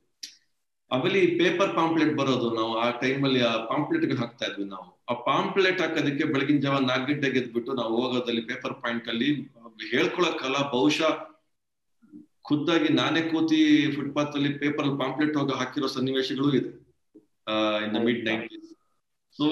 ಆಮೇಲೆ 0.92 1.20
ಈ 1.20 1.38
ಪೇಪರ್ 1.38 1.76
ಪಾಂಪ್ಲೆಟ್ 1.76 2.18
ಬರೋದು, 2.18 2.56
ನಾವು 2.56 2.78
ಆ 2.78 2.90
ಟೈಮಲ್ಲಿ 2.90 3.42
ಆ 3.42 3.56
ಪಾಂಪ್ಲೆಟ್ 3.66 4.20
ಹಾಕ್ತಾ 4.20 4.46
ಇದ್ವಿ 4.46 4.66
ನಾವು. 4.66 4.88
ಆ 5.10 5.14
ಪಾಂಪ್ಲೆಟ್ 5.14 5.82
ಹಾಕೋದಕ್ಕೆ 5.82 6.24
ಬೆಳಗಿನ 6.24 6.60
ಜಾವ 6.60 6.78
ನಾಲ್ಕು 6.80 7.14
ಗಂಟೆಗೆ 7.14 7.40
ಎದ್ಬಿಟ್ಟು 7.40 7.74
ನಾವು 7.74 8.02
ಹೋಗೋದಲ್ಲಿ 8.02 8.42
ಪೇಪರ್ 8.42 8.74
ಪಾಯಿಂಟ್ 8.74 9.08
ಅಲ್ಲಿ 9.08 9.30
ಹೇಳ್ಕೊಳಕ್ಕಲ್ಲ 9.92 10.58
ಬಹುಶಃ 10.72 11.29
ಖುದ್ದಾಗಿ 12.50 12.90
ನಾನೇ 13.02 13.22
ಕೂತಿ 13.32 13.60
ಫುಟ್ಪಾತ್ 13.96 14.36
ಅಲ್ಲಿ 14.38 14.52
ಪೇಪರ್ 14.64 14.90
ಪಾಂಪ್ಲೆಟ್ 15.02 15.38
ಹೋಗಿ 15.40 15.56
ಹಾಕಿರೋ 15.60 15.90
ಸನ್ನಿವೇಶಗಳು 15.98 16.50
ಇದೆ 16.60 16.72
in 17.86 17.94
the 17.96 18.02
mid 18.08 18.24
nineties 18.30 18.68
so 19.40 19.46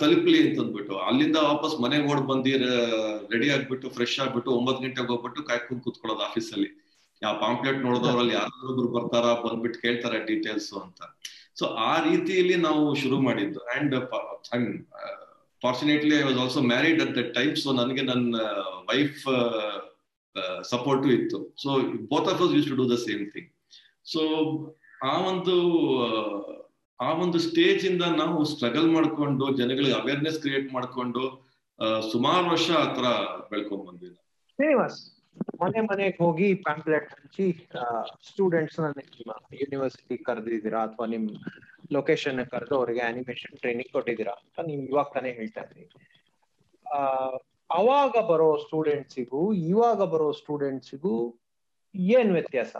ತಲುಪ್ಲಿ 0.00 0.38
ಅಂತ 0.44 0.58
ಅಂದ್ಬಿಟ್ಟು 0.62 0.94
ಅಲ್ಲಿಂದ 1.08 1.38
ವಾಪಸ್ 1.50 1.74
ಮನೆಗೆ 1.84 2.06
ಓಡ್ 2.12 2.24
ಬಂದಿ 2.30 2.52
ರೆಡಿ 3.32 3.48
ಆಗ್ಬಿಟ್ಟು 3.54 3.88
ಫ್ರೆಶ್ 3.96 4.16
ಆಗ್ಬಿಟ್ಟು 4.24 4.50
ಒಂಬತ್ತು 4.58 4.82
ಗಂಟೆಗೆ 4.84 5.10
ಹೋಗ್ಬಿಟ್ಟು 5.12 5.42
ಕಾಯ್ಕೊಂಡು 5.50 5.82
ಕೂತ್ಕೊಳ್ಳೋದು 5.84 6.24
ಆಫೀಸಲ್ಲಿ 6.28 6.70
ಯಾವ 7.22 7.32
ಪಾಂಪ್ಲೆಟ್ 7.44 7.78
ನೋಡಿದವ್ರಲ್ಲಿ 7.86 8.34
ಯಾರಾದ್ರೂ 8.40 8.88
ಬರ್ತಾರ, 8.96 9.26
ಬಂದ್ಬಿಟ್ಟು 9.44 9.78
ಕೇಳ್ತಾರ 9.84 10.14
ಡೀಟೇಲ್ಸ್ 10.28 10.68
ಅಂತ. 10.82 11.00
ಸೊ 11.58 11.64
ಆ 11.90 11.94
ರೀತಿಯಲ್ಲಿ 12.08 12.56
ನಾವು 12.66 12.82
ಶುರು 13.02 13.16
ಮಾಡಿದ್ದು. 13.28 13.60
And 13.76 13.94
fortunately 15.62 16.14
I 16.20 16.24
was 16.28 16.38
also 16.42 16.60
married 16.72 17.00
at 17.04 17.14
that 17.16 17.32
time 17.38 17.54
so 17.62 17.72
ನನಗೆ 17.80 18.02
ನನ್ನ 18.10 18.36
ವೈಫ್ 18.90 19.22
ಸಪೋರ್ಟು 20.72 21.08
ಇತ್ತು. 21.18 21.38
So 21.62 21.68
both 22.12 22.28
of 22.32 22.40
used 22.56 22.68
to 22.70 22.76
do 22.80 22.86
the 22.94 22.98
same 23.06 23.24
thing 23.34 23.50
so 24.06 24.20
ಆ 25.10 25.14
ಒಂದು 25.30 25.56
ಆ 27.00 27.10
ಒಂದು 27.24 27.38
ಸ್ಟೇಜ್ 27.48 27.82
ಇಂದ 27.90 28.04
ನಾವು 28.20 28.38
ಸ್ಟ್ರಗಲ್ 28.52 28.88
ಮಾಡ್ಕೊಂಡು, 28.94 29.44
ಜನಗಳಿಗೆ 29.58 29.96
ಅವೇರ್ನೆಸ್ 30.00 30.40
ಕ್ರಿಯೇಟ್ 30.44 30.68
ಮಾಡ್ಕೊಂಡು 30.76 31.22
ಸುಮಾರು 32.12 32.46
ವರ್ಷ 32.54 32.68
ಆತರ 32.84 33.06
ಬೆಳ್ಕೊಂಡ್ 33.50 33.84
ಬಂದ್ವಿ 33.88 34.10
ಶ್ರೀನಿವಾಸ್ 34.58 34.98
ಮನೆ 35.62 35.80
ಮನೆಗೆ 35.90 36.16
ಹೋಗಿ 36.24 36.48
ಪ್ಯಾಂಪ್ಲೆಟ್ 36.64 37.10
ಹಂಚಿ 37.16 37.44
ಸ್ಟೂಡೆಂಟ್ಸ್ 38.30 38.78
ನಿಮ್ಮ 38.98 39.32
ಯೂನಿವರ್ಸಿಟಿ 39.60 40.16
ಕರೆದಿದ್ದೀರಾ 40.28 40.80
ಅಥವಾ 40.88 41.06
ನಿಮ್ 41.14 41.26
ಲೊಕೇಶನ್ 41.96 42.40
ಕರೆದು 42.54 42.74
ಅವರಿಗೆ 42.78 43.02
ಅನಿಮೇಷನ್ 43.10 43.54
ಟ್ರೈನಿಂಗ್ 43.62 43.92
ಕೊಟ್ಟಿದ್ದೀರಾ 43.96 44.34
ಅಂತ 44.40 44.66
ನೀವು 44.70 44.82
ಇವಾಗ 44.90 45.08
ತಾನೇ 45.14 45.30
ಹೇಳ್ತಾ 45.38 45.62
ಇದ್ರಿ 45.66 45.84
ಅವಾಗ 47.70 48.12
ಬರೋ 48.28 48.56
ಸ್ಟೂಡೆಂಟ್ಸಿಗೂ 48.56 49.52
ಇವಾಗ 49.52 50.00
ಬರೋ 50.04 50.32
ಸ್ಟೂಡೆಂಟ್ಸಿಗೂ 50.32 51.14
ಏನ್ 51.94 52.32
ವ್ಯತ್ಯಾಸ? 52.32 52.76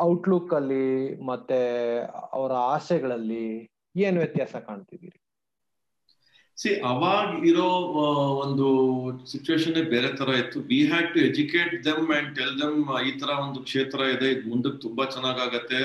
ಔಟ್ಲುಕ್ 0.00 0.52
ಅಲ್ಲಿ 0.54 0.86
ಮತ್ತೆ 1.24 1.58
ಅವರ 2.32 2.52
ಆಸೆಗಳಲ್ಲಿ 2.74 3.46
ಏನ್ 3.96 4.18
ವ್ಯತ್ಯಾಸ 4.18 4.56
ಕಾಣ್ತಿದ್ದೀರಿ? 4.56 5.18
ಸಿ 6.58 6.70
ಅವಾಗ 6.90 7.44
ಇರೋ 7.44 7.66
ಒಂದು 8.44 8.66
ಸಿಚುವೇಶನ್ 9.26 9.74
ಬೇರೆ 9.94 10.10
ತರ 10.16 10.28
ಇತ್ತು. 10.42 10.60
We 10.60 10.78
had 10.90 11.08
to 11.14 11.20
educate 11.20 11.74
them 11.84 12.08
and 12.18 12.30
tell 12.38 12.54
them 12.60 12.78
ಈ 13.08 13.12
ತರ 13.20 13.30
ಒಂದು 13.46 13.60
ಕ್ಷೇತ್ರ 13.68 14.00
ಇದೆ, 14.14 14.28
ಇದು 14.34 14.44
ಮುಂದಕ್ಕೆ 14.52 14.80
ತುಂಬಾ 14.86 15.04
ಚೆನ್ನಾಗಾಗತ್ತೆ. 15.04 15.80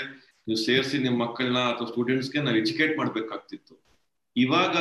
ನೀವು 0.48 0.60
ಸೇರಿಸಿ 0.68 0.98
ನಿಮ್ಮ 0.98 1.18
ಮಕ್ಕಳನ್ನ 1.26 1.60
ಅಥವಾ 1.74 1.88
ಸ್ಟೂಡೆಂಟ್ಸ್ಗೆ 1.88 2.40
ನಾವು 2.46 2.58
ಎಜುಕೇಟ್ 2.64 2.94
ಮಾಡ್ಬೇಕಾಗ್ತಿತ್ತು. 3.02 3.74
ಇವಾಗ 4.36 4.76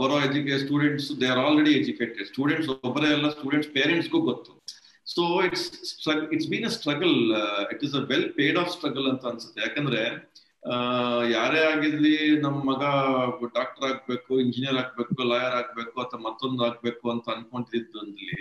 ಬರೋ 0.00 0.18
ಎಜುಕೇ 0.26 0.56
students 0.64 1.08
they 1.20 1.26
are 1.32 1.40
already 1.46 1.72
educated 1.80 2.28
students 2.32 2.68
ಒಬ್ಬರೇ 2.88 3.08
ಎಲ್ಲ 3.16 3.28
ಸ್ಟೂಡೆಂಟ್ಸ್ 3.36 3.70
ಪೇರೆಂಟ್ಸ್ಗೂ 3.76 4.20
ಗೊತ್ತು. 4.30 4.52
So 5.14 5.22
it's 5.46 5.66
it's 6.34 6.48
been 6.52 6.66
a 6.70 6.72
struggle 6.78 7.16
it 7.72 7.82
is 7.88 7.96
a 8.00 8.02
well 8.12 8.28
paid 8.38 8.58
off 8.62 8.70
struggle 8.76 9.06
ಅಂತ 9.12 9.26
ಅನ್ಸುತ್ತೆ. 9.32 9.60
ಯಾಕಂದ್ರೆ 9.66 10.02
ಯಾರೇ 11.34 11.60
ಆಗಿರ್ಲಿ 11.72 12.16
ನಮ್ಮ 12.44 12.58
ಮಗ 12.70 12.82
ಡಾಕ್ಟರ್ 13.58 13.84
ಆಗ್ಬೇಕು 13.90 14.32
ಇಂಜಿನಿಯರ್ 14.44 14.78
ಆಗ್ಬೇಕು 14.80 15.28
ಲಾಯರ್ 15.32 15.56
ಆಗ್ಬೇಕು, 15.60 15.94
ಅಥವಾ 16.04 16.20
ಮತ್ತೊಂದು 16.28 16.62
ಆಗ್ಬೇಕು 16.68 17.04
ಅಂತ 17.12 17.28
ಅನ್ಕೊಂಡಿದ್ದಲ್ಲಿ 17.34 18.32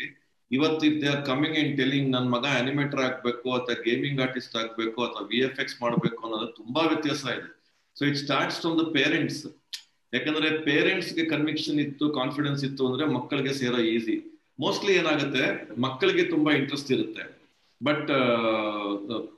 ಇವತ್ತು 0.52 0.86
they 1.02 1.08
are 1.14 1.24
coming 1.30 1.58
in 1.62 1.72
telling 1.82 2.10
ನನ್ನ 2.16 2.28
ಮಗ 2.36 2.46
ಅನಿಮೇಟರ್ 2.62 3.02
ಆಗ್ಬೇಕು, 3.08 3.48
ಅಥವಾ 3.58 3.76
ಗೇಮಿಂಗ್ 3.88 4.20
ಆರ್ಟಿಸ್ಟ್ 4.26 4.56
ಆಗ್ಬೇಕು, 4.62 5.00
ಅಥವಾ 5.08 5.24
ವಿ 5.32 5.40
ಎಫ್ 5.48 5.60
ಎಕ್ಸ್ 5.64 5.78
ಮಾಡ್ಬೇಕು 5.84 6.20
ಅನ್ನೋದು 6.28 6.50
ತುಂಬಾ 6.60 6.84
ವ್ಯತ್ಯಾಸ 6.92 7.24
ಇದೆ. 7.38 7.50
So 7.98 8.04
it 8.10 8.20
starts 8.26 8.60
from 8.64 8.76
the 8.82 8.86
parents 9.00 9.42
ಯಾಕಂದ್ರೆ 10.14 10.50
ಪೇರೆಂಟ್ಸ್ಗೆ 10.70 11.24
ಕನ್ವಿಕ್ಷನ್ 11.26 11.80
ಇತ್ತು 11.86 12.06
ಕಾನ್ಫಿಡೆನ್ಸ್ 12.20 12.64
ಇತ್ತು 12.68 12.84
ಅಂದ್ರೆ 12.90 13.06
ಮಕ್ಕಳಿಗೆ 13.18 13.54
ಸೇರೋ 13.62 13.80
ಈಸಿ 13.94 14.16
ಮೋಸ್ಟ್ಲಿ 14.64 14.94
ಏನಾಗುತ್ತೆ, 15.00 15.44
ಮಕ್ಕಳಿಗೆ 15.86 16.24
ತುಂಬಾ 16.32 16.52
ಇಂಟ್ರೆಸ್ಟ್ 16.60 16.92
ಇರುತ್ತೆ. 16.92 17.24
ಬಟ್ 17.82 18.08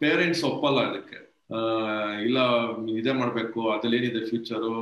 ಪೇರೆಂಟ್ಸ್ 0.04 0.44
ಒಪ್ಪಲ್ಲ 0.50 0.80
ಅದಕ್ಕೆ. 0.90 1.18
ಇಲ್ಲ, 2.28 2.40
ಇದೇ 3.00 3.14
ಮಾಡ್ಬೇಕು, 3.22 3.60
ಅದ್ರಲ್ಲಿ 3.72 3.98
ಏನಿದೆ 3.98 4.22
ಫ್ಯೂಚರು 4.30 4.74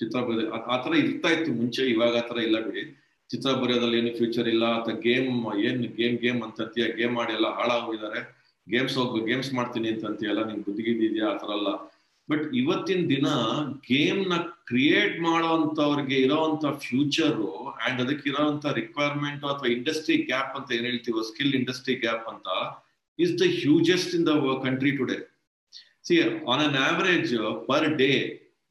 ಚಿತ್ರ 0.00 0.18
ಆ 0.56 0.58
ಆತರ 0.74 0.92
ಇರ್ತಾ 1.04 1.28
ಇತ್ತು 1.36 1.50
ಮುಂಚೆ, 1.60 1.82
ಇವಾಗ 1.94 2.14
ಆತರ 2.22 2.38
ಇಲ್ಲ 2.48 2.58
ಬಿಡಿ. 2.66 2.82
ಚಿತ್ರ 3.30 3.50
ಬರೆಯೋದ್ರಲ್ಲಿ 3.62 3.98
ಏನು 3.98 4.12
ಫ್ಯೂಚರ್ 4.18 4.48
ಇಲ್ಲ 4.54 4.64
ಅಥವಾ 4.78 4.94
ಗೇಮ್ 5.06 5.30
ಏನ್ 5.68 5.80
ಗೇಮ್ 6.00 6.16
ಗೇಮ್ 6.24 6.40
ಅಂತಂತೀಯ 6.46 6.86
ಗೇಮ್ 6.98 7.14
ಮಾಡಿ 7.20 7.32
ಎಲ್ಲ 7.38 7.48
ಹಾಳಾಗೋಗಿದ್ದಾರೆ. 7.58 8.20
ಗೇಮ್ಸ್ 8.66 8.96
ಹೋಗ್ಬೇಕು 8.98 9.26
ಗೇಮ್ಸ್ 9.30 9.50
ಮಾಡ್ತೀನಿ 9.58 9.88
ಅಂತಂತೀಯಲ್ಲ 9.94 10.42
ನಿಂಗೆ 10.48 10.64
ಬುದ್ಧಿಗಿದ್ಯಾ 10.66 11.26
ಆ 11.32 11.36
ಥರ 11.42 11.50
ಅಲ್ಲ. 11.58 11.70
ಬಟ್ 12.28 12.44
ಇವತ್ತಿನ 12.60 13.00
ದಿನ 13.14 13.28
ಗೇಮ್ನ 13.90 14.34
ಕ್ರಿಯೇಟ್ 14.70 15.16
ಮಾಡೋವಂಥವ್ರಿಗೆ 15.26 16.16
ಇರೋವಂಥ 16.26 16.64
ಫ್ಯೂಚರು 16.84 17.50
ಅಂಡ್ 17.86 17.98
ಅದಕ್ಕೆ 18.04 18.26
ಇರೋವಂಥ 18.32 18.64
ರಿಕ್ವೈರ್ಮೆಂಟ್ 18.80 19.44
ಅಥವಾ 19.52 19.70
ಇಂಡಸ್ಟ್ರಿ 19.76 20.16
ಗ್ಯಾಪ್ 20.30 20.54
ಅಂತ 20.58 20.70
ಏನ್ 20.76 20.86
ಹೇಳ್ತೀವೋ 20.90 21.22
ಸ್ಕಿಲ್ 21.30 21.56
ಇಂಡಸ್ಟ್ರಿ 21.60 21.96
ಗ್ಯಾಪ್ 22.04 22.28
ಅಂತ 22.32 22.48
is 23.18 23.34
the 23.42 23.48
hugest 23.60 24.14
in 24.18 24.26
the 24.30 24.34
country 24.66 24.92
today 25.00 25.18
see 26.08 26.16
on 26.52 26.62
an 26.66 26.78
average 26.88 27.34
per 27.70 27.88
day 28.02 28.12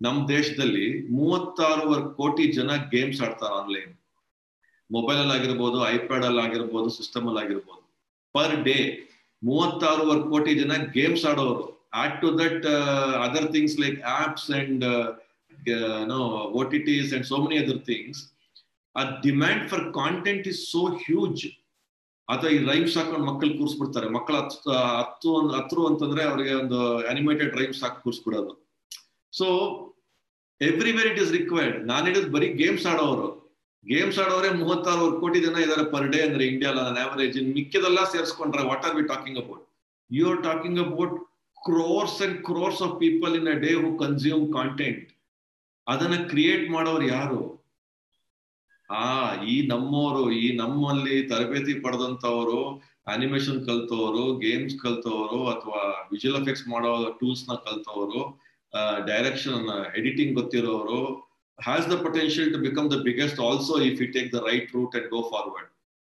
ನಮ್ 0.01 0.17
ದೇಶದಲ್ಲಿ 0.35 0.85
ಮೂವತ್ತಾರೂವರೆ 1.17 2.03
ಕೋಟಿ 2.19 2.45
ಜನ 2.57 2.71
ಗೇಮ್ಸ್ 2.93 3.19
ಆಡ್ತಾರೆ 3.25 3.55
ಆನ್ಲೈನ್ 3.61 3.91
ಮೊಬೈಲ್ 4.89 5.19
ಅಲ್ಲಿ 5.23 5.33
ಆಗಿರ್ಬೋದು 5.35 5.77
ಐಪ್ಯಾಡ್ 5.95 6.25
ಅಲ್ಲಿ 6.29 6.41
ಆಗಿರ್ಬೋದು 6.45 6.89
ಸಿಸ್ಟಮ್ 6.97 7.27
ಅಲ್ಲಿ 7.29 7.41
ಆಗಿರ್ಬೋದು. 7.43 7.83
ಪರ್ 8.35 8.55
ಡೇ 8.67 8.77
ಮೂವತ್ತಾರೂವರೆ 9.41 10.23
ಕೋಟಿ 10.31 10.51
ಜನ 10.61 10.73
ಗೇಮ್ಸ್ 10.95 11.25
ಆಡೋರು. 11.29 11.65
Add 11.93 12.15
to 12.21 12.29
that 12.43 12.65
other 13.25 13.47
things 13.55 13.73
like 13.83 13.97
apps 14.19 14.45
and 14.59 14.83
no 16.11 16.19
O 16.57 16.61
T 16.73 16.79
Ts 16.89 17.09
and 17.15 17.25
so 17.31 17.37
many 17.43 17.57
other 17.63 17.81
things 17.89 18.21
ಆ 18.95 19.03
demand 19.25 19.65
for 19.71 19.83
content 19.99 20.47
is 20.51 20.61
so 20.71 20.83
huge 21.05 21.43
ಅಥವಾ 22.27 22.49
ಈ 22.55 22.57
ರೈಮ್ಸ್ 22.71 22.95
ಹಾಕೊಂಡು 22.97 23.25
ಮಕ್ಕಳು 23.29 23.53
ಕೂರಿಸ್ಬಿಡ್ತಾರೆ. 23.59 24.07
ಮಕ್ಕಳು 24.15 24.37
ಹತ್ತು 24.41 24.71
ಹತ್ತು 24.99 25.31
ಹತ್ತು 25.57 25.81
ಅಂತಂದ್ರೆ 25.89 26.21
ಅವ್ರಿಗೆ 26.29 26.53
ಒಂದು 26.61 26.79
ಅನಿಮೇಟೆಡ್ 27.11 27.53
ರೈಮ್ಸ್ 27.61 27.81
ಹಾಕಿ 27.83 27.99
ಕೂರಿಸ್ಬಿಡೋದು. 28.05 28.53
So 29.33 29.47
everywhere 30.61 31.07
it 31.11 31.19
is 31.23 31.31
required 31.39 31.77
ನಾನು 31.91 32.05
ಹೇಳಿದ್ 32.09 32.29
ಬರೀ 32.35 32.47
ಗೇಮ್ಸ್ 32.61 32.85
ಆಡೋರು. 32.91 33.27
ಗೇಮ್ಸ್ 33.83 34.19
ಆಡೋರೆ 34.23 34.49
ಮೂವತ್ತಾರು 34.61 35.05
ಕೋಟಿ 35.21 35.39
ಜನ 35.45 35.55
ಇದಾರೆ 35.65 35.83
ಪರ್ 35.93 36.07
ಡೇ 36.13 36.19
ಅಂದ್ರೆ 36.27 36.43
ಇಂಡಿಯಾ 36.53 36.71
ನನ್ನ 36.77 36.99
ಆವರೇಜ್ 37.05 37.35
ಇನ್ 37.41 37.49
ಮಿಕ್ಕಿದೆಲ್ಲ 37.57 37.99
ಸೇರಿಸ್ಕೊಂಡ್ರೆ 38.13 38.63
what 38.69 38.83
are 38.87 38.95
we 38.97 39.03
talking 39.13 39.39
about 39.43 39.63
you 40.11 40.25
are 40.31 40.41
talking 40.49 40.79
about 40.85 41.15
crores 41.61 42.21
and 42.21 42.37
crores 42.45 42.81
of 42.81 42.99
people 42.99 43.33
in 43.35 43.47
a 43.47 43.57
day 43.59 43.73
who 43.73 43.89
consume 43.97 44.53
content 44.53 45.07
ಅದನ್ನ 45.87 46.15
ಕ್ರಿಯೇಟ್ 46.27 46.69
ಮಾಡೋರು 46.69 47.07
ಯಾರು? 47.07 47.41
ಆ, 48.89 49.05
ಈ 49.43 49.67
ನಮ್ಮವರು 49.67 50.31
ಈ 50.31 50.55
ನಮ್ಮಲ್ಲಿ 50.55 51.27
ತರಬೇತಿ 51.27 51.73
ಪಡೆದಂತವರು 51.79 52.61
ಅನಿಮೇಷನ್ 53.07 53.65
ಕಲ್ತವರು 53.65 54.37
ಗೇಮ್ಸ್ 54.37 54.75
ಕಲ್ತವರು, 54.77 55.39
ಅಥವಾ 55.49 55.81
ವಿಜುವಲ್ 56.11 56.41
ಎಫೆಕ್ಟ್ಸ್ 56.41 56.67
ಮಾಡೋ 56.67 56.91
ಟೂಲ್ಸ್ನ 57.19 57.55
ಕಲ್ತವರು 57.67 58.21
ಡೈರೆಕ್ಷನ್ 59.07 59.65
ಎಡಿಟಿಂಗ್ 59.95 60.35
ಗೊತ್ತಿರೋರು 60.35 60.99
has 61.59 61.91
the 61.91 61.95
potential 62.03 62.53
to 62.53 62.59
become 62.59 62.91
the 62.91 62.97
biggest 63.01 63.39
also 63.39 63.81
if 63.81 64.01
you 64.01 64.07
take 64.13 64.29
the 64.33 64.41
right 64.49 64.69
route 64.75 64.95
and 64.95 65.09
go 65.09 65.21
forward 65.31 65.69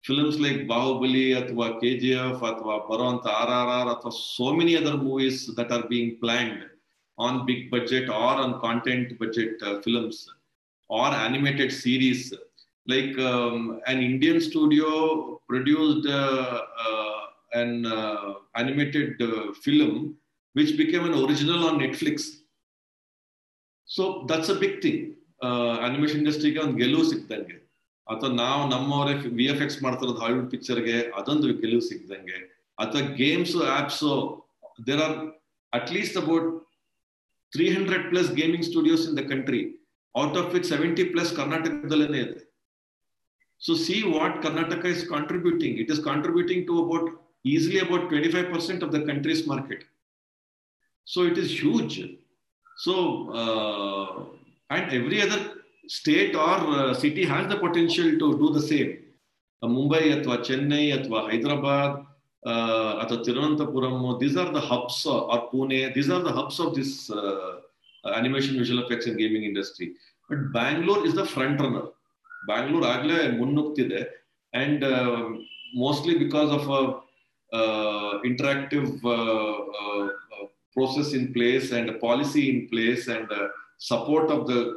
films 0.07 0.39
like 0.39 0.69
Bahubali, 0.69 1.27
Atwa 1.41 1.81
KGF, 1.83 2.41
Athwa 2.41 2.89
Barant, 2.89 3.23
RRR, 3.25 3.87
Athwa 3.95 4.13
so 4.13 4.53
many 4.53 4.77
other 4.77 4.97
movies 4.97 5.55
that 5.57 5.73
are 5.73 5.87
being 5.89 6.19
planned 6.21 6.65
on 7.19 7.45
big 7.47 7.71
budget 7.71 8.09
or 8.09 8.35
on 8.45 8.61
content 8.61 9.19
budget 9.19 9.61
uh, 9.63 9.81
films 9.81 10.29
or 10.89 11.07
animated 11.09 11.73
series. 11.73 12.33
Like 12.87 13.19
um, 13.19 13.81
an 13.87 13.99
Indian 14.01 14.41
studio 14.41 15.41
produced 15.49 16.07
uh, 16.09 16.61
uh, 16.87 17.21
an 17.55 17.85
uh, 17.85 18.35
animated 18.55 19.21
uh, 19.21 19.53
film 19.55 20.17
which 20.53 20.77
became 20.77 21.05
an 21.05 21.15
original 21.25 21.67
on 21.69 21.79
Netflix. 21.79 22.43
So 23.87 24.25
that's 24.29 24.49
a 24.51 24.55
big 24.55 24.81
thing. 24.83 25.17
Uh, 25.43 25.81
animation 25.81 26.21
industry 26.21 26.59
on 26.59 26.79
Gelu 26.79 27.03
Sikdange. 27.13 27.66
ಅಥವಾ 28.09 28.31
ನಾವು 28.43 28.63
ನಮ್ಮವರೇ 28.75 29.15
V 29.39 29.47
F 29.53 29.63
X 29.65 29.79
ಮಾಡ್ತಿರೋದು 29.85 30.21
Hollywood 30.25 30.51
ಪಿಕ್ಚರ್ಗೆ 30.55 30.97
ಅದೊಂದು 31.19 31.49
ಗೆಲುವು 31.63 31.85
ಸಿಕ್ದಂಗೆ 31.91 32.39
ಅಥವಾ 32.79 33.03
games 33.23 33.57
apps 33.79 34.05
there 34.89 35.03
are 35.07 35.17
at 35.73 35.93
least 35.97 36.19
about 36.23 36.49
three 37.53 37.67
hundred 37.77 38.05
plus 38.13 38.31
gaming 38.41 38.67
studios 38.71 39.05
in 39.11 39.17
the 39.21 39.25
country 39.33 39.63
out 40.15 40.37
of 40.43 40.55
it 40.61 40.69
seventy 40.75 41.05
plus 41.15 41.33
ಕರ್ನಾಟಕದಲ್ಲೇ 41.41 42.21
ಇದೆ 42.27 42.37
So 43.61 43.75
see 43.75 44.05
what 44.05 44.43
Karnataka 44.43 44.85
is 44.85 45.05
contributing. 45.05 45.79
It 45.79 45.91
is 45.91 45.99
contributing 45.99 46.67
to 46.67 46.85
about 46.85 47.11
easily 47.45 47.79
about 47.79 48.11
25% 48.11 48.83
of 48.83 48.93
the 48.93 49.03
country's 49.03 49.47
market. 49.47 49.85
So 51.07 51.25
it 51.25 51.39
is 51.39 51.51
huge. 51.51 52.11
So 52.77 52.95
uh, 53.31 54.25
and 54.71 54.93
every 54.93 55.23
other 55.23 55.56
state 55.89 56.35
or 56.35 56.59
uh, 56.59 56.95
city 56.95 57.25
has 57.25 57.49
the 57.49 57.57
potential 57.57 58.11
to 58.13 58.39
do 58.39 58.51
the 58.53 58.61
same. 58.61 58.99
Uh, 59.63 59.69
Mumbai, 59.69 60.23
atwa 60.23 60.39
Chennai, 60.39 60.93
atwa 60.97 61.31
Hyderabad, 61.31 62.07
uh, 62.45 63.05
atwa 63.05 63.25
Thiruvananthapuram, 63.25 64.21
these 64.21 64.37
are 64.37 64.53
the 64.53 64.61
hubs 64.61 65.07
or 65.07 65.51
Pune. 65.51 65.95
These 65.95 66.11
are 66.11 66.21
the 66.21 66.33
hubs 66.33 66.61
of 66.61 66.75
this 66.75 67.11
uh, 67.11 67.61
animation, 68.15 68.59
visual 68.59 68.85
effects, 68.85 69.07
and 69.07 69.19
gaming 69.19 69.45
industry. 69.45 69.95
But 70.29 70.53
Bangalore 70.53 71.07
is 71.07 71.15
the 71.15 71.25
front 71.25 71.61
runner. 71.61 71.87
Bangalore 72.47 72.83
the 72.83 73.37
front 73.37 74.09
and 74.53 74.85
uh, 74.85 75.29
mostly 75.75 76.19
because 76.19 76.51
of 76.51 76.63
an 76.69 76.95
uh, 77.53 78.21
interactive 78.25 78.89
uh, 79.05 79.57
uh, 79.81 80.09
process 80.73 81.13
in 81.13 81.33
place 81.33 81.73
and 81.73 81.91
a 81.91 81.95
policy 81.95 82.51
in 82.51 82.69
place 82.69 83.09
and 83.09 83.31
uh, 83.33 83.49
support 83.79 84.31
of 84.31 84.47
the, 84.47 84.75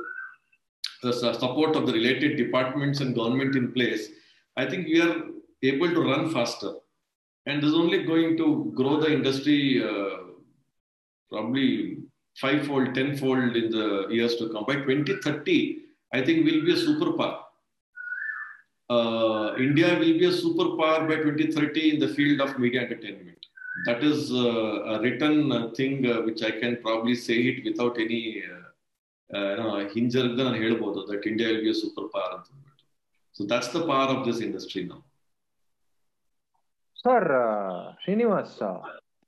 the 1.04 1.14
support 1.14 1.76
of 1.76 1.86
the 1.88 1.94
related 1.94 2.38
departments 2.38 3.00
and 3.02 3.16
government 3.16 3.56
in 3.56 3.72
place 3.72 4.10
i 4.58 4.66
think 4.70 4.88
we 4.88 5.02
are 5.02 5.16
able 5.64 5.90
to 5.90 6.02
run 6.02 6.32
faster. 6.32 6.74
And 7.46 7.62
this 7.62 7.70
is 7.70 7.76
only 7.76 8.04
going 8.04 8.38
to 8.38 8.72
grow 8.76 9.00
the 9.00 9.12
industry 9.12 9.84
uh, 9.84 10.18
probably 11.30 11.98
fivefold 12.40 12.94
tenfold 12.96 13.56
in 13.56 13.70
the 13.72 14.08
years 14.10 14.36
to 14.38 14.50
come. 14.50 14.66
By 14.66 14.76
2030 14.76 15.80
i 16.12 16.22
think 16.22 16.46
we'll 16.46 16.66
be 16.66 16.74
a 16.74 16.86
superpower. 16.88 17.42
Uh, 18.90 19.56
India 19.60 19.94
will 20.00 20.18
be 20.22 20.26
a 20.26 20.32
superpower 20.32 21.08
by 21.08 21.18
2030 21.18 21.94
in 21.94 22.00
the 22.00 22.08
field 22.08 22.42
of 22.42 22.58
media 22.58 22.82
entertainment. 22.82 23.38
That 23.86 24.04
is 24.04 24.32
uh, 24.32 24.94
a 24.94 25.02
written 25.02 25.52
uh, 25.52 25.70
thing 25.70 26.04
which 26.26 26.42
I 26.42 26.52
can 26.52 26.78
probably 26.82 27.16
say 27.16 27.36
it 27.36 27.64
without 27.64 28.00
any 28.00 28.44
ಹಿಂಜರ್ಗ 29.94 30.38
ನಾನು 30.40 30.56
ಹೇಳ್ಬೋದು 30.56 31.00
that 31.08 31.28
India 31.28 31.50
will 31.50 31.66
be 31.66 31.74
super 31.82 32.08
power 32.14 32.34
ಅಂತ 32.36 32.48
ಅಂದ್ಬಿಟ್ಟು. 32.54 32.84
So 33.36 33.44
that's 33.50 33.72
the 33.76 33.82
power 33.84 34.12
of 34.16 34.24
this 34.28 34.42
industry 34.42 34.84
ನಾವು 34.84 35.04
sir 36.98 37.30
Srinivas 38.04 38.56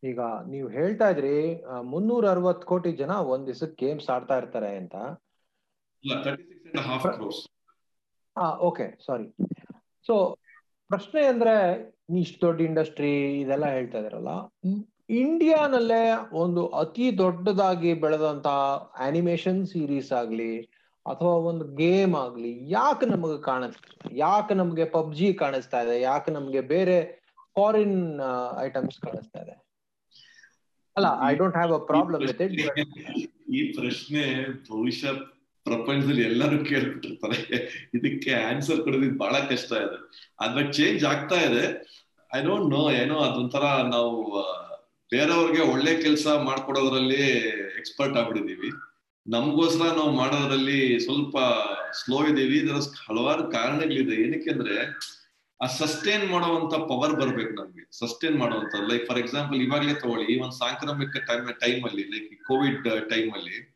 ಈಗ 0.04 0.20
ನೀವು 0.48 0.68
ಹೇಳ್ತಾ 0.70 1.10
ಇದ್ರಿ 1.10 1.36
ಮುನ್ನೂರ 1.84 2.26
ಅರವತ್ 2.30 2.66
ಕೋಟಿ 2.66 2.92
ಜನ 2.92 3.12
ಒಂದ್ 3.32 3.46
ದಿವಸಕ್ಕೆ 3.48 3.86
ಗೇಮ್ಸ್ 3.86 4.10
ಆಡ್ತಾ 4.10 4.38
ಇರ್ತಾರೆ 4.38 4.72
ಅಂತ. 4.78 4.96
ಓಕೆ 8.62 8.86
ಸಾರಿ 9.06 9.28
ಸೊ 10.06 10.16
ಪ್ರಶ್ನೆ 10.90 11.22
ಅಂದ್ರೆ 11.26 11.54
ಇಷ್ಟು 12.20 12.42
ದೊಡ್ಡ 12.42 12.62
ಇಂಡಸ್ಟ್ರಿ 12.62 13.12
ಇದೆಲ್ಲ 13.42 13.66
ಹೇಳ್ತಾ 13.70 14.00
ಇದಾರಲ್ಲ 14.00 14.32
ಇಂಡಿಯಾನಲ್ಲೇ 15.12 16.04
ಒಂದು 16.34 16.68
ಅತಿ 16.68 17.18
ದೊಡ್ಡದಾಗಿ 17.18 17.94
ಬೆಳೆದಂತಹ 17.94 18.94
ಅನಿಮೇಷನ್ 18.98 19.68
ಸೀರೀಸ್ 19.68 20.12
ಆಗ್ಲಿ 20.12 20.62
ಅಥವಾ 21.06 21.30
ಒಂದು 21.30 21.76
ಗೇಮ್ 21.76 22.16
ಆಗ್ಲಿ 22.16 22.72
ಯಾಕೆ 22.72 23.06
ನಮಗೆ 23.06 23.42
ಕಾಣಿಸ್ತಾ 23.42 24.10
ಯಾಕೆ 24.12 24.54
ನಮ್ಗೆ 24.54 24.86
ಪಬ್ಜಿ 24.86 25.34
ಕಾಣಿಸ್ತಾ 25.34 25.82
ಇದೆ? 25.82 26.02
ಯಾಕೆ 26.02 26.32
ನಮ್ಗೆ 26.32 26.62
ಬೇರೆ 26.62 26.98
ಫಾರಿನ್ 27.56 28.22
ಐಟಮ್ಸ್ 28.62 29.00
ಕಾಣಿಸ್ತಾ 29.00 29.40
ಇದೆ? 29.40 29.66
ಅಲ್ಲ 30.98 31.06
I 31.24 31.36
don't 31.36 31.56
have 31.56 31.74
a 31.74 31.78
problem 31.78 32.22
with 32.22 32.42
it 32.42 32.80
ಈ 33.54 33.74
ಪ್ರಶ್ನೆ 33.74 34.24
ಭವಿಷ್ಯ 34.72 35.08
ಪ್ರಪಂಚದಲ್ಲಿ 35.64 36.22
ಎಲ್ಲರೂ 36.22 36.66
ಕೇಳ್ಬಿಟ್ಟಿರ್ತಾರೆ. 36.66 37.40
ಇದಕ್ಕೆ 37.94 38.34
ಆನ್ಸರ್ 38.34 38.82
ಕೊಡೋದಕ್ಕೆ 38.82 39.18
ಬಹಳ 39.18 39.36
ಕಷ್ಟ 39.40 39.72
ಇದೆ. 39.72 39.98
ಅದ್ರ 40.40 40.72
ಚೇಂಜ್ 40.72 41.06
ಆಗ್ತಾ 41.06 41.36
ಇದೆ. 41.36 41.66
ಐ 42.36 42.42
ಡೋಂಟ್ 42.44 42.70
ನೋ 42.70 42.92
ಏನೋ 42.92 43.20
ಅದೊಂಥರ 43.20 43.64
ನಾವು 43.66 44.42
ಬೇರೆಯವ್ರಿಗೆ 45.12 45.62
ಒಳ್ಳೆ 45.62 46.02
ಕೆಲಸ 46.02 46.28
ಮಾಡ್ಕೊಡೋದ್ರಲ್ಲಿ 46.28 47.22
ಎಕ್ಸ್ಪರ್ಟ್ 47.80 48.18
ಆಗ್ಬಿಟ್ಟಿದೀವಿ. 48.18 48.70
ನಮ್ಗೋಸ್ಕರ 49.28 49.86
ನಾವು 49.86 50.12
ಮಾಡೋದ್ರಲ್ಲಿ 50.12 51.00
ಸ್ವಲ್ಪ 51.00 51.38
ಸ್ಲೋ 51.92 52.28
ಇದೀವಿ 52.28 52.58
ಇದರ 52.58 52.74
ಹಲವಾರು 52.74 53.52
ಕಾರಣಗಳಿದೆ. 53.52 54.16
ಏನಕ್ಕೆ 54.16 54.50
ಅಂದ್ರೆ, 54.52 55.00
ಆ 55.62 55.66
ಸಸ್ಟೈನ್ 55.66 56.32
ಮಾಡುವಂತ 56.32 56.74
ಪವರ್ 56.74 57.14
ಬರ್ಬೇಕು 57.14 57.54
ನಮ್ಗೆ. 57.54 58.00
ಸಸ್ಟೈನ್ 58.00 58.36
ಮಾಡುವಂತ 58.36 58.92
ಲೈಕ್ 58.92 59.08
ಫಾರ್ 59.08 59.20
ಎಕ್ಸಾಂಪಲ್ 59.20 59.62
ಇವಾಗ್ಲೇ 59.62 59.94
ತಗೊಳ್ಳಿ, 59.94 60.26
ಈ 60.26 60.40
ಒಂದು 60.40 60.52
ಸಾಂಕ್ರಾಮಿಕ 60.52 61.18
ಟೈಮ್ 61.18 61.60
ಟೈಮ್ 61.60 61.86
ಅಲ್ಲಿ 61.86 62.04
ಲೈಕ್ 62.04 62.44
ಕೋವಿಡ್ 62.44 63.10
ಟೈಮ್ 63.10 63.32
ಅಲ್ಲಿ 63.32 63.76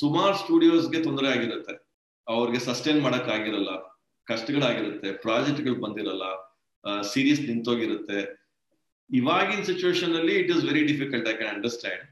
ಸುಮಾರು 0.00 0.34
ಸ್ಟುಡಿಯೋಸ್ಗೆ 0.34 1.02
ತೊಂದರೆ 1.02 1.28
ಆಗಿರುತ್ತೆ. 1.28 1.90
ಅವ್ರಿಗೆ 2.28 2.58
ಸಸ್ಟೈನ್ 2.58 3.02
ಮಾಡಕ್ 3.02 3.28
ಆಗಿರಲ್ಲ. 3.28 3.70
ಕಷ್ಟಗಳಾಗಿರುತ್ತೆ. 4.24 5.12
ಪ್ರಾಜೆಕ್ಟ್ಗಳು 5.12 5.74
ಬಂದಿರಲ್ಲ. 5.74 6.22
ಸೀರೀಸ್ 7.02 7.40
ನಿಂತೋಗಿರುತ್ತೆ. 7.40 8.39
ಇವಾಗಿನ 9.10 9.62
ಸಿಚುವೇಶನ್ 9.64 10.12
ಅಲ್ಲಿ 10.16 10.34
it 10.40 10.50
is 10.54 10.62
very 10.64 10.82
difficult 10.90 11.28
I 11.28 11.34
can 11.34 11.52
understand 11.54 12.04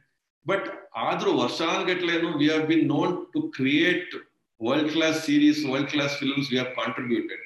but 0.47 0.67
ಆದ್ರೂ 1.09 1.31
ವರ್ಷಾನ್ಗಟ್ಲೆನು 1.43 2.31
we 2.41 2.47
have 2.47 2.65
been 2.67 2.87
known 2.89 3.13
to 3.35 3.41
create 3.57 4.15
world 4.61 4.91
class 4.93 5.19
series 5.27 5.61
world 5.71 5.91
class 5.91 6.15
films 6.21 6.49
we 6.53 6.59
contributed 6.79 7.45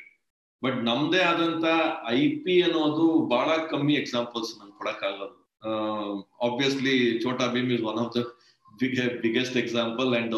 but 0.63 0.77
ನಮ್ದೇ 0.85 1.23
ಆದಂತ 1.31 1.67
ಐ 2.13 2.21
ಪಿ 2.45 2.55
ಅನ್ನೋದು 2.63 3.07
ಬಹಳ 3.33 3.51
ಕಮ್ಮಿ 3.73 3.95
ಎಕ್ಸಾಂಪಲ್ಸ್ 3.95 4.53
ನಮ್ಗೆ 4.59 4.77
ಕೊಡಕ್ಕಾಗದು 4.79 5.29
obviously 6.47 6.95
Chhota 7.25 7.47
Bheem 7.55 7.73
is 7.73 7.85
one 7.93 7.99
of 8.05 8.13
the 8.17 8.23
big 8.75 8.95
biggest 9.25 9.57
example 9.57 10.11
and 10.21 10.37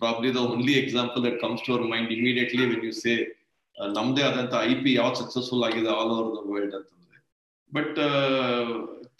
probably 0.00 0.30
the 0.36 0.42
only 0.50 0.74
example 0.82 1.22
that 1.24 1.38
comes 1.40 1.62
comes 1.64 1.78
to 1.80 1.90
mind 1.92 2.10
immediately 2.12 2.64
when 2.70 2.82
you 2.88 2.94
say 3.04 3.16
ನಮ್ದೇ 3.94 4.22
ಆದಂತ 4.28 4.54
I 4.68 4.72
P 4.82 4.90
ಯಾವ್ದು 4.94 5.18
successful 5.20 5.62
ಆಗಿದೆ 5.66 5.90
ಆಲ್ 5.90 6.10
ಓವರ್ 6.14 6.30
ದ 6.32 6.40
ವರ್ಲ್ಡ್ 6.48 6.74
ಅಂತಂದ್ರೆ 6.78 6.99
but 7.76 7.98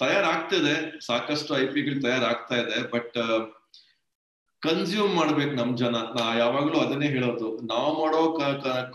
ತಯಾರಾಗ್ತಿದೆ. 0.03 0.75
ಸಾಕಷ್ಟು 1.09 1.51
I 1.63 1.65
ಪಿಗಳು 1.75 1.99
ತಯಾರಾಗ್ತಾ 2.07 2.57
ಇದೆ. 2.63 2.79
But 2.95 3.17
consume 4.63 5.13
ಮಾಡ್ಬೇಕು 5.19 5.55
ನಮ್ 5.61 5.71
ಜನ. 5.83 5.97
ನಾ 6.17 6.25
ಯಾವಾಗ್ಲೂ 6.43 6.79
ಅದನ್ನೇ 6.85 7.09
ಹೇಳೋದು. 7.17 7.49
ನಾವು 7.73 7.91
ಮಾಡೋ 8.01 8.21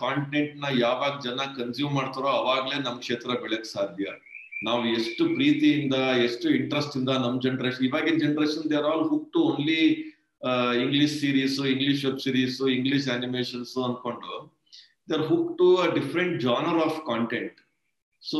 ಕಾಂಟೆಂಟ್ನ 0.03 0.65
ಯಾವಾಗ 0.85 1.13
ಜನ 1.27 1.39
ಕನ್ಸ್ಯೂಮ್ 1.59 1.93
ಮಾಡ್ತಾರೋ 1.99 2.29
ಅವಾಗ್ಲೇ 2.41 2.77
ನಮ್ 2.87 2.97
ಕ್ಷೇತ್ರ 3.05 3.29
ಬೆಳಕ್ 3.43 3.67
ಸಾಧ್ಯ. 3.75 4.05
ನಾವು 4.67 4.81
ಎಷ್ಟು 4.97 5.23
ಪ್ರೀತಿಯಿಂದ, 5.37 5.95
ಎಷ್ಟು 6.25 6.47
ಇಂಟ್ರೆಸ್ಟ್ 6.59 6.95
ಇಂದ 6.99 7.11
ನಮ್ 7.25 7.35
ಜನರೇಷನ್ 7.45 7.85
ಇವಾಗಿನ 7.87 8.19
generation 8.25 8.67
they 8.71 8.77
are 8.81 8.89
all 8.91 9.05
hook 9.13 9.27
to 9.35 9.41
only 9.51 9.81
English 10.83 11.15
series 11.23 11.57
English 11.73 12.01
web 12.05 12.21
series 12.27 12.57
English 12.77 13.07
animations 13.17 13.73
ಅನ್ಕೊಂಡು 13.87 14.33
they 15.09 15.15
are 15.19 15.27
hook 15.33 15.51
to 15.61 15.67
a 15.85 15.87
different 15.99 16.35
genre 16.47 16.79
of 16.87 16.97
content 17.11 17.57
so 18.31 18.39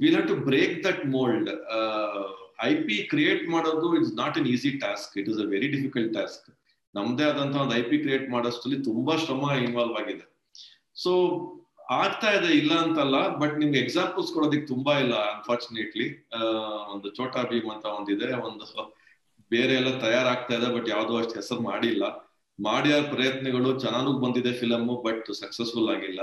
will 0.00 0.16
have 0.16 0.28
to 0.32 0.36
break 0.50 0.76
that 0.88 1.02
mould 1.16 1.48
I 2.68 2.72
P 2.88 2.96
create 3.12 3.44
ಮಾಡೋದು 3.54 3.88
it's 3.98 4.14
not 4.22 4.36
an 4.40 4.48
easy 4.54 4.70
task 4.84 5.14
it 5.20 5.28
is 5.32 5.40
a 5.44 5.46
very 5.54 5.68
difficult 5.76 6.12
task 6.18 6.46
ನಮ್ದೇ 6.94 7.24
ಆದಂತಹ 7.30 7.62
ಒಂದು 7.64 7.74
I 7.80 7.82
P 7.90 7.98
create 8.04 8.26
ಮಾಡೋಷ್ಟರಲ್ಲಿ 8.34 8.78
ತುಂಬಾ 8.88 9.12
ಶ್ರಮ 9.24 9.44
involve 9.66 9.94
ಆಗಿದೆ. 10.00 10.24
So 11.02 11.12
ಆಗ್ತಾ 12.00 12.28
ಇದೆ, 12.36 12.48
ಇಲ್ಲ 12.60 12.72
ಅಂತಲ್ಲ 12.84 13.16
ಬಟ್ 13.40 13.54
ನಿಮ್ಗೆ 13.60 13.78
ಎಕ್ಸಾಂಪಲ್ಸ್ 13.84 14.30
ಕೊಡೋದಕ್ಕೆ 14.34 14.66
ತುಂಬಾ 14.72 14.92
ಇಲ್ಲ 15.04 15.14
ಅನ್ಫಾರ್ಚುನೇಟ್ಲಿ 15.34 16.06
ಒಂದು 16.92 17.08
ಚೋಟಾ 17.16 17.42
ಭೀಮ್ 17.50 17.70
ಅಂತ 17.74 17.86
ಒಂದಿದೆ. 17.98 18.28
ಒಂದು 18.48 18.66
ಬೇರೆ 19.54 19.72
ಎಲ್ಲ 19.80 19.90
ತಯಾರಾಗ್ತಾ 20.04 20.54
ಇದೆ 20.58 20.68
ಬಟ್ 20.76 20.86
ಯಾವ್ದು 20.94 21.12
ಅಷ್ಟು 21.20 21.34
ಹೆಸರು 21.40 21.62
ಮಾಡಿಲ್ಲ. 21.70 22.04
ಮಾಡಿರೋ 22.58 23.00
ಪ್ರಯತ್ನಗಳು 23.14 23.70
ಚೆನ್ನಾಗೂ 23.84 24.12
ಬಂದಿದೆ 24.24 24.52
ಫಿಲಮ್ 24.60 24.86
ಬಟ್ 25.06 25.28
ಸಕ್ಸಸ್ಫುಲ್ 25.42 25.90
ಆಗಿಲ್ಲ. 25.96 26.20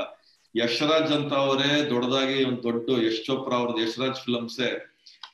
ಯಶರಾಜ್ 0.55 1.11
ಅಂತ 1.11 1.33
ಅವರೇ 1.33 1.89
ದೊಡ್ಡದಾಗಿ 1.89 2.43
ಒಂದು 2.43 2.63
ದೊಡ್ಡ 2.63 2.89
ಯಶ್ 3.03 3.25
ಚೋಪ್ರಾ 3.25 3.57
ಅವ್ರದ್ದು 3.57 3.81
ಯಶರಾಜ್ 3.83 4.19
ಫಿಲಮ್ಸೇ 4.19 4.69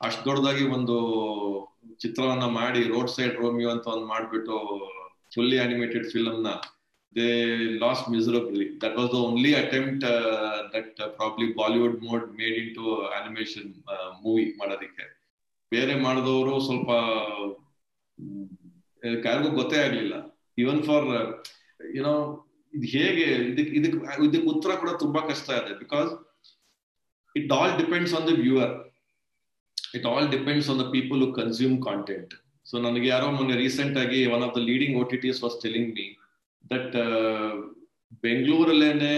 ಅಷ್ಟ್ 0.02 0.26
ದೊಡ್ಡದಾಗಿ 0.26 0.64
ಒಂದು 0.64 0.96
ಚಿತ್ರವನ್ನ 2.00 2.44
ಮಾಡಿ 2.44 2.84
ರೋಡ್ 2.84 3.10
ಸೈಡ್ 3.10 3.36
ರೋಮಿಯೋ 3.36 3.70
ಅಂತ 3.70 3.88
ಒಂದು 3.88 4.06
ಮಾಡ್ಬಿಟ್ಟು 4.06 4.56
fully 5.36 5.58
animated 5.60 6.08
ಫಿಲಮ್ನ 6.12 6.48
they 7.16 7.56
lost 7.56 8.10
miserably 8.10 8.82
that 8.82 8.96
was 8.98 9.12
the 9.12 9.14
only 9.14 9.56
attempt 9.56 10.06
that 10.74 10.96
probably 10.98 11.54
Bollywood 11.54 12.04
mode 12.04 12.26
made 12.32 12.58
into 12.76 12.96
animation 12.96 13.74
movie 14.24 14.46
ಮಾಡೋದಿಕ್ಕೆ. 14.58 15.06
ಬೇರೆ 15.72 15.96
ಮಾಡಿದವರು 15.96 16.60
ಸ್ವಲ್ಪ 16.60 16.90
ಯಾರಿಗೂ 19.26 19.50
ಗೊತ್ತೇ 19.52 19.78
ಆಗ್ಲಿಲ್ಲ. 19.78 20.44
ಈವನ್ 20.58 20.84
ಫಾರ್ 20.84 21.08
ಯುನೋ 21.96 22.45
ಇದು 22.76 22.88
ಹೇಗೆ, 22.96 23.26
ಇದಕ್ 23.52 23.72
ಇದಕ್ಕೆ 23.80 23.98
ಇದಕ್ಕೆ 24.28 24.48
ಉತ್ತರ 24.54 24.72
ಕೂಡ 24.82 24.92
ತುಂಬಾ 25.04 25.22
ಕಷ್ಟ 25.32 25.50
ಇದೆ. 25.62 25.74
Because 25.84 26.10
it 27.36 27.52
all 27.58 27.74
depends 27.82 28.14
on 28.18 28.26
the 28.32 28.34
viewer 28.46 28.74
it 29.98 30.08
all 30.12 30.28
depends 30.36 30.68
on 30.72 30.80
the 30.84 30.86
people 30.96 31.20
who 31.26 31.30
consume 31.42 31.78
content 31.90 32.34
so 32.70 32.76
ನನಗೆ 32.86 33.08
ಯಾರೋ 33.14 33.28
ಮೊನ್ನೆ 33.38 33.56
ರೀಸೆಂಟ್ 33.66 33.98
ಆಗಿ 34.04 34.20
one 34.36 34.44
of 34.48 34.54
the 34.58 34.62
leading 34.70 34.96
O 35.00 35.04
T 35.12 35.18
Ts 35.26 35.40
was 35.46 35.58
telling 35.66 35.90
me 35.98 36.06
that 36.74 36.96
ಬೆಂಗಳೂರಲ್ಲೇನೆ 38.26 39.14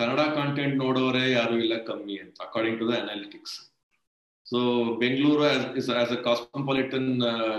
Kannada 0.00 0.20
content 0.38 0.74
ನೋಡೋರೆ 0.84 1.24
ಯಾರು 1.38 1.54
ಇಲ್ಲ 1.64 1.74
ಕಮ್ಮಿ 1.88 2.16
ಅಂತ 2.24 2.36
according 2.46 2.78
to 2.82 2.86
the 2.90 2.94
analytics 3.02 3.56
so 4.46 4.58
Bengaluru 5.02 5.42
as 6.02 6.12
a 6.16 6.20
cosmopolitan 6.28 7.10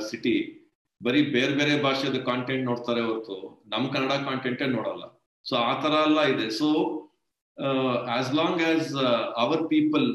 city 0.09 0.35
ಬರೀ 1.01 1.21
ಬೇರೆ 1.35 1.53
ಬೇರೆ 1.59 1.73
ಭಾಷೆದ 1.85 2.17
ಕಾಂಟೆಂಟ್ 2.27 2.63
ನೋಡ್ತಾರೆ 2.69 3.01
ಹೊರತು, 3.07 3.35
ನಮ್ 3.71 3.85
ಕನ್ನಡ 3.93 4.13
ಕಾಂಟೆಂಟೇ 4.27 4.65
ನೋಡಲ್ಲ. 4.75 5.03
ಸೊ 5.45 5.53
ಆ 5.69 5.73
ತರ 5.83 5.93
ಎಲ್ಲ 6.07 6.19
ಇದೆ. 6.33 6.45
So 6.59 6.67
as 8.17 8.29
long 8.39 8.61
as 8.71 8.89
our 9.43 9.63
people 9.73 10.07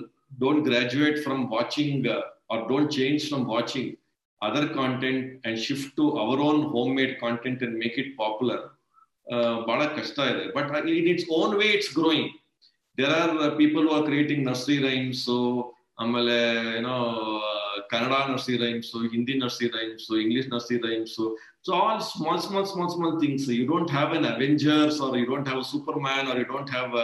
don't 0.43 0.63
graduate 0.69 1.19
from 1.27 1.43
watching 1.57 2.07
or 2.53 2.63
don't 2.71 2.91
change 2.99 3.21
from 3.29 3.45
watching 3.55 3.93
other 4.41 4.69
content 4.81 5.29
and 5.47 5.59
shift 5.67 5.93
to 5.99 6.05
our 6.23 6.41
own 6.49 6.61
home 6.75 6.91
made 6.99 7.15
content 7.25 7.63
and 7.67 7.77
make 7.85 7.97
it 8.03 8.13
popular 8.23 8.65
ಬಹಳ 9.69 9.81
ಕಷ್ಟ 9.99 10.19
ಇದೆ. 10.33 10.45
But 10.57 10.71
in 10.99 11.09
its 11.13 11.29
own 11.39 11.55
way 11.61 11.67
it's 11.77 11.93
growing 12.01 12.31
there 12.99 13.15
are 13.21 13.35
people 13.63 13.87
are 13.95 14.05
creating 14.11 14.43
nursery 14.51 14.79
rhymes 14.91 15.27
ಆಮೇಲೆ 16.03 16.37
ಏನೋ 16.79 16.95
Kannada 17.93 18.15
nursery 18.31 18.57
rhymes 18.65 18.91
Hindi 19.15 19.35
nursery 19.43 19.69
rhymes 19.77 20.07
English 20.25 20.49
nursery 20.55 20.79
rhymes 20.89 21.17
so 21.67 21.73
all 21.81 22.03
small 22.11 22.41
small 22.47 22.67
small 22.67 22.91
small 22.95 23.17
things 23.21 23.47
you 23.59 23.65
don't 23.73 23.91
have 23.91 24.13
an 24.15 24.27
Avengers 24.35 24.99
or 25.07 25.17
you 25.19 25.27
don't 25.27 25.49
have 25.49 25.63
Superman 26.09 26.29
or 26.29 26.39
you 26.39 26.45
don't 26.45 26.71
have 26.71 26.95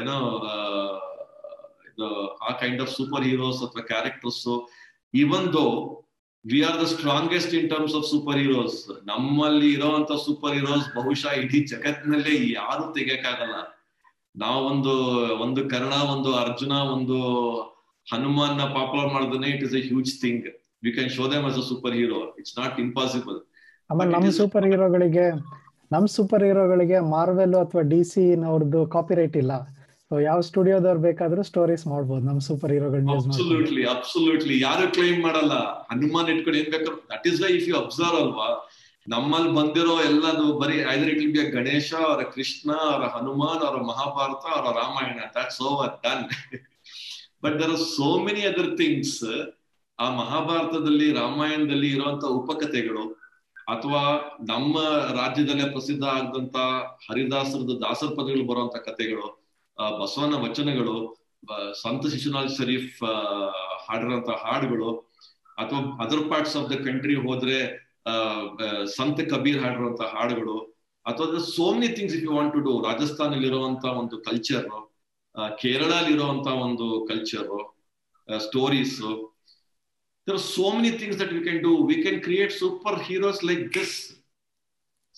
ಏನೋ 0.00 0.16
ಆ 2.48 2.52
kind 2.60 2.82
of 2.82 2.92
super 2.96 3.24
heroes 3.24 3.62
ಅಥವಾ 3.68 3.84
characters 3.92 4.42
even 5.14 5.46
though 5.52 5.66
we 6.44 6.58
are 6.62 6.76
the 6.82 6.84
strongest 6.86 7.54
in 7.54 7.70
terms 7.70 7.94
of 7.94 8.06
super 8.06 8.38
heroes 8.38 8.76
ನಮ್ಮಲ್ಲಿ 9.04 9.70
ಇರೋಂತ 9.72 10.12
super 10.26 10.54
heroes 10.54 10.84
ಬಹುಶಃ 10.96 11.32
ಇಡೀ 11.44 11.60
ಜಗತ್ತಿನಲ್ಲೇ 11.72 12.34
ಯಾರು 12.52 12.84
ತೆಗಿಯಕ್ಕಾಗಲ್ಲ 12.94 13.56
ನಾವೊಂದು, 14.34 14.94
ಒಂದು 15.40 15.60
ಕರ್ಣ, 15.70 15.94
ಒಂದು 16.14 16.30
ಅರ್ಜುನ, 16.34 16.72
ಒಂದು 16.72 17.18
ಹನುಮಾನ್ನ 18.06 18.62
ಪಾಪ್ಯುಲರ್ 18.74 19.10
ಮಾಡಿದ್ರೆ 19.14 19.50
it 19.54 19.62
is 19.66 19.74
a 19.74 19.84
huge 19.88 20.12
thing 20.22 20.44
we 20.84 20.92
can 20.96 21.12
show 21.16 21.26
them 21.32 21.46
as 21.48 21.58
a 21.58 21.66
superhero 21.98 22.20
it's 22.40 22.56
not 22.58 22.76
impossible 22.84 23.38
ಆಮೇಲೆ 23.90 24.10
ನಮ್ಮ 24.14 24.28
ಸೂಪರ್ 24.38 24.66
ಹೀರೋಗಳಿಗೆ 24.68 25.26
ನಮ್ಮ 25.90 26.06
ಸೂಪರ್ 26.14 26.44
ಹೀರೋಗಳಿಗೆ 26.46 26.98
ಮಾರ್ವೆಲ್ 27.12 27.56
ಅಥವಾ 27.58 27.82
ಡಿ 27.90 28.00
ಸಿ 28.04 28.22
ಕಾಪಿ 28.94 29.14
ರೈಟ್ 29.18 29.36
ಇಲ್ಲ. 29.42 29.52
ಸೊ 30.10 30.16
ಯಾವ 30.22 30.38
ಸ್ಟುಡಿಯೋದವ್ರು 30.48 31.00
ಬೇಕಾದ್ರೂ 31.04 31.42
ಸ್ಟೋರೀಸ್ 31.48 31.84
ಮಾಡ್ಬೋದು 31.92 32.22
ನಮ್ಮ 32.28 32.40
ಸೂಪರ್ 32.46 32.72
ಹೀರೋಗಳನ್ನ 32.74 33.14
ಅಬ್ಸಲ್ಯೂಟ್ಲಿ 33.20 33.84
ಅಬ್ಸಲ್ಯೂಟ್ಲಿ 33.94 34.56
ಯಾರು 34.60 34.84
ಕ್ಲೈಮ್ 34.96 35.18
ಮಾಡಲ್ಲ? 35.24 35.54
ಹನುಮಾನ್ 35.90 36.28
ಇಟ್ಕೊಂಡು 36.32 36.58
ಏನ್ 36.60 36.68
ಬೇಕಾದ್ರು 36.68 36.96
that 37.12 37.26
is 37.30 37.38
why 37.44 37.50
if 37.58 37.66
you 37.70 37.76
observe 37.82 38.18
ಅಲ್ವಾ 38.22 38.48
ನಮ್ಮಲ್ಲಿ 39.06 39.50
ಬಂದಿರೋ 39.58 39.94
ಎಲ್ಲದು 40.08 40.46
ಬರೀ 40.60 40.76
ಐದರ್ 40.92 41.10
ಇಟ್ 41.14 41.34
ಬಿ 41.34 41.42
ಗಣೇಶ 41.56 41.88
ಅವರ 42.06 42.22
ಕೃಷ್ಣ 42.34 42.68
ಅವರ 42.86 43.04
ಹನುಮಾನ್ 43.16 43.62
ಅವರ 43.66 43.80
ಮಹಾಭಾರತ 43.90 44.44
ಅವರ 44.54 44.72
Ramayana 44.80 45.18
that's 45.36 45.60
overdone 46.04 46.24
but 47.44 47.56
there 47.60 47.72
are 47.76 47.84
so 47.96 48.08
many 48.26 48.42
other 48.50 48.70
things 48.80 49.18
ಆ 49.98 50.06
ಮಹಾಭಾರತದಲ್ಲಿ, 50.20 51.06
ರಾಮಾಯಣದಲ್ಲಿ 51.22 51.88
ಇರುವಂತ 51.96 52.24
ಉಪಕಥೆಗಳು, 52.38 53.04
ಅಥವಾ 53.74 54.02
ನಮ್ಮ 54.50 54.74
ರಾಜ್ಯದಲ್ಲೇ 55.20 55.66
ಪ್ರಸಿದ್ಧ 55.74 56.04
ಆಗದಂತ 56.16 56.56
ಹರಿದಾಸರದ 57.06 57.74
ದಾಸರ 57.84 58.10
ಪದಗಳು 58.18 58.44
ಬರುವಂತ 58.50 58.76
ಕಥೆಗಳು 58.88 59.28
ಬಸವನ 60.00 60.34
ವಚನಗಳು 60.44 60.96
ಸಂತ 61.82 62.02
ಶಿಶುನಾಥ್ 62.12 62.54
ಶರೀಫ್ 62.58 62.94
ಹಾಡಿರುವಂತ 63.86 64.30
ಹಾಡುಗಳು, 64.44 64.90
ಅಥವಾ 65.62 65.80
other 66.04 66.24
parts 66.30 66.56
of 66.60 66.70
the 66.72 66.76
country 66.86 67.16
ಹೋದ್ರೆ 67.26 67.58
ಸಂತ 68.98 69.18
ಕಬೀರ್ 69.32 69.60
ಹಾಡಿರುವಂತ 69.64 70.02
ಹಾಡುಗಳು, 70.14 70.56
ಅಥವಾ 71.06 71.40
so 71.54 71.66
many 71.74 71.88
things 71.96 72.16
if 72.18 72.24
you 72.26 72.32
want 72.36 72.54
to 72.56 72.62
do 72.68 72.72
ರಾಜಸ್ಥಾನಲ್ಲಿರುವಂತ 72.88 73.84
ಒಂದು 74.00 74.18
ಕಲ್ಚರ್ 74.28 74.66
ಕೇರಳಲ್ಲಿ 75.62 76.12
ಇರುವಂತ 76.16 76.48
ಒಂದು 76.66 76.88
culture 77.10 77.48
stories 78.48 78.98
there 80.28 80.36
are 80.38 80.46
so 80.60 80.68
many 80.76 80.90
things 81.00 81.16
that 81.18 81.32
we 81.34 81.40
can 81.48 81.58
do 81.62 81.72
we 81.90 81.96
can 82.04 82.16
create 82.20 82.52
superheroes 82.62 83.38
like 83.48 83.64
this 83.76 83.92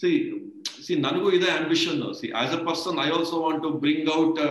see 0.01 0.17
see 0.85 0.97
ನನಗೂ 1.05 1.29
ಇದೆ 1.37 1.49
ambition 1.61 1.95
see 2.19 2.31
as 2.43 2.51
a 2.59 2.61
person 2.67 2.99
i 3.05 3.11
also 3.19 3.37
want 3.45 3.61
to 3.67 3.71
bring 3.85 4.03
out 4.17 4.35
a, 4.47 4.49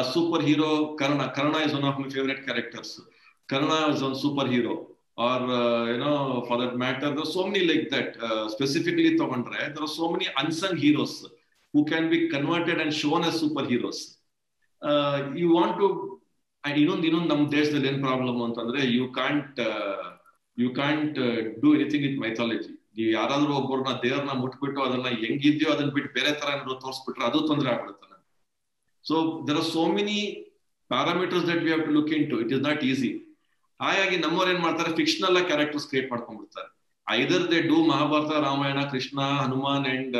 a 0.00 0.04
karuna 0.12 0.40
hero 0.48 0.70
karna 1.00 1.26
karna 1.36 1.58
is 1.66 1.74
one 1.78 1.84
of 1.90 1.98
my 2.02 2.08
favorite 2.14 2.40
characters 2.46 2.90
karna 3.52 3.78
is 3.92 4.00
a 4.08 4.12
superhero 4.24 4.74
or 5.26 5.38
uh, 5.60 5.84
you 5.92 5.98
know 6.04 6.16
for 6.48 6.56
that 6.62 6.74
matter 6.84 7.08
there 7.14 7.24
are 7.26 7.34
so 7.38 7.44
many 7.48 7.62
like 7.70 7.86
that 7.94 8.10
uh, 8.28 8.44
specifically 8.56 9.12
ತಗೊಂಡ್ರೆ 9.20 9.60
there 9.74 9.84
are 9.88 9.94
so 10.00 10.08
many 10.14 10.28
unsung 10.42 10.76
heroes 10.84 11.14
who 11.74 11.82
can 11.92 12.06
be 12.14 12.20
converted 12.36 12.78
and 12.84 12.92
shown 13.02 13.22
as 13.30 13.36
super 13.44 13.66
heroes 14.82 15.52
want 15.54 15.78
to 15.78 15.88
ಇನ್ನೊಂದು 16.64 17.04
ಇನ್ನೊಂದು 17.06 17.30
ನಮ್ಮ 17.34 17.44
ದೇಶದಲ್ಲಿ 17.52 17.88
ಏನ್ 17.88 18.00
problem 18.02 18.40
ಅಂತಂದ್ರೆ 18.42 18.80
you 18.96 19.04
can't 19.18 19.60
you 20.58 20.68
can't 20.74 21.18
do 21.62 21.68
anything 21.74 22.04
with 22.06 22.20
mythology 22.20 22.72
ನೀವು 22.96 23.10
ಯಾರಾದ್ರೂ 23.12 23.52
ಒಬ್ಬರನ್ನ 23.54 23.92
ದೇವ್ರನ್ನ 24.02 24.34
ಮುಟ್ಬಿಟ್ಟು 24.42 24.80
ಅದನ್ನ 24.82 25.08
ಹೆಂಗಿದ್ಯೋ 25.22 25.68
ಅದನ್ನ 25.72 25.90
ಬಿಟ್ಟು 25.90 26.10
ಬೇರೆ 26.14 26.32
ತರ 26.32 26.48
ಏನಾದ್ರು 26.48 26.74
ತೋರಿಸ್ಬಿಟ್ರೆ 26.74 27.24
ಅದು 27.24 27.40
ತೊಂದರೆ 27.40 27.70
ಆಗ್ಬಿಡುತ್ತೆ 27.70 28.06
so 29.04 29.14
there 29.48 29.56
are 29.56 29.68
so 29.76 29.86
many 29.98 30.18
parameters 30.90 31.46
that 31.50 31.62
we 31.64 31.70
have 31.72 31.84
to 31.86 31.92
look 31.98 32.12
into 32.30 32.38
it 32.40 32.52
is 32.52 32.62
not 32.62 32.84
easy 32.84 33.10
ಹಾಗಾಗಿ 33.80 34.16
ನಮ್ಮವ್ರು 34.16 34.50
ಏನ್ 34.54 34.62
ಮಾಡ್ತಾರೆ? 34.62 34.90
Fictional 34.96 35.38
characters 35.46 35.86
create 35.88 36.10
ಮಾಡ್ಕೊಂಡ್ಬಿಡ್ತಾರೆ. 36.10 36.68
Either 37.06 37.44
they 37.52 37.60
do 37.62 37.76
Mahabharata 37.86 38.32
Ramayana 38.48 38.80
Krishna 38.92 39.20
Hanuman 39.42 39.86
and 39.86 40.16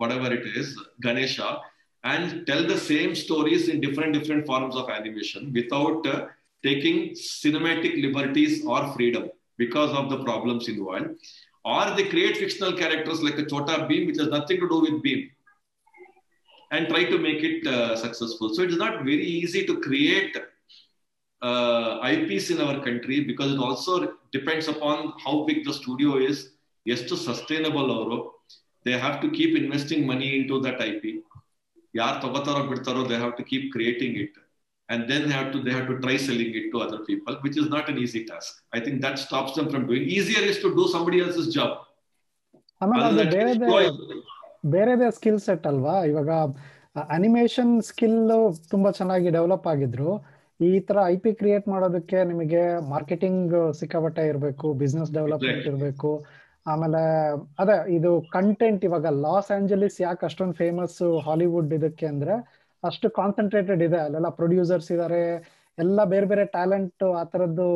whatever 0.12 0.34
it 0.34 0.46
is 0.60 0.70
Ganesha 1.02 1.36
and 2.03 2.45
tell 2.47 2.63
the 2.67 2.77
same 2.77 3.15
stories 3.15 3.69
in 3.69 3.79
different 3.81 4.13
different 4.13 4.45
forms 4.45 4.75
of 4.75 4.89
animation 4.89 5.51
without 5.53 6.05
uh, 6.07 6.25
taking 6.63 6.97
cinematic 7.11 8.01
liberties 8.01 8.65
or 8.65 8.81
freedom 8.93 9.29
because 9.57 9.91
of 9.91 10.09
the 10.09 10.23
problems 10.23 10.67
involved 10.67 11.09
or 11.65 11.83
they 11.95 12.07
create 12.13 12.37
fictional 12.37 12.73
characters 12.73 13.21
like 13.21 13.37
a 13.37 13.45
chota 13.45 13.85
beam 13.89 14.07
which 14.07 14.17
has 14.17 14.27
nothing 14.27 14.59
to 14.59 14.67
do 14.73 14.79
with 14.85 15.01
beam 15.01 15.29
and 16.71 16.89
try 16.89 17.03
to 17.03 17.17
make 17.17 17.43
it 17.43 17.67
uh, 17.67 17.95
successful 17.95 18.53
so 18.53 18.63
it 18.63 18.71
is 18.71 18.77
not 18.77 18.97
very 18.99 19.25
easy 19.25 19.65
to 19.65 19.79
create 19.79 20.35
uh, 21.41 21.99
IPs 22.13 22.49
in 22.49 22.59
our 22.61 22.83
country 22.83 23.21
because 23.21 23.53
it 23.53 23.59
also 23.59 24.13
depends 24.31 24.67
upon 24.67 25.13
how 25.23 25.43
big 25.45 25.65
the 25.65 25.73
studio 25.73 26.17
is, 26.17 26.49
ಎಷ್ಟು 26.93 27.15
sustainable 27.25 27.89
ಅವರು 27.97 28.17
they 28.85 28.93
have 29.03 29.17
to 29.23 29.27
keep 29.37 29.53
investing 29.59 30.03
money 30.11 30.27
into 30.49 30.55
that 30.65 30.81
I 30.87 30.91
P 31.03 31.11
ಯಾರು 31.98 32.18
ತಗೋತಾರೋ 32.24 32.62
ಬಿಡ್ತಾರೋ 32.70 33.02
they 33.08 33.16
have 33.16 33.34
to 33.38 33.46
keep 33.50 33.68
creating 33.74 34.18
it 34.24 34.36
and 34.88 35.02
then 35.04 35.22
they 35.22 35.34
have 35.34 35.48
to 35.52 35.58
they 35.60 35.72
have 35.72 35.86
to 35.86 35.96
try 35.98 36.14
selling 36.18 36.52
it 36.54 36.66
to 36.68 36.78
other 36.84 36.98
people 37.08 37.34
which 37.42 37.56
is 37.56 37.66
not 37.68 37.86
an 37.88 37.96
easy 37.98 38.20
task 38.24 38.52
i 38.72 38.80
think 38.84 38.96
that 39.02 39.16
stops 39.18 39.52
them 39.56 39.66
from 39.68 39.82
doing 39.86 40.04
easier 40.14 40.42
is 40.52 40.58
to 40.58 40.68
do 40.74 40.84
somebody 40.88 41.18
else's 41.24 41.48
job 41.56 41.72
ಆಮೇಲೆ 42.80 43.02
Other 43.02 43.10
ಅದು 43.10 43.20
than 43.20 43.30
ಬೇರೆದೇ 43.36 43.66
destroy- 43.66 44.22
ಬೇರೆದೇ 44.68 45.08
skill 45.10 45.40
set 45.46 45.66
ಅಲ್ವಾ 45.66 45.96
ಇವಾಗ 46.04 46.30
animation 47.10 47.74
skill 47.82 48.16
ತುಂಬಾ 48.70 48.90
ಚೆನ್ನಾಗಿ 48.92 49.30
develop 49.30 49.66
ಆಗಿದ್ರು 49.66 50.12
ಈ 50.60 50.80
ತರ 50.80 50.98
ಐ 51.06 51.16
ಪಿ 51.16 51.32
ಕ್ರಿಯೇಟ್ 51.34 51.68
ಮಾಡೋದಕ್ಕೆ 51.68 52.18
ನಿಮಗೆ 52.24 52.62
ಮಾರ್ಕೆಟಿಂಗ್ 52.94 53.52
ಸಿಕ್ಕಾಪಟ್ಟೆ 53.80 54.24
ಇರಬೇಕು 54.28 54.68
ಬಿಸ್ನೆಸ್ 54.74 55.12
ಡೆವಲಪ್ಮೆಂಟ್ 55.12 55.66
ಇರಬೇಕು 55.66 56.10
ಆಮೇಲೆ 56.70 57.02
ಅದೇ 57.62 57.76
ಇದು 57.96 58.10
ಕಂಟೆಂಟ್ 58.36 58.82
ಇವಾಗ 58.88 59.06
ಲಾಸ್ 59.26 59.50
ಆಂಜಲೀಸ್ 59.56 59.96
ಯಾಕೆ 60.06 60.26
ಅಷ್ಟೊಂದು 60.28 60.56
ಫೇಮಸ್ 60.62 60.98
ಹಾಲಿವುಡ್ 61.26 61.72
ಇದಕ್ಕೆ 61.78 62.06
ಅಂದ್ರೆ 62.12 62.34
ಅಷ್ಟು 62.82 63.06
ಕಾನ್ಸಂಟ್ರೇಟೆಡ್ 63.10 63.82
ಇದೆ. 63.88 63.98
ಅಲ್ಲೆಲ್ಲ 64.06 64.30
ಪ್ರೊಡ್ಯೂಸರ್ಸ್ 64.40 64.90
ಇದಾರೆ 64.96 65.22
ಎಲ್ಲ 65.78 66.04
ಬೇರೆ 66.12 66.26
ಬೇರೆ 66.26 66.44
ಟ್ಯಾಲೆಂಟ್ 66.56 67.04
ಆ 67.20 67.22
ತರದ್ದು 67.32 67.66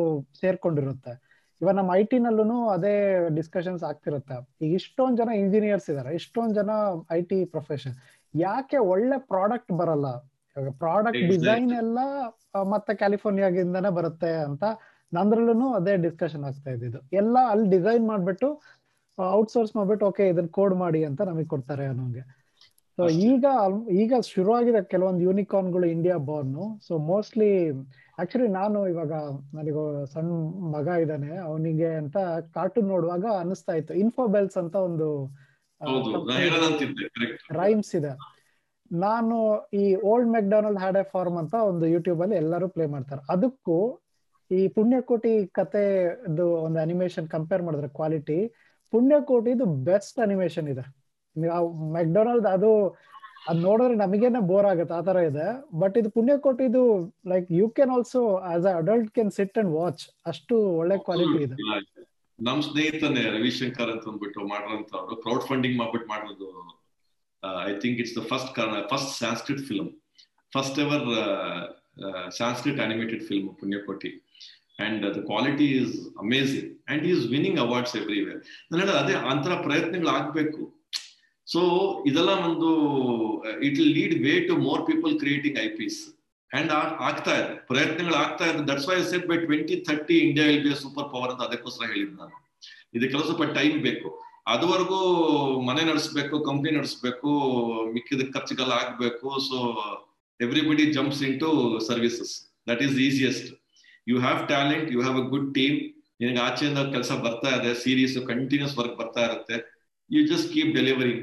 ಸೇರ್ಕೊಂಡಿರುತ್ತೆ. 0.41 1.13
ಇವಾಗ 1.61 1.75
ನಮ್ಮ 1.75 1.91
ಐ 1.95 2.03
ಟಿ 2.11 2.17
ನಲ್ಲೂ 2.19 2.57
ಅದೇ 2.69 2.93
ಡಿಸ್ಕಷನ್ಸ್ 3.35 3.83
ಆಗ್ತಿರುತ್ತೆ. 3.89 4.37
ಈಗ 4.63 4.71
ಇಷ್ಟೊಂದ್ 4.81 5.17
ಜನ 5.17 5.29
ಇಂಜಿನಿಯರ್ಸ್ 5.43 5.87
ಇದಾರೆ 5.93 6.11
ಇಷ್ಟೊಂದು 6.15 6.55
ಜನ 6.59 6.71
ಐ 7.17 7.19
ಟಿ 7.31 7.39
ಪ್ರೊಫೆಷನ್ 7.45 7.95
ಯಾಕೆ 8.33 8.77
ಒಳ್ಳೆ 8.93 9.17
ಪ್ರಾಡಕ್ಟ್ 9.31 9.73
ಬರಲ್ಲ? 9.81 10.07
ಇವಾಗ 10.55 10.71
ಪ್ರಾಡಕ್ಟ್ 10.83 11.23
ಡಿಸೈನ್ 11.33 11.71
ಎಲ್ಲ 11.83 11.99
ಮತ್ತೆ 12.73 12.93
ಕ್ಯಾಲಿಫೋರ್ನಿಯಾಗಿಂದಾನೆ 12.95 13.91
ಬರುತ್ತೆ 13.99 14.31
ಅಂತ 14.47 14.63
ನಂದ್ರಲ್ಲೂ 15.11 15.67
ಅದೇ 15.73 15.93
ಡಿಸ್ಕಷನ್ 16.05 16.43
ಆಗ್ತಾ 16.43 16.69
ಇದ್ದಿದ್ದು. 16.71 16.99
ಎಲ್ಲ 17.21 17.37
ಅಲ್ಲಿ 17.51 17.67
ಡಿಸೈನ್ 17.75 18.05
ಮಾಡ್ಬಿಟ್ಟು 18.07 18.47
ಔಟ್ಸೋರ್ಸ್ 19.17 19.73
ಮಾಡ್ಬಿಟ್ಟು 19.77 20.05
ಓಕೆ 20.09 20.23
ಇದನ್ನ 20.29 20.51
ಕೋಡ್ 20.59 20.75
ಮಾಡಿ 20.83 21.01
ಅಂತ 21.09 21.21
ನಮಗೆ 21.29 21.47
ಕೊಡ್ತಾರೆ 21.53 21.85
ಅನ್ನೋಂಗೆ. 21.91 22.23
ಸೊ 22.97 23.03
ಈಗ 23.29 23.45
ಈಗ 24.01 24.13
ಶುರು 24.19 24.31
ಶುರುವಾಗಿದೆ 24.31 24.79
ಕೆಲವೊಂದು 24.91 25.21
ಯೂನಿಕಾರ್ನ್ಗಳು 25.27 25.87
India 25.95 26.17
born 26.27 26.63
so 26.87 26.93
mostly 27.11 27.49
actually 28.21 28.47
ನಾನು 28.57 28.79
ಇವಾಗ 28.91 29.13
ನನಗೆ 29.57 29.83
ಸಣ್ಣ 30.13 30.31
ಮಗ 30.75 30.87
ಇದ್ದಾನೆ. 31.03 31.31
ಅವನಿಗೆ 31.47 31.89
ಅಂತ 32.01 32.17
ಕಾರ್ಟೂನ್ 32.57 32.87
ನೋಡುವಾಗ 32.93 33.25
ಅನಿಸ್ತಾ 33.43 33.73
ಇತ್ತು. 33.79 33.93
ಇನ್ಫೋಬೆಲ್ಸ್ 34.03 34.57
ಅಂತ 34.63 34.75
ಒಂದು 34.89 35.07
ರೈಮ್ಸ್ 37.61 37.93
ಇದೆ. 37.99 38.13
ನಾನು 38.91 39.37
ಈ 39.81 39.83
old 40.11 40.29
McDonald 40.35 40.79
had 40.83 40.97
a 41.01 41.05
farm 41.13 41.37
ಅಂತ 41.43 41.55
ಒಂದು 41.71 41.85
ಯೂಟ್ಯೂಬ್ 41.95 42.21
ಅಲ್ಲಿ 42.25 42.37
ಎಲ್ಲರೂ 42.43 42.67
ಪ್ಲೇ 42.75 42.85
ಮಾಡ್ತಾರೆ. 42.95 43.21
ಅದಕ್ಕೂ 43.35 43.77
ಈ 44.51 44.61
ಪುಣ್ಯಕೋಟಿ 44.75 45.33
ಕತೆದು 45.57 46.45
ಒಂದು 46.65 46.79
ಅನಿಮೇಷನ್ 46.85 47.27
ಕಂಪೇರ್ 47.35 47.63
ಮಾಡಿದ್ರೆ 47.67 47.89
ಕ್ವಾಲಿಟಿ 47.99 48.39
ಪುಣ್ಯಕೋಟಿದು 48.93 49.65
ಬೆಸ್ಟ್ 49.89 50.19
ಅನಿಮೇಷನ್ 50.25 50.67
ಇದೆ. 50.73 50.83
ಮೆಕ್ಡೊನಾಲ್ಡ್ 51.97 52.47
ಅದು 52.55 52.71
ಅದ್ 53.51 53.59
ನೋಡಿದ್ರೆ 53.67 53.95
ನಮಗೇನೆ 54.01 54.39
ಬೋರ್ 54.49 54.67
ಆಗುತ್ತೆ 54.71 54.93
ಆತರ 54.97 55.17
ಇದೆ. 55.29 55.45
ಬಟ್ 55.81 55.95
ಇದು 56.01 56.09
ಪುಣ್ಯಕೋಟಿದು 56.17 56.83
like 57.31 57.47
you 57.59 57.65
can 57.77 57.91
also 57.95 58.21
as 58.51 58.67
a 58.71 58.73
adult 58.81 59.09
can 59.15 59.31
sit 59.37 59.57
and 59.61 59.71
watch 59.79 60.03
ಅಷ್ಟು 60.31 60.57
ಒಳ್ಳೆ 60.81 60.97
ಕ್ವಾಲಿಟಿ 61.07 61.39
ಇದೆ. 61.47 61.55
ನಮ್ 62.39 62.59
ಸ್ನೇಹಿತನೇ 62.67 63.23
ರವಿಶಂಕರ್ 63.35 63.89
ಅಂತ 63.93 64.05
ಅಂದ್ಬಿಟ್ಟು 64.11 64.39
ಮಾಡಿರೋಂಥವ್ರು 64.53 65.15
ಕ್ರೌಡ್ 65.23 65.45
ಫಂಡಿಂಗ್ 65.49 65.77
ಮಾಡ್ಬಿಟ್ಟು 65.81 66.07
ಮಾಡಿರೋದು 66.13 66.49
I 67.69 67.73
think 67.83 67.97
it's 68.03 68.15
the 68.19 68.23
first 68.31 68.59
first 68.93 69.11
Sanskrit 69.23 69.61
film 69.69 69.89
first 70.53 70.79
ever 70.85 71.05
Sanskrit 72.39 72.79
animated 72.85 73.23
film 73.29 73.49
Punyakoti. 73.61 74.11
And 74.79 75.03
the 75.15 75.19
quality 75.31 75.67
is 75.81 75.95
amazing 76.23 76.69
and 76.91 77.03
is 77.11 77.23
winning 77.35 77.59
awards 77.65 77.95
everywhere 78.01 78.39
ನಾನು 78.71 78.93
ಅದೇ 79.01 79.15
ಅಂತರ 79.33 79.53
ಪ್ರಯತ್ನಗಳು 79.67 80.11
ಆಗ್ಬೇಕು. 80.17 80.61
ಸೊ 81.47 81.61
ಇದೆಲ್ಲ 82.09 82.33
ಒಂದು 82.47 82.69
it 83.67 83.77
will 83.79 83.95
lead 83.99 84.15
way 84.27 84.33
to 84.49 84.53
more 84.67 84.83
people 84.89 85.13
creating 85.23 85.57
I 85.65 85.67
Ps 85.79 85.99
and 86.51 86.71
ಆಗ್ತಾ 87.09 87.33
ಇದೆ. 87.41 87.53
ಪ್ರಯತ್ನಗಳು 87.71 88.15
ಆಗ್ತಾ 88.23 88.45
ಇದೆ. 88.49 88.59
That's 88.69 88.87
why 88.89 88.97
said 89.11 89.25
by 89.31 89.37
twenty 89.45 89.75
thirty 89.87 90.17
India 90.27 90.45
will 90.51 90.63
be 90.67 90.73
super 90.83 91.07
power 91.13 91.31
ಅಂತ 91.33 91.41
ಅದಕ್ಕೋಸ್ಕರ 91.47 91.87
ಹೇಳಿದ್ 91.93 92.15
ನಾನು. 92.21 92.35
ಇದಕ್ಕೆಲ್ಲ 92.97 93.23
ಸ್ವಲ್ಪ 93.29 93.45
ಟೈಮ್ 93.59 93.77
ಬೇಕು. 93.87 94.09
ಅದುವರೆಗೂ 94.53 94.99
ಮನೆ 95.67 95.81
ನಡೆಸ್ಬೇಕು 95.89 96.35
ಕಂಪ್ನಿ 96.47 96.71
ನಡೆಸ್ಬೇಕು, 96.77 97.29
ಮಿಕ್ಕಿದ 97.95 98.23
ಖರ್ಚುಗೆಲ್ಲ 98.35 98.73
ಆಗ್ಬೇಕು. 98.83 99.27
So 99.49 99.57
everybody 100.39 100.85
jumps 100.97 101.21
into 101.43 101.49
services 101.89 102.33
that 102.69 102.81
is 102.87 102.95
easiest 103.07 103.49
you 104.07 104.17
have 104.25 104.41
talent 104.51 104.87
you 104.95 104.99
have 105.05 105.17
a 105.23 105.25
good 105.33 105.49
team 105.57 105.77
ನಿನಗೆ 106.21 106.39
ಆಚೆಯಿಂದ 106.47 106.81
ಕೆಲಸ 106.95 107.11
ಬರ್ತಾ 107.25 107.49
ಇದೆ 107.59 107.71
ಸೀರೀಸ್ 107.83 108.13
ಕಂಟಿನ್ಯೂಸ್ 108.31 108.75
ವರ್ಕ್ 108.79 108.95
ಬರ್ತಾ 109.01 109.21
ಇರುತ್ತೆ. 109.29 109.57
You 110.09 110.21
just 110.31 110.49
keep 110.55 110.71
delivery 110.77 111.15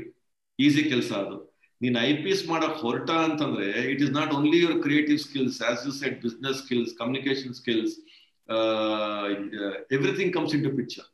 easy 0.58 0.82
ಕೆಲಸ 0.92 1.10
ಅದು. 1.22 1.36
ನೀನ್ 1.80 1.96
ಐ 2.06 2.08
ಪಿ 2.22 2.30
ಎಸ್ 2.34 2.42
ಮಾಡಕ್ 2.52 2.74
ಹೊರಟ 2.84 3.10
ಅಂತಂದ್ರೆ 3.26 3.68
it 3.92 4.00
is 4.04 4.12
not 4.16 4.32
only 4.38 4.58
your 4.62 4.78
creative 4.86 5.18
skills 5.26 5.58
as 5.68 5.82
you 5.86 5.92
said 6.00 6.16
business 6.24 6.58
skills 6.62 6.90
communication 7.00 7.54
skills 7.60 7.94
everything 9.96 10.32
comes 10.36 10.54
into 10.66 10.72
picture 10.80 11.06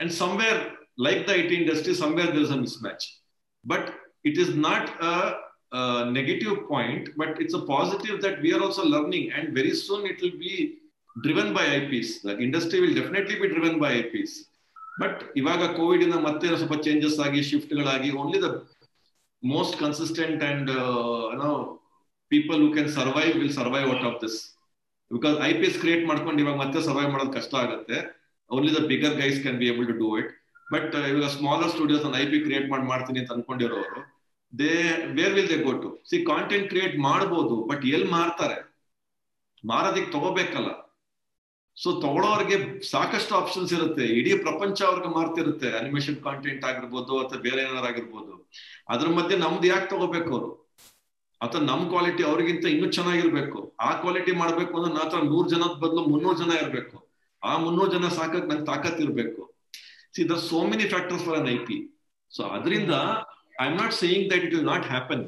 and 0.00 0.12
somewhere 0.22 0.60
like 1.06 1.22
the 1.28 1.32
I 1.40 1.42
T 1.50 1.56
industry 1.62 1.94
somewhere 2.02 2.30
there 2.34 2.44
is 2.46 2.54
a 2.58 2.60
mismatch 2.86 3.06
but 3.64 3.88
it 4.30 4.38
is 4.44 4.52
not 4.68 4.90
a 5.08 5.14
negative 6.18 6.54
point 6.74 7.08
but 7.22 7.36
it's 7.44 7.58
a 7.60 7.64
positive 7.74 8.16
that 8.26 8.38
we 8.44 8.52
are 8.56 8.64
also 8.68 8.84
learning 8.96 9.28
and 9.38 9.50
very 9.60 9.74
soon 9.86 10.04
it 10.12 10.20
will 10.24 10.38
be 10.46 10.54
I 11.76 11.80
Ps 11.90 12.12
the 12.26 12.36
industry 12.46 12.78
will 12.82 12.96
definitely 13.00 13.36
be 13.42 13.48
driven 13.54 13.78
by 13.84 13.90
I 14.00 14.02
Ps 14.14 14.34
but 15.02 15.20
ಇವಾಗ 15.40 15.62
Covid 15.78 16.02
ಇಂದ 16.06 16.16
ಮತ್ತೆ 16.28 16.46
ಸ್ವಲ್ಪ 16.60 16.76
changes 16.86 17.18
ಆಗಿ 17.26 17.42
ಶಿಫ್ಟ್ಗಳಾಗಿ 17.50 18.10
only 18.22 18.40
the 18.46 18.48
most 19.42 19.76
consistent 19.82 20.42
and 20.48 20.70
no 21.42 21.50
people 22.30 22.58
who 22.64 22.68
can 22.76 22.90
survive 22.98 23.32
will 23.40 23.54
survive 23.60 23.86
out 23.94 24.06
of 24.10 24.18
this 24.24 24.38
because 25.10 25.36
I 25.48 25.52
P 25.60 25.66
S 25.68 25.78
create 25.82 26.04
ಮಾಡ್ಕೊಂಡು 26.10 26.40
ಇವಾಗ 26.42 26.56
ಮತ್ತೆ 26.64 26.80
survive 26.88 27.10
ಮಾಡೋದು 27.14 27.32
ಕಷ್ಟ 27.38 27.54
ಆಗುತ್ತೆ. 27.62 27.98
Only 28.50 28.70
the 28.76 28.80
bigger 28.92 29.16
guys 29.22 29.38
can 29.44 29.58
be 29.62 29.66
able 29.72 29.88
to 29.90 29.96
do 30.02 30.10
it 30.20 30.30
but 30.74 30.94
ಇವಾಗ 31.10 31.28
smaller 31.36 31.72
studios 31.74 32.04
ನಾನು 32.04 32.18
I 32.22 32.26
P 32.32 32.38
create 32.46 32.68
ಮಾಡಿ, 32.72 32.84
ಮಾಡ್ತೀನಿ 32.92 33.18
ಅಂತ 33.22 33.32
ಅನ್ಕೊಂಡಿರೋರು 33.36 34.02
they 34.52 34.72
where 35.18 35.34
will 35.36 35.50
they 35.52 35.58
go 35.66 35.72
to 35.82 35.90
see 36.10 36.18
content 36.30 36.66
create 36.72 36.96
ಮಾಡ್ಬೋದು 37.08 37.56
ಬಟ್ 37.70 37.84
ಎಲ್ಲಿ 37.96 38.08
ಮಾರ್ತಾರೆ? 38.18 38.56
ಮಾರೋದಿಕ್ 39.64 40.08
ತಗೋಬೇಕಲ್ಲ. 40.14 40.70
ಸೊ 41.76 41.88
ತಗೊಳ್ಳೋರಿಗೆ 42.00 42.56
ಸಾಕಷ್ಟು 42.90 43.32
ಆಪ್ಷನ್ಸ್ 43.34 43.72
ಇರುತ್ತೆ. 43.72 44.04
ಇಡೀ 44.18 44.32
ಪ್ರಪಂಚ 44.34 44.82
ಅವ್ರಿಗೆ 44.82 45.10
ಮಾರ್ತಿರುತ್ತೆ. 45.14 45.68
ಅನಿಮೇಷನ್ 45.78 46.18
ಕಾಂಟೆಂಟ್ 46.22 46.64
ಆಗಿರ್ಬೋದು 46.64 47.14
ಅಥವಾ 47.20 47.40
ಬೇರೆ 47.40 47.62
ಏನಾರು 47.62 47.86
ಆಗಿರ್ಬೋದು. 47.86 48.32
ಅದ್ರ 48.88 49.08
ಮಧ್ಯೆ 49.08 49.38
ನಮ್ದು 49.38 49.66
ಯಾಕೆ 49.66 49.90
ತಗೋಬೇಕು 49.90 50.30
ಅವರು? 50.36 50.50
ಅಥವಾ 51.40 51.62
ನಮ್ 51.62 51.88
ಕ್ವಾಲಿಟಿ 51.88 52.22
ಅವ್ರಿಗಿಂತ 52.22 52.64
ಇನ್ನೂ 52.64 52.90
ಚೆನ್ನಾಗಿರ್ಬೇಕು. 52.90 53.74
ಆ 53.80 53.92
ಕ್ವಾಲಿಟಿ 53.92 54.32
ಮಾಡ್ಬೇಕು 54.32 54.72
ಅಂದ್ರೆ 54.78 54.94
ನಾತ್ರ 54.94 55.18
ನೂರ್ 55.18 55.48
ಜನದ 55.48 55.74
ಬದಲು 55.84 56.02
ಮುನ್ನೂರು 56.02 56.38
ಜನ 56.38 56.52
ಇರ್ಬೇಕು. 56.62 56.96
ಆ 57.42 57.56
ಮುನ್ನೂರು 57.56 57.92
ಜನ 57.92 58.08
ಸಾಕಕ್ 58.08 58.48
ನಂಗೆ 58.48 58.66
ತಾಕತ್ 58.66 59.00
ಇರ್ಬೇಕು. 59.00 59.42
See 60.16 60.24
the 60.30 60.34
so 60.48 60.66
many 60.66 60.84
factors 60.88 61.24
for 61.24 61.38
an 61.38 61.48
I 61.48 61.58
P 61.58 61.76
so 62.30 62.42
ಅದರಿಂದ 62.42 62.94
I 63.60 63.66
am 63.66 63.76
not 63.76 63.94
saying 63.94 64.30
that 64.30 64.44
it 64.44 64.54
will 64.54 64.66
not 64.66 64.86
happen 64.86 65.24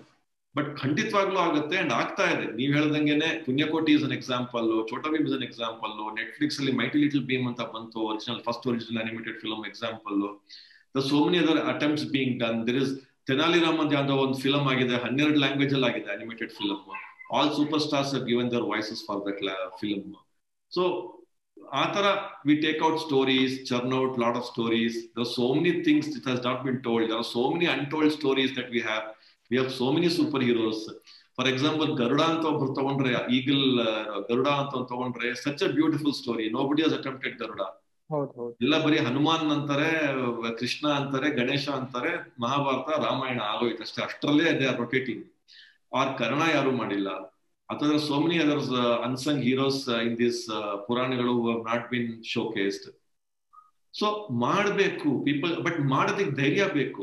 but 0.57 0.69
ಖಂಡಿತವಾಗ್ಲೂ 0.81 1.39
ಆಗುತ್ತೆ 1.45 1.77
ಅಂಡ್ 1.83 1.93
ಆಗ್ತಾ 2.01 2.25
ಇದೆ. 2.35 2.47
ನೀವು 2.59 2.73
ಹೇಳ್ದಂಗೆನೆ 2.79 3.29
Punyakoti 3.47 3.93
is 3.97 4.05
an 4.09 4.15
example 4.19 4.69
Chhota 4.91 5.05
Bheem 5.15 5.27
is 5.31 5.35
an 5.39 5.47
example 5.49 5.95
Netflix 6.21 6.59
ಅಲ್ಲಿ 6.61 6.75
mighty 6.81 6.99
little 7.05 7.25
Bheem 7.31 7.47
ಅಂತ 7.51 7.63
ಬಂತು 7.75 7.99
original 8.11 8.41
first 8.49 8.67
original 8.73 9.01
animated 9.05 9.39
film 9.45 9.65
example 9.71 10.21
the 10.95 11.03
so 11.11 11.19
many 11.27 11.39
other 11.45 11.61
attempts 11.73 12.07
being 12.15 12.37
done 12.45 12.61
there 12.69 12.79
is 12.83 12.93
Tenali 13.31 13.59
ಯಾವುದೋ 13.65 14.15
ಒಂದು 14.25 14.39
ಫಿಲಮ್ 14.45 14.67
ಆಗಿದೆ, 14.73 14.97
ಹನ್ನೆರಡು 15.05 15.39
ಲ್ಯಾಂಗ್ವೇಜ್ 15.45 15.75
ಅಲ್ಲಿ 15.77 15.89
ಆಗಿದೆ 15.91 16.11
animated 16.17 16.53
film 16.61 16.83
all 17.37 17.51
superstars 17.87 18.15
given 18.31 18.49
their 18.55 18.67
voices 18.73 19.03
for 19.09 19.21
that 19.29 19.43
film 19.83 20.07
so 20.73 20.83
ಆ 21.81 21.85
ತರ 21.95 22.07
we 22.49 22.55
take 22.65 22.81
out 22.89 23.01
stories 23.07 23.55
churn 23.69 23.95
out 24.01 24.17
lot 24.23 24.37
of 24.41 24.47
stories 24.53 24.97
there 25.17 25.29
so 25.37 25.47
many 25.59 25.73
things 25.89 26.09
it 26.19 26.27
has 26.33 26.43
not 26.49 26.63
been 26.67 26.81
told 26.89 27.09
there 27.13 27.25
so 27.35 27.43
many 27.55 27.69
untold 27.77 28.15
stories 28.19 28.53
that 28.59 28.71
we 28.77 28.83
have 28.91 29.05
we 29.51 29.57
have 29.59 29.71
so 29.81 29.87
many 29.97 30.11
super 30.19 30.45
heroes 30.49 30.85
for 31.39 31.49
example 31.53 31.91
Garuda 32.01 32.21
ಅಂತ 32.33 32.45
ಒಬ್ರು 32.53 32.69
ತಗೊಂಡ್ರೆ 32.79 33.13
eagle 33.37 33.65
Garuda 34.29 34.49
ಅಂತ 34.63 34.83
ತಗೊಂಡ್ರೆ 34.93 35.29
such 35.45 35.65
a 35.69 35.71
beautiful 35.79 36.15
story 36.21 36.47
nobody 36.71 36.85
has 36.87 36.97
attempted 37.01 37.37
Garuda 37.43 37.63
ಎಲ್ಲ 38.65 38.75
ಬರೀ 38.85 38.99
ಹನುಮಾನ್ 39.07 39.53
ಅಂತಾರೆ 39.55 39.91
ಕೃಷ್ಣ 40.59 40.87
ಅಂತಾರೆ 41.01 41.29
ಗಣೇಶ 41.39 41.65
ಅಂತಾರೆ 41.79 42.11
ಮಹಾಭಾರತ 42.45 42.89
ರಾಮಾಯಣ 43.07 43.41
ಆಗೋಯ್ತು 43.53 43.83
ಅಷ್ಟೇ. 43.87 44.01
ಅಷ್ಟರಲ್ಲೇ 44.09 44.51
they 44.61 44.67
are 44.73 44.79
rotating 44.85 45.25
or 46.01 46.13
Karna 46.21 46.43
ಯಾರು 46.57 46.73
ಮಾಡಿಲ್ಲ. 46.81 47.09
ಅಥವಾ 47.69 47.99
so 48.09 48.17
many 48.25 48.37
others 48.45 48.71
unsung 49.07 49.43
heroes 49.49 49.83
in 50.07 50.17
this 50.23 50.43
ಪುರಾಣಗಳು 50.87 51.35
ನಾಟ್ 51.69 51.87
ಬಿನ್ 51.93 52.11
ಶೋ 52.33 52.43
ಕೇಸ್ಡ್ 52.57 52.89
ಸೊ 53.95 54.07
ಮಾಡಬೇಕು 54.45 55.11
ಪೀಪಲ್ 55.29 55.53
ಬಟ್ 55.67 55.81
ಮಾಡೋದಕ್ಕೆ 55.95 56.35
ಧೈರ್ಯ 56.43 56.65
ಬೇಕು. 56.79 57.03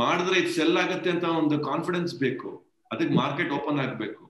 ಮಾಡಿದ್ರೆ 0.00 0.36
ಇದು 0.42 0.50
ಸೆಲ್ 0.58 0.78
ಆಗುತ್ತೆ 0.82 1.08
ಅಂತ 1.14 1.26
ಒಂದು 1.40 1.56
ಕಾನ್ಫಿಡೆನ್ಸ್ 1.70 2.12
ಬೇಕು. 2.24 2.50
ಅದಕ್ಕೆ 2.92 3.14
ಮಾರ್ಕೆಟ್ 3.22 3.50
ಓಪನ್ 3.58 3.80
ಆಗ್ಬೇಕು. 3.84 4.22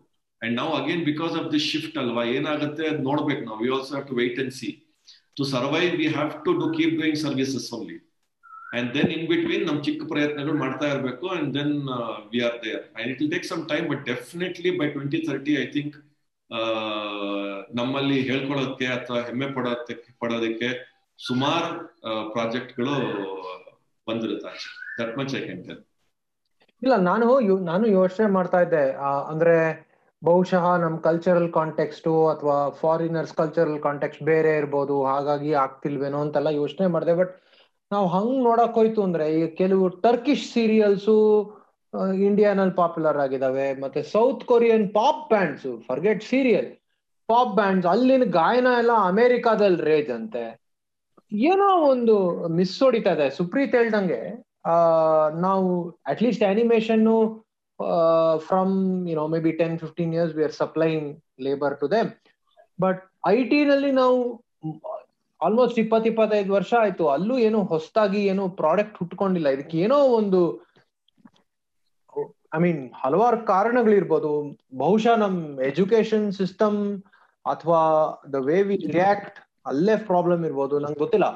ಅಂಡ್ 0.43 0.55
ನಾವು 0.61 0.73
again 0.81 1.03
because 1.11 1.35
of 1.41 1.49
this 1.53 1.67
shift 1.73 1.97
ಅಲ್ವಾ, 2.03 2.23
ಏನಾಗುತ್ತೆ 2.37 2.85
ಅದ್ 2.93 3.03
ನೋಡ್ಬೇಕು 3.09 3.43
ನಾವು. 3.51 3.61
You 3.67 3.73
also 3.77 3.93
have 3.95 4.07
to 4.11 4.17
wait 4.21 4.39
and 4.45 4.55
see 4.61 4.71
to 5.39 5.45
survive 5.55 5.93
we 6.01 6.07
have 6.17 6.33
to 6.47 6.53
do 6.63 6.67
keep 6.79 6.95
doing 7.01 7.21
services 7.27 7.69
only 7.77 7.99
and 8.79 8.89
then 8.97 9.11
in 9.17 9.25
between 9.33 9.65
ನಮ್ 9.69 9.79
ಚಿಕ್ಕ 9.87 10.03
ಪ್ರಯತ್ನಗಳು 10.13 10.57
ಮಾಡ್ತಾ 10.65 10.87
ಇರಬೇಕು. 10.93 11.27
And 11.37 11.49
then 11.59 11.75
we 12.33 12.41
are 12.49 12.59
there 12.67 12.83
and 12.97 13.09
it 13.13 13.19
will 13.23 13.33
take 13.37 13.49
some 13.53 13.63
time 13.73 13.87
but 13.93 14.03
definitely 14.13 14.73
by 14.81 14.89
twenty 14.97 15.21
thirty 15.31 15.55
I 15.65 15.67
think 15.77 15.97
ನಮ್ಮಲ್ಲಿ 17.81 18.17
ಹೇಳ್ಕೊಳ್ಳೋದಕ್ಕೆ 18.31 18.87
ಅಥವಾ 18.97 19.19
ಹೆಮ್ಮೆ 19.29 19.49
ಪಡೋದಕ್ಕೆ 19.57 20.11
ಪಡೋದಕ್ಕೆ 20.23 20.69
ಸುಮಾರು 21.19 21.71
ಪ್ರಾಜೆಕ್ಟ್ಗಳು 22.35 22.97
ಬಂದಿರುತ್ತೆ 24.07 24.49
ಆಚೆ. 24.53 24.71
ಇಲ್ಲ, 26.83 26.95
ನಾನು 27.09 27.27
ನಾನು 27.71 27.87
ಯೋಚನೆ 27.99 28.29
ಮಾಡ್ತಾ 28.37 28.61
ಇದ್ದೆ. 28.65 28.85
ಅಂದ್ರೆ 29.33 29.57
ಬಹುಶಃ 30.23 30.65
ನಮ್ 30.83 30.97
ಕಲ್ಚರಲ್ 31.07 31.49
ಕಾಂಟೆಕ್ಸ್ಟ್ 31.57 32.09
ಅಥವಾ 32.33 32.57
ಫಾರಿನರ್ಸ್ 32.81 33.33
ಕಲ್ಚರಲ್ 33.41 33.79
ಕಾಂಟೆಕ್ಸ್ಟ್ 33.87 34.23
ಬೇರೆ 34.31 34.51
ಇರ್ಬೋದು, 34.61 34.97
ಹಾಗಾಗಿ 35.11 35.51
ಆಗ್ತಿಲ್ವೇನೋ 35.65 36.19
ಅಂತೆಲ್ಲ 36.25 36.51
ಯೋಚನೆ 36.63 36.87
ಮಾಡಿದೆ. 36.95 37.15
ಬಟ್ 37.21 37.33
ನಾವು 37.91 38.07
ಹಂಗ್ 38.15 38.37
ನೋಡಕ್ 38.49 38.77
ಹೋಯ್ತು 38.81 39.01
ಅಂದ್ರೆ 39.07 39.25
ಈಗ 39.39 39.47
ಕೆಲವು 39.61 39.87
ಟರ್ಕಿಶ್ 40.05 40.45
ಸೀರಿಯಲ್ಸು 40.53 41.17
ಇಂಡಿಯಾನಲ್ಲಿ 42.29 42.77
ಪಾಪ್ಯುಲರ್ 42.83 43.19
ಆಗಿದಾವೆ. 43.25 43.67
ಮತ್ತೆ 43.83 44.01
South 44.13 44.45
Korean 44.51 44.87
pop 44.99 45.25
bands 45.33 45.67
forget 45.89 46.23
serial 46.25 46.71
pop 47.29 47.53
bands 47.59 47.89
ಅಲ್ಲಿನ 47.93 48.25
ಗಾಯನ 48.39 48.69
ಎಲ್ಲ 48.83 48.93
ಅಮೆರಿಕಾದಲ್ಲಿ 49.11 49.83
ರೇಜ್ 49.91 50.11
ಅಂತೆ. 50.19 50.45
ಏನೋ 51.49 51.69
ಒಂದು 51.93 52.15
ಮಿಸ್ 52.59 52.79
ಹೊಡಿತಾ 52.85 53.13
ಇದೆ. 53.17 53.27
ಸುಪ್ರೀತ್ 53.39 53.77
ಹೇಳ್ದಂಗೆ 53.79 54.21
ನಾವು 55.47 55.69
at least 56.13 56.45
animation 56.53 57.07
from 58.49 58.75
you know 59.11 59.27
maybe 59.47 59.53
ten 59.61 59.77
fifteen 59.79 60.13
years 60.15 60.35
we 60.37 60.45
are 60.49 60.57
supplying 60.63 61.09
labour 61.47 61.77
to 61.83 61.89
them 61.97 62.11
but 62.79 63.01
I 63.27 63.37
T 63.51 63.61
ನಲ್ಲಿ 63.73 63.93
ನಾವು 64.03 64.19
ಆಲ್ಮೋಸ್ಟ್ 65.41 65.79
ಇಪ್ಪತ್, 65.83 66.05
ಇಪ್ಪತ್ತೈದು 66.11 66.53
ವರ್ಷ 66.59 66.73
ಆಯ್ತು. 66.81 67.05
ಅಲ್ಲೂ 67.15 67.35
ಏನು 67.47 67.61
ಹೊಸದಾಗಿ 67.71 68.21
ಏನು 68.33 68.45
ಪ್ರಾಡಕ್ಟ್ 68.61 68.99
ಹುಟ್ಕೊಂಡಿಲ್ಲ. 69.01 69.49
ಇದಕ್ಕೆ 69.57 69.77
ಏನೋ 69.87 69.99
ಒಂದು 70.19 70.41
ಐ 72.57 72.59
ಮೀನ್ 72.65 72.83
ಹಲವಾರು 73.03 73.39
ಕಾರಣಗಳಿರ್ಬೋದು. 73.53 74.31
ಬಹುಶಃ 74.83 75.15
ನಮ್ 75.25 75.39
ಎಜುಕೇಶನ್ 75.71 76.27
ಸಿಸ್ಟಮ್ 76.41 76.79
ಅಥವಾ 77.45 77.81
ದ 78.35 78.41
ವೇ 78.49 78.59
ವಿ 78.69 78.77
ರಿಯಾಕ್ಟ್ 78.99 79.39
ಅಲ್ಲೇ 79.67 79.97
ಪ್ರಾಬ್ಲಮ್ 80.11 80.43
ಇರ್ಬೋದು. 80.49 80.75
ನಂಗೆ 80.85 81.01
ಗೊತ್ತಿಲ್ಲ. 81.05 81.29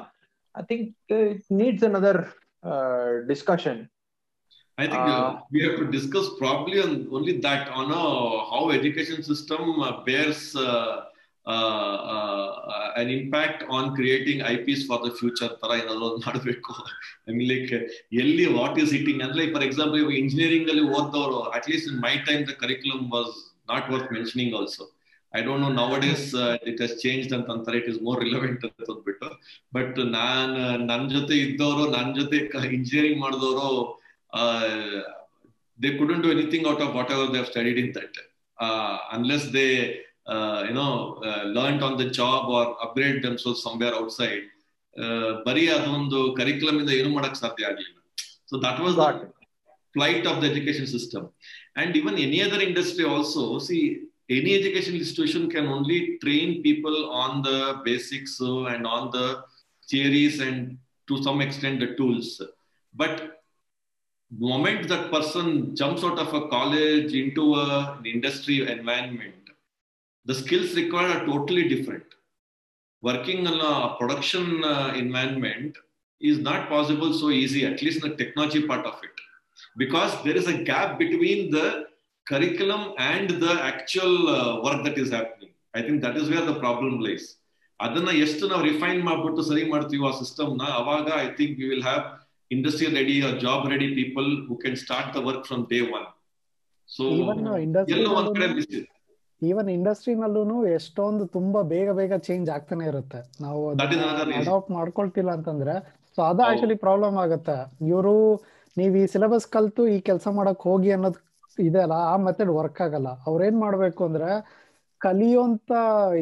I 0.55 0.63
think 0.69 0.87
it 1.17 1.45
needs 1.61 1.85
another 1.89 2.21
discussion 3.27 3.83
I 4.77 4.85
think 4.85 5.05
uh, 5.11 5.39
we 5.51 5.59
have 5.63 5.77
to 5.77 5.85
discuss 5.85 6.25
probably 6.37 6.79
on 6.79 7.07
only 7.11 7.33
that 7.45 7.63
on 7.69 7.87
a, 7.91 8.03
how 8.49 8.69
education 8.69 9.23
system 9.23 9.61
uh, 9.81 10.03
bears 10.07 10.41
an 13.01 13.09
impact 13.09 13.63
on 13.69 13.95
creating 13.95 14.41
IPs 14.41 14.85
for 14.85 14.99
the 15.05 15.11
future. 15.11 15.49
I 15.63 15.79
mean, 15.87 16.27
like, 16.45 16.61
I 17.29 17.33
mean 17.37 17.49
like 17.53 17.71
ಎಲ್ಲಿ 18.21 18.45
what 18.59 18.77
is 18.79 18.91
hitting 18.95 19.21
ಅಂದ್ರೆ 19.23 19.45
for 19.53 19.65
example 19.69 19.97
ಇವಾಗ 20.01 20.15
engineering 20.23 20.69
ಅಲ್ಲಿ 20.73 20.85
ಓದ್ದವರು 20.97 21.39
at 21.57 21.67
least 21.71 21.87
in 21.91 21.99
my 22.07 22.13
time 22.29 22.43
the 22.51 22.55
curriculum 22.63 23.03
was 23.15 23.33
not 23.71 23.87
worth 23.93 24.11
mentioning 24.17 24.53
also 24.59 24.85
I 25.33 25.41
don't 25.47 25.63
know 25.67 25.71
now 25.81 25.89
days 26.05 26.27
it 26.71 26.81
has 26.85 26.95
change 27.05 27.27
ಅಂತ 27.37 27.49
ಅಂತಾರೆ. 27.55 27.77
It 27.81 27.89
is 27.93 27.99
more 28.07 28.19
relevant 28.27 28.63
ಅಂತ 28.69 28.89
ಅಂದ್ಬಿಟ್ಟು. 28.93 29.29
But 29.77 29.97
ನಾನ್ 30.19 30.55
ನನ್ 30.91 31.05
ಜೊತೆ 31.15 31.35
ಇದ್ದವರು 31.45 31.85
ನನ್ 31.97 32.11
ಜೊತೆ 32.19 32.37
ಇಂಜಿನಿಯರಿಂಗ್ 32.77 33.19
ಮಾಡಿದವರು 33.25 33.69
they 35.83 35.89
they 35.99 36.19
do 36.25 36.29
anything 36.35 36.67
out 36.73 36.83
of 36.87 36.93
whatever 37.15 37.31
they 37.35 37.41
studied 37.53 37.79
in 37.83 37.89
that. 37.97 38.15
Unless 39.15 39.15
unless 39.17 39.43
they 39.55 39.71
uh, 40.33 40.59
you 40.67 40.75
know 40.77 40.91
learned 41.57 41.81
on 41.87 41.93
the 42.01 42.07
job 42.19 42.41
or 42.57 42.63
upgrade 42.85 43.19
themselves 43.27 43.61
somewhere 43.67 43.95
outside. 44.01 44.45
ಬರೀ 45.47 45.63
ಅದೊಂದು 45.73 46.19
ಕರಿಕ್ಯುಲಮ್ 46.37 46.77
ಇಂದ 46.81 46.91
ಏನು 46.99 47.09
ಮಾಡಕ್ 47.15 47.35
ಸಾಧ್ಯ 47.41 47.67
ಆಗ್ಲಿಲ್ಲ. 47.69 47.97
So 48.49 48.55
that 48.63 48.79
was 48.83 48.95
the 48.99 49.05
flight 49.95 50.25
of 50.29 50.39
the 50.43 50.45
education 50.51 50.89
system 50.95 51.25
and 51.81 51.93
even 51.99 52.17
any 52.25 52.39
other 52.45 52.63
industry 52.69 53.05
also 53.13 53.43
see 53.67 53.77
any 54.29 54.55
educational 54.55 54.99
institution 54.99 55.49
can 55.49 55.67
only 55.67 56.17
train 56.23 56.61
people 56.61 57.09
on 57.11 57.41
the 57.41 57.81
basics 57.85 58.39
and 58.39 58.85
on 58.85 59.11
the 59.11 59.43
theories 59.89 60.39
and 60.39 60.77
to 61.07 61.21
some 61.23 61.39
extent 61.41 61.79
the 61.79 61.95
tools 61.95 62.41
but 62.93 63.37
moment 64.31 64.87
that 64.89 65.11
person 65.11 65.75
jumps 65.75 66.03
out 66.03 66.19
of 66.19 66.33
a 66.33 66.47
college 66.49 67.13
into 67.13 67.55
a, 67.55 67.97
an 67.97 68.05
industry 68.05 68.69
environment, 68.69 69.35
the 70.25 70.35
skills 70.35 70.75
required 70.75 71.15
are 71.15 71.25
totally 71.25 71.69
different. 71.69 72.03
Working 73.01 73.45
in 73.45 73.47
a 73.47 73.95
production 73.97 74.63
uh, 74.63 74.93
environment 74.95 75.77
is 76.19 76.39
not 76.39 76.67
possible 76.67 77.13
so 77.13 77.29
easy, 77.29 77.65
at 77.65 77.81
least 77.81 78.03
in 78.03 78.09
the 78.09 78.17
technology 78.17 78.65
part 78.65 78.85
of 78.85 78.95
it, 79.03 79.11
because 79.77 80.11
there 80.23 80.35
is 80.35 80.47
a 80.47 80.63
gap 80.63 80.97
between 80.97 81.51
the 81.51 81.85
curriculum 82.27 82.83
and 83.11 83.29
the 83.43 83.53
actual 83.71 84.13
uh, 84.29 84.61
work 84.65 84.79
that 84.85 84.97
is 84.97 85.11
happening. 85.11 85.51
I 85.73 85.81
think 85.81 85.97
that 86.05 86.15
is 86.21 86.27
where 86.33 86.45
the 86.51 86.57
problem 86.63 86.93
lies. 87.07 87.25
ಅದನ್ನ 87.79 88.11
ಎಷ್ಟು 88.25 88.43
ನಾವು 88.51 88.63
refine 88.69 89.01
ಮಾಡ್ಬಿಟ್ಟು 89.07 89.41
ಸರಿ 89.49 89.63
ಮಾಡ್ತೀವಿ 89.71 90.05
ಆ 90.09 90.11
ಸಿಸ್ಟಮ್ನ 90.19 90.67
ಅವಾಗ 90.79 91.07
I 91.25 91.27
think 91.39 91.57
you 91.61 91.67
will 91.71 91.83
have 91.87 92.03
industry 92.51 92.87
ready 92.99 93.15
job 93.43 93.65
ready 93.73 93.87
people 93.99 94.29
who 94.47 94.55
can 94.63 94.77
start 94.83 95.09
the 95.17 95.21
work 95.27 95.43
from 95.49 95.63
day 95.73 95.79
one 95.97 96.07
so 96.89 97.03
ಎಲ್ಲೋ 97.95 98.09
ಒಂದ್ 98.19 98.31
ಕಡೆ 98.37 98.47
ಮಿಸ್ 98.55 98.69
ಇದೆ 98.77 98.87
ಈವನ್ 99.41 99.69
ಇಂಡಸ್ಟ್ರಿನಲ್ಲೂ 99.75 100.57
ಎಷ್ಟೊಂದು 100.77 101.23
ತುಂಬಾ 101.37 101.59
ಬೇಗ 101.73 101.89
ಬೇಗ 101.99 102.13
ಚೇಂಜ್ 102.27 102.47
ಆಗ್ತಾನೆ 102.55 102.85
ಇರುತ್ತೆ. 102.91 103.19
ನಾವು 103.43 103.59
ಅಡಾಪ್ಟ್ 104.41 104.71
ಮಾಡ್ಕೊಳ್ತಿಲ್ಲ 104.77 105.31
ಅಂತಂದ್ರೆ 105.37 105.75
ಸೊ 106.17 106.21
ಅದ 106.29 106.39
ಆಕ್ಚುಲಿ 106.49 106.77
ಪ್ರಾಬ್ಲಮ್ 106.85 107.17
ಆಗುತ್ತೆ. 107.23 107.57
ಇವರು 107.91 108.13
ನೀವ್ 108.77 108.93
ಈ 109.01 109.03
ಸಿಲೆಬಸ್ 109.13 109.47
ಕಲ್ತು 109.55 109.83
ಈ 109.95 109.97
ಕೆಲಸ 110.09 110.27
ಮಾಡಕ್ 110.39 110.63
ಹೋಗಿ 110.69 110.91
ಅನ್ನೋದು 110.95 111.19
ಇದೆ 111.59 111.79
ಅಲ್ಲ, 111.85 111.95
ಆ 112.11 112.15
ಮೆಥಡ್ 112.27 112.51
ವರ್ಕ್ 112.59 112.81
ಆಗಲ್ಲ. 112.85 113.09
ಅವ್ರೇನ್ 113.29 113.57
ಮಾಡ್ಬೇಕು 113.59 114.01
ಅಂದ್ರೆ 114.05 114.29
ಕಲಿಯೋಂತ 115.01 115.71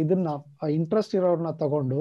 ಇದನ್ನ 0.04 0.30
ಇಂಟ್ರೆಸ್ಟ್ 0.70 1.16
ಇರೋರ್ನ 1.16 1.50
ತಗೊಂಡು 1.64 2.00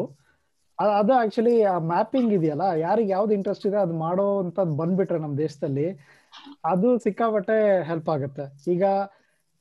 ಅದು 0.78 1.12
ಆಕ್ಚುಲಿ 1.14 1.56
ಆ 1.72 1.74
ಮ್ಯಾಪಿಂಗ್ 1.92 2.32
ಇದೆಯಲ್ಲ, 2.32 2.64
ಯಾರಿಗೆ 2.86 3.10
ಯಾವ್ದು 3.16 3.32
ಇಂಟ್ರೆಸ್ಟ್ 3.38 3.66
ಇದೆ 3.66 3.78
ಅದು 3.82 3.94
ಮಾಡೋ 3.98 4.24
ಅಂತದ್ 4.44 4.72
ಬಂದ್ಬಿಟ್ರೆ 4.80 5.18
ನಮ್ಮ 5.18 5.36
ದೇಶದಲ್ಲಿ, 5.38 5.86
ಅದು 6.64 6.88
ಸಿಕ್ಕಾಪಟ್ಟೆ 6.98 7.58
ಹೆಲ್ಪ್ 7.90 8.10
ಆಗುತ್ತೆ. 8.14 8.44
ಈಗ 8.74 8.84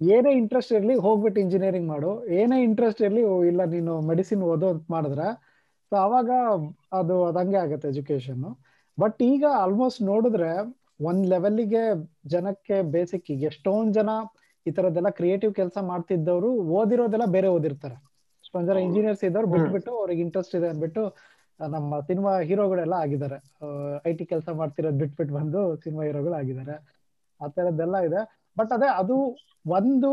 ಏನೇ 0.02 0.32
ಇಂಟ್ರೆಸ್ಟ್ 0.42 0.74
ಇರಲಿ 0.78 0.96
ಹೋಗ್ಬಿಟ್ಟು 1.06 1.40
ಇಂಜಿನಿಯರಿಂಗ್ 1.42 1.88
ಮಾಡು, 1.88 2.12
ಏನೇ 2.40 2.58
ಇಂಟ್ರೆಸ್ಟ್ 2.64 3.02
ಇರಲಿ 3.02 3.24
ಇಲ್ಲ 3.52 3.62
ನೀನು 3.76 3.94
ಮೆಡಿಸಿನ್ 4.10 4.44
ಓದೋ 4.44 4.70
ಅಂತ 4.76 4.86
ಮಾಡಿದ್ರೆ, 4.90 5.28
ಸೊ 5.92 5.96
ಅವಾಗ 5.98 6.30
ಅದು, 7.00 7.16
ಅದಂಗೆ 7.26 7.58
ಆಗುತ್ತೆ 7.58 7.88
ಎಜುಕೇಶನ್ 7.88 8.44
ಬಟ್ 8.98 9.22
ಈಗ 9.24 9.44
ಆಲ್ಮೋಸ್ಟ್ 9.64 10.02
ನೋಡಿದ್ರೆ 10.12 10.52
ಒಂದ್ 11.08 11.26
ಲೆವೆಲ್ಗೆ 11.34 11.84
ಜನಕ್ಕೆ 12.34 12.78
ಬೇಸಿಕ್ 12.96 13.30
ಈಗ 13.34 13.44
ಎಷ್ಟೊಂದ್ 13.52 13.94
ಜನ 14.00 14.10
ಈ 14.66 14.72
ತರದೆಲ್ಲ 14.78 15.10
ಕ್ರಿಯೇಟಿವ್ 15.20 15.54
ಕೆಲಸ 15.60 15.78
ಮಾಡ್ತಿದ್ದವ್ರು 15.92 16.50
ಓದಿರೋದೆಲ್ಲ 16.80 17.26
ಬೇರೆ 17.36 17.48
ಓದಿರ್ತಾರೆ. 17.56 17.96
ಎಷ್ಟೊಂದ್ 18.44 18.68
ಜನ 18.70 18.78
ಇಂಜಿನಿಯರ್ಸ್ 18.88 19.24
ಇದ್ದವ್ರು 19.28 19.50
ಬಿಟ್ಬಿಟ್ಟು 19.54 19.92
ಅವ್ರಿಗೆ 20.02 20.22
ಇಂಟ್ರೆಸ್ಟ್ 20.26 20.56
ಇದೆ 20.60 20.68
ಅಂದ್ಬಿಟ್ಟು 20.74 21.04
ನಮ್ಮ 21.60 22.00
ಸಿನಿಮಾ 22.10 22.32
ಹೀರೋಗಳೆಲ್ಲ 22.50 22.96
ಆಗಿದ್ದಾರೆ. 23.06 23.38
ಐ 24.10 24.14
ಟಿ 24.20 24.26
ಕೆಲಸ 24.26 24.50
ಮಾಡ್ತಿರೋದು 24.60 25.00
ಬಿಟ್ಬಿಟ್ಟು 25.04 25.34
ಬಂದು 25.40 25.62
ಸಿನಿಮಾ 25.84 26.04
ಹೀರೋಗಳು 26.08 26.36
ಆಗಿದ್ದಾರೆ. 26.42 26.76
ಆ 27.42 27.48
ತರದ್ದೆಲ್ಲ 27.58 27.98
ಇದೆ. 28.08 28.22
ಬಟ್ 28.58 28.72
ಅದೇ 28.78 28.90
ಅದು 29.02 29.18
ಒಂದು 29.78 30.12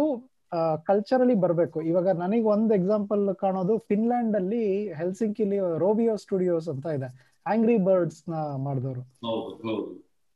ಕಲ್ಚರಲಿ 0.88 1.34
ಬರ್ಬೇಕು. 1.45 1.78
ಇವಾಗ 1.91 2.09
ನನಗೆ 2.22 2.47
ಒಂದು 2.55 2.72
ಎಕ್ಸಾಂಪಲ್ 2.80 3.24
ಕಾಣೋದು 3.45 3.74
ಫಿನ್ಲ್ಯಾಂಡ್ 3.91 4.36
ಅಲ್ಲಿ 4.41 4.62
ಹೆಲ್ಸಿಂಕಿಲಿ 5.01 5.59
ರೋಬಿಯೋ 5.84 6.14
ಸ್ಟುಡಿಯೋಸ್ 6.24 6.68
ಅಂತ 6.74 6.86
ಇದೆ. 6.99 7.09
ಆಂಗ್ರಿ 7.47 7.76
ಬರ್ಡ್ಸ್ನ 7.88 8.34
ಮಾಡಿದವರು. 8.66 9.03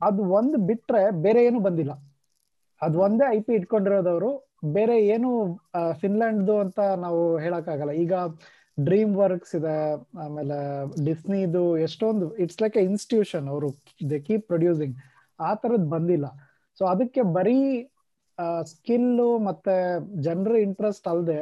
ಅದು 0.09 0.23
ಒಂದು 0.39 0.57
ಬಿಟ್ರೆ 0.69 1.03
ಬೇರೆ 1.27 1.41
ಏನು 1.45 1.61
ಬಂದಿಲ್ಲ. 1.61 1.93
ಅದ್ 2.83 2.97
ಒಂದೇ 3.07 3.27
ಐ 3.37 3.39
ಪಿ 3.41 3.53
ಇಟ್ಕೊಂಡಿರೋದವರು, 3.53 4.31
ಬೇರೆ 4.77 4.97
ಏನು 5.07 5.31
ಫಿನ್ಲ್ಯಾಂಡ್ದು 6.01 6.55
ಅಂತ 6.65 6.81
ನಾವು 7.05 7.23
ಹೇಳಕ್ಕಾಗಲ್ಲ. 7.45 7.93
ಈಗ 8.05 8.15
ಡ್ರೀಮ್ 8.79 9.13
ವರ್ಕ್ಸ್ 9.17 9.55
ಇದೆ, 9.59 9.75
ಆಮೇಲೆ 10.25 10.57
ಡಿಸ್ನಿದು 11.05 11.65
ಎಷ್ಟೊಂದು, 11.79 12.27
ಇಟ್ಸ್ 12.37 12.61
ಲೈಕ್ 12.63 12.77
ಎ 12.77 12.85
ಇನ್ಸ್ಟಿಟ್ಯೂಷನ್ 12.91 13.47
ಅವರು, 13.49 13.69
ದೇ 14.11 14.19
ಕೀಪ್ 14.29 14.47
ಪ್ರೊಡ್ಯೂಸಿಂಗ್. 14.47 14.97
ಆ 15.41 15.51
ತರದ್ 15.63 15.87
ಬಂದಿಲ್ಲ. 15.97 16.27
ಸೊ 16.79 16.85
ಅದಕ್ಕೆ 16.87 17.23
ಬರೀ 17.39 17.61
ಸ್ಕಿಲ್ 18.67 19.11
ಮತ್ತೆ 19.49 19.75
ಜನರ 20.23 20.55
ಇಂಟ್ರೆಸ್ಟ್ 20.67 21.07
ಅಲ್ಲದೆ 21.09 21.39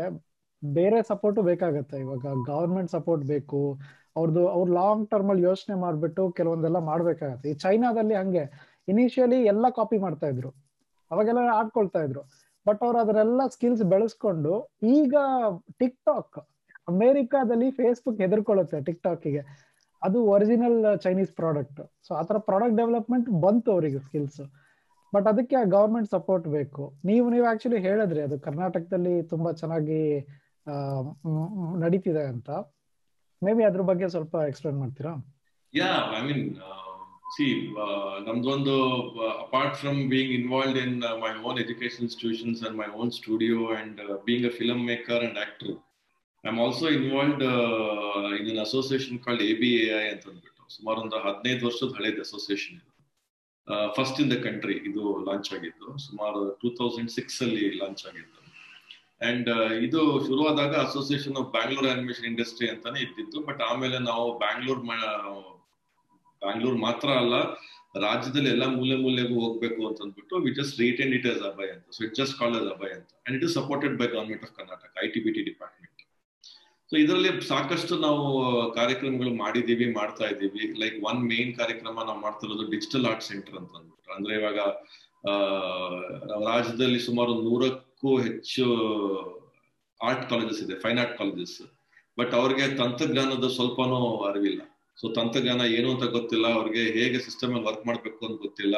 ಬೇರೆ 0.63 0.99
ಸಪೋರ್ಟ್ 1.09 1.39
ಬೇಕಾಗತ್ತೆ. 1.51 1.97
ಇವಾಗ 2.05 2.27
ಗವರ್ಮೆಂಟ್ 2.51 2.91
ಸಪೋರ್ಟ್ 2.91 3.25
ಬೇಕು 3.25 3.61
ಅವ್ರದ್ದು 4.17 4.43
ಅವ್ರು 4.49 4.71
ಲಾಂಗ್ 4.73 5.05
ಟರ್ಮ್ 5.11 5.31
ಅಲ್ಲಿ 5.31 5.45
ಯೋಚನೆ 5.51 5.75
ಮಾಡ್ಬಿಟ್ಟು 5.81 6.23
ಕೆಲವೊಂದೆಲ್ಲ 6.31 6.79
ಮಾಡ್ಬೇಕಾಗತ್ತೆ. 6.91 7.51
ಈ 7.51 7.55
ಚೈನಾದಲ್ಲಿ 7.65 8.15
ಹಂಗೆ. 8.15 8.45
ಇನಿಷಿಯಲಿ 8.89 9.39
ಎಲ್ಲ 9.45 9.67
ಕಾಪಿ 9.79 9.99
ಮಾಡ್ತಾ 9.99 10.27
ಇದ್ರು. 10.27 10.51
ಅವಾಗೆಲ್ಲ 11.11 11.43
ಆಡ್ಕೊಳ್ತಾ 11.61 12.01
ಇದ್ರು. 12.03 12.23
ಬಟ್ 12.67 12.81
ಅವ್ರು 12.83 12.99
ಅದರೆಲ್ಲ 12.99 13.43
ಸ್ಕಿಲ್ಸ್ 13.47 13.85
ಬೆಳೆಸ್ಕೊಂಡು 13.93 14.53
ಈಗ 14.97 15.15
ಟಿಕ್ 15.79 15.99
ಟಾಕ್ 16.07 16.39
ಅಮೆರಿಕಾದಲ್ಲಿ 16.89 17.69
ಫೇಸ್ಬುಕ್ 17.71 18.21
ಹೆದರ್ಕೊಳ್ಳುತ್ತೆ 18.21 18.79
ಟಿಕ್ 18.87 19.03
ಟಾಕಿಗೆ 19.03 19.43
ಅದು 20.03 20.19
ಒರಿಜಿನಲ್ 20.25 20.79
ಚೈನೀಸ್ 21.03 21.33
ಪ್ರಾಡಕ್ಟ್ 21.33 21.81
ಸೊ 22.07 22.13
ಆತರ 22.15 22.37
ಪ್ರಾಡಕ್ಟ್ 22.49 22.77
ಡೆವಲಪ್ಮೆಂಟ್ 22.77 23.29
ಬಂತು 23.45 23.69
ಅವರಿಗೆ 23.73 23.99
ಸ್ಕಿಲ್ಸ್ 23.99 24.41
ಬಟ್ 25.13 25.27
ಅದಕ್ಕೆ 25.27 25.57
ಗವರ್ಮೆಂಟ್ 25.71 26.09
ಸಪೋರ್ಟ್ 26.11 26.47
ಬೇಕು. 26.49 26.83
ನೀವು 27.05 27.27
ನೀವು 27.31 27.47
ಆಕ್ಚುಲಿ 27.47 27.79
ಹೇಳಿದ್ರಿ, 27.79 28.21
ಅದು 28.21 28.37
ಕರ್ನಾಟಕದಲ್ಲಿ 28.41 29.15
ತುಂಬಾ 29.23 29.51
ಚೆನ್ನಾಗಿ 29.53 30.01
ನಡೀತಿದೆ 31.81 32.25
ಅಂತ. 32.33 32.51
ಮೇ 33.47 33.53
ಬಿ 33.59 33.65
ಅದ್ರ 33.69 33.83
ಬಗ್ಗೆ 33.91 34.07
ಸ್ವಲ್ಪ 34.15 34.35
ಎಕ್ಸ್ಪ್ಲೇನ್ 34.51 34.79
ಮಾಡ್ತೀರಾ? 34.83 35.13
ಯಾ 35.75 35.91
ಐ 36.19 36.21
ಮೀನ್ 36.29 36.45
ಸಿ 37.35 37.47
ನಮ್ದೊಂದು 38.27 38.75
apart 39.45 39.77
from 39.83 40.01
being 40.13 40.33
involved 40.41 40.79
in 40.87 40.97
my 41.25 41.31
own 41.49 41.59
education 41.65 42.03
institutions 42.07 42.61
and 42.67 42.77
my 42.83 42.89
own 43.01 43.11
studio 43.21 43.61
and 43.79 44.01
being 44.27 44.47
a 44.51 44.53
filmmaker 44.93 45.23
and 45.29 45.39
actor 45.45 45.73
I 46.45 46.49
am 46.53 46.61
also 46.65 46.87
involved 46.99 47.45
in 48.39 48.51
an 48.55 48.63
association 48.67 49.21
called 49.27 49.45
A 49.51 49.53
B 49.63 49.71
A 49.85 49.89
I 50.03 50.07
ಅಂತ 50.15 50.27
ಅಂದ್ಬಿಟ್ಟು. 50.33 50.63
ಸುಮಾರು 50.77 51.01
ಒಂದು 51.05 51.19
ಹದಿನೈದು 51.27 51.63
ವರ್ಷದ 51.69 51.93
ಹಳೇದು 51.99 52.21
association 52.27 52.77
ಇದು. 52.81 52.91
First 53.97 54.21
in 54.23 54.31
the 54.35 54.39
country 54.47 54.77
ಇದು 54.91 55.03
launch 55.29 55.51
ಆಗಿದ್ದು. 55.57 55.89
ಸುಮಾರು 56.07 56.41
ಟೂ 56.63 56.71
ತೌಸಂಡ್ 56.81 57.13
ಸಿಕ್ಸ್ 57.19 57.41
ಅಲ್ಲಿ 57.47 57.67
ಲಾಂಚ್ 57.83 58.05
ಆಗಿದ್ದು. 58.11 58.42
ಅಂಡ್ 59.29 59.49
ಇದು 59.87 60.01
ಶುರುವಾದಾಗ 60.29 60.73
association 60.87 61.37
of 61.41 61.49
Bangalore 61.57 61.89
animation 61.95 62.29
industry 62.31 62.67
ಅಂತಾನೆ 62.73 62.99
ಇರ್ತಿತ್ತು. 63.05 63.39
ಬಟ್ 63.49 63.61
ಆಮೇಲೆ 63.71 63.99
ನಾವು 64.11 64.27
ಬ್ಯಾಂಗ್ಳೂರ್ 64.45 64.83
ಬ್ಯಾಂಗ್ಳೂರ್ 66.43 66.79
ಮಾತ್ರ 66.87 67.09
ಅಲ್ಲ, 67.23 67.35
ರಾಜ್ಯದಲ್ಲಿ 68.07 68.51
ಎಲ್ಲ 68.55 68.65
ಮೂಲೆ 68.77 68.97
ಮೂಲೆಗೂ 69.05 69.35
ಹೋಗ್ಬೇಕು 69.45 69.81
ಅಂತ 69.89 69.99
ಅಂದ್ಬಿಟ್ಟು 70.05 70.35
we 70.45 70.51
just 70.59 70.77
retain 70.85 71.13
it 71.19 71.27
as 71.33 71.43
Abhay 71.51 71.71
ಅಂತ. 71.75 71.87
So 71.97 72.01
it 72.07 72.15
just 72.21 72.37
call 72.41 72.55
as 72.61 72.69
Abhay 72.75 72.95
ಅಂತ. 72.99 73.11
And 73.25 73.35
it 73.39 73.45
is 73.49 73.55
supported 73.61 73.95
by 74.01 74.09
government 74.15 74.45
of 74.47 74.55
Karnataka 74.59 74.91
I 75.05 75.09
T 75.17 75.23
B 75.27 75.33
T 75.37 75.45
department 75.51 75.89
so 76.91 76.97
ಇದರಲ್ಲಿ 77.03 77.29
ಸಾಕಷ್ಟು 77.51 77.95
ನಾವು 78.07 78.25
ಕಾರ್ಯಕ್ರಮಗಳು 78.79 79.31
ಮಾಡಿದೀವಿ 79.43 79.87
ಮಾಡ್ತಾ 79.99 80.25
ಇದ್ದೀವಿ. 80.33 80.65
ಲೈಕ್ 80.83 80.97
ಒನ್ 81.11 81.21
ಮೇನ್ 81.31 81.53
ಕಾರ್ಯಕ್ರಮ 81.61 81.97
ನಾವು 82.09 82.19
ಮಾಡ್ತಿರೋದು 82.25 82.65
ಡಿಜಿಟಲ್ 82.75 83.07
ಆರ್ಟ್ 83.11 83.25
ಸೆಂಟರ್ 83.29 83.57
ಅಂತ 83.61 83.73
ಅಂದ್ಬಿಟ್ಟು. 83.79 84.11
ಅಂದ್ರೆ 84.17 84.35
ಇವಾಗ 84.41 84.59
ರಾಜ್ಯದಲ್ಲಿ 86.51 87.01
ಸುಮಾರು 87.09 87.35
ನೂರಕ್ಕೂ 87.47 87.92
ಹೆಚ್ಚು 88.27 88.65
ಆರ್ಟ್ 90.01 90.25
ಕಾಲೇಜಸ್ 90.31 90.61
ಇದೆ 90.65 90.75
ಫೈನ್ 90.85 91.01
ಆರ್ಟ್ 91.03 91.17
ಕಾಲೇಜಸ್ 91.19 91.57
ಬಟ್ 92.19 92.33
ಅವ್ರಿಗೆ 92.35 92.65
ತಂತ್ರಜ್ಞಾನದ 92.77 93.47
ಸ್ವಲ್ಪನೂ 93.57 93.99
ಅರಿವಿಲ್ಲ. 94.29 94.61
ಸೊ 95.01 95.09
ತಂತ್ರಜ್ಞಾನ 95.19 95.63
ಏನು 95.77 95.89
ಅಂತ 95.95 96.05
ಗೊತ್ತಿಲ್ಲ, 96.17 96.47
ಅವ್ರಿಗೆ 96.59 96.83
ಹೇಗೆ 96.97 97.19
ಸಿಸ್ಟಮ್ 97.19 97.53
ಅಲ್ಲಿ 97.55 97.67
ವರ್ಕ್ 97.69 97.87
ಮಾಡ್ಬೇಕು 97.89 98.21
ಅಂತ 98.27 98.37
ಗೊತ್ತಿಲ್ಲ. 98.47 98.77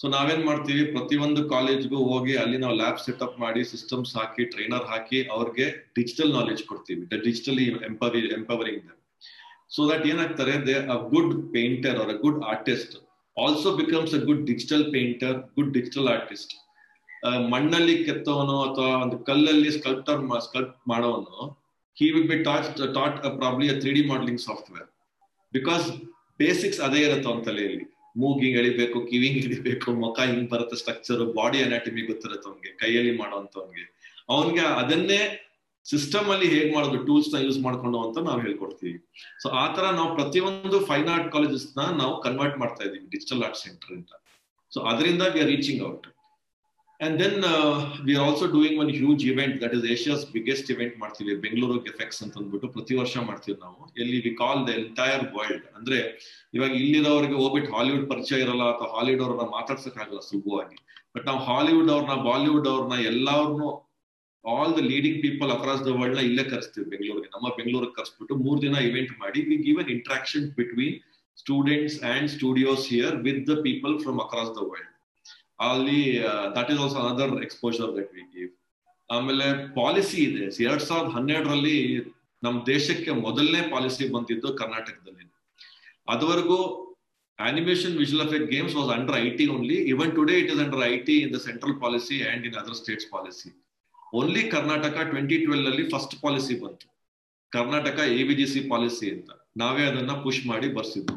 ಸೊ 0.00 0.08
ನಾವೇನ್ 0.08 0.42
ಮಾಡ್ತೀವಿ, 0.44 0.84
ಪ್ರತಿಯೊಂದು 0.94 1.42
ಕಾಲೇಜ್ಗೂ 1.48 1.98
ಹೋಗಿ 2.10 2.34
ಅಲ್ಲಿ 2.42 2.58
ನಾವು 2.58 2.76
ಲ್ಯಾಬ್ 2.80 3.00
ಸೆಟಪ್ 3.06 3.36
ಮಾಡಿ 3.44 3.64
ಸಿಸ್ಟಮ್ಸ್ 3.64 4.12
ಹಾಕಿ 4.18 4.44
ಟ್ರೈನರ್ 4.54 4.86
ಹಾಕಿ 4.92 5.20
ಅವ್ರಿಗೆ 5.36 5.66
ಡಿಜಿಟಲ್ 5.98 6.32
ನಾಲೆಜ್ 6.38 6.62
ಕೊಡ್ತೀವಿ. 6.70 7.04
ಡಿಜಿಟಲಿ 7.26 7.66
ಎಂಪವಿ 7.90 8.22
ಎಂಪವರಿಂಗ್ 8.38 8.90
ಸೊ 9.74 9.82
ದಟ್ 9.90 10.04
ಏನಾಗ್ತಾರೆ 10.12 10.54
they 10.66 10.74
a 10.94 10.98
good 11.14 11.34
painter 11.54 11.98
or 12.02 12.10
a 12.16 12.18
good 12.24 12.42
artist 12.54 12.94
also 13.36 13.70
becomes 13.82 14.14
a 14.18 14.22
good 14.28 14.44
digital 14.52 14.84
painter 14.96 15.36
good 15.58 15.72
digital 15.78 16.08
artist 16.16 16.54
ಮಣ್ಣಲ್ಲಿ 17.52 17.94
ಕೆತ್ತವನು 18.06 18.56
ಅಥವಾ 18.66 18.90
ಒಂದು 19.04 19.18
ಕಲ್ಲಲ್ಲಿ 19.28 19.70
ಸ್ಕಲ್ಪ್ಟರ್ 19.76 20.20
ಸ್ಕಲ್ಪ್ 20.46 20.74
ಮಾಡೋನು 20.92 21.38
he 21.96 22.06
will 22.14 22.28
be 22.32 22.38
ಟಾಚ್ 22.48 22.68
taught 22.98 23.16
probably 23.40 23.66
three 23.82 23.92
D 23.98 24.02
modelling 24.12 24.42
software 24.48 24.88
because 25.52 25.86
basics 26.40 26.80
ಅದೇ 26.80 27.00
ಇರುತ್ತೆ 27.06 27.28
ಅವನ 27.30 27.42
ತಲೆಯಲ್ಲಿ. 27.48 27.84
ಮೂಗಿಂಗ್ 28.16 28.56
ಎಳಿಬೇಕು 28.60 28.98
ಕಿವಿ 29.10 29.28
ಹಿಂಗ್ 29.28 29.44
ಎಳಿಬೇಕು, 29.48 29.88
ಮುಖ 30.02 30.18
ಹಿಂಗ್ 30.30 30.48
ಬರುತ್ತೆ 30.52 30.76
ಸ್ಟ್ರಕ್ಚರ್ 30.80 31.22
ಬಾಡಿ 31.38 31.58
ಅನಾಟಮಿ 31.62 32.02
ಗೊತ್ತಿರುತ್ತೆ 32.02 32.46
ಅವ್ನಿಗೆ, 32.50 32.70
ಕೈಯಲ್ಲಿ 32.82 33.12
ಮಾಡೋವಂಥವ್ನಿಗೆ 33.20 33.86
ಅವನ್ಗೆ. 34.34 34.64
ಅದನ್ನೇ 34.82 35.20
ಸಿಸ್ಟಮ್ 35.86 36.28
ಅಲ್ಲಿ 36.34 36.46
ಹೇಗ್ 36.54 36.70
ಮಾಡೋದು 36.74 36.98
ಟೂಲ್ಸ್ನ 37.06 37.38
ಯೂಸ್ 37.46 37.58
ಮಾಡ್ಕೊಂಡು 37.58 37.98
ಅಂತ 38.06 38.18
ನಾವು 38.28 38.40
ಹೇಳ್ಕೊಡ್ತೀವಿ. 38.40 38.98
ಸೊ 39.42 39.48
ಆತರ 39.62 39.82
ತರ 39.84 39.94
ನಾವು 39.96 40.10
ಪ್ರತಿಯೊಂದು 40.18 40.78
ಫೈನ್ 40.90 41.08
ಆರ್ಟ್ 41.14 41.28
ಕಾಲೇಜಸ್ನ 41.32 41.80
ನಾವು 42.00 42.14
ಕನ್ವರ್ಟ್ 42.26 42.56
ಮಾಡ್ತಾ 42.62 42.82
ಇದೀವಿ 42.88 43.06
ಡಿಜಿಟಲ್ 43.14 43.42
ಆರ್ಟ್ 43.46 43.58
ಸೆಂಟರ್ 43.64 43.92
ಅಂತ 43.96 44.12
ಸೊ 44.72 44.80
ಅದರಿಂದ 44.90 45.22
we 45.34 45.40
are 45.40 45.50
reaching 45.54 45.82
out 45.88 46.06
and 47.00 47.16
then 47.22 47.36
we 48.06 48.12
are 48.16 48.24
also 48.26 48.46
doing 48.54 48.78
one 48.82 48.90
huge 48.98 49.22
event 49.30 49.56
that 49.62 49.74
is 49.78 49.84
Asia's 49.94 50.22
biggest 50.34 50.68
event 50.74 50.94
ಮಾಡ್ತೀವಿ 51.02 51.32
ಬೆಂಗಳೂರಿಗೆ 51.44 51.90
ಎಫೆಕ್ಟ್ಸ್ 51.92 52.20
ಅಂತ 52.24 52.34
ಅಂದ್ಬಿಟ್ಟು 52.40 52.68
ಪ್ರತಿ 52.76 52.94
ವರ್ಷ 53.00 53.14
ಮಾಡ್ತೀವಿ 53.30 53.56
ನಾವು. 53.64 53.80
ಎಲ್ಲಿ 54.02 54.18
we 54.26 54.32
call 54.42 54.60
the 54.68 54.72
entire 54.82 55.24
world 55.36 55.66
ಅಂದ್ರೆ 55.78 55.98
ಇವಾಗ 56.56 56.72
ಇಲ್ಲಿರೋರಿಗೆ 56.82 57.36
ಹೋಗ್ಬಿಟ್ಟು 57.40 57.70
ಹಾಲಿವುಡ್ 57.76 58.06
ಪರಿಚಯ 58.12 58.38
ಇರಲ್ಲ, 58.44 58.64
ಅಥವಾ 58.74 58.88
ಹಾಲಿವುಡ್ 58.96 59.24
ಅವ್ರನ್ನ 59.26 59.46
ಮಾತಾಡ್ಸಕ್ಕಾಗಲ್ಲ 59.56 60.22
ಸುಲಭವಾಗಿ. 60.28 60.78
ಬಟ್ 61.16 61.26
ನಾವು 61.30 61.40
ಹಾಲಿವುಡ್ 61.48 61.90
ಅವ್ರನ್ನ, 61.94 62.16
ಬಾಲಿವುಡ್ 62.28 62.68
ಅವ್ರನ್ನ 62.72 62.98
ಎಲ್ಲಾರ್ನು 63.12 63.68
all 64.44 64.72
the 64.78 64.80
leading 64.92 65.18
people 65.26 65.50
across 65.56 65.82
the 65.86 65.92
ವರ್ಲ್ಡ್ನ 65.98 66.22
ಇಲ್ಲೇ 66.30 66.44
ಕರೆಸ್ತೀವಿ 66.52 66.86
ಬೆಂಗಳೂರಿಗೆ 66.92 67.30
ನಮ್ಮ 67.36 67.46
ಬೆಂಗಳೂರಿಗೆ 67.58 67.94
ಕರೆಸ್ಬಿಟ್ಟು 67.98 68.34
ಮೂರ್ 68.44 68.58
ದಿನ 68.64 68.78
ಇವೆಂಟ್ 68.88 69.12
ಮಾಡಿ 69.22 69.40
we 69.50 69.56
give 69.66 69.78
an 69.82 69.92
interaction 69.96 70.46
between 70.58 70.96
students 71.38 71.96
and 72.10 72.28
studios 72.36 72.84
here 72.92 73.14
with 73.26 73.44
the 73.50 73.54
people 73.68 73.94
from 74.02 74.18
across 74.26 74.52
the 74.58 74.62
world 74.70 74.90
ಅಲ್ಲಿ 75.58 76.00
that 76.56 76.70
is 76.72 76.80
also 76.84 76.98
another 77.04 77.34
exposure 77.46 77.90
that 77.98 78.12
we 78.16 78.24
give 78.34 78.52
ಆಮೇಲೆ 79.10 79.46
ಪಾಲಿಸಿ 79.80 80.18
ಇದೆ. 80.28 80.44
ಎರಡ್ 80.68 80.84
ಸಾವಿರದ 80.88 81.12
ಹನ್ನೆರಡರಲ್ಲಿ 81.16 81.78
ನಮ್ 82.42 82.56
ದೇಶಕ್ಕೆ 82.66 83.12
ಮೊದಲನೇ 83.26 83.60
ಪಾಲಿಸಿ 83.74 84.04
ಬಂದಿದ್ದು 84.14 84.48
ಕರ್ನಾಟಕದಲ್ಲಿ 84.62 85.24
ಅದುವರೆಗೂ 86.14 86.58
animation 87.38 87.94
visual 88.00 88.24
effect 88.26 88.48
games 88.54 88.74
was 88.78 88.90
under 88.96 89.16
I 89.24 89.28
T 89.38 89.44
only 89.54 89.76
only. 89.92 90.10
Today 90.16 90.34
it 90.42 90.50
is 90.54 90.60
under 90.64 90.82
I 90.92 90.94
T 91.06 91.16
in 91.24 91.32
the 91.36 91.38
central 91.46 91.76
policy 91.84 92.16
and 92.30 92.44
in 92.48 92.56
other 92.60 92.76
states 92.80 93.08
policy 93.14 93.50
only 94.20 94.42
Karnataka 94.54 94.96
twenty 95.12 95.36
twelve 95.44 95.66
ಅಲ್ಲಿ 95.70 95.84
ಫಸ್ಟ್ 95.94 96.14
ಪಾಲಿಸಿ 96.24 96.54
ಬಂತು. 96.64 96.86
Karnataka 97.52 97.98
A 98.20 98.46
C 98.52 98.60
policy 98.72 99.06
ಅಂತ. 99.14 99.30
ನಾವೇ 99.62 99.82
ಅದನ್ನ 99.90 100.12
push 100.24 100.42
ಮಾಡಿ 100.50 100.68
ಬರ್ಸಿದ್ವಿ. 100.76 101.16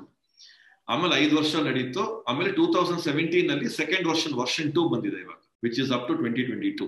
ಆಮೇಲೆ 0.94 1.14
ಐದು 1.24 1.34
ವರ್ಷ 1.40 1.54
ನಡೀತು. 1.68 2.04
ಆಮೇಲೆ 2.30 2.50
ಟೂ 2.60 2.66
ತೌಸಂಡ್ 2.76 3.02
ಸೆವೆಂಟೀನ್ 3.08 3.50
ಅಲ್ಲಿ 3.54 3.68
ಸೆಕೆಂಡ್ 3.80 4.06
ವರ್ಷನ್ 4.12 4.36
ವರ್ಷನ್ 4.44 4.70
ಟೂ 4.78 4.84
ಬಂದಿದೆ 4.94 5.20
ಇವಾಗ 5.26 5.42
which 5.66 5.80
is 5.84 5.92
up 5.98 6.06
to 6.10 6.16
twenty 6.22 6.44
twenty 6.50 6.72
two 6.80 6.88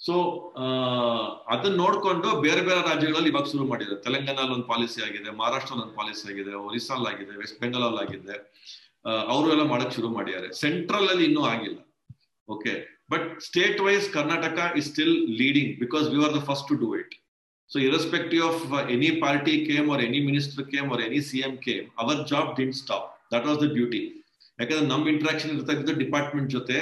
so 0.00 0.14
ಅದನ್ನ 1.52 1.74
ನೋಡ್ಕೊಂಡು 1.82 2.28
ಬೇರೆ 2.46 2.62
ಬೇರೆ 2.68 2.80
ರಾಜ್ಯಗಳಲ್ಲಿ 2.88 3.30
ಇವಾಗ 3.32 3.46
ಶುರು 3.52 3.64
ಮಾಡಿದ್ದಾರೆ. 3.70 4.00
ತೆಲಂಗಾಣಲ್ಲಿ 4.06 4.54
ಒಂದು 4.56 4.68
ಪಾಲಿಸಿ 4.72 5.00
ಆಗಿದೆ 5.06 5.28
ಮಹಾರಾಷ್ಟ್ರಲ್ಲಿ 5.40 5.84
ಒಂದು 5.84 5.96
ಪಾಲಿಸಿ 6.00 6.24
ಆಗಿದೆ 6.30 6.52
ಒರಿಸ್ಸಾಲ್ 6.68 7.06
ಆಗಿದೆ 7.10 7.34
ವೆಸ್ಟ್ 7.42 7.58
ಬೆಂಗಾಲ್ 7.62 7.98
ಆಗಿದೆ. 8.04 8.36
ಅವರು 9.32 9.46
ಎಲ್ಲ 9.54 9.64
ಮಾಡಕ್ 9.72 9.92
ಶುರು 9.98 10.08
ಮಾಡಿದ್ದಾರೆ. 10.16 10.48
ಸೆಂಟ್ರಲ್ 10.62 11.08
ಅಲ್ಲಿ 11.12 11.24
ಇನ್ನೂ 11.30 11.42
ಆಗಿಲ್ಲ. 11.52 11.78
Okay 12.48 12.72
but 13.12 13.26
state 13.48 13.80
wise 13.86 14.06
Karnataka 14.18 14.58
is 14.80 14.88
still 14.92 15.16
leading 15.40 15.72
because 15.84 16.06
we 16.12 16.20
are 16.26 16.34
the 16.38 16.42
first 16.50 16.68
to 16.70 16.76
do 16.84 16.88
it 17.00 17.14
so 17.70 17.78
irrespective 17.88 18.44
of 18.50 18.62
any 18.96 19.10
party 19.24 19.56
came 19.70 19.88
or 19.94 20.02
any 20.08 20.20
minister 20.28 20.64
came 20.74 20.88
or 20.94 21.02
any 21.08 21.20
C 21.30 21.38
M 21.48 21.54
came 21.66 21.86
our 22.04 22.20
job 22.32 22.50
didn't 22.60 22.76
stop 22.82 23.08
that 23.32 23.46
was 23.48 23.60
the 23.64 23.68
duty 23.76 24.02
ಯಾಕಂದ್ರೆ 24.58 24.86
ನಮ್ 24.92 25.04
interaction 25.12 25.52
ಇರ್ತಕ್ಕಂಥ 25.56 25.92
department 26.04 26.48
ಜೊತೆ 26.56 26.76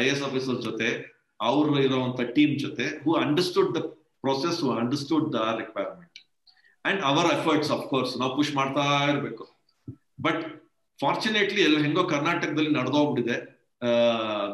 I 0.00 0.02
S 0.12 0.22
officer 0.28 0.58
ಜೊತೆ, 0.66 0.88
ಅವ್ರು 1.40 1.72
ಇರುವಂತ 1.86 2.20
team 2.36 2.52
ಜೊತೆ 2.64 2.84
who 3.04 3.10
understood 3.24 3.70
the 3.76 3.80
process 4.24 4.58
who 4.64 4.70
understood 4.80 5.26
the 5.36 5.40
requirement 5.60 6.18
and 6.84 7.00
our 7.10 7.28
efforts 7.38 7.70
of 7.76 7.84
course 7.92 8.12
ನಾವು 8.20 8.32
push 8.36 8.52
ಮಾಡ್ತಾ 8.58 8.84
ಇರಬೇಕು. 9.10 9.44
ಬಟ್ 10.26 10.42
ಫಾರ್ಚುನೇಟ್ಲಿ 11.00 11.60
ಎಲ್ಲ 11.68 11.78
ಹೆಂಗೋ 11.86 12.02
ಕರ್ನಾಟಕದಲ್ಲಿ 12.14 12.72
ನಡೆದೋಗ್ಬಿಟ್ಟಿದೆ. 12.78 13.36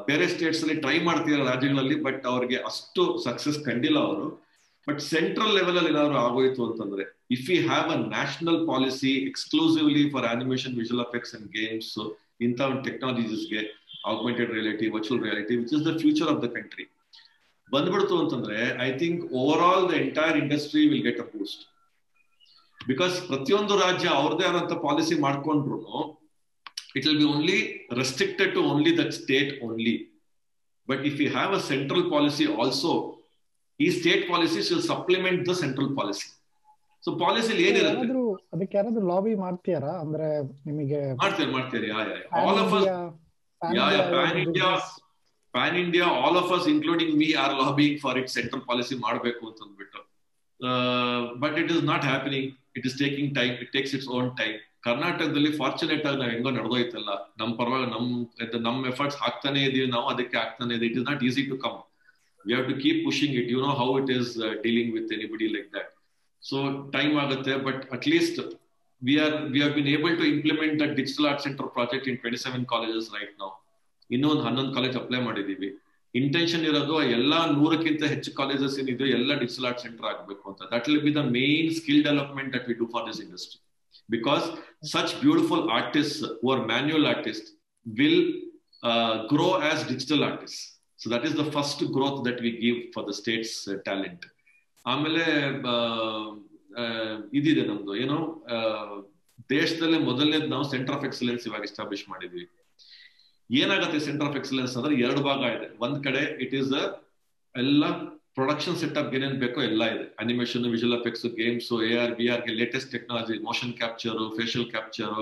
ಬೇರೆ 0.08 0.26
ಸ್ಟೇಟ್ಸ್ 0.32 0.60
ಅಲ್ಲಿ 0.64 0.76
ಟ್ರೈ 0.84 0.96
ಮಾಡ್ತಿರೋ 1.08 1.44
ರಾಜ್ಯಗಳಲ್ಲಿ 1.50 1.96
ಬಟ್ 2.06 2.22
ಅವ್ರಿಗೆ 2.32 2.58
ಅಷ್ಟು 2.70 3.04
ಸಕ್ಸಸ್ 3.26 3.58
ಕಂಡಿಲ್ಲ 3.68 3.98
ಅವರು. 4.08 4.26
ಬಟ್ 4.86 5.00
ಸೆಂಟ್ರಲ್ 5.06 5.52
ಲೆವೆಲ್ 5.54 5.78
ಅಲ್ಲಿ 5.78 5.90
ಏನಾದ್ರು 5.92 6.18
ಆಗೋಯ್ತು 6.24 6.60
ಅಂತಂದ್ರೆ 6.66 7.04
if 7.30 7.46
you 7.50 7.56
have 7.64 7.88
a 7.92 7.98
national 8.08 8.60
policy 8.66 9.12
exclusively 9.30 10.04
for 10.10 10.26
animation 10.26 10.74
visual 10.80 11.04
effects 11.06 11.34
and 11.36 11.48
games 11.56 11.92
ಇಂಥ 12.40 12.60
ಒಂದು 12.68 12.82
ಟೆಕ್ನಾಲಜೀಸ್ಗೆ 12.82 13.62
augmented 14.06 14.50
reality 14.52 14.88
virtual 14.94 15.22
reality 15.22 15.54
which 15.56 15.72
is 15.76 15.84
the 15.86 15.94
future 15.98 16.28
of 16.32 16.40
the 16.44 16.50
country 16.56 16.84
ಬಂದ್ಬಿಡ್ತು 17.72 18.16
ಅಂತಂದ್ರೆ 18.22 18.58
I 18.82 18.90
think 18.98 19.22
over 19.38 19.62
all 19.68 19.84
the 19.90 19.94
entire 20.02 20.36
industry 20.42 20.82
will 20.88 21.02
get 21.02 21.20
a 21.20 21.28
boost 21.32 21.62
because 22.80 23.14
ಪ್ರತಿಯೊಂದು 23.28 23.76
ರಾಜ್ಯ 23.78 24.08
ಅವ್ರದೇ 24.18 24.44
ಆದಂತ 24.44 24.74
policy 24.84 25.14
ಮಾಡ್ಕೊಂಡ್ರು 25.20 25.78
it 26.96 27.06
will 27.06 27.18
be 27.18 27.28
only 27.32 27.56
restricted 28.00 28.52
to 28.54 28.62
only 28.70 28.92
that 28.98 29.12
state 29.12 29.50
only 29.62 29.94
but 30.88 31.02
if 31.10 31.18
you 31.20 31.28
have 31.30 31.52
a 31.54 31.62
central 31.68 32.04
policy 32.10 32.46
also 32.58 32.92
ಈ 33.84 33.86
state 33.98 34.24
policy 34.32 34.60
shall 34.68 34.84
supplement 34.92 35.40
the 35.48 35.54
central 35.62 35.90
policy 35.98 36.26
so 37.04 37.12
policy 37.22 37.52
ಏನಿರುತ್ತೆ? 37.68 38.06
ಅದಕ್ಕೆ 38.54 38.74
ಯಾರಾದ್ರೂ 38.78 39.02
lobby 39.10 39.32
ಮಾಡ್ತೀರಾ 39.42 39.92
ಅಂದ್ರೆ 40.04 40.28
ನಿಮಗೆ 40.68 41.00
ಮಾಡ್ತೀರಿ. 41.22 41.50
ಮಾಡ್ತೀರಿ 41.56 41.88
all 42.42 42.60
of 42.62 42.72
us 42.78 42.86
yeah 43.62 43.84
yeah 43.96 44.02
pan 44.14 44.38
India 44.44 44.70
pan 45.54 45.76
India 45.82 46.06
all 46.22 46.38
of 46.42 46.50
us 46.56 46.66
including 46.72 47.12
me 47.22 47.28
or 47.42 47.54
lobbying 47.62 47.96
for 48.04 48.18
it 48.22 48.30
central 48.38 48.64
policy 48.70 48.94
ಮಾಡಬೇಕು 49.06 49.42
ಅಂತ 49.50 49.60
ಅಂದ್ಬಿಟ್ಟು. 49.66 50.00
But 51.42 51.56
it 51.62 51.70
is 51.74 51.82
not 51.92 52.04
happening 52.10 52.48
it 52.78 52.86
is 52.90 52.96
taking 53.04 53.30
time 53.40 53.54
it 53.64 53.70
takes 53.76 53.92
its 53.98 54.10
own 54.18 54.30
time 54.40 54.56
ಕರ್ನಾಟಕದಲ್ಲಿ 54.86 55.50
fortunate 55.60 56.04
ಆಗಿ 56.08 56.18
ನಾವು 56.20 56.32
ಹೆಂಗೋ 56.34 56.50
ನಡೆದೋಯ್ತಲ್ಲ. 56.58 57.10
ನಮ್ 57.40 57.52
ಪರವಾಗಿ 57.60 57.86
ನಮ್ 57.94 58.08
ನಮ್ 58.68 58.78
ಎಫರ್ಟ್ಸ್ 58.92 59.18
ಹಾಕ್ತಾನೆ 59.24 59.60
ಇದೀವಿ. 59.68 59.88
ನಾವು 59.96 60.06
ಅದಕ್ಕೆ 60.14 60.36
ಹಾಕ್ತಾನೆ 60.42 60.72
ಇದೆ 60.78 60.86
it 60.90 60.98
is 61.00 61.06
not 61.10 61.22
easy 61.28 61.44
to 61.52 61.58
come 61.64 61.78
we 62.46 62.52
have 62.54 62.68
to 62.72 62.76
keep 62.84 63.00
pushing 63.08 63.34
it 63.42 63.50
you 63.54 63.60
know 63.66 63.72
how 63.82 63.88
it 64.02 64.12
is 64.18 64.32
dealing 64.66 64.90
with 64.98 65.12
anybody 65.18 65.48
like 65.56 65.68
that 65.78 65.90
so 66.42 66.56
time 66.96 67.14
ಆಗುತ್ತೆ 67.24 67.54
but 67.68 67.82
at 67.96 68.06
least 68.14 68.40
we 69.02 69.14
are 69.24 69.36
we 69.54 69.60
have 69.64 69.74
been 69.78 69.88
able 69.96 70.14
to 70.20 70.26
implement 70.34 70.76
the 70.82 70.86
digital 71.00 71.26
art 71.30 71.42
centre 71.46 71.68
project 71.78 72.06
in 72.12 72.18
twenty 72.22 72.40
seven 72.44 72.66
colleges 72.74 73.08
right 73.16 73.34
ನಾವು 73.42 73.54
ಇನ್ನೂ 74.10 74.26
ಒಂದು 74.34 74.44
ಹನ್ನೊಂದು 74.48 74.72
college 74.76 74.96
apply 75.00 75.20
ಮಾಡಿದೀವಿ. 75.28 75.68
Intention 76.14 76.64
ಇರೋದು 76.68 76.96
ಎಲ್ಲಾ 77.16 77.38
ನೂರಕ್ಕಿಂತ 77.56 78.02
ಹೆಚ್ಚು 78.12 78.30
ಕಾಲೇಜಸ್ 78.38 78.74
ಏನಿದೆ, 78.82 79.06
ಎಲ್ಲ 79.16 79.30
ಡಿಜಿಟಲ್ 79.40 79.66
ಆರ್ಟ್ 79.70 79.82
ಸೆಂಟರ್ 79.84 80.06
ಆಗಬೇಕು 80.10 80.44
ಅಂತ. 80.50 80.60
That 80.72 80.86
will 80.88 81.02
be 81.06 81.12
the 81.18 81.22
main 81.38 81.68
skill 81.78 82.02
development 82.08 82.50
that 82.54 82.66
we 82.70 82.74
do 82.82 82.86
for 82.94 83.04
this 83.08 83.20
industry 83.24 83.58
because 84.08 84.44
such 84.94 85.12
beautiful 85.24 85.64
artist 85.78 86.22
or 86.50 86.62
manual 86.72 87.06
artist 87.12 87.48
will 87.86 88.22
grow 89.32 89.48
as 89.70 89.82
digital 89.92 90.24
artist 90.30 90.62
so 91.02 91.06
that 91.14 91.24
is 91.28 91.36
the 91.40 91.44
first 91.56 91.82
growth 91.96 92.20
that 92.28 92.40
we 92.46 92.52
give 92.64 92.78
for 92.94 93.06
the 93.10 93.14
state's 93.20 93.56
talent 93.88 94.24
ಆಮೇಲೆ 94.84 95.24
ಇದಿದೆ 97.38 97.62
ನಮ್ದು 97.70 97.92
ಏನೋ 98.04 98.18
ದೇಶದಲ್ಲೇ 99.50 99.98
ಮೊದಲನೇದು 100.08 100.46
ನಾವು 100.52 100.64
centre 100.74 100.94
of 100.96 101.04
excellence 101.08 101.42
ಇವಾಗ 101.48 101.62
establish 101.68 102.04
ಮಾಡಿದ್ವಿ. 102.12 102.44
ಏನಾಗುತ್ತೆ 103.50 103.98
ಸೆಂಟರ್ 104.06 104.26
ಆಫ್ 104.28 104.36
ಎಕ್ಸಲೆನ್ಸ್ 104.40 104.74
ಅಂದ್ರೆ 104.78 104.94
ಎರಡು 105.06 105.20
ಭಾಗ 105.28 105.40
ಇದೆ. 105.56 105.68
ಒಂದ್ 105.84 105.98
ಕಡೆ 106.06 106.22
ಇಟ್ 106.44 106.54
ಈಸ್ 106.60 106.72
ಎಲ್ಲ 107.54 107.84
ಪ್ರೊಡಕ್ಷನ್ 108.38 108.76
ಸೆಟಪ್ 108.80 109.12
ಏನೇನ್ 109.16 109.36
ಬೇಕೋ 109.44 109.60
ಎಲ್ಲ 109.68 109.82
ಇದೆ. 109.94 110.04
Animation 110.22 110.64
visual 110.74 110.96
effects 111.00 111.26
games 111.40 111.68
A 111.88 111.92
R 112.04 112.14
V 112.18 112.26
R 112.34 112.42
latest 112.62 112.90
technology 112.96 113.36
motion 113.48 113.72
capture 113.80 114.18
facial 114.38 114.66
capture 114.74 115.14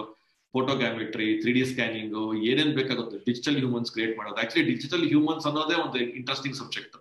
photogrammetry 0.54 1.28
three 1.42 1.52
D 1.56 1.62
scanning 1.70 2.14
ಏನೇನ್ 2.50 2.72
ಬೇಕಾಗುತ್ತೆ? 2.78 3.16
ಡಿಜಿಟಲ್ 3.28 3.56
ಹ್ಯೂಮನ್ಸ್ 3.62 3.90
ಕ್ರಿಯೇಟ್ 3.94 4.14
ಮಾಡೋದು. 4.18 4.38
ಆಕ್ಚುಲಿ 4.42 4.66
ಡಿಜಿಟಲ್ 4.72 5.04
ಹ್ಯೂಮನ್ಸ್ 5.12 5.46
ಅನ್ನೋದೇ 5.50 5.76
ಒಂದು 5.84 5.98
ಇಂಟ್ರೆಸ್ಟಿಂಗ್ 6.20 6.56
ಸಬ್ಜೆಕ್ಟ್ 6.62 6.96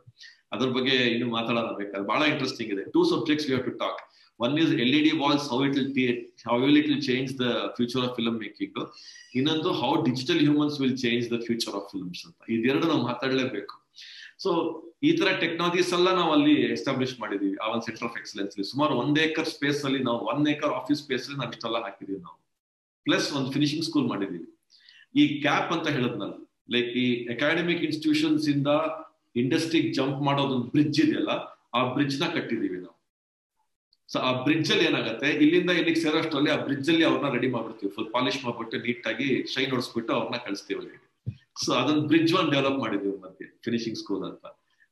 ಅದ್ರ 0.55 0.67
ಬಗ್ಗೆ 0.77 0.95
ಇನ್ನು 1.13 1.27
ಮಾತಾಡೋಣ 1.37 1.69
ಬೇಕಾದ್ರೆ. 1.81 2.07
ಬಹಳ 2.13 2.23
ಇಂಟ್ರೆಸ್ಟಿಂಗ್ 2.33 2.71
ಇದೆ. 2.75 2.83
Two 2.95 3.03
subjects 3.13 3.45
you 3.47 3.53
have 3.53 3.67
to 3.69 3.75
talk 3.83 4.01
one 4.39 4.53
is 4.63 4.71
L 4.83 4.95
E 4.99 5.01
D 5.07 5.13
walls 5.21 5.45
how 5.51 5.59
it 5.67 5.75
will 5.97 6.19
how 6.49 6.55
will 6.63 6.77
it 6.81 6.87
will 6.91 7.03
change 7.09 7.31
the 7.41 7.47
future 7.77 8.03
of 8.07 8.13
film 8.17 8.37
making 8.45 8.79
ಇನ್ನೊಂದು 9.39 9.71
how 9.81 9.91
digital 10.09 10.41
humans 10.45 10.77
will 10.83 10.97
change 11.05 11.25
the 11.33 11.39
future 11.47 11.75
of 11.79 11.87
films 11.93 12.23
ಅಂತ. 12.27 12.39
ಇದೆರಡು 12.57 12.85
ನಾವು 12.91 13.03
ಮಾತಾಡಲೇಬೇಕು. 13.09 13.75
So 14.43 14.51
ಈ 15.07 15.11
ತರ 15.19 15.29
technologies 15.43 15.91
ಎಲ್ಲ 15.97 16.09
ನಾವು 16.19 16.31
ಅಲ್ಲಿ 16.37 16.55
establish 16.75 17.15
ಮಾಡಿದೀವಿ. 17.23 17.55
ಆ 17.63 17.67
ಒಂದು 17.73 17.85
ಸೆಂಟರ್ 17.87 18.05
ಆಫ್ 18.09 18.17
ಎಕ್ಸಲೆನ್ಸ್ 18.21 18.55
ಸುಮಾರು 18.71 18.93
ಒಂದ್ 19.01 19.19
ಏಕರ್ 19.25 19.49
ಸ್ಪೇಸ್ 19.55 19.81
ಅಲ್ಲಿ 19.89 20.01
ನಾವು 20.09 20.19
ಒನ್ 20.33 20.43
ಏಕರ್ 20.53 20.73
ಆಫೀಸ್ 20.79 21.01
ಸ್ಪೇಸ್ 21.05 21.25
ಅಲ್ಲಿ 21.27 21.39
ನಾವು 21.41 21.51
ಇಷ್ಟೆಲ್ಲ 21.55 21.79
ಹಾಕಿದೀವಿ 21.87 22.21
ನಾವು. 22.27 22.37
ಪ್ಲಸ್ 23.05 23.27
ಒಂದು 23.37 23.49
ಫಿನಿಶಿಂಗ್ 23.55 23.85
ಸ್ಕೂಲ್ 23.89 24.07
ಮಾಡಿದೀವಿ 24.11 24.47
ಈ 25.21 25.23
ಗ್ಯಾಪ್ 25.45 25.71
ಅಂತ 25.75 25.87
ಹೇಳದ್ನಲ್ಲ 25.95 26.35
ಲೈಕ್ 26.73 26.91
ಈ 27.03 27.05
ಅಕಾಡೆಮಿಕ್ 27.33 27.81
ಇನ್ಸ್ಟಿಟ್ಯೂಷನ್ಸ್ 27.87 28.45
ಇಂದ 28.55 28.67
ಇಂಡಸ್ಟ್ರಿಗೆ 29.41 29.89
ಜಂಪ್ 29.97 30.19
ಮಾಡೋದೊಂದು 30.27 30.67
ಬ್ರಿಡ್ಜ್ 30.73 30.97
ಇದೆಯಲ್ಲ, 31.03 31.31
ಆ 31.77 31.79
ಬ್ರಿಡ್ಜ್ನ 31.93 32.25
ಕಟ್ಟಿದೀವಿ 32.35 32.77
ನಾವು. 32.83 32.97
ಸೊ 34.09 34.17
ಆ 34.27 34.31
ಬ್ರಿಡ್ಜ್ 34.45 34.69
ಅಲ್ಲಿ 34.73 34.85
ಏನಾಗುತ್ತೆ, 34.89 35.29
ಇಲ್ಲಿಂದ 35.43 35.71
ಇಲ್ಲಿಗೆ 35.79 35.99
ಸೇರೋಷ್ಟರಲ್ಲಿ 36.03 36.51
ಆ 36.55 36.57
ಬ್ರಿಡ್ಜ್ 36.65 36.89
ಅಲ್ಲಿ 36.93 37.05
ಅವ್ರನ್ನ 37.09 37.29
ರೆಡಿ 37.35 37.49
ಮಾಡ್ಬಿಡ್ತೀವಿ. 37.55 37.91
ಫುಲ್ 37.95 38.09
ಪಾಲಿಶ್ 38.15 38.39
ಮಾಡ್ಬಿಟ್ಟು 38.45 38.77
ನೀಟ್ 38.85 39.07
ಆಗಿ 39.11 39.29
ಶೈನ್ 39.53 39.71
ಹೊಡಿಸ್ಬಿಟ್ಟು 39.73 40.11
ಅವ್ರನ್ನ 40.17 40.39
ಕಳಿಸ್ತೀವಿ 40.47 40.77
ಅಲ್ಲಿಗೆ. 40.81 40.99
ಸೊ 41.63 41.69
ಅದೊಂದು 41.79 42.03
ಬ್ರಿಡ್ಜ್ 42.11 42.33
ಒನ್ 42.39 42.49
ಡೆವಲಪ್ 42.55 42.79
ಮಾಡಿದೀವಿ 42.83 43.15
ಮಧ್ಯೆ 43.25 43.47
ಫಿನಿಶಿಂಗ್ 43.67 43.97
ಸ್ಕೂಲ್ 44.03 44.23
ಅಂತ. 44.29 44.45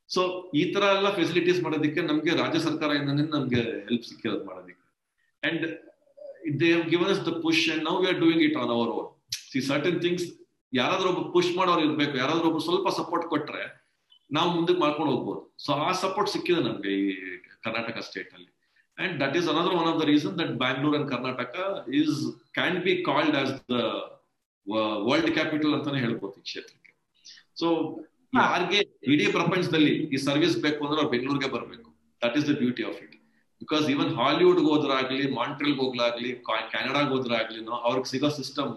ಸೊ 0.09 0.21
ಈ 0.61 0.63
ತರ 0.73 0.83
ಎಲ್ಲ 0.97 1.09
ಫೆಸಿಲಿಟೀಸ್ 1.19 1.59
ಮಾಡೋದಕ್ಕೆ 1.65 2.01
ನಮ್ಗೆ 2.09 2.31
ರಾಜ್ಯ 2.41 2.61
ಸರ್ಕಾರದಿಂದನೇ 2.67 3.25
ನಮ್ಗೆ 3.37 3.61
ಹೆಲ್ಪ್ 3.87 4.07
ಸಿಕ್ಕಿರೋದು 4.09 4.45
ಮಾಡೋದಕ್ಕೆ. 4.49 4.85
And 5.43 5.65
they 6.61 6.69
given 6.93 7.11
us 7.15 7.23
the 7.29 7.33
push 7.45 7.63
and 7.73 7.83
now 7.89 7.95
we 8.01 8.07
are 8.11 8.19
doing 8.23 8.43
it 8.47 8.57
on 8.61 8.71
our 8.77 8.91
own 8.99 9.09
C 9.51 9.61
certain 9.69 9.99
things 10.05 10.25
ಯಾರಾದ್ರೂ 10.73 11.07
ಒಬ್ಬ 11.13 11.21
ಪುಷ್ 11.35 11.51
ಮಾಡೋರು 11.59 11.81
ಇರ್ಬೇಕು 11.87 12.15
ಯಾರಾದ್ರೂ 12.23 12.45
ಒಬ್ರು 12.49 12.63
ಸ್ವಲ್ಪ 12.69 12.89
ಸಪೋರ್ಟ್ 12.99 13.25
ಕೊಟ್ರೆ 13.33 13.63
ನಾವು 14.29 14.49
ಮುಂದಕ್ಕೆ 14.55 14.81
ಮಾಡ್ಕೊಂಡು 14.85 15.11
ಹೋಗ್ಬೋದು. 15.13 15.41
ಸೊ 15.63 15.71
ಆ 15.85 15.89
ಸಪೋರ್ಟ್ 16.03 16.29
ಸಿಕ್ಕಿದೆ 16.33 16.59
ನಮ್ಗೆ 16.67 16.91
ಈ 16.99 17.07
ಕರ್ನಾಟಕ 17.65 17.97
ಸ್ಟೇಟ್ 18.07 18.31
ಅಲ್ಲಿ. 18.35 18.51
And 18.97 19.15
that 19.23 19.35
is 19.39 19.47
another 19.53 19.75
one 19.79 19.87
of 19.91 19.97
the 20.01 20.05
reason 20.11 20.35
that 20.41 20.53
Bangalore 20.63 20.95
and 20.97 21.07
Karnataka 21.13 21.55
is 21.99 22.15
can 22.57 22.77
be 22.85 22.93
called 23.09 23.35
as 23.41 23.51
the 23.73 23.79
world 25.07 25.31
capital 25.37 25.73
ಅಂತಾನೆ 25.77 25.99
ಹೇಳ್ಬೋದು 26.05 26.35
ಈ 26.41 26.43
ಕ್ಷೇತ್ರಕ್ಕೆ. 26.49 26.93
ಸೊ 27.61 27.67
ಯಾರಿಗೆ 28.41 28.79
ಇಡೀ 29.13 29.25
ಪ್ರಪಂಚದಲ್ಲಿ 29.37 29.95
ಈ 30.15 30.19
ಸರ್ವಿಸ್ 30.27 30.55
ಬೇಕು 30.65 30.81
ಅಂದ್ರೆ 30.87 30.99
ಅವ್ರು 31.01 31.11
ಬೆಂಗಳೂರಿಗೆ 31.15 31.49
ಬರಬೇಕು. 31.55 31.89
That 32.21 32.37
is 32.39 32.47
the 32.51 32.55
beauty 32.63 32.85
of 32.89 32.99
it 33.05 33.15
because 33.61 33.85
even 33.89 34.11
Hollywood 34.15 34.61
ಹೋದ್ರಾಗ್ಲಿ 34.67 35.25
Montreal 35.35 35.77
ಹೋಗ್ಲಾಗ್ಲಿ 35.77 36.29
ಕೆನಡಾಗ್ 36.73 37.11
ಹೋದ್ರಾಗ್ಲಿ 37.11 37.59
ಅವ್ರಿಗೆ 37.81 38.09
ಸಿಗೋ 38.09 38.31
system 38.39 38.71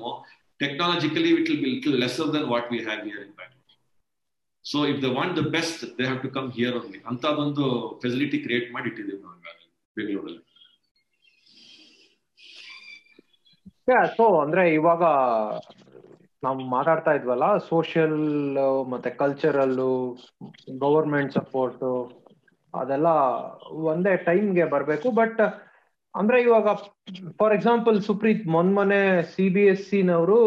technologically 0.61 1.31
it 1.35 1.51
will 1.53 1.65
little 1.69 1.99
lesser 2.01 2.31
than 2.35 2.47
what 2.53 2.69
we 2.73 2.81
have 2.85 3.03
here 3.07 3.23
in 3.25 3.35
Bangalore 3.39 3.51
so 4.65 4.79
if 4.93 5.01
they 5.03 5.11
want 5.17 5.35
the 5.37 5.45
best 5.51 5.83
they 5.99 6.05
have 6.05 6.21
to 6.23 6.31
come 6.31 6.49
here 6.53 6.77
only 6.77 7.01
ಅಂತದೊಂದು 7.07 7.65
facility 8.03 8.39
create 8.39 8.69
ಮಾಡಿ 8.75 8.89
ಇಟ್ಟಿದ್ದೀವಿ 8.89 9.21
ನಾವು 9.23 9.33
ಬೆಂಗಳೂರಲ್ಲಿ. 9.97 10.41
So 14.17 14.25
ಅಂದ್ರೆ 14.43 14.63
ಇವಾಗ 14.75 15.03
ನಾವು 16.43 16.61
ಮಾತಾಡ್ತಾ 16.69 17.13
ಇದ್ವಲ್ಲ 17.13 17.47
ಸೋಷಿಯಲ್ 17.69 18.19
ಮತ್ತೆ 18.89 19.11
ಕಲ್ಚರಲ್ 19.19 19.77
ಗವರ್ಮೆಂಟ್ 20.79 21.33
ಸಪೋರ್ಟ್ 21.33 21.85
ಅದೆಲ್ಲ 22.81 23.09
ಒಂದೇ 23.93 24.13
ಟೈಮ್ಗೆ 24.29 24.65
ಬರಬೇಕು. 24.75 25.09
ಬಟ್ 25.21 25.41
ಅಂದ್ರೆ 26.15 26.39
ಇವಾಗ 26.43 26.69
ಫಾರ್ 27.41 27.55
ಎಕ್ಸಾಂಪಲ್ 27.55 27.97
ಸುಪ್ರೀತ್ 28.09 28.45
ಮೊನ್ನೆ 28.55 29.01
C 29.33 29.47
B 29.55 29.65
S 29.67 29.87
ಸಿನವರು 29.91 30.39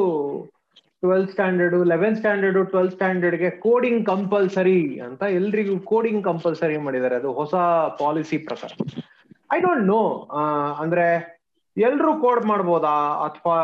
twelfth 1.03 1.31
standard 1.31 1.75
eleven 1.93 2.15
standard 2.19 2.59
twelfth 2.69 2.93
ಸ್ಟ್ಯಾಂಡರ್ಡ್ಗೆ 2.93 3.49
coding 3.65 4.03
compulsory 4.05 4.79
ಅಂತ 5.07 5.23
ಎಲ್ರಿಗೂ 5.39 5.75
ಕೋಡಿಂಗ್ 5.91 6.23
ಕಂಪಲ್ಸರಿ 6.23 6.77
ಮಾಡಿದ್ದಾರೆ. 6.77 7.15
ಅದು 7.15 7.31
ಹೊಸ 7.33 7.55
ಪಾಲಿಸಿ 8.01 8.37
ಪ್ರಕಾರ. 8.47 8.71
ಐ 9.55 9.59
ಡೋಂಟ್ 9.65 9.85
ನೋ 9.87 10.01
ಅಂದ್ರೆ 10.83 11.05
ಎಲ್ರು 11.77 12.11
ಕೋಡ್ 12.21 12.43
ಮಾಡ್ಬೋದಾ? 12.45 12.95
ಅಥವಾ 13.27 13.57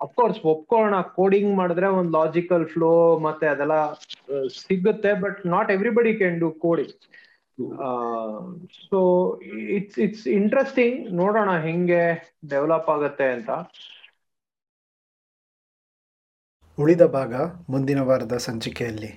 ಅಫ್ಕೋರ್ಸ್ 0.00 0.38
ಒಪ್ಕೋಣ 0.44 0.94
ಕೋಡಿಂಗ್ 1.18 1.52
ಮಾಡಿದ್ರೆ 1.56 1.86
ಒಂದು 1.98 2.12
ಲಾಜಿಕಲ್ 2.18 2.64
ಫ್ಲೋ 2.66 2.90
ಮತ್ತೆ 3.18 3.46
ಅದೆಲ್ಲ 3.46 3.76
ಸಿಗುತ್ತೆ 4.58 5.12
but 5.22 5.38
not 5.54 5.70
everybody 5.70 6.12
can 6.14 6.36
do 6.40 6.48
coding 6.64 6.96
so 8.90 8.98
it's 9.76 9.98
it's 9.98 10.26
interesting 10.26 11.12
ನೋಡೋಣ 11.12 11.50
ಹೆಂಗೆ 11.58 12.02
ಡೆವಲಪ್ 12.50 12.88
ಆಗುತ್ತೆ 12.88 13.26
ಅಂತ. 13.32 13.50
ಉಳಿದ 16.78 17.04
ಭಾಗ 17.06 17.34
ಮುಂದಿನ 17.70 18.00
ವಾರದ 18.00 18.36
ಸಂಚಿಕೆಯಲ್ಲಿ. 18.36 19.10